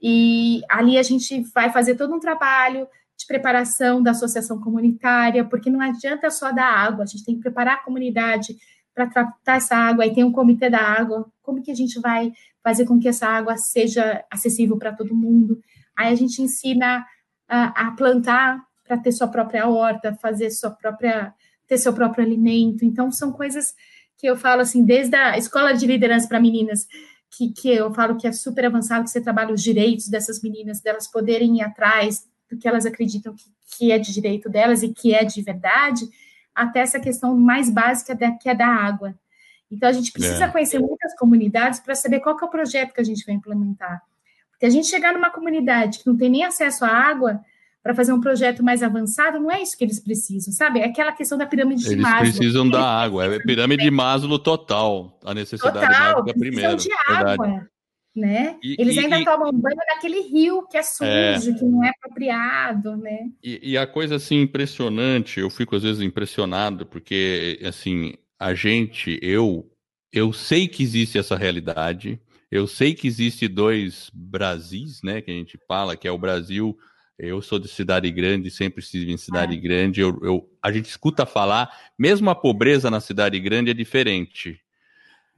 e 0.02 0.61
ali 0.69 0.98
a 0.98 1.03
gente 1.03 1.41
vai 1.53 1.72
fazer 1.72 1.95
todo 1.95 2.14
um 2.14 2.19
trabalho 2.19 2.88
de 3.18 3.26
preparação 3.26 4.02
da 4.02 4.11
associação 4.11 4.61
comunitária, 4.61 5.44
porque 5.44 5.69
não 5.69 5.82
adianta 5.82 6.30
só 6.30 6.52
dar 6.52 6.72
água, 6.72 7.03
a 7.03 7.07
gente 7.07 7.26
tem 7.26 7.36
que 7.36 7.41
preparar 7.41 7.76
a 7.76 7.84
comunidade 7.84 8.56
para 8.94 9.07
tratar 9.07 9.56
essa 9.57 9.76
água, 9.76 10.03
aí 10.03 10.14
tem 10.14 10.24
um 10.24 10.32
comitê 10.32 10.69
da 10.69 10.80
água, 10.80 11.32
como 11.41 11.61
que 11.61 11.72
a 11.72 11.76
gente 11.76 11.99
vai 11.99 12.32
fazer 12.64 12.86
com 12.86 12.99
que 12.99 13.07
essa 13.07 13.28
água 13.28 13.57
seja 13.57 14.24
acessível 14.32 14.78
para 14.78 14.94
todo 14.94 15.15
mundo? 15.15 15.60
Aí 15.95 16.11
a 16.11 16.15
gente 16.15 16.41
ensina 16.41 17.06
a, 17.48 17.88
a 17.88 17.91
plantar 17.91 18.61
para 18.88 18.98
ter 18.98 19.11
sua 19.11 19.28
própria 19.28 19.68
horta, 19.68 20.14
fazer 20.15 20.49
sua 20.49 20.72
própria, 20.72 21.34
ter 21.68 21.78
seu 21.78 21.94
próprio 21.94 22.26
alimento. 22.26 22.86
Então, 22.86 23.11
são 23.11 23.32
coisas 23.32 23.76
que 24.18 24.28
eu 24.28 24.36
falo 24.36 24.61
assim, 24.61 24.84
desde 24.84 25.15
a 25.15 25.38
escola 25.38 25.74
de 25.74 25.86
liderança 25.86 26.28
para 26.28 26.40
meninas, 26.40 26.88
que, 27.32 27.52
que 27.52 27.70
eu 27.70 27.94
falo 27.94 28.18
que 28.18 28.28
é 28.28 28.32
super 28.32 28.66
avançado, 28.66 29.04
que 29.04 29.10
você 29.10 29.22
trabalha 29.22 29.54
os 29.54 29.62
direitos 29.62 30.08
dessas 30.08 30.41
meninas, 30.41 30.82
delas 30.82 31.08
poderem 31.08 31.58
ir 31.58 31.62
atrás 31.62 32.28
do 32.49 32.58
que 32.58 32.68
elas 32.68 32.86
acreditam 32.86 33.36
que, 33.36 33.45
que 33.78 33.91
é 33.91 33.99
de 33.99 34.14
direito 34.14 34.49
delas 34.49 34.84
e 34.84 34.94
que 34.94 35.14
é 35.14 35.24
de 35.24 35.41
verdade, 35.41 36.08
até 36.56 36.80
essa 36.80 36.99
questão 36.99 37.38
mais 37.38 37.70
básica 37.70 38.16
da, 38.16 38.32
que 38.32 38.49
é 38.49 38.56
da 38.56 38.68
água. 38.68 39.16
Então, 39.70 39.90
a 39.90 39.94
gente 39.94 40.12
precisa 40.12 40.45
é. 40.45 40.49
conhecer 40.49 40.80
muitas 40.80 41.16
comunidades 41.16 41.80
para 41.80 41.94
saber 41.94 42.22
qual 42.22 42.38
é 42.40 42.45
o 42.45 42.49
projeto 42.49 42.94
que 42.94 43.02
a 43.02 43.04
gente 43.04 43.26
vai 43.26 43.36
implementar. 43.36 44.02
Porque 44.52 44.66
a 44.66 44.70
gente 44.70 44.88
chegar 44.88 45.14
numa 45.14 45.30
comunidade 45.30 45.99
que 45.99 46.08
não 46.08 46.18
tem 46.18 46.30
nem 46.30 46.45
acesso 46.45 46.86
à 46.86 46.90
água, 46.90 47.41
para 47.84 47.95
fazer 47.95 48.12
um 48.12 48.20
projeto 48.20 48.64
mais 48.64 48.84
avançado, 48.84 49.40
não 49.40 49.52
é 49.52 49.62
isso 49.62 49.78
que 49.78 49.84
eles 49.84 49.99
precisam, 49.99 50.54
sabe? 50.54 50.80
É 50.80 50.86
aquela 50.86 51.12
questão 51.12 51.38
da 51.38 51.45
pirâmide 51.45 51.84
eles 51.84 51.95
de 51.95 52.02
Maslow. 52.02 52.22
Eles 52.22 52.38
precisam 52.38 52.70
da 52.70 52.84
água, 52.84 53.26
é 53.26 53.40
pirâmide 53.40 53.84
de 53.84 53.91
Maslow 53.91 54.40
total, 54.40 55.20
a 55.24 55.34
necessidade 55.34 55.80
total, 55.80 56.24
básica 56.24 56.40
primeiro. 56.40 56.76
de 56.76 56.90
água. 57.08 57.68
né? 58.16 58.58
E, 58.64 58.76
Eles 58.80 58.98
ainda 58.98 59.20
e, 59.20 59.24
tomam 59.24 59.52
banho 59.54 59.78
naquele 59.94 60.22
rio 60.22 60.68
que 60.68 60.76
é 60.76 60.84
sujo, 60.84 61.10
é, 61.10 61.40
que 61.40 61.64
não 61.64 61.84
é 61.84 61.90
apropriado, 61.90 62.98
né? 62.98 63.30
E, 63.44 63.72
e, 63.72 63.78
a 63.78 63.86
coisa 63.86 64.16
assim 64.16 64.41
impressionante, 64.41 65.40
eu 65.40 65.49
fico 65.49 65.76
às 65.76 65.84
vezes 65.84 66.02
impressionado 66.02 66.86
porque 66.86 67.60
assim 67.64 68.16
a 68.40 68.54
gente, 68.54 69.20
eu, 69.22 69.70
eu 70.12 70.32
sei 70.34 70.68
que 70.68 70.84
existe 70.84 71.18
essa 71.18 71.36
realidade, 71.36 72.20
eu 72.52 72.66
sei 72.66 72.94
que 72.94 73.08
existe 73.08 73.48
dois 73.48 74.10
Brasis, 74.14 75.02
né? 75.04 75.22
Que 75.22 75.32
a 75.32 75.34
gente 75.34 75.60
fala 75.68 75.98
que 75.98 76.08
é 76.08 76.12
o 76.12 76.18
Brasil. 76.18 76.78
Eu 77.18 77.41
sou 77.41 77.57
de 77.57 77.68
cidade 77.68 78.11
grande, 78.11 78.52
sempre 78.52 78.80
estive 78.81 79.11
em 79.11 79.18
cidade 79.18 79.56
é. 79.56 79.60
grande. 79.60 80.02
Eu, 80.02 80.19
eu, 80.22 80.49
a 80.61 80.72
gente 80.72 80.85
escuta 80.85 81.26
falar, 81.26 81.69
mesmo 81.98 82.30
a 82.30 82.35
pobreza 82.35 82.91
na 82.91 82.99
cidade 82.99 83.39
grande 83.39 83.72
é 83.72 83.73
diferente. 83.73 84.61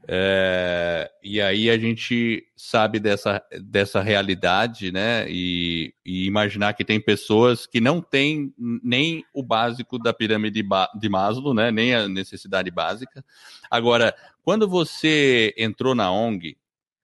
É, 0.07 1.09
e 1.23 1.39
aí 1.39 1.69
a 1.69 1.77
gente 1.77 2.45
sabe 2.55 2.99
dessa, 2.99 3.41
dessa 3.61 4.01
realidade, 4.01 4.91
né? 4.91 5.25
E, 5.29 5.93
e, 6.05 6.25
imaginar 6.25 6.73
que 6.73 6.83
tem 6.83 6.99
pessoas 6.99 7.65
que 7.65 7.79
não 7.79 8.01
têm 8.01 8.53
nem 8.57 9.23
o 9.33 9.43
básico 9.43 9.99
da 9.99 10.13
pirâmide 10.13 10.63
de 10.99 11.09
Maslow, 11.09 11.53
né? 11.53 11.71
Nem 11.71 11.93
a 11.93 12.07
necessidade 12.07 12.71
básica. 12.71 13.23
Agora, 13.69 14.13
quando 14.41 14.67
você 14.67 15.53
entrou 15.57 15.93
na 15.93 16.11
ONG, 16.11 16.57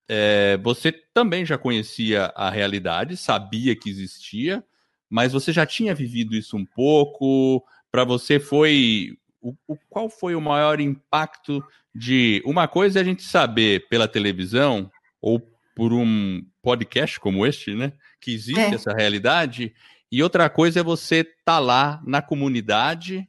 é, 0.07 0.57
você 0.57 0.91
também 1.13 1.45
já 1.45 1.57
conhecia 1.57 2.25
a 2.35 2.49
realidade, 2.49 3.17
sabia 3.17 3.75
que 3.75 3.89
existia, 3.89 4.63
mas 5.09 5.33
você 5.33 5.51
já 5.51 5.65
tinha 5.65 5.95
vivido 5.95 6.35
isso 6.35 6.55
um 6.57 6.65
pouco. 6.65 7.63
Para 7.91 8.03
você 8.03 8.39
foi 8.39 9.17
o, 9.41 9.55
o, 9.67 9.77
qual 9.89 10.09
foi 10.09 10.35
o 10.35 10.41
maior 10.41 10.79
impacto 10.79 11.63
de 11.93 12.41
uma 12.45 12.67
coisa 12.67 12.99
é 12.99 13.01
a 13.01 13.05
gente 13.05 13.23
saber 13.23 13.87
pela 13.87 14.07
televisão 14.07 14.91
ou 15.21 15.39
por 15.75 15.93
um 15.93 16.43
podcast 16.61 17.19
como 17.19 17.45
este, 17.45 17.73
né, 17.73 17.93
que 18.21 18.31
existe 18.31 18.59
é. 18.59 18.75
essa 18.75 18.93
realidade, 18.93 19.73
e 20.11 20.23
outra 20.23 20.49
coisa 20.49 20.79
é 20.79 20.83
você 20.83 21.17
estar 21.17 21.35
tá 21.45 21.59
lá 21.59 22.01
na 22.05 22.21
comunidade 22.21 23.27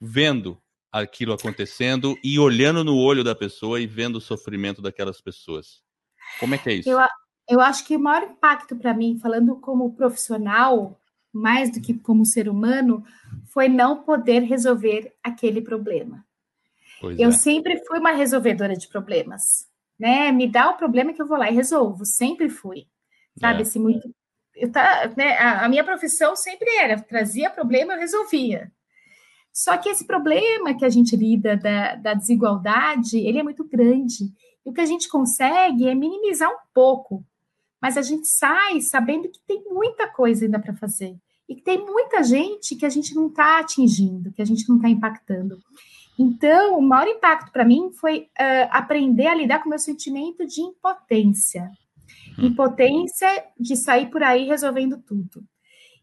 vendo 0.00 0.60
aquilo 0.94 1.32
acontecendo 1.32 2.16
e 2.22 2.38
olhando 2.38 2.84
no 2.84 2.96
olho 2.96 3.24
da 3.24 3.34
pessoa 3.34 3.80
e 3.80 3.86
vendo 3.86 4.16
o 4.16 4.20
sofrimento 4.20 4.80
daquelas 4.80 5.20
pessoas. 5.20 5.82
Como 6.38 6.54
é 6.54 6.58
que 6.58 6.68
é 6.70 6.74
isso? 6.74 6.88
Eu, 6.88 6.98
eu 7.48 7.60
acho 7.60 7.84
que 7.84 7.96
o 7.96 8.00
maior 8.00 8.22
impacto 8.22 8.76
para 8.76 8.94
mim, 8.94 9.18
falando 9.18 9.56
como 9.56 9.92
profissional, 9.94 10.96
mais 11.32 11.72
do 11.72 11.80
que 11.80 11.94
como 11.94 12.24
ser 12.24 12.48
humano, 12.48 13.04
foi 13.46 13.68
não 13.68 14.04
poder 14.04 14.42
resolver 14.42 15.12
aquele 15.20 15.60
problema. 15.60 16.24
Pois 17.00 17.18
eu 17.18 17.30
é. 17.30 17.32
sempre 17.32 17.84
fui 17.84 17.98
uma 17.98 18.12
resolvedora 18.12 18.76
de 18.76 18.86
problemas, 18.86 19.66
né? 19.98 20.30
Me 20.30 20.48
dá 20.48 20.70
o 20.70 20.76
problema 20.76 21.12
que 21.12 21.20
eu 21.20 21.26
vou 21.26 21.36
lá 21.36 21.50
e 21.50 21.54
resolvo, 21.54 22.06
sempre 22.06 22.48
fui, 22.48 22.86
sabe? 23.36 23.58
É. 23.58 23.62
Assim, 23.62 23.80
muito, 23.80 24.08
eu 24.54 24.70
tá, 24.70 25.12
né? 25.16 25.36
A, 25.38 25.64
a, 25.64 25.68
minha 25.68 25.82
profissão 25.82 26.36
sempre 26.36 26.70
era 26.76 27.00
trazia 27.00 27.50
problema, 27.50 27.94
eu 27.94 27.98
resolvia. 27.98 28.70
Só 29.54 29.78
que 29.78 29.88
esse 29.88 30.04
problema 30.04 30.74
que 30.74 30.84
a 30.84 30.90
gente 30.90 31.14
lida 31.14 31.56
da, 31.56 31.94
da 31.94 32.12
desigualdade, 32.12 33.18
ele 33.18 33.38
é 33.38 33.42
muito 33.42 33.62
grande. 33.62 34.24
E 34.66 34.68
o 34.68 34.72
que 34.72 34.80
a 34.80 34.86
gente 34.86 35.08
consegue 35.08 35.86
é 35.86 35.94
minimizar 35.94 36.50
um 36.50 36.58
pouco, 36.74 37.24
mas 37.80 37.96
a 37.96 38.02
gente 38.02 38.26
sai 38.26 38.80
sabendo 38.80 39.28
que 39.28 39.38
tem 39.46 39.62
muita 39.70 40.08
coisa 40.08 40.44
ainda 40.44 40.58
para 40.58 40.74
fazer 40.74 41.16
e 41.48 41.54
que 41.54 41.62
tem 41.62 41.78
muita 41.78 42.24
gente 42.24 42.74
que 42.74 42.84
a 42.84 42.88
gente 42.88 43.14
não 43.14 43.28
está 43.28 43.60
atingindo, 43.60 44.32
que 44.32 44.42
a 44.42 44.44
gente 44.44 44.68
não 44.68 44.76
está 44.76 44.88
impactando. 44.88 45.58
Então, 46.18 46.76
o 46.78 46.82
maior 46.82 47.06
impacto 47.06 47.52
para 47.52 47.64
mim 47.64 47.92
foi 47.92 48.22
uh, 48.22 48.68
aprender 48.70 49.28
a 49.28 49.34
lidar 49.34 49.60
com 49.60 49.66
o 49.66 49.70
meu 49.70 49.78
sentimento 49.78 50.44
de 50.46 50.62
impotência. 50.62 51.70
Hum. 52.38 52.46
Impotência 52.46 53.28
de 53.58 53.76
sair 53.76 54.10
por 54.10 54.22
aí 54.22 54.46
resolvendo 54.46 54.98
tudo. 54.98 55.44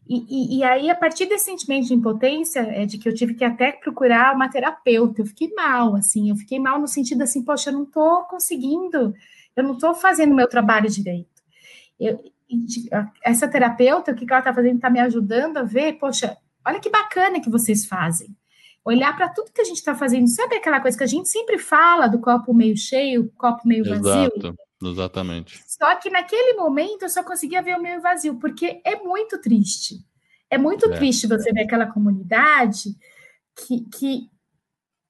E, 0.08 0.24
e, 0.28 0.58
e, 0.58 0.64
aí, 0.64 0.90
a 0.90 0.94
partir 0.94 1.26
desse 1.26 1.44
sentimento 1.44 1.86
de 1.86 1.94
impotência, 1.94 2.60
é 2.60 2.84
de 2.84 2.98
que 2.98 3.08
eu 3.08 3.14
tive 3.14 3.34
que 3.34 3.44
até 3.44 3.72
procurar 3.72 4.34
uma 4.34 4.48
terapeuta, 4.48 5.22
eu 5.22 5.26
fiquei 5.26 5.52
mal, 5.54 5.94
assim, 5.94 6.28
eu 6.28 6.36
fiquei 6.36 6.58
mal 6.58 6.80
no 6.80 6.88
sentido 6.88 7.22
assim, 7.22 7.42
poxa, 7.42 7.70
eu 7.70 7.74
não 7.74 7.84
estou 7.84 8.24
conseguindo, 8.24 9.14
eu 9.54 9.64
não 9.64 9.74
estou 9.74 9.94
fazendo 9.94 10.32
o 10.32 10.34
meu 10.34 10.48
trabalho 10.48 10.90
direito. 10.90 11.30
Eu, 11.98 12.20
essa 13.24 13.48
terapeuta, 13.48 14.12
o 14.12 14.14
que 14.14 14.26
ela 14.28 14.40
está 14.40 14.52
fazendo, 14.52 14.76
está 14.76 14.90
me 14.90 15.00
ajudando 15.00 15.58
a 15.58 15.62
ver, 15.62 15.94
poxa, 15.94 16.36
olha 16.66 16.80
que 16.80 16.90
bacana 16.90 17.40
que 17.40 17.48
vocês 17.50 17.86
fazem. 17.86 18.36
Olhar 18.84 19.16
para 19.16 19.28
tudo 19.28 19.52
que 19.52 19.60
a 19.60 19.64
gente 19.64 19.76
está 19.76 19.94
fazendo, 19.94 20.26
sabe 20.28 20.56
aquela 20.56 20.80
coisa 20.80 20.98
que 20.98 21.04
a 21.04 21.08
gente 21.08 21.28
sempre 21.28 21.56
fala 21.56 22.08
do 22.08 22.20
copo 22.20 22.52
meio 22.52 22.76
cheio, 22.76 23.30
copo 23.36 23.66
meio 23.66 23.86
Exato, 23.86 24.02
vazio? 24.02 24.56
Exatamente. 24.82 25.62
Só 25.66 25.94
que 25.96 26.10
naquele 26.10 26.54
momento 26.54 27.02
eu 27.02 27.08
só 27.08 27.22
conseguia 27.22 27.62
ver 27.62 27.76
o 27.76 27.82
meio 27.82 28.00
vazio, 28.00 28.38
porque 28.40 28.80
é 28.84 28.96
muito 28.96 29.40
triste. 29.40 29.96
É 30.50 30.58
muito 30.58 30.92
é. 30.92 30.96
triste 30.96 31.26
você 31.26 31.52
ver 31.52 31.62
aquela 31.62 31.86
comunidade 31.86 32.90
que, 33.56 33.86
que, 33.88 34.28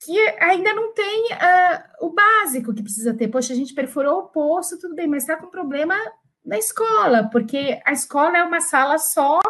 que 0.05 0.19
ainda 0.40 0.74
não 0.74 0.93
tem 0.93 1.28
uh, 1.32 2.07
o 2.07 2.11
básico 2.11 2.74
que 2.74 2.82
precisa 2.82 3.15
ter. 3.15 3.28
Poxa, 3.28 3.53
a 3.53 3.57
gente 3.57 3.74
perfurou 3.74 4.20
o 4.20 4.28
poço, 4.28 4.78
tudo 4.78 4.94
bem, 4.94 5.09
mas 5.09 5.23
está 5.23 5.36
com 5.36 5.49
problema 5.49 5.97
na 6.44 6.59
escola, 6.59 7.28
porque 7.31 7.81
a 7.85 7.93
escola 7.93 8.39
é 8.39 8.44
uma 8.44 8.61
sala 8.61 8.99
só 8.99 9.40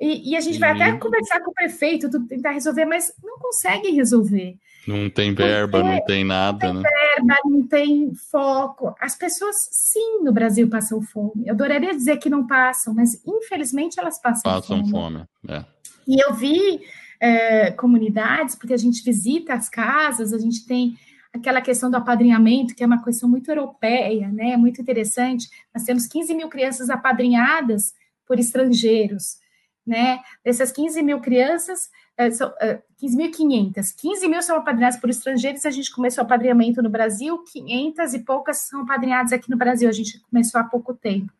e, 0.00 0.32
e 0.32 0.36
a 0.36 0.40
gente 0.40 0.58
vai 0.58 0.70
até 0.70 0.92
conversar 0.98 1.40
com 1.40 1.50
o 1.50 1.54
prefeito, 1.54 2.10
tentar 2.26 2.50
resolver, 2.50 2.84
mas 2.84 3.12
não 3.22 3.38
consegue 3.38 3.90
resolver. 3.90 4.56
Não 4.86 5.08
tem 5.08 5.34
verba, 5.34 5.82
não 5.82 6.04
tem 6.04 6.24
nada, 6.24 6.72
não 6.72 6.82
tem 6.82 6.92
né? 6.92 6.98
verba, 7.16 7.36
não 7.44 7.66
tem 7.66 8.14
foco. 8.14 8.94
As 9.00 9.14
pessoas, 9.14 9.56
sim, 9.70 10.20
no 10.22 10.32
Brasil 10.32 10.68
passam 10.68 11.00
fome. 11.00 11.46
Eu 11.46 11.54
adoraria 11.54 11.94
dizer 11.94 12.18
que 12.18 12.28
não 12.28 12.46
passam, 12.46 12.92
mas 12.92 13.20
infelizmente 13.26 13.98
elas 13.98 14.20
passam, 14.20 14.42
passam 14.42 14.80
fome. 14.80 14.90
fome. 14.90 15.24
É. 15.48 15.64
E 16.06 16.22
eu 16.22 16.34
vi 16.34 16.82
é, 17.18 17.70
comunidades, 17.70 18.54
porque 18.54 18.74
a 18.74 18.78
gente 18.78 19.02
visita 19.02 19.54
as 19.54 19.70
casas, 19.70 20.32
a 20.32 20.38
gente 20.38 20.66
tem 20.66 20.98
aquela 21.32 21.60
questão 21.60 21.90
do 21.90 21.96
apadrinhamento, 21.96 22.74
que 22.74 22.82
é 22.82 22.86
uma 22.86 23.02
questão 23.02 23.28
muito 23.28 23.50
europeia, 23.50 24.28
né? 24.28 24.56
Muito 24.56 24.82
interessante. 24.82 25.48
Nós 25.74 25.84
temos 25.84 26.06
15 26.06 26.34
mil 26.34 26.48
crianças 26.48 26.90
apadrinhadas 26.90 27.94
por 28.26 28.38
estrangeiros, 28.38 29.38
né? 29.86 30.20
Dessas 30.44 30.72
15 30.72 31.02
mil 31.02 31.20
crianças, 31.20 31.90
uh, 32.18 32.32
são 32.32 32.48
uh, 32.48 32.82
15.500. 33.02 33.94
15 33.96 34.28
mil 34.28 34.42
são 34.42 34.56
apadrinhadas 34.56 34.98
por 34.98 35.10
estrangeiros. 35.10 35.66
A 35.66 35.70
gente 35.70 35.92
começou 35.92 36.22
o 36.22 36.26
apadrinhamento 36.26 36.82
no 36.82 36.88
Brasil, 36.90 37.38
500 37.44 38.14
e 38.14 38.18
poucas 38.20 38.58
são 38.68 38.82
apadrinhadas 38.82 39.32
aqui 39.32 39.50
no 39.50 39.56
Brasil. 39.56 39.88
A 39.88 39.92
gente 39.92 40.20
começou 40.30 40.60
há 40.60 40.64
pouco 40.64 40.94
tempo. 40.94 41.32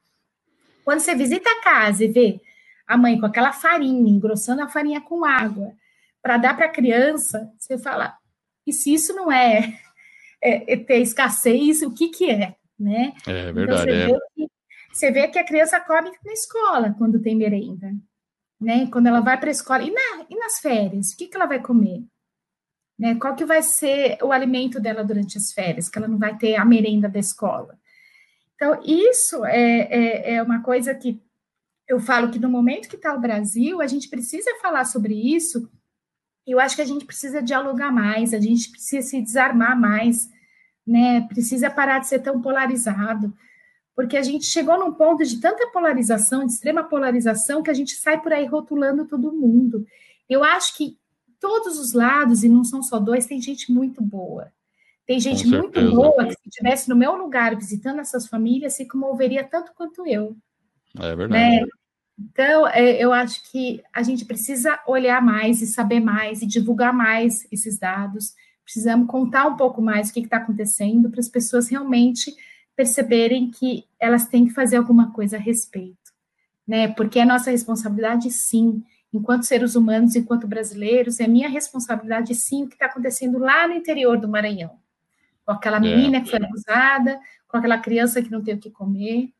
Quando 0.84 1.00
você 1.00 1.14
visita 1.14 1.48
a 1.48 1.62
casa 1.62 2.04
e 2.04 2.08
vê 2.08 2.40
a 2.86 2.96
mãe 2.96 3.18
com 3.18 3.26
aquela 3.26 3.52
farinha, 3.52 4.10
engrossando 4.10 4.62
a 4.62 4.68
farinha 4.68 5.00
com 5.00 5.24
água, 5.24 5.72
para 6.22 6.36
dar 6.36 6.56
para 6.56 6.66
a 6.66 6.72
criança, 6.72 7.50
você 7.58 7.78
fala, 7.78 8.16
e 8.66 8.72
se 8.72 8.92
isso 8.92 9.14
não 9.14 9.30
é, 9.30 9.78
é, 10.42 10.72
é, 10.72 10.76
ter 10.76 11.00
escassez, 11.00 11.82
o 11.82 11.92
que 11.92 12.08
que 12.08 12.30
é, 12.30 12.54
né? 12.78 13.12
É 13.26 13.52
verdade. 13.52 13.62
Então, 13.62 13.78
você, 13.78 13.90
é. 13.90 14.06
Vê 14.06 14.18
que, 14.34 14.50
você 14.92 15.10
vê 15.10 15.28
que 15.28 15.38
a 15.38 15.44
criança 15.44 15.80
come 15.80 16.10
na 16.24 16.32
escola 16.32 16.94
quando 16.96 17.20
tem 17.20 17.36
merenda, 17.36 17.92
né? 18.65 18.89
Quando 18.91 19.07
ela 19.07 19.20
vai 19.20 19.39
para 19.39 19.49
a 19.49 19.53
escola 19.53 19.82
e, 19.82 19.91
na, 19.91 20.27
e 20.28 20.36
nas 20.36 20.59
férias, 20.59 21.11
o 21.11 21.16
que 21.16 21.27
que 21.27 21.36
ela 21.36 21.47
vai 21.47 21.61
comer? 21.61 22.03
Né? 22.99 23.15
Qual 23.16 23.35
que 23.35 23.45
vai 23.45 23.62
ser 23.62 24.19
o 24.23 24.32
alimento 24.32 24.81
dela 24.81 25.05
durante 25.05 25.36
as 25.36 25.53
férias? 25.53 25.89
Que 25.89 25.99
ela 25.99 26.09
não 26.09 26.19
vai 26.19 26.36
ter 26.36 26.57
a 26.57 26.65
merenda 26.65 27.09
da 27.09 27.19
escola. 27.19 27.78
Então, 28.55 28.81
isso 28.85 29.45
é, 29.45 29.81
é, 29.81 30.35
é 30.35 30.43
uma 30.43 30.62
coisa 30.62 30.95
que 30.95 31.20
eu 31.86 32.01
falo 32.01 32.31
que 32.31 32.39
no 32.39 32.49
momento 32.49 32.89
que 32.89 32.97
está 32.97 33.15
o 33.15 33.20
Brasil, 33.20 33.81
a 33.81 33.86
gente 33.86 34.09
precisa 34.09 34.51
falar 34.62 34.85
sobre 34.85 35.15
isso 35.15 35.69
eu 36.47 36.61
acho 36.61 36.77
que 36.77 36.82
a 36.82 36.86
gente 36.86 37.07
precisa 37.07 37.43
dialogar 37.43 37.91
mais, 37.91 38.35
a 38.35 38.41
gente 38.41 38.70
precisa 38.70 39.09
se 39.09 39.20
desarmar 39.20 39.78
mais, 39.78 40.28
né? 40.86 41.23
Precisa 41.23 41.70
parar 41.70 42.01
de 42.01 42.09
ser 42.09 42.19
tão 42.20 42.41
polarizado, 42.41 43.35
porque 43.94 44.16
a 44.16 44.22
gente 44.22 44.44
chegou 44.44 44.78
num 44.78 44.92
ponto 44.92 45.24
de 45.24 45.40
tanta 45.40 45.68
polarização, 45.68 46.44
de 46.44 46.52
extrema 46.52 46.84
polarização, 46.84 47.62
que 47.62 47.70
a 47.70 47.74
gente 47.74 47.94
sai 47.94 48.20
por 48.20 48.32
aí 48.32 48.44
rotulando 48.44 49.06
todo 49.06 49.32
mundo. 49.32 49.86
Eu 50.28 50.42
acho 50.42 50.76
que 50.76 50.98
todos 51.38 51.78
os 51.78 51.92
lados, 51.92 52.42
e 52.42 52.48
não 52.48 52.64
são 52.64 52.82
só 52.82 52.98
dois, 52.98 53.26
tem 53.26 53.40
gente 53.40 53.70
muito 53.70 54.02
boa. 54.02 54.52
Tem 55.06 55.20
gente 55.20 55.46
muito 55.46 55.80
boa 55.94 56.26
que, 56.26 56.32
se 56.32 56.48
estivesse 56.48 56.88
no 56.88 56.96
meu 56.96 57.14
lugar 57.14 57.54
visitando 57.54 58.00
essas 58.00 58.26
famílias, 58.26 58.72
se 58.72 58.88
comoveria 58.88 59.44
tanto 59.44 59.72
quanto 59.74 60.06
eu. 60.06 60.36
É 60.98 61.14
verdade. 61.14 61.60
Né? 61.60 61.66
Então, 62.18 62.66
é, 62.68 63.02
eu 63.02 63.12
acho 63.12 63.50
que 63.50 63.82
a 63.92 64.02
gente 64.02 64.24
precisa 64.24 64.80
olhar 64.86 65.20
mais 65.20 65.60
e 65.60 65.66
saber 65.66 66.00
mais 66.00 66.42
e 66.42 66.46
divulgar 66.46 66.92
mais 66.92 67.46
esses 67.52 67.78
dados. 67.78 68.34
Precisamos 68.64 69.06
contar 69.08 69.46
um 69.46 69.56
pouco 69.56 69.82
mais 69.82 70.08
o 70.08 70.14
que 70.14 70.20
está 70.20 70.38
acontecendo 70.38 71.10
para 71.10 71.20
as 71.20 71.28
pessoas 71.28 71.68
realmente 71.68 72.34
perceberem 72.76 73.51
que 73.51 73.84
elas 73.98 74.26
têm 74.26 74.46
que 74.46 74.52
fazer 74.52 74.76
alguma 74.76 75.12
coisa 75.12 75.36
a 75.36 75.40
respeito, 75.40 76.12
né? 76.66 76.88
Porque 76.88 77.18
é 77.18 77.24
nossa 77.24 77.51
responsabilidade, 77.51 78.30
sim, 78.30 78.82
enquanto 79.12 79.44
seres 79.44 79.76
humanos, 79.76 80.16
enquanto 80.16 80.46
brasileiros, 80.46 81.20
é 81.20 81.28
minha 81.28 81.48
responsabilidade, 81.48 82.34
sim, 82.34 82.64
o 82.64 82.68
que 82.68 82.74
está 82.74 82.86
acontecendo 82.86 83.38
lá 83.38 83.68
no 83.68 83.74
interior 83.74 84.18
do 84.18 84.28
Maranhão, 84.28 84.76
com 85.46 85.52
aquela 85.52 85.76
é. 85.76 85.80
menina 85.80 86.20
que 86.20 86.30
foi 86.30 86.42
abusada, 86.42 87.20
com 87.46 87.56
aquela 87.56 87.78
criança 87.78 88.20
que 88.20 88.30
não 88.30 88.42
tem 88.42 88.55
o 88.55 88.59
que 88.59 88.70
comer. 88.70 89.32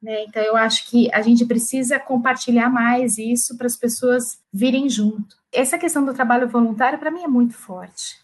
Né? 0.00 0.24
Então, 0.24 0.42
eu 0.42 0.56
acho 0.56 0.88
que 0.88 1.12
a 1.12 1.22
gente 1.22 1.44
precisa 1.44 1.98
compartilhar 1.98 2.70
mais 2.70 3.18
isso 3.18 3.56
para 3.56 3.66
as 3.66 3.76
pessoas 3.76 4.38
virem 4.52 4.88
junto. 4.88 5.36
Essa 5.50 5.78
questão 5.78 6.04
do 6.04 6.14
trabalho 6.14 6.48
voluntário, 6.48 6.98
para 6.98 7.10
mim, 7.10 7.22
é 7.24 7.28
muito 7.28 7.54
forte. 7.54 8.22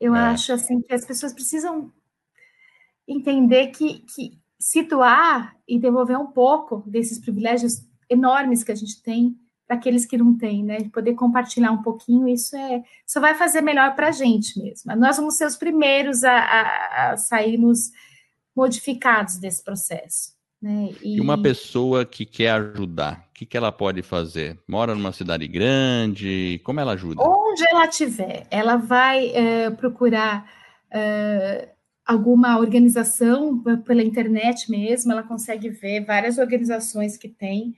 Eu 0.00 0.14
é. 0.14 0.20
acho 0.20 0.52
assim 0.52 0.80
que 0.80 0.94
as 0.94 1.04
pessoas 1.04 1.32
precisam 1.32 1.92
entender 3.06 3.68
que, 3.68 4.00
que 4.14 4.38
situar 4.58 5.56
e 5.66 5.78
devolver 5.78 6.18
um 6.18 6.26
pouco 6.26 6.82
desses 6.86 7.18
privilégios 7.18 7.86
enormes 8.08 8.64
que 8.64 8.72
a 8.72 8.74
gente 8.74 9.02
tem 9.02 9.36
para 9.66 9.76
aqueles 9.76 10.06
que 10.06 10.16
não 10.16 10.36
têm, 10.36 10.62
né? 10.62 10.88
Poder 10.92 11.14
compartilhar 11.14 11.72
um 11.72 11.82
pouquinho, 11.82 12.28
isso 12.28 12.56
é, 12.56 12.82
só 13.04 13.20
vai 13.20 13.34
fazer 13.34 13.60
melhor 13.60 13.96
para 13.96 14.08
a 14.08 14.12
gente 14.12 14.60
mesmo. 14.62 14.94
Nós 14.96 15.16
vamos 15.16 15.36
ser 15.36 15.46
os 15.46 15.56
primeiros 15.56 16.22
a, 16.22 16.38
a, 16.38 17.10
a 17.12 17.16
sairmos 17.16 17.90
modificados 18.54 19.38
desse 19.38 19.62
processo. 19.62 20.36
Né? 20.62 20.90
E... 21.02 21.16
e... 21.16 21.20
uma 21.20 21.40
pessoa 21.40 22.04
que 22.06 22.24
quer 22.24 22.50
ajudar, 22.52 23.26
o 23.30 23.34
que, 23.34 23.44
que 23.44 23.56
ela 23.56 23.72
pode 23.72 24.02
fazer? 24.02 24.58
Mora 24.68 24.94
numa 24.94 25.12
cidade 25.12 25.46
grande? 25.48 26.60
Como 26.64 26.80
ela 26.80 26.92
ajuda? 26.92 27.22
Onde 27.22 27.64
ela 27.68 27.86
estiver, 27.86 28.46
ela 28.50 28.76
vai 28.76 29.30
é, 29.30 29.70
procurar 29.70 30.48
é, 30.90 31.70
alguma 32.06 32.58
organização 32.58 33.60
pela 33.84 34.02
internet 34.02 34.70
mesmo, 34.70 35.10
ela 35.10 35.24
consegue 35.24 35.68
ver 35.68 36.04
várias 36.04 36.38
organizações 36.38 37.16
que 37.16 37.28
tem 37.28 37.74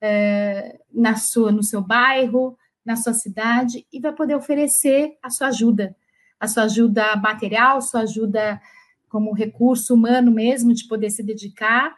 é, 0.00 0.78
na 0.92 1.16
sua, 1.16 1.50
no 1.50 1.62
seu 1.62 1.80
bairro, 1.82 2.56
na 2.84 2.94
sua 2.94 3.14
cidade, 3.14 3.84
e 3.92 3.98
vai 3.98 4.12
poder 4.12 4.36
oferecer 4.36 5.16
a 5.22 5.30
sua 5.30 5.48
ajuda, 5.48 5.96
a 6.38 6.46
sua 6.46 6.64
ajuda 6.64 7.16
material, 7.16 7.80
sua 7.80 8.02
ajuda 8.02 8.60
como 9.08 9.32
recurso 9.32 9.94
humano 9.94 10.30
mesmo, 10.30 10.74
de 10.74 10.86
poder 10.86 11.08
se 11.10 11.22
dedicar, 11.22 11.90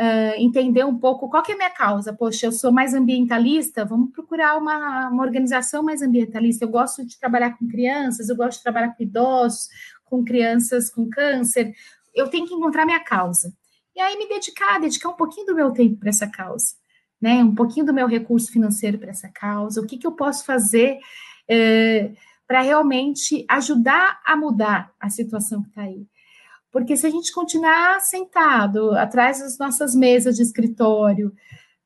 uh, 0.00 0.34
entender 0.36 0.84
um 0.84 0.98
pouco 0.98 1.28
qual 1.28 1.42
que 1.42 1.52
é 1.52 1.54
a 1.54 1.58
minha 1.58 1.70
causa. 1.70 2.12
Poxa, 2.12 2.46
eu 2.46 2.52
sou 2.52 2.70
mais 2.70 2.92
ambientalista, 2.92 3.84
vamos 3.84 4.10
procurar 4.10 4.58
uma, 4.58 5.08
uma 5.08 5.22
organização 5.22 5.82
mais 5.82 6.02
ambientalista. 6.02 6.64
Eu 6.64 6.68
gosto 6.68 7.06
de 7.06 7.18
trabalhar 7.18 7.56
com 7.56 7.68
crianças, 7.68 8.28
eu 8.28 8.36
gosto 8.36 8.58
de 8.58 8.64
trabalhar 8.64 8.94
com 8.94 9.02
idosos, 9.02 9.68
com 10.10 10.24
crianças 10.24 10.90
com 10.90 11.08
câncer. 11.08 11.72
Eu 12.14 12.28
tenho 12.28 12.46
que 12.46 12.52
encontrar 12.52 12.84
minha 12.84 13.02
causa. 13.02 13.54
E 13.96 14.00
aí 14.00 14.18
me 14.18 14.28
dedicar, 14.28 14.78
dedicar 14.80 15.08
um 15.08 15.16
pouquinho 15.16 15.46
do 15.46 15.54
meu 15.54 15.70
tempo 15.70 15.98
para 15.98 16.10
essa 16.10 16.26
causa, 16.26 16.74
né? 17.20 17.42
Um 17.42 17.54
pouquinho 17.54 17.86
do 17.86 17.94
meu 17.94 18.06
recurso 18.06 18.52
financeiro 18.52 18.98
para 18.98 19.10
essa 19.10 19.28
causa. 19.28 19.80
O 19.80 19.86
que, 19.86 19.96
que 19.96 20.06
eu 20.06 20.12
posso 20.12 20.44
fazer 20.44 20.98
eh, 21.48 22.12
para 22.46 22.62
realmente 22.62 23.44
ajudar 23.48 24.20
a 24.24 24.36
mudar 24.36 24.92
a 24.98 25.08
situação 25.08 25.62
que 25.62 25.68
está 25.70 25.82
aí? 25.82 26.06
Porque 26.72 26.96
se 26.96 27.06
a 27.06 27.10
gente 27.10 27.32
continuar 27.32 28.00
sentado 28.00 28.92
atrás 28.92 29.40
das 29.40 29.58
nossas 29.58 29.94
mesas 29.94 30.36
de 30.36 30.42
escritório, 30.42 31.34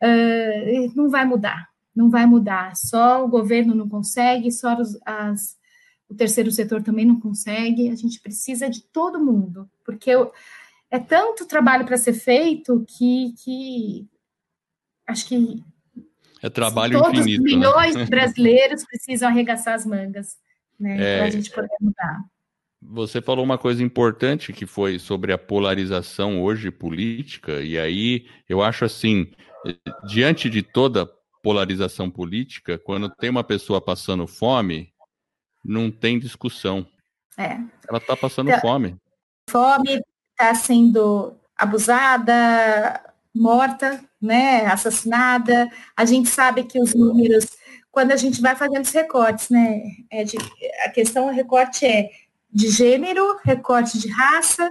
uh, 0.03 0.93
não 0.95 1.09
vai 1.09 1.25
mudar, 1.25 1.69
não 1.97 2.11
vai 2.11 2.27
mudar. 2.27 2.77
Só 2.77 3.25
o 3.25 3.29
governo 3.29 3.75
não 3.75 3.89
consegue, 3.89 4.53
só 4.53 4.77
os, 4.79 4.99
as, 5.07 5.57
o 6.15 6.17
terceiro 6.17 6.51
setor 6.51 6.83
também 6.83 7.05
não 7.05 7.19
consegue. 7.19 7.91
A 7.91 7.97
gente 7.97 8.21
precisa 8.21 8.71
de 8.71 8.83
todo 8.83 9.23
mundo, 9.23 9.69
porque 9.85 10.11
é 10.91 10.99
tanto 10.99 11.47
trabalho 11.47 11.85
para 11.85 11.97
ser 11.97 12.13
feito 12.13 12.85
que, 12.89 13.35
que 13.43 14.07
acho 15.07 15.27
que 15.27 15.63
é 16.41 16.49
trabalho 16.49 17.01
todos 17.01 17.21
infinito. 17.21 17.39
Todos 17.39 17.53
né? 17.53 17.59
milhões 17.59 17.95
né? 17.97 18.05
de 18.05 18.11
brasileiros 18.11 18.85
precisam 18.85 19.29
arregaçar 19.29 19.75
as 19.75 19.85
mangas, 19.85 20.37
né, 20.79 20.97
é, 21.01 21.17
para 21.19 21.27
a 21.27 21.31
gente 21.31 21.51
poder 21.51 21.69
mudar. 21.81 22.21
Você 22.81 23.23
falou 23.23 23.45
uma 23.45 23.57
coisa 23.59 23.83
importante 23.83 24.53
que 24.53 24.67
foi 24.67 24.99
sobre 24.99 25.33
a 25.33 25.39
polarização 25.39 26.43
hoje 26.43 26.71
política, 26.71 27.63
e 27.63 27.79
aí 27.79 28.27
eu 28.47 28.63
acho 28.63 28.85
assim, 28.85 29.31
diante 30.07 30.51
de 30.51 30.63
toda 30.63 31.11
polarização 31.43 32.11
política, 32.11 32.79
quando 32.79 33.09
tem 33.09 33.31
uma 33.31 33.43
pessoa 33.43 33.81
passando 33.81 34.27
fome, 34.27 34.94
não 35.65 35.91
tem 35.91 36.19
discussão. 36.19 36.87
É. 37.37 37.59
Ela 37.89 37.99
está 37.99 38.17
passando 38.17 38.49
então, 38.49 38.61
fome. 38.61 38.97
Fome, 39.49 40.01
está 40.33 40.55
sendo 40.55 41.35
abusada, 41.57 43.01
morta, 43.35 44.01
né, 44.21 44.67
assassinada. 44.67 45.69
A 45.97 46.05
gente 46.05 46.29
sabe 46.29 46.65
que 46.65 46.81
os 46.81 46.95
números, 46.95 47.47
quando 47.91 48.13
a 48.13 48.17
gente 48.17 48.41
vai 48.41 48.55
fazendo 48.55 48.85
os 48.85 48.93
recortes, 48.93 49.49
né, 49.49 49.83
é 50.11 50.25
de, 50.25 50.37
a 50.85 50.91
questão, 50.91 51.27
o 51.27 51.33
recorte 51.33 51.85
é 51.87 52.11
de 52.51 52.69
gênero, 52.69 53.39
recorte 53.43 53.99
de 53.99 54.09
raça, 54.09 54.71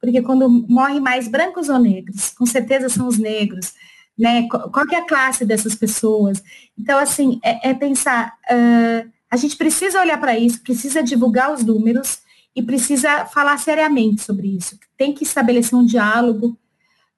porque 0.00 0.22
quando 0.22 0.48
morrem 0.68 1.00
mais 1.00 1.26
brancos 1.26 1.68
ou 1.68 1.78
negros, 1.78 2.30
com 2.30 2.46
certeza 2.46 2.88
são 2.88 3.08
os 3.08 3.18
negros, 3.18 3.72
né? 4.16 4.46
Qual 4.48 4.86
que 4.86 4.94
é 4.94 4.98
a 4.98 5.06
classe 5.06 5.44
dessas 5.44 5.74
pessoas? 5.74 6.42
Então, 6.78 6.98
assim, 6.98 7.40
é, 7.42 7.70
é 7.70 7.74
pensar, 7.74 8.34
uh, 8.50 9.10
a 9.30 9.36
gente 9.36 9.56
precisa 9.56 10.00
olhar 10.00 10.18
para 10.18 10.38
isso, 10.38 10.62
precisa 10.62 11.02
divulgar 11.02 11.52
os 11.52 11.64
números 11.64 12.18
e 12.54 12.62
precisa 12.62 13.26
falar 13.26 13.58
seriamente 13.58 14.22
sobre 14.22 14.48
isso. 14.56 14.78
Tem 14.96 15.12
que 15.12 15.24
estabelecer 15.24 15.78
um 15.78 15.84
diálogo 15.84 16.56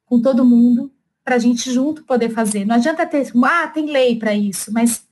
com 0.06 0.20
todo 0.20 0.44
mundo 0.44 0.90
para 1.24 1.36
a 1.36 1.38
gente 1.38 1.72
junto 1.72 2.04
poder 2.04 2.30
fazer. 2.30 2.64
Não 2.64 2.76
adianta 2.76 3.04
ter, 3.04 3.30
ah, 3.44 3.66
tem 3.66 3.86
lei 3.86 4.18
para 4.18 4.34
isso, 4.34 4.72
mas 4.72 5.04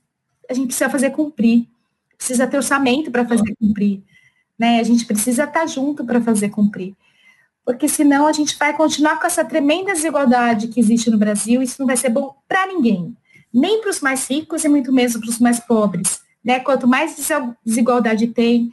a 0.49 0.53
gente 0.53 0.67
precisa 0.67 0.89
fazer 0.89 1.11
cumprir, 1.11 1.67
precisa 2.17 2.47
ter 2.47 2.57
orçamento 2.57 3.11
para 3.11 3.25
fazer 3.25 3.55
cumprir 3.59 4.01
né? 4.57 4.79
A 4.79 4.83
gente 4.83 5.05
precisa 5.05 5.43
estar 5.43 5.65
junto 5.67 6.05
para 6.05 6.21
fazer 6.21 6.49
cumprir. 6.49 6.95
Porque 7.63 7.87
senão 7.87 8.27
a 8.27 8.31
gente 8.31 8.57
vai 8.57 8.75
continuar 8.75 9.19
com 9.19 9.27
essa 9.27 9.43
tremenda 9.43 9.93
desigualdade 9.93 10.67
que 10.67 10.79
existe 10.79 11.09
no 11.09 11.17
Brasil, 11.17 11.61
isso 11.61 11.77
não 11.79 11.87
vai 11.87 11.97
ser 11.97 12.09
bom 12.09 12.35
para 12.47 12.67
ninguém, 12.67 13.15
nem 13.51 13.81
para 13.81 13.89
os 13.89 14.01
mais 14.01 14.27
ricos 14.29 14.63
e 14.63 14.69
muito 14.69 14.93
menos 14.93 15.17
para 15.17 15.29
os 15.29 15.39
mais 15.39 15.59
pobres. 15.59 16.21
Né? 16.45 16.59
Quanto 16.59 16.87
mais 16.87 17.15
desigualdade 17.65 18.27
tem, 18.27 18.71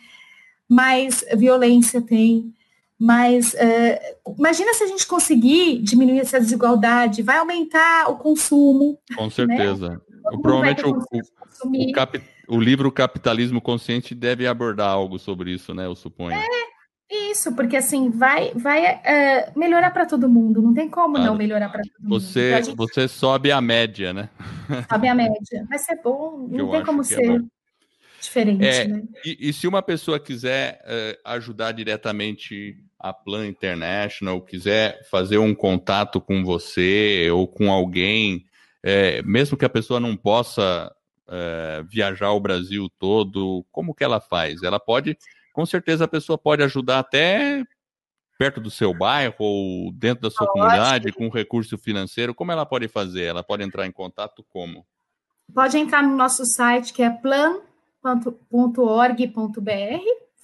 mais 0.68 1.24
violência 1.34 2.02
tem, 2.02 2.52
mais. 2.98 3.54
Uh, 3.54 4.34
imagina 4.38 4.74
se 4.74 4.84
a 4.84 4.86
gente 4.86 5.06
conseguir 5.06 5.78
diminuir 5.82 6.20
essa 6.20 6.38
desigualdade, 6.38 7.22
vai 7.22 7.38
aumentar 7.38 8.10
o 8.10 8.16
consumo. 8.16 8.98
Com 9.16 9.30
certeza. 9.30 9.88
Né? 9.88 10.00
Provavelmente 10.40 10.84
o, 10.86 10.90
o, 10.90 11.90
o, 11.90 11.92
cap, 11.92 12.22
o 12.46 12.60
livro 12.60 12.92
Capitalismo 12.92 13.60
Consciente 13.60 14.14
deve 14.14 14.46
abordar 14.46 14.90
algo 14.90 15.18
sobre 15.18 15.52
isso, 15.52 15.74
né? 15.74 15.86
Eu 15.86 15.96
suponho. 15.96 16.36
É, 16.36 16.46
isso, 17.30 17.54
porque 17.54 17.76
assim, 17.76 18.08
vai, 18.08 18.52
vai 18.54 18.94
uh, 18.94 19.58
melhorar 19.58 19.90
para 19.90 20.06
todo 20.06 20.28
mundo, 20.28 20.62
não 20.62 20.72
tem 20.72 20.88
como 20.88 21.18
não 21.18 21.34
melhorar 21.34 21.68
para 21.70 21.82
todo 21.82 22.08
você, 22.08 22.40
mundo. 22.40 22.52
Então, 22.52 22.64
gente... 22.64 22.76
Você 22.76 23.08
sobe 23.08 23.50
a 23.50 23.60
média, 23.60 24.12
né? 24.12 24.28
Sobe 24.90 25.08
a 25.08 25.14
média. 25.14 25.66
Vai 25.68 25.78
ser 25.78 26.00
bom, 26.02 26.46
não 26.50 26.58
Eu 26.66 26.70
tem 26.70 26.84
como 26.84 27.00
é 27.00 27.04
ser. 27.04 27.30
É 27.30 27.61
diferente, 28.22 28.64
é, 28.64 28.86
né? 28.86 29.02
E, 29.24 29.48
e, 29.48 29.52
se 29.52 29.66
uma 29.66 29.82
pessoa 29.82 30.18
quiser 30.18 30.80
uh, 30.84 31.20
ajudar 31.24 31.72
diretamente 31.72 32.76
a 32.98 33.12
Plan 33.12 33.46
International, 33.46 34.40
quiser 34.40 35.02
fazer 35.10 35.38
um 35.38 35.54
contato 35.54 36.20
com 36.20 36.44
você 36.44 37.28
ou 37.30 37.48
com 37.48 37.70
alguém, 37.70 38.46
é, 38.82 39.22
mesmo 39.22 39.56
que 39.56 39.64
a 39.64 39.70
pessoa 39.70 39.98
não 39.98 40.16
possa 40.16 40.92
é, 41.28 41.84
viajar 41.88 42.30
o 42.32 42.40
Brasil 42.40 42.88
todo, 42.98 43.64
como 43.72 43.94
que 43.94 44.04
ela 44.04 44.20
faz? 44.20 44.62
Ela 44.62 44.78
pode, 44.78 45.16
com 45.52 45.66
certeza 45.66 46.04
a 46.04 46.08
pessoa 46.08 46.38
pode 46.38 46.62
ajudar 46.62 47.00
até 47.00 47.64
perto 48.38 48.60
do 48.60 48.70
seu 48.70 48.92
bairro 48.92 49.34
ou 49.38 49.92
dentro 49.92 50.22
da 50.22 50.30
sua 50.30 50.46
comunidade 50.46 51.12
com 51.12 51.28
recurso 51.28 51.78
financeiro, 51.78 52.34
como 52.34 52.52
ela 52.52 52.66
pode 52.66 52.88
fazer? 52.88 53.24
Ela 53.24 53.42
pode 53.42 53.62
entrar 53.62 53.86
em 53.86 53.92
contato 53.92 54.44
como? 54.48 54.84
Pode 55.54 55.76
entrar 55.78 56.02
no 56.02 56.16
nosso 56.16 56.44
site 56.44 56.92
que 56.92 57.02
é 57.02 57.10
plan.org.br, 58.02 59.70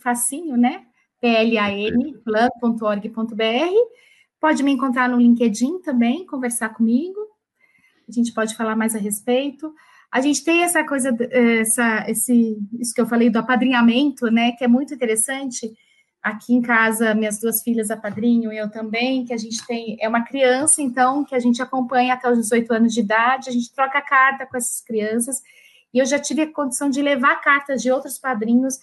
facinho, 0.02 0.56
né? 0.56 0.86
P-L-A-N, 1.20 2.14
plan.org.br. 2.24 3.74
Pode 4.40 4.62
me 4.62 4.70
encontrar 4.70 5.08
no 5.08 5.18
LinkedIn 5.18 5.80
também, 5.80 6.24
conversar 6.24 6.68
comigo. 6.70 7.18
A 8.08 8.12
gente 8.12 8.32
pode 8.32 8.54
falar 8.54 8.76
mais 8.76 8.94
a 8.94 8.98
respeito. 8.98 9.74
A 10.10 10.20
gente 10.20 10.42
tem 10.42 10.62
essa 10.62 10.84
coisa, 10.84 11.14
essa, 11.30 12.08
esse, 12.08 12.56
isso 12.80 12.94
que 12.94 13.00
eu 13.00 13.06
falei 13.06 13.28
do 13.28 13.38
apadrinhamento, 13.38 14.30
né, 14.30 14.52
que 14.52 14.64
é 14.64 14.68
muito 14.68 14.94
interessante. 14.94 15.70
Aqui 16.22 16.54
em 16.54 16.62
casa, 16.62 17.14
minhas 17.14 17.38
duas 17.40 17.62
filhas 17.62 17.90
apadrinham, 17.90 18.52
eu 18.52 18.70
também, 18.70 19.24
que 19.24 19.32
a 19.32 19.36
gente 19.36 19.64
tem, 19.66 19.96
é 20.00 20.08
uma 20.08 20.24
criança, 20.24 20.80
então, 20.80 21.24
que 21.24 21.34
a 21.34 21.38
gente 21.38 21.60
acompanha 21.60 22.14
até 22.14 22.30
os 22.30 22.38
18 22.38 22.72
anos 22.72 22.94
de 22.94 23.00
idade, 23.00 23.50
a 23.50 23.52
gente 23.52 23.72
troca 23.72 24.00
carta 24.00 24.46
com 24.46 24.56
essas 24.56 24.80
crianças, 24.80 25.36
e 25.92 25.98
eu 25.98 26.06
já 26.06 26.18
tive 26.18 26.42
a 26.42 26.52
condição 26.52 26.90
de 26.90 27.00
levar 27.02 27.40
cartas 27.40 27.82
de 27.82 27.90
outros 27.90 28.18
padrinhos 28.18 28.78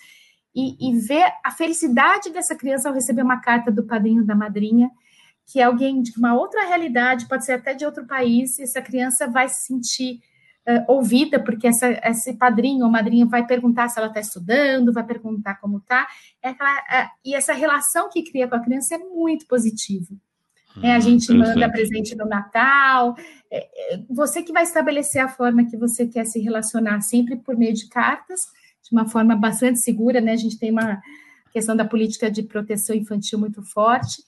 e, 0.56 0.90
e 0.90 0.98
ver 1.00 1.26
a 1.44 1.52
felicidade 1.52 2.30
dessa 2.30 2.56
criança 2.56 2.88
ao 2.88 2.96
receber 2.96 3.22
uma 3.22 3.42
carta 3.42 3.72
do 3.72 3.84
padrinho 3.84 4.26
da 4.26 4.34
madrinha, 4.36 4.90
que 5.46 5.60
é 5.60 5.64
alguém 5.64 6.02
de 6.02 6.18
uma 6.18 6.34
outra 6.34 6.66
realidade, 6.66 7.28
pode 7.28 7.46
ser 7.46 7.54
até 7.54 7.74
de 7.74 7.86
outro 7.86 8.06
país, 8.06 8.58
e 8.58 8.64
essa 8.64 8.82
criança 8.82 9.28
vai 9.28 9.48
se 9.48 9.68
sentir 9.68 10.20
uh, 10.68 10.92
ouvida, 10.92 11.40
porque 11.40 11.68
essa, 11.68 11.88
esse 12.10 12.34
padrinho 12.34 12.86
ou 12.86 12.92
madrinha 12.92 13.26
vai 13.26 13.46
perguntar 13.46 13.90
se 13.90 14.00
ela 14.00 14.08
está 14.08 14.20
estudando, 14.20 14.94
vai 14.94 15.04
perguntar 15.04 15.56
como 15.56 15.78
está, 15.78 16.08
é 16.42 16.52
uh, 16.52 17.10
e 17.24 17.36
essa 17.36 17.54
relação 17.54 18.10
que 18.10 18.24
cria 18.24 18.48
com 18.48 18.56
a 18.56 18.64
criança 18.64 18.96
é 18.96 18.98
muito 18.98 19.46
positiva. 19.46 20.16
É, 20.82 20.94
a 20.94 20.98
hum, 20.98 21.02
gente 21.02 21.32
manda 21.32 21.70
presente 21.70 22.16
no 22.16 22.26
Natal. 22.26 23.16
É, 23.56 23.94
é, 23.94 24.04
você 24.10 24.44
que 24.44 24.52
vai 24.52 24.64
estabelecer 24.64 25.24
a 25.24 25.30
forma 25.30 25.66
que 25.66 25.78
você 25.78 26.06
quer 26.06 26.26
se 26.26 26.40
relacionar, 26.42 27.00
sempre 27.00 27.38
por 27.38 27.56
meio 27.56 27.74
de 27.74 27.88
cartas, 27.88 28.48
de 28.84 28.92
uma 28.92 29.08
forma 29.08 29.34
bastante 29.34 29.80
segura, 29.80 30.20
né? 30.20 30.34
A 30.34 30.38
gente 30.38 30.60
tem 30.60 30.72
uma 30.72 31.02
questão 31.54 31.74
da 31.74 31.86
política 31.86 32.30
de 32.30 32.44
proteção 32.44 32.94
infantil 32.94 33.40
muito 33.40 33.64
forte, 33.64 34.22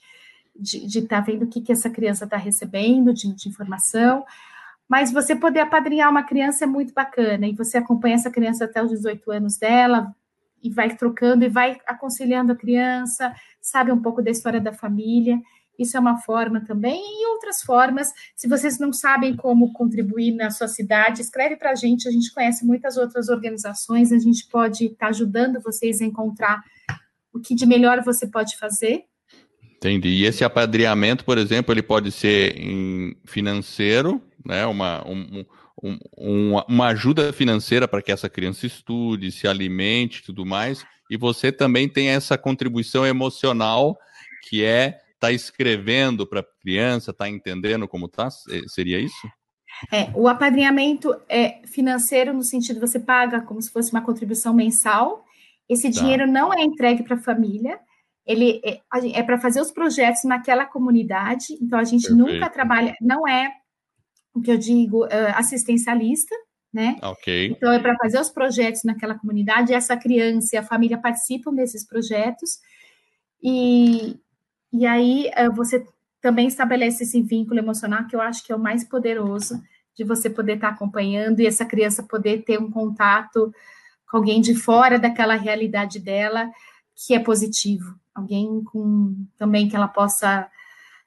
de 0.58 0.98
estar 0.98 1.18
tá 1.18 1.20
vendo 1.20 1.42
o 1.42 1.46
que, 1.46 1.60
que 1.60 1.70
essa 1.70 1.90
criança 1.90 2.24
está 2.24 2.38
recebendo 2.38 3.12
de, 3.12 3.32
de 3.34 3.48
informação. 3.50 4.24
Mas 4.88 5.12
você 5.12 5.36
poder 5.36 5.60
apadrinhar 5.60 6.10
uma 6.10 6.22
criança 6.22 6.64
é 6.64 6.66
muito 6.66 6.94
bacana, 6.94 7.46
e 7.46 7.54
você 7.54 7.76
acompanha 7.76 8.14
essa 8.14 8.30
criança 8.30 8.64
até 8.64 8.82
os 8.82 8.90
18 8.90 9.30
anos 9.30 9.58
dela, 9.58 10.14
e 10.62 10.70
vai 10.70 10.96
trocando 10.96 11.44
e 11.44 11.48
vai 11.50 11.78
aconselhando 11.86 12.52
a 12.52 12.56
criança, 12.56 13.34
sabe 13.60 13.92
um 13.92 14.00
pouco 14.00 14.22
da 14.22 14.30
história 14.30 14.60
da 14.60 14.72
família. 14.72 15.38
Isso 15.78 15.96
é 15.96 16.00
uma 16.00 16.18
forma 16.18 16.60
também, 16.60 17.00
e 17.00 17.26
outras 17.28 17.62
formas. 17.62 18.12
Se 18.34 18.48
vocês 18.48 18.78
não 18.78 18.92
sabem 18.92 19.36
como 19.36 19.72
contribuir 19.72 20.32
na 20.32 20.50
sua 20.50 20.66
cidade, 20.66 21.22
escreve 21.22 21.56
para 21.56 21.70
a 21.70 21.74
gente. 21.74 22.08
A 22.08 22.10
gente 22.10 22.32
conhece 22.32 22.66
muitas 22.66 22.96
outras 22.96 23.28
organizações, 23.28 24.10
a 24.10 24.18
gente 24.18 24.46
pode 24.48 24.86
estar 24.86 25.06
tá 25.06 25.08
ajudando 25.08 25.60
vocês 25.62 26.00
a 26.00 26.04
encontrar 26.04 26.62
o 27.32 27.38
que 27.38 27.54
de 27.54 27.64
melhor 27.64 28.02
você 28.02 28.26
pode 28.26 28.56
fazer. 28.56 29.04
Entendi. 29.76 30.08
E 30.08 30.24
esse 30.24 30.42
apadrinhamento, 30.42 31.24
por 31.24 31.38
exemplo, 31.38 31.72
ele 31.72 31.82
pode 31.82 32.10
ser 32.10 32.56
financeiro, 33.24 34.20
né? 34.44 34.66
Uma, 34.66 35.06
um, 35.06 35.44
um, 36.18 36.56
uma 36.68 36.88
ajuda 36.88 37.32
financeira 37.32 37.86
para 37.86 38.02
que 38.02 38.10
essa 38.10 38.28
criança 38.28 38.66
estude, 38.66 39.30
se 39.30 39.46
alimente 39.46 40.18
e 40.18 40.22
tudo 40.24 40.44
mais. 40.44 40.84
E 41.08 41.16
você 41.16 41.52
também 41.52 41.88
tem 41.88 42.08
essa 42.08 42.36
contribuição 42.36 43.06
emocional 43.06 43.96
que 44.48 44.64
é 44.64 44.98
tá 45.18 45.32
escrevendo 45.32 46.26
para 46.26 46.40
a 46.40 46.46
criança, 46.60 47.12
tá 47.12 47.28
entendendo 47.28 47.88
como 47.88 48.08
tá? 48.08 48.28
Seria 48.68 48.98
isso? 48.98 49.28
É, 49.92 50.10
o 50.14 50.26
apadrinhamento 50.28 51.14
é 51.28 51.60
financeiro 51.66 52.32
no 52.32 52.42
sentido 52.42 52.80
você 52.80 52.98
paga 52.98 53.40
como 53.42 53.60
se 53.60 53.70
fosse 53.70 53.92
uma 53.92 54.02
contribuição 54.02 54.54
mensal. 54.54 55.24
Esse 55.68 55.90
tá. 55.90 56.00
dinheiro 56.00 56.26
não 56.26 56.52
é 56.52 56.62
entregue 56.62 57.02
para 57.02 57.16
a 57.16 57.20
família, 57.20 57.78
ele 58.26 58.60
é, 58.64 58.80
é 59.14 59.22
para 59.22 59.38
fazer 59.38 59.60
os 59.60 59.70
projetos 59.70 60.24
naquela 60.24 60.66
comunidade. 60.66 61.46
Então 61.60 61.78
a 61.78 61.84
gente 61.84 62.08
Perfeito. 62.08 62.32
nunca 62.32 62.50
trabalha, 62.50 62.94
não 63.00 63.26
é 63.26 63.50
o 64.34 64.40
que 64.40 64.50
eu 64.50 64.58
digo 64.58 65.04
uh, 65.04 65.34
assistencialista, 65.34 66.34
né? 66.72 66.96
Ok. 67.02 67.48
Então 67.50 67.72
é 67.72 67.78
para 67.78 67.96
fazer 67.96 68.20
os 68.20 68.30
projetos 68.30 68.82
naquela 68.84 69.18
comunidade. 69.18 69.72
Essa 69.72 69.96
criança 69.96 70.56
e 70.56 70.58
a 70.58 70.62
família 70.62 70.98
participam 70.98 71.54
desses 71.54 71.86
projetos 71.86 72.58
e 73.42 74.16
e 74.72 74.86
aí 74.86 75.30
eh, 75.34 75.48
você 75.48 75.86
também 76.20 76.48
estabelece 76.48 77.04
esse 77.04 77.22
vínculo 77.22 77.58
emocional 77.58 78.06
que 78.06 78.14
eu 78.14 78.20
acho 78.20 78.44
que 78.44 78.52
é 78.52 78.56
o 78.56 78.60
mais 78.60 78.84
poderoso 78.84 79.62
de 79.94 80.04
você 80.04 80.28
poder 80.28 80.56
estar 80.56 80.68
acompanhando 80.68 81.40
e 81.40 81.46
essa 81.46 81.64
criança 81.64 82.02
poder 82.02 82.44
ter 82.44 82.58
um 82.58 82.70
contato 82.70 83.52
com 84.08 84.16
alguém 84.16 84.40
de 84.40 84.54
fora 84.54 84.98
daquela 84.98 85.34
realidade 85.34 85.98
dela 85.98 86.50
que 86.94 87.14
é 87.14 87.18
positivo, 87.20 87.98
alguém 88.14 88.62
com 88.64 89.26
também 89.36 89.68
que 89.68 89.76
ela 89.76 89.88
possa 89.88 90.48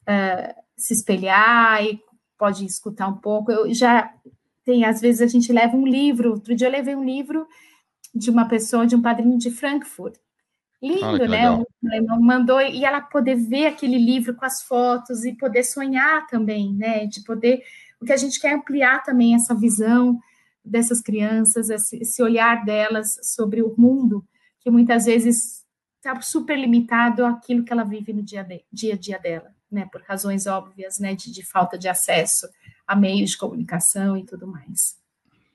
uh, 0.03 0.61
se 0.77 0.93
espelhar 0.93 1.83
e 1.83 2.01
pode 2.37 2.65
escutar 2.65 3.07
um 3.07 3.17
pouco. 3.17 3.51
Eu 3.51 3.73
já 3.73 4.13
tem 4.63 4.85
às 4.85 5.01
vezes 5.01 5.21
a 5.21 5.27
gente 5.27 5.51
leva 5.51 5.75
um 5.75 5.85
livro. 5.85 6.31
Outro 6.31 6.55
dia 6.55 6.67
eu 6.67 6.71
levei 6.71 6.95
um 6.95 7.03
livro 7.03 7.47
de 8.15 8.29
uma 8.29 8.47
pessoa 8.47 8.87
de 8.87 8.95
um 8.95 9.01
padrinho 9.01 9.37
de 9.37 9.51
Frankfurt 9.51 10.15
Lindo, 10.81 11.27
né? 11.27 11.51
O 11.51 11.65
mandou 12.19 12.59
e 12.59 12.83
ela 12.83 12.99
poder 12.99 13.35
ver 13.35 13.67
aquele 13.67 13.99
livro 13.99 14.33
com 14.33 14.43
as 14.43 14.63
fotos 14.63 15.23
e 15.23 15.33
poder 15.33 15.63
sonhar 15.63 16.25
também, 16.25 16.73
né? 16.73 17.05
De 17.05 17.23
poder, 17.23 17.63
o 18.01 18.05
que 18.05 18.11
a 18.11 18.17
gente 18.17 18.39
quer 18.39 18.55
ampliar 18.55 19.03
também 19.03 19.35
essa 19.35 19.53
visão 19.53 20.19
dessas 20.65 20.99
crianças, 20.99 21.69
esse, 21.69 21.97
esse 21.97 22.21
olhar 22.23 22.65
delas 22.65 23.19
sobre 23.21 23.61
o 23.61 23.75
mundo, 23.77 24.25
que 24.59 24.71
muitas 24.71 25.05
vezes 25.05 25.63
está 25.97 26.19
super 26.21 26.57
limitado 26.57 27.25
àquilo 27.25 27.63
que 27.63 27.71
ela 27.71 27.83
vive 27.83 28.11
no 28.11 28.23
dia, 28.23 28.43
de, 28.43 28.63
dia 28.71 28.95
a 28.95 28.97
dia 28.97 29.19
dela, 29.19 29.53
né? 29.71 29.87
Por 29.91 30.01
razões 30.01 30.47
óbvias, 30.47 30.97
né? 30.97 31.13
De, 31.13 31.31
de 31.31 31.45
falta 31.45 31.77
de 31.77 31.87
acesso 31.87 32.49
a 32.87 32.95
meios 32.95 33.31
de 33.31 33.37
comunicação 33.37 34.17
e 34.17 34.25
tudo 34.25 34.47
mais. 34.47 35.00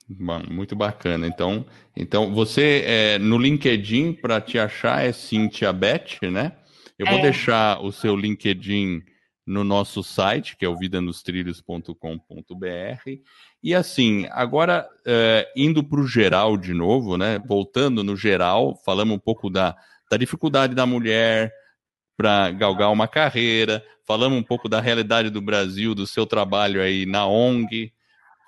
Mano, 0.08 0.52
muito 0.52 0.76
bacana. 0.76 1.26
Então, 1.26 1.66
então 1.96 2.32
você 2.32 2.84
é, 2.86 3.18
no 3.18 3.38
LinkedIn 3.38 4.12
para 4.12 4.40
te 4.40 4.58
achar 4.58 5.04
é 5.04 5.12
Cintia 5.12 5.72
Beth, 5.72 6.20
né? 6.30 6.52
Eu 6.98 7.06
vou 7.06 7.18
é. 7.18 7.22
deixar 7.22 7.84
o 7.84 7.90
seu 7.90 8.16
LinkedIn 8.16 9.02
no 9.44 9.64
nosso 9.64 10.02
site, 10.02 10.56
que 10.56 10.64
é 10.64 10.68
o 10.68 10.76
vidanostrilhos.com.br. 10.76 13.10
E 13.62 13.74
assim, 13.74 14.26
agora 14.30 14.88
é, 15.04 15.52
indo 15.56 15.84
para 15.84 16.00
o 16.00 16.06
geral 16.06 16.56
de 16.56 16.72
novo, 16.72 17.16
né? 17.16 17.40
Voltando 17.46 18.04
no 18.04 18.16
geral, 18.16 18.80
falamos 18.84 19.16
um 19.16 19.20
pouco 19.20 19.50
da, 19.50 19.76
da 20.10 20.16
dificuldade 20.16 20.74
da 20.74 20.86
mulher 20.86 21.52
para 22.16 22.50
galgar 22.52 22.92
uma 22.92 23.08
carreira, 23.08 23.84
falamos 24.06 24.38
um 24.38 24.42
pouco 24.42 24.68
da 24.68 24.80
realidade 24.80 25.30
do 25.30 25.40
Brasil, 25.40 25.94
do 25.94 26.06
seu 26.06 26.26
trabalho 26.26 26.80
aí 26.80 27.06
na 27.06 27.26
ONG, 27.26 27.92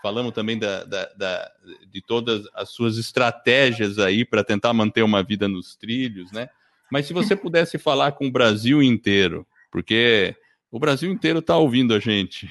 falamos 0.02 0.32
também 0.32 0.58
da, 0.58 0.84
da, 0.84 1.04
da, 1.14 1.50
de 1.90 2.00
todas 2.00 2.44
as 2.54 2.70
suas 2.70 2.98
estratégias 2.98 3.98
aí 3.98 4.24
para 4.24 4.44
tentar 4.44 4.72
manter 4.72 5.02
uma 5.02 5.22
vida 5.22 5.48
nos 5.48 5.76
trilhos, 5.76 6.30
né? 6.32 6.48
Mas 6.90 7.06
se 7.06 7.12
você 7.12 7.36
pudesse 7.36 7.78
falar 7.78 8.12
com 8.12 8.26
o 8.26 8.32
Brasil 8.32 8.82
inteiro, 8.82 9.46
porque 9.70 10.34
o 10.70 10.78
Brasil 10.78 11.10
inteiro 11.10 11.40
está 11.40 11.56
ouvindo 11.56 11.94
a 11.94 11.98
gente, 11.98 12.48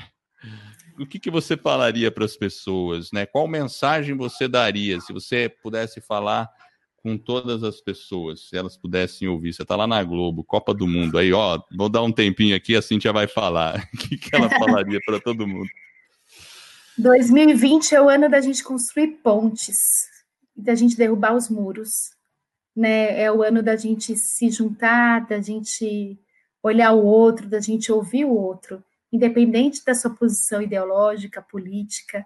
o 1.00 1.06
que, 1.06 1.20
que 1.20 1.32
você 1.32 1.56
falaria 1.56 2.12
para 2.12 2.26
as 2.26 2.36
pessoas, 2.36 3.12
né? 3.12 3.26
Qual 3.26 3.48
mensagem 3.48 4.16
você 4.16 4.48
daria 4.48 5.00
se 5.00 5.14
você 5.14 5.50
pudesse 5.50 6.02
falar 6.02 6.50
com 6.98 7.18
todas 7.18 7.64
as 7.64 7.80
pessoas, 7.80 8.50
se 8.50 8.58
elas 8.58 8.76
pudessem 8.76 9.28
ouvir? 9.28 9.54
Você 9.54 9.62
está 9.62 9.76
lá 9.76 9.88
na 9.88 10.04
Globo, 10.04 10.44
Copa 10.44 10.74
do 10.74 10.88
Mundo, 10.88 11.18
aí, 11.18 11.32
ó, 11.32 11.60
vou 11.76 11.90
dar 11.90 12.02
um 12.02 12.12
tempinho 12.12 12.56
aqui, 12.56 12.76
a 12.76 12.82
Cintia 12.82 13.14
vai 13.14 13.28
falar. 13.28 13.88
O 13.94 13.98
que, 13.98 14.18
que 14.18 14.36
ela 14.36 14.50
falaria 14.50 15.00
para 15.06 15.20
todo 15.20 15.48
mundo? 15.48 15.70
2020 16.98 17.94
é 17.94 18.02
o 18.02 18.10
ano 18.10 18.30
da 18.30 18.42
gente 18.42 18.64
construir 18.64 19.20
pontes, 19.24 19.78
da 20.56 20.74
gente 20.74 20.98
derrubar 20.98 21.36
os 21.36 21.50
muros, 21.50 22.12
né? 22.76 23.22
É 23.22 23.32
o 23.32 23.44
ano 23.44 23.62
da 23.62 23.76
gente 23.76 24.16
se 24.16 24.50
juntar, 24.50 25.28
da 25.28 25.40
gente 25.42 26.20
olhar 26.62 26.94
o 26.94 27.06
outro, 27.06 27.48
da 27.48 27.60
gente 27.60 27.92
ouvir 27.92 28.26
o 28.26 28.34
outro, 28.34 28.84
independente 29.12 29.86
da 29.86 29.94
sua 29.94 30.12
posição 30.12 30.62
ideológica, 30.62 31.42
política, 31.42 32.26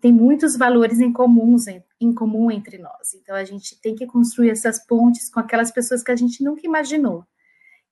tem 0.00 0.12
muitos 0.12 0.56
valores 0.56 1.00
em 1.00 1.12
comuns 1.12 1.66
em 2.00 2.12
comum 2.14 2.50
entre 2.50 2.78
nós. 2.78 3.14
Então 3.14 3.34
a 3.34 3.44
gente 3.44 3.80
tem 3.80 3.94
que 3.94 4.06
construir 4.06 4.50
essas 4.50 4.78
pontes 4.86 5.28
com 5.28 5.40
aquelas 5.40 5.70
pessoas 5.70 6.02
que 6.02 6.10
a 6.10 6.16
gente 6.16 6.44
nunca 6.44 6.64
imaginou. 6.64 7.24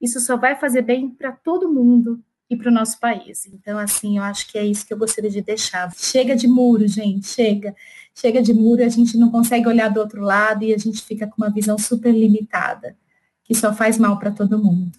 Isso 0.01 0.21
só 0.21 0.37
vai 0.37 0.55
fazer 0.55 0.83
bem 0.83 1.09
para 1.09 1.33
todo 1.33 1.73
mundo, 1.73 2.23
e 2.55 2.59
para 2.59 2.71
o 2.71 2.75
nosso 2.75 2.99
país. 2.99 3.47
Então, 3.47 3.79
assim, 3.79 4.19
eu 4.19 4.23
acho 4.23 4.51
que 4.51 4.57
é 4.57 4.65
isso 4.65 4.87
que 4.87 4.93
eu 4.93 4.99
gostaria 4.99 5.31
de 5.31 5.43
deixar. 5.43 5.93
Chega 5.95 6.35
de 6.35 6.47
muro, 6.47 6.87
gente, 6.89 7.27
chega. 7.27 7.75
Chega 8.15 8.41
de 8.41 8.55
muro, 8.55 8.85
a 8.85 8.89
gente 8.89 9.17
não 9.19 9.31
consegue 9.31 9.67
olhar 9.67 9.89
do 9.89 10.01
outro 10.01 10.23
lado 10.23 10.65
e 10.65 10.73
a 10.73 10.79
gente 10.79 11.03
fica 11.03 11.27
com 11.27 11.43
uma 11.43 11.51
visão 11.51 11.77
super 11.77 12.13
limitada, 12.13 12.97
que 13.43 13.55
só 13.55 13.75
faz 13.75 13.99
mal 13.99 14.19
para 14.19 14.31
todo 14.31 14.63
mundo. 14.63 14.93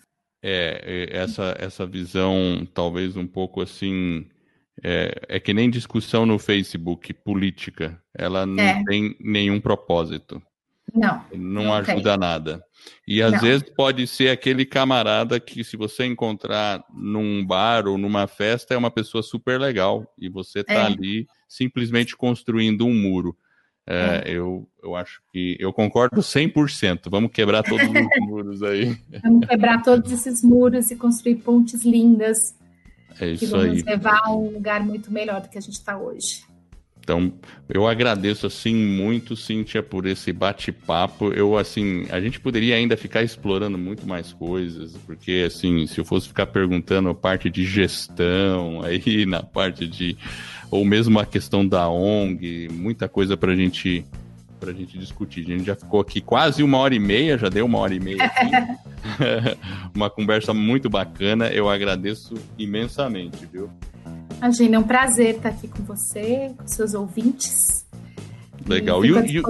É, 0.44 0.82
é, 0.84 1.18
essa, 1.18 1.56
essa 1.58 1.88
visão, 1.88 2.68
talvez 2.74 3.16
um 3.16 3.26
pouco 3.26 3.62
assim, 3.62 4.28
é, 4.84 5.16
é 5.30 5.40
que 5.40 5.54
nem 5.54 5.70
discussão 5.70 6.26
no 6.26 6.38
Facebook 6.38 7.14
política, 7.14 8.00
ela 8.14 8.46
não 8.46 8.64
é. 8.64 8.84
tem 8.84 9.16
nenhum 9.20 9.62
propósito. 9.62 10.42
Não. 10.94 11.24
Não, 11.34 11.64
não 11.64 11.74
ajuda 11.74 12.12
tem. 12.12 12.20
nada. 12.20 12.64
E 13.08 13.22
às 13.22 13.34
não. 13.34 13.40
vezes 13.40 13.70
pode 13.76 14.06
ser 14.08 14.30
aquele 14.30 14.66
camarada 14.66 15.40
que, 15.40 15.64
se 15.64 15.76
você 15.76 16.06
encontrar 16.06 16.84
num 16.94 17.46
bar 17.46 17.88
ou 17.88 17.98
numa 17.98 18.28
festa, 18.28 18.74
é 18.74 18.78
uma 18.78 18.92
pessoa 18.92 19.24
super 19.24 19.60
legal 19.60 20.06
e 20.18 20.30
você 20.30 20.60
está 20.60 20.74
é. 20.74 20.86
ali 20.86 21.28
simplesmente 21.48 22.16
construindo 22.16 22.86
um 22.86 22.94
muro. 22.94 23.36
É, 23.88 24.24
é. 24.26 24.32
Eu, 24.32 24.68
eu 24.82 24.96
acho 24.96 25.22
que 25.32 25.56
eu 25.60 25.72
concordo 25.72 26.22
100%. 26.22 27.10
Vamos 27.10 27.32
quebrar 27.32 27.64
todos 27.64 27.88
os 27.88 27.94
muros 28.28 28.64
aí. 28.64 28.98
Vamos 29.24 29.48
quebrar 29.48 29.84
todos 29.84 30.12
esses 30.12 30.44
muros 30.44 30.90
e 30.90 30.96
construir 30.96 31.36
pontes 31.36 31.84
lindas. 31.84 32.56
É 33.20 33.30
isso 33.30 33.46
que 33.46 33.52
vão 33.52 33.62
aí. 33.62 33.70
nos 33.70 33.84
levar 33.84 34.22
a 34.24 34.36
um 34.36 34.50
lugar 34.52 34.84
muito 34.84 35.12
melhor 35.12 35.42
do 35.42 35.50
que 35.50 35.58
a 35.58 35.62
gente 35.62 35.76
está 35.76 35.98
hoje. 35.98 36.44
Então, 37.06 37.32
eu 37.70 37.88
agradeço 37.88 38.48
assim 38.48 38.74
muito, 38.74 39.36
Cíntia, 39.36 39.84
por 39.84 40.08
esse 40.08 40.34
bate-papo. 40.34 41.32
Eu 41.32 41.56
assim, 41.56 42.08
a 42.10 42.20
gente 42.20 42.40
poderia 42.40 42.76
ainda 42.76 42.98
ficar 42.98 43.22
explorando 43.22 43.78
muito 43.78 44.08
mais 44.08 44.34
coisas, 44.34 44.98
porque 45.06 45.44
assim, 45.46 45.86
se 45.86 46.00
eu 46.00 46.04
fosse 46.04 46.28
ficar 46.28 46.48
perguntando 46.48 47.08
a 47.10 47.14
parte 47.14 47.48
de 47.48 47.64
gestão, 47.64 48.82
aí 48.84 49.24
na 49.24 49.44
parte 49.44 49.88
de 49.88 50.18
ou 50.72 50.84
mesmo 50.84 51.20
a 51.20 51.28
questão 51.28 51.66
da 51.66 51.88
ONG, 51.88 52.70
muita 52.72 53.08
coisa 53.08 53.38
para 53.38 53.56
gente 53.56 54.04
a 54.66 54.72
gente 54.72 54.98
discutir. 54.98 55.42
A 55.42 55.50
gente 55.50 55.64
já 55.64 55.76
ficou 55.76 56.02
aqui 56.02 56.20
quase 56.20 56.64
uma 56.64 56.80
hora 56.80 56.96
e 56.96 57.00
meia, 57.00 57.38
já 57.38 57.50
deu 57.50 57.68
uma 57.68 57.78
hora 57.78 57.94
e 57.94 58.00
meia 58.00 58.24
aqui. 58.24 58.50
uma 59.94 60.10
conversa 60.10 60.56
muito 60.56 60.90
bacana, 60.90 61.50
eu 61.50 61.70
agradeço 61.70 62.34
imensamente, 62.58 63.46
viu? 63.46 63.70
Imagina, 64.46 64.76
é 64.76 64.80
um 64.80 64.84
prazer 64.84 65.38
estar 65.38 65.50
aqui 65.50 65.68
com 65.68 65.84
você, 65.84 66.52
com 66.56 66.68
seus 66.68 66.94
ouvintes. 66.94 67.86
Legal. 68.68 69.04
E, 69.04 69.10
e, 69.10 69.44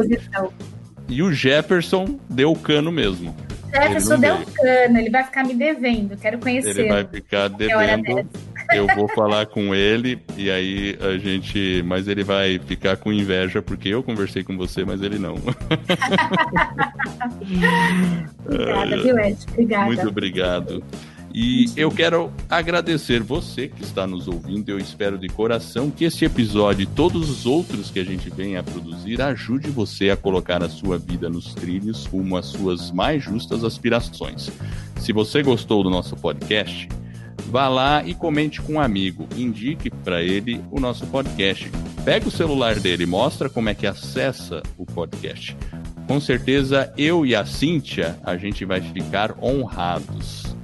e, 1.09 1.21
o 1.21 1.33
Jefferson 1.33 2.17
deu 2.29 2.51
o 2.51 2.55
cano 2.57 2.91
mesmo. 2.91 3.35
Jefferson 3.73 4.17
deu 4.17 4.35
o 4.35 4.45
cano, 4.45 4.97
ele 4.97 5.09
vai 5.09 5.23
ficar 5.25 5.43
me 5.43 5.53
devendo, 5.53 6.15
quero 6.15 6.39
conhecer. 6.39 6.79
Ele 6.79 6.89
vai 6.89 7.03
ficar 7.05 7.49
devendo 7.49 8.25
eu 8.73 8.87
vou 8.95 9.07
falar 9.13 9.45
com 9.45 9.75
ele 9.75 10.19
e 10.37 10.49
aí 10.49 10.97
a 11.01 11.17
gente. 11.17 11.83
Mas 11.85 12.07
ele 12.07 12.23
vai 12.23 12.57
ficar 12.59 12.95
com 12.97 13.11
inveja 13.11 13.61
porque 13.61 13.89
eu 13.89 14.01
conversei 14.01 14.43
com 14.43 14.57
você, 14.57 14.83
mas 14.85 15.01
ele 15.01 15.19
não. 15.19 15.35
Obrigada, 18.45 18.97
viu, 19.03 19.19
Ed? 19.19 19.37
Obrigada. 19.49 19.85
Muito 19.85 20.07
obrigado. 20.07 20.83
E 21.37 21.65
eu 21.75 21.91
quero 21.91 22.31
agradecer 22.49 23.21
você 23.21 23.67
que 23.67 23.83
está 23.83 24.07
nos 24.07 24.25
ouvindo. 24.25 24.69
Eu 24.69 24.79
espero 24.79 25.17
de 25.17 25.27
coração 25.27 25.91
que 25.91 26.05
este 26.05 26.23
episódio 26.23 26.83
e 26.83 26.85
todos 26.85 27.29
os 27.29 27.45
outros 27.45 27.91
que 27.91 27.99
a 27.99 28.05
gente 28.05 28.29
vem 28.29 28.55
a 28.55 28.63
produzir 28.63 29.21
ajude 29.21 29.69
você 29.69 30.11
a 30.11 30.15
colocar 30.15 30.63
a 30.63 30.69
sua 30.69 30.97
vida 30.97 31.29
nos 31.29 31.53
trilhos 31.53 32.05
rumo 32.05 32.37
às 32.37 32.45
suas 32.45 32.89
mais 32.89 33.21
justas 33.21 33.65
aspirações. 33.65 34.49
Se 35.01 35.11
você 35.11 35.43
gostou 35.43 35.83
do 35.83 35.89
nosso 35.89 36.15
podcast, 36.15 36.87
vá 37.51 37.67
lá 37.67 38.01
e 38.05 38.13
comente 38.13 38.61
com 38.61 38.75
um 38.75 38.79
amigo, 38.79 39.27
indique 39.35 39.89
para 39.89 40.23
ele 40.23 40.63
o 40.71 40.79
nosso 40.79 41.05
podcast. 41.07 41.69
Pega 42.05 42.29
o 42.29 42.31
celular 42.31 42.79
dele, 42.79 43.05
mostra 43.05 43.49
como 43.49 43.67
é 43.67 43.75
que 43.75 43.85
acessa 43.85 44.63
o 44.77 44.85
podcast. 44.85 45.53
Com 46.07 46.17
certeza 46.21 46.93
eu 46.97 47.25
e 47.25 47.35
a 47.35 47.45
Cíntia, 47.45 48.17
a 48.23 48.37
gente 48.37 48.63
vai 48.63 48.79
ficar 48.79 49.35
honrados. 49.43 50.54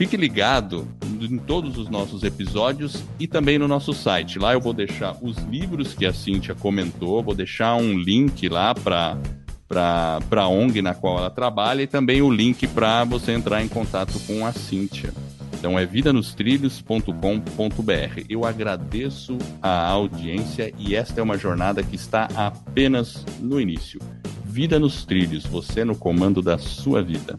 Fique 0.00 0.16
ligado 0.16 0.88
em 1.20 1.36
todos 1.36 1.76
os 1.76 1.90
nossos 1.90 2.22
episódios 2.22 3.04
e 3.18 3.26
também 3.26 3.58
no 3.58 3.68
nosso 3.68 3.92
site. 3.92 4.38
Lá 4.38 4.54
eu 4.54 4.60
vou 4.60 4.72
deixar 4.72 5.14
os 5.20 5.36
livros 5.40 5.92
que 5.92 6.06
a 6.06 6.12
Cíntia 6.14 6.54
comentou, 6.54 7.22
vou 7.22 7.34
deixar 7.34 7.74
um 7.74 7.98
link 7.98 8.48
lá 8.48 8.74
para 8.74 9.18
para 9.68 10.40
a 10.40 10.48
ONG 10.48 10.80
na 10.80 10.94
qual 10.94 11.18
ela 11.18 11.28
trabalha 11.28 11.82
e 11.82 11.86
também 11.86 12.22
o 12.22 12.32
link 12.32 12.66
para 12.68 13.04
você 13.04 13.32
entrar 13.32 13.62
em 13.62 13.68
contato 13.68 14.18
com 14.20 14.46
a 14.46 14.52
Cíntia. 14.52 15.12
Então 15.58 15.78
é 15.78 15.84
vidanostrilhos.com.br. 15.84 18.24
Eu 18.26 18.46
agradeço 18.46 19.36
a 19.60 19.86
audiência 19.86 20.72
e 20.78 20.94
esta 20.94 21.20
é 21.20 21.22
uma 21.22 21.36
jornada 21.36 21.82
que 21.82 21.96
está 21.96 22.26
apenas 22.34 23.22
no 23.38 23.60
início. 23.60 24.00
Vida 24.46 24.78
nos 24.78 25.04
trilhos, 25.04 25.44
você 25.44 25.84
no 25.84 25.94
comando 25.94 26.40
da 26.40 26.56
sua 26.56 27.02
vida. 27.02 27.36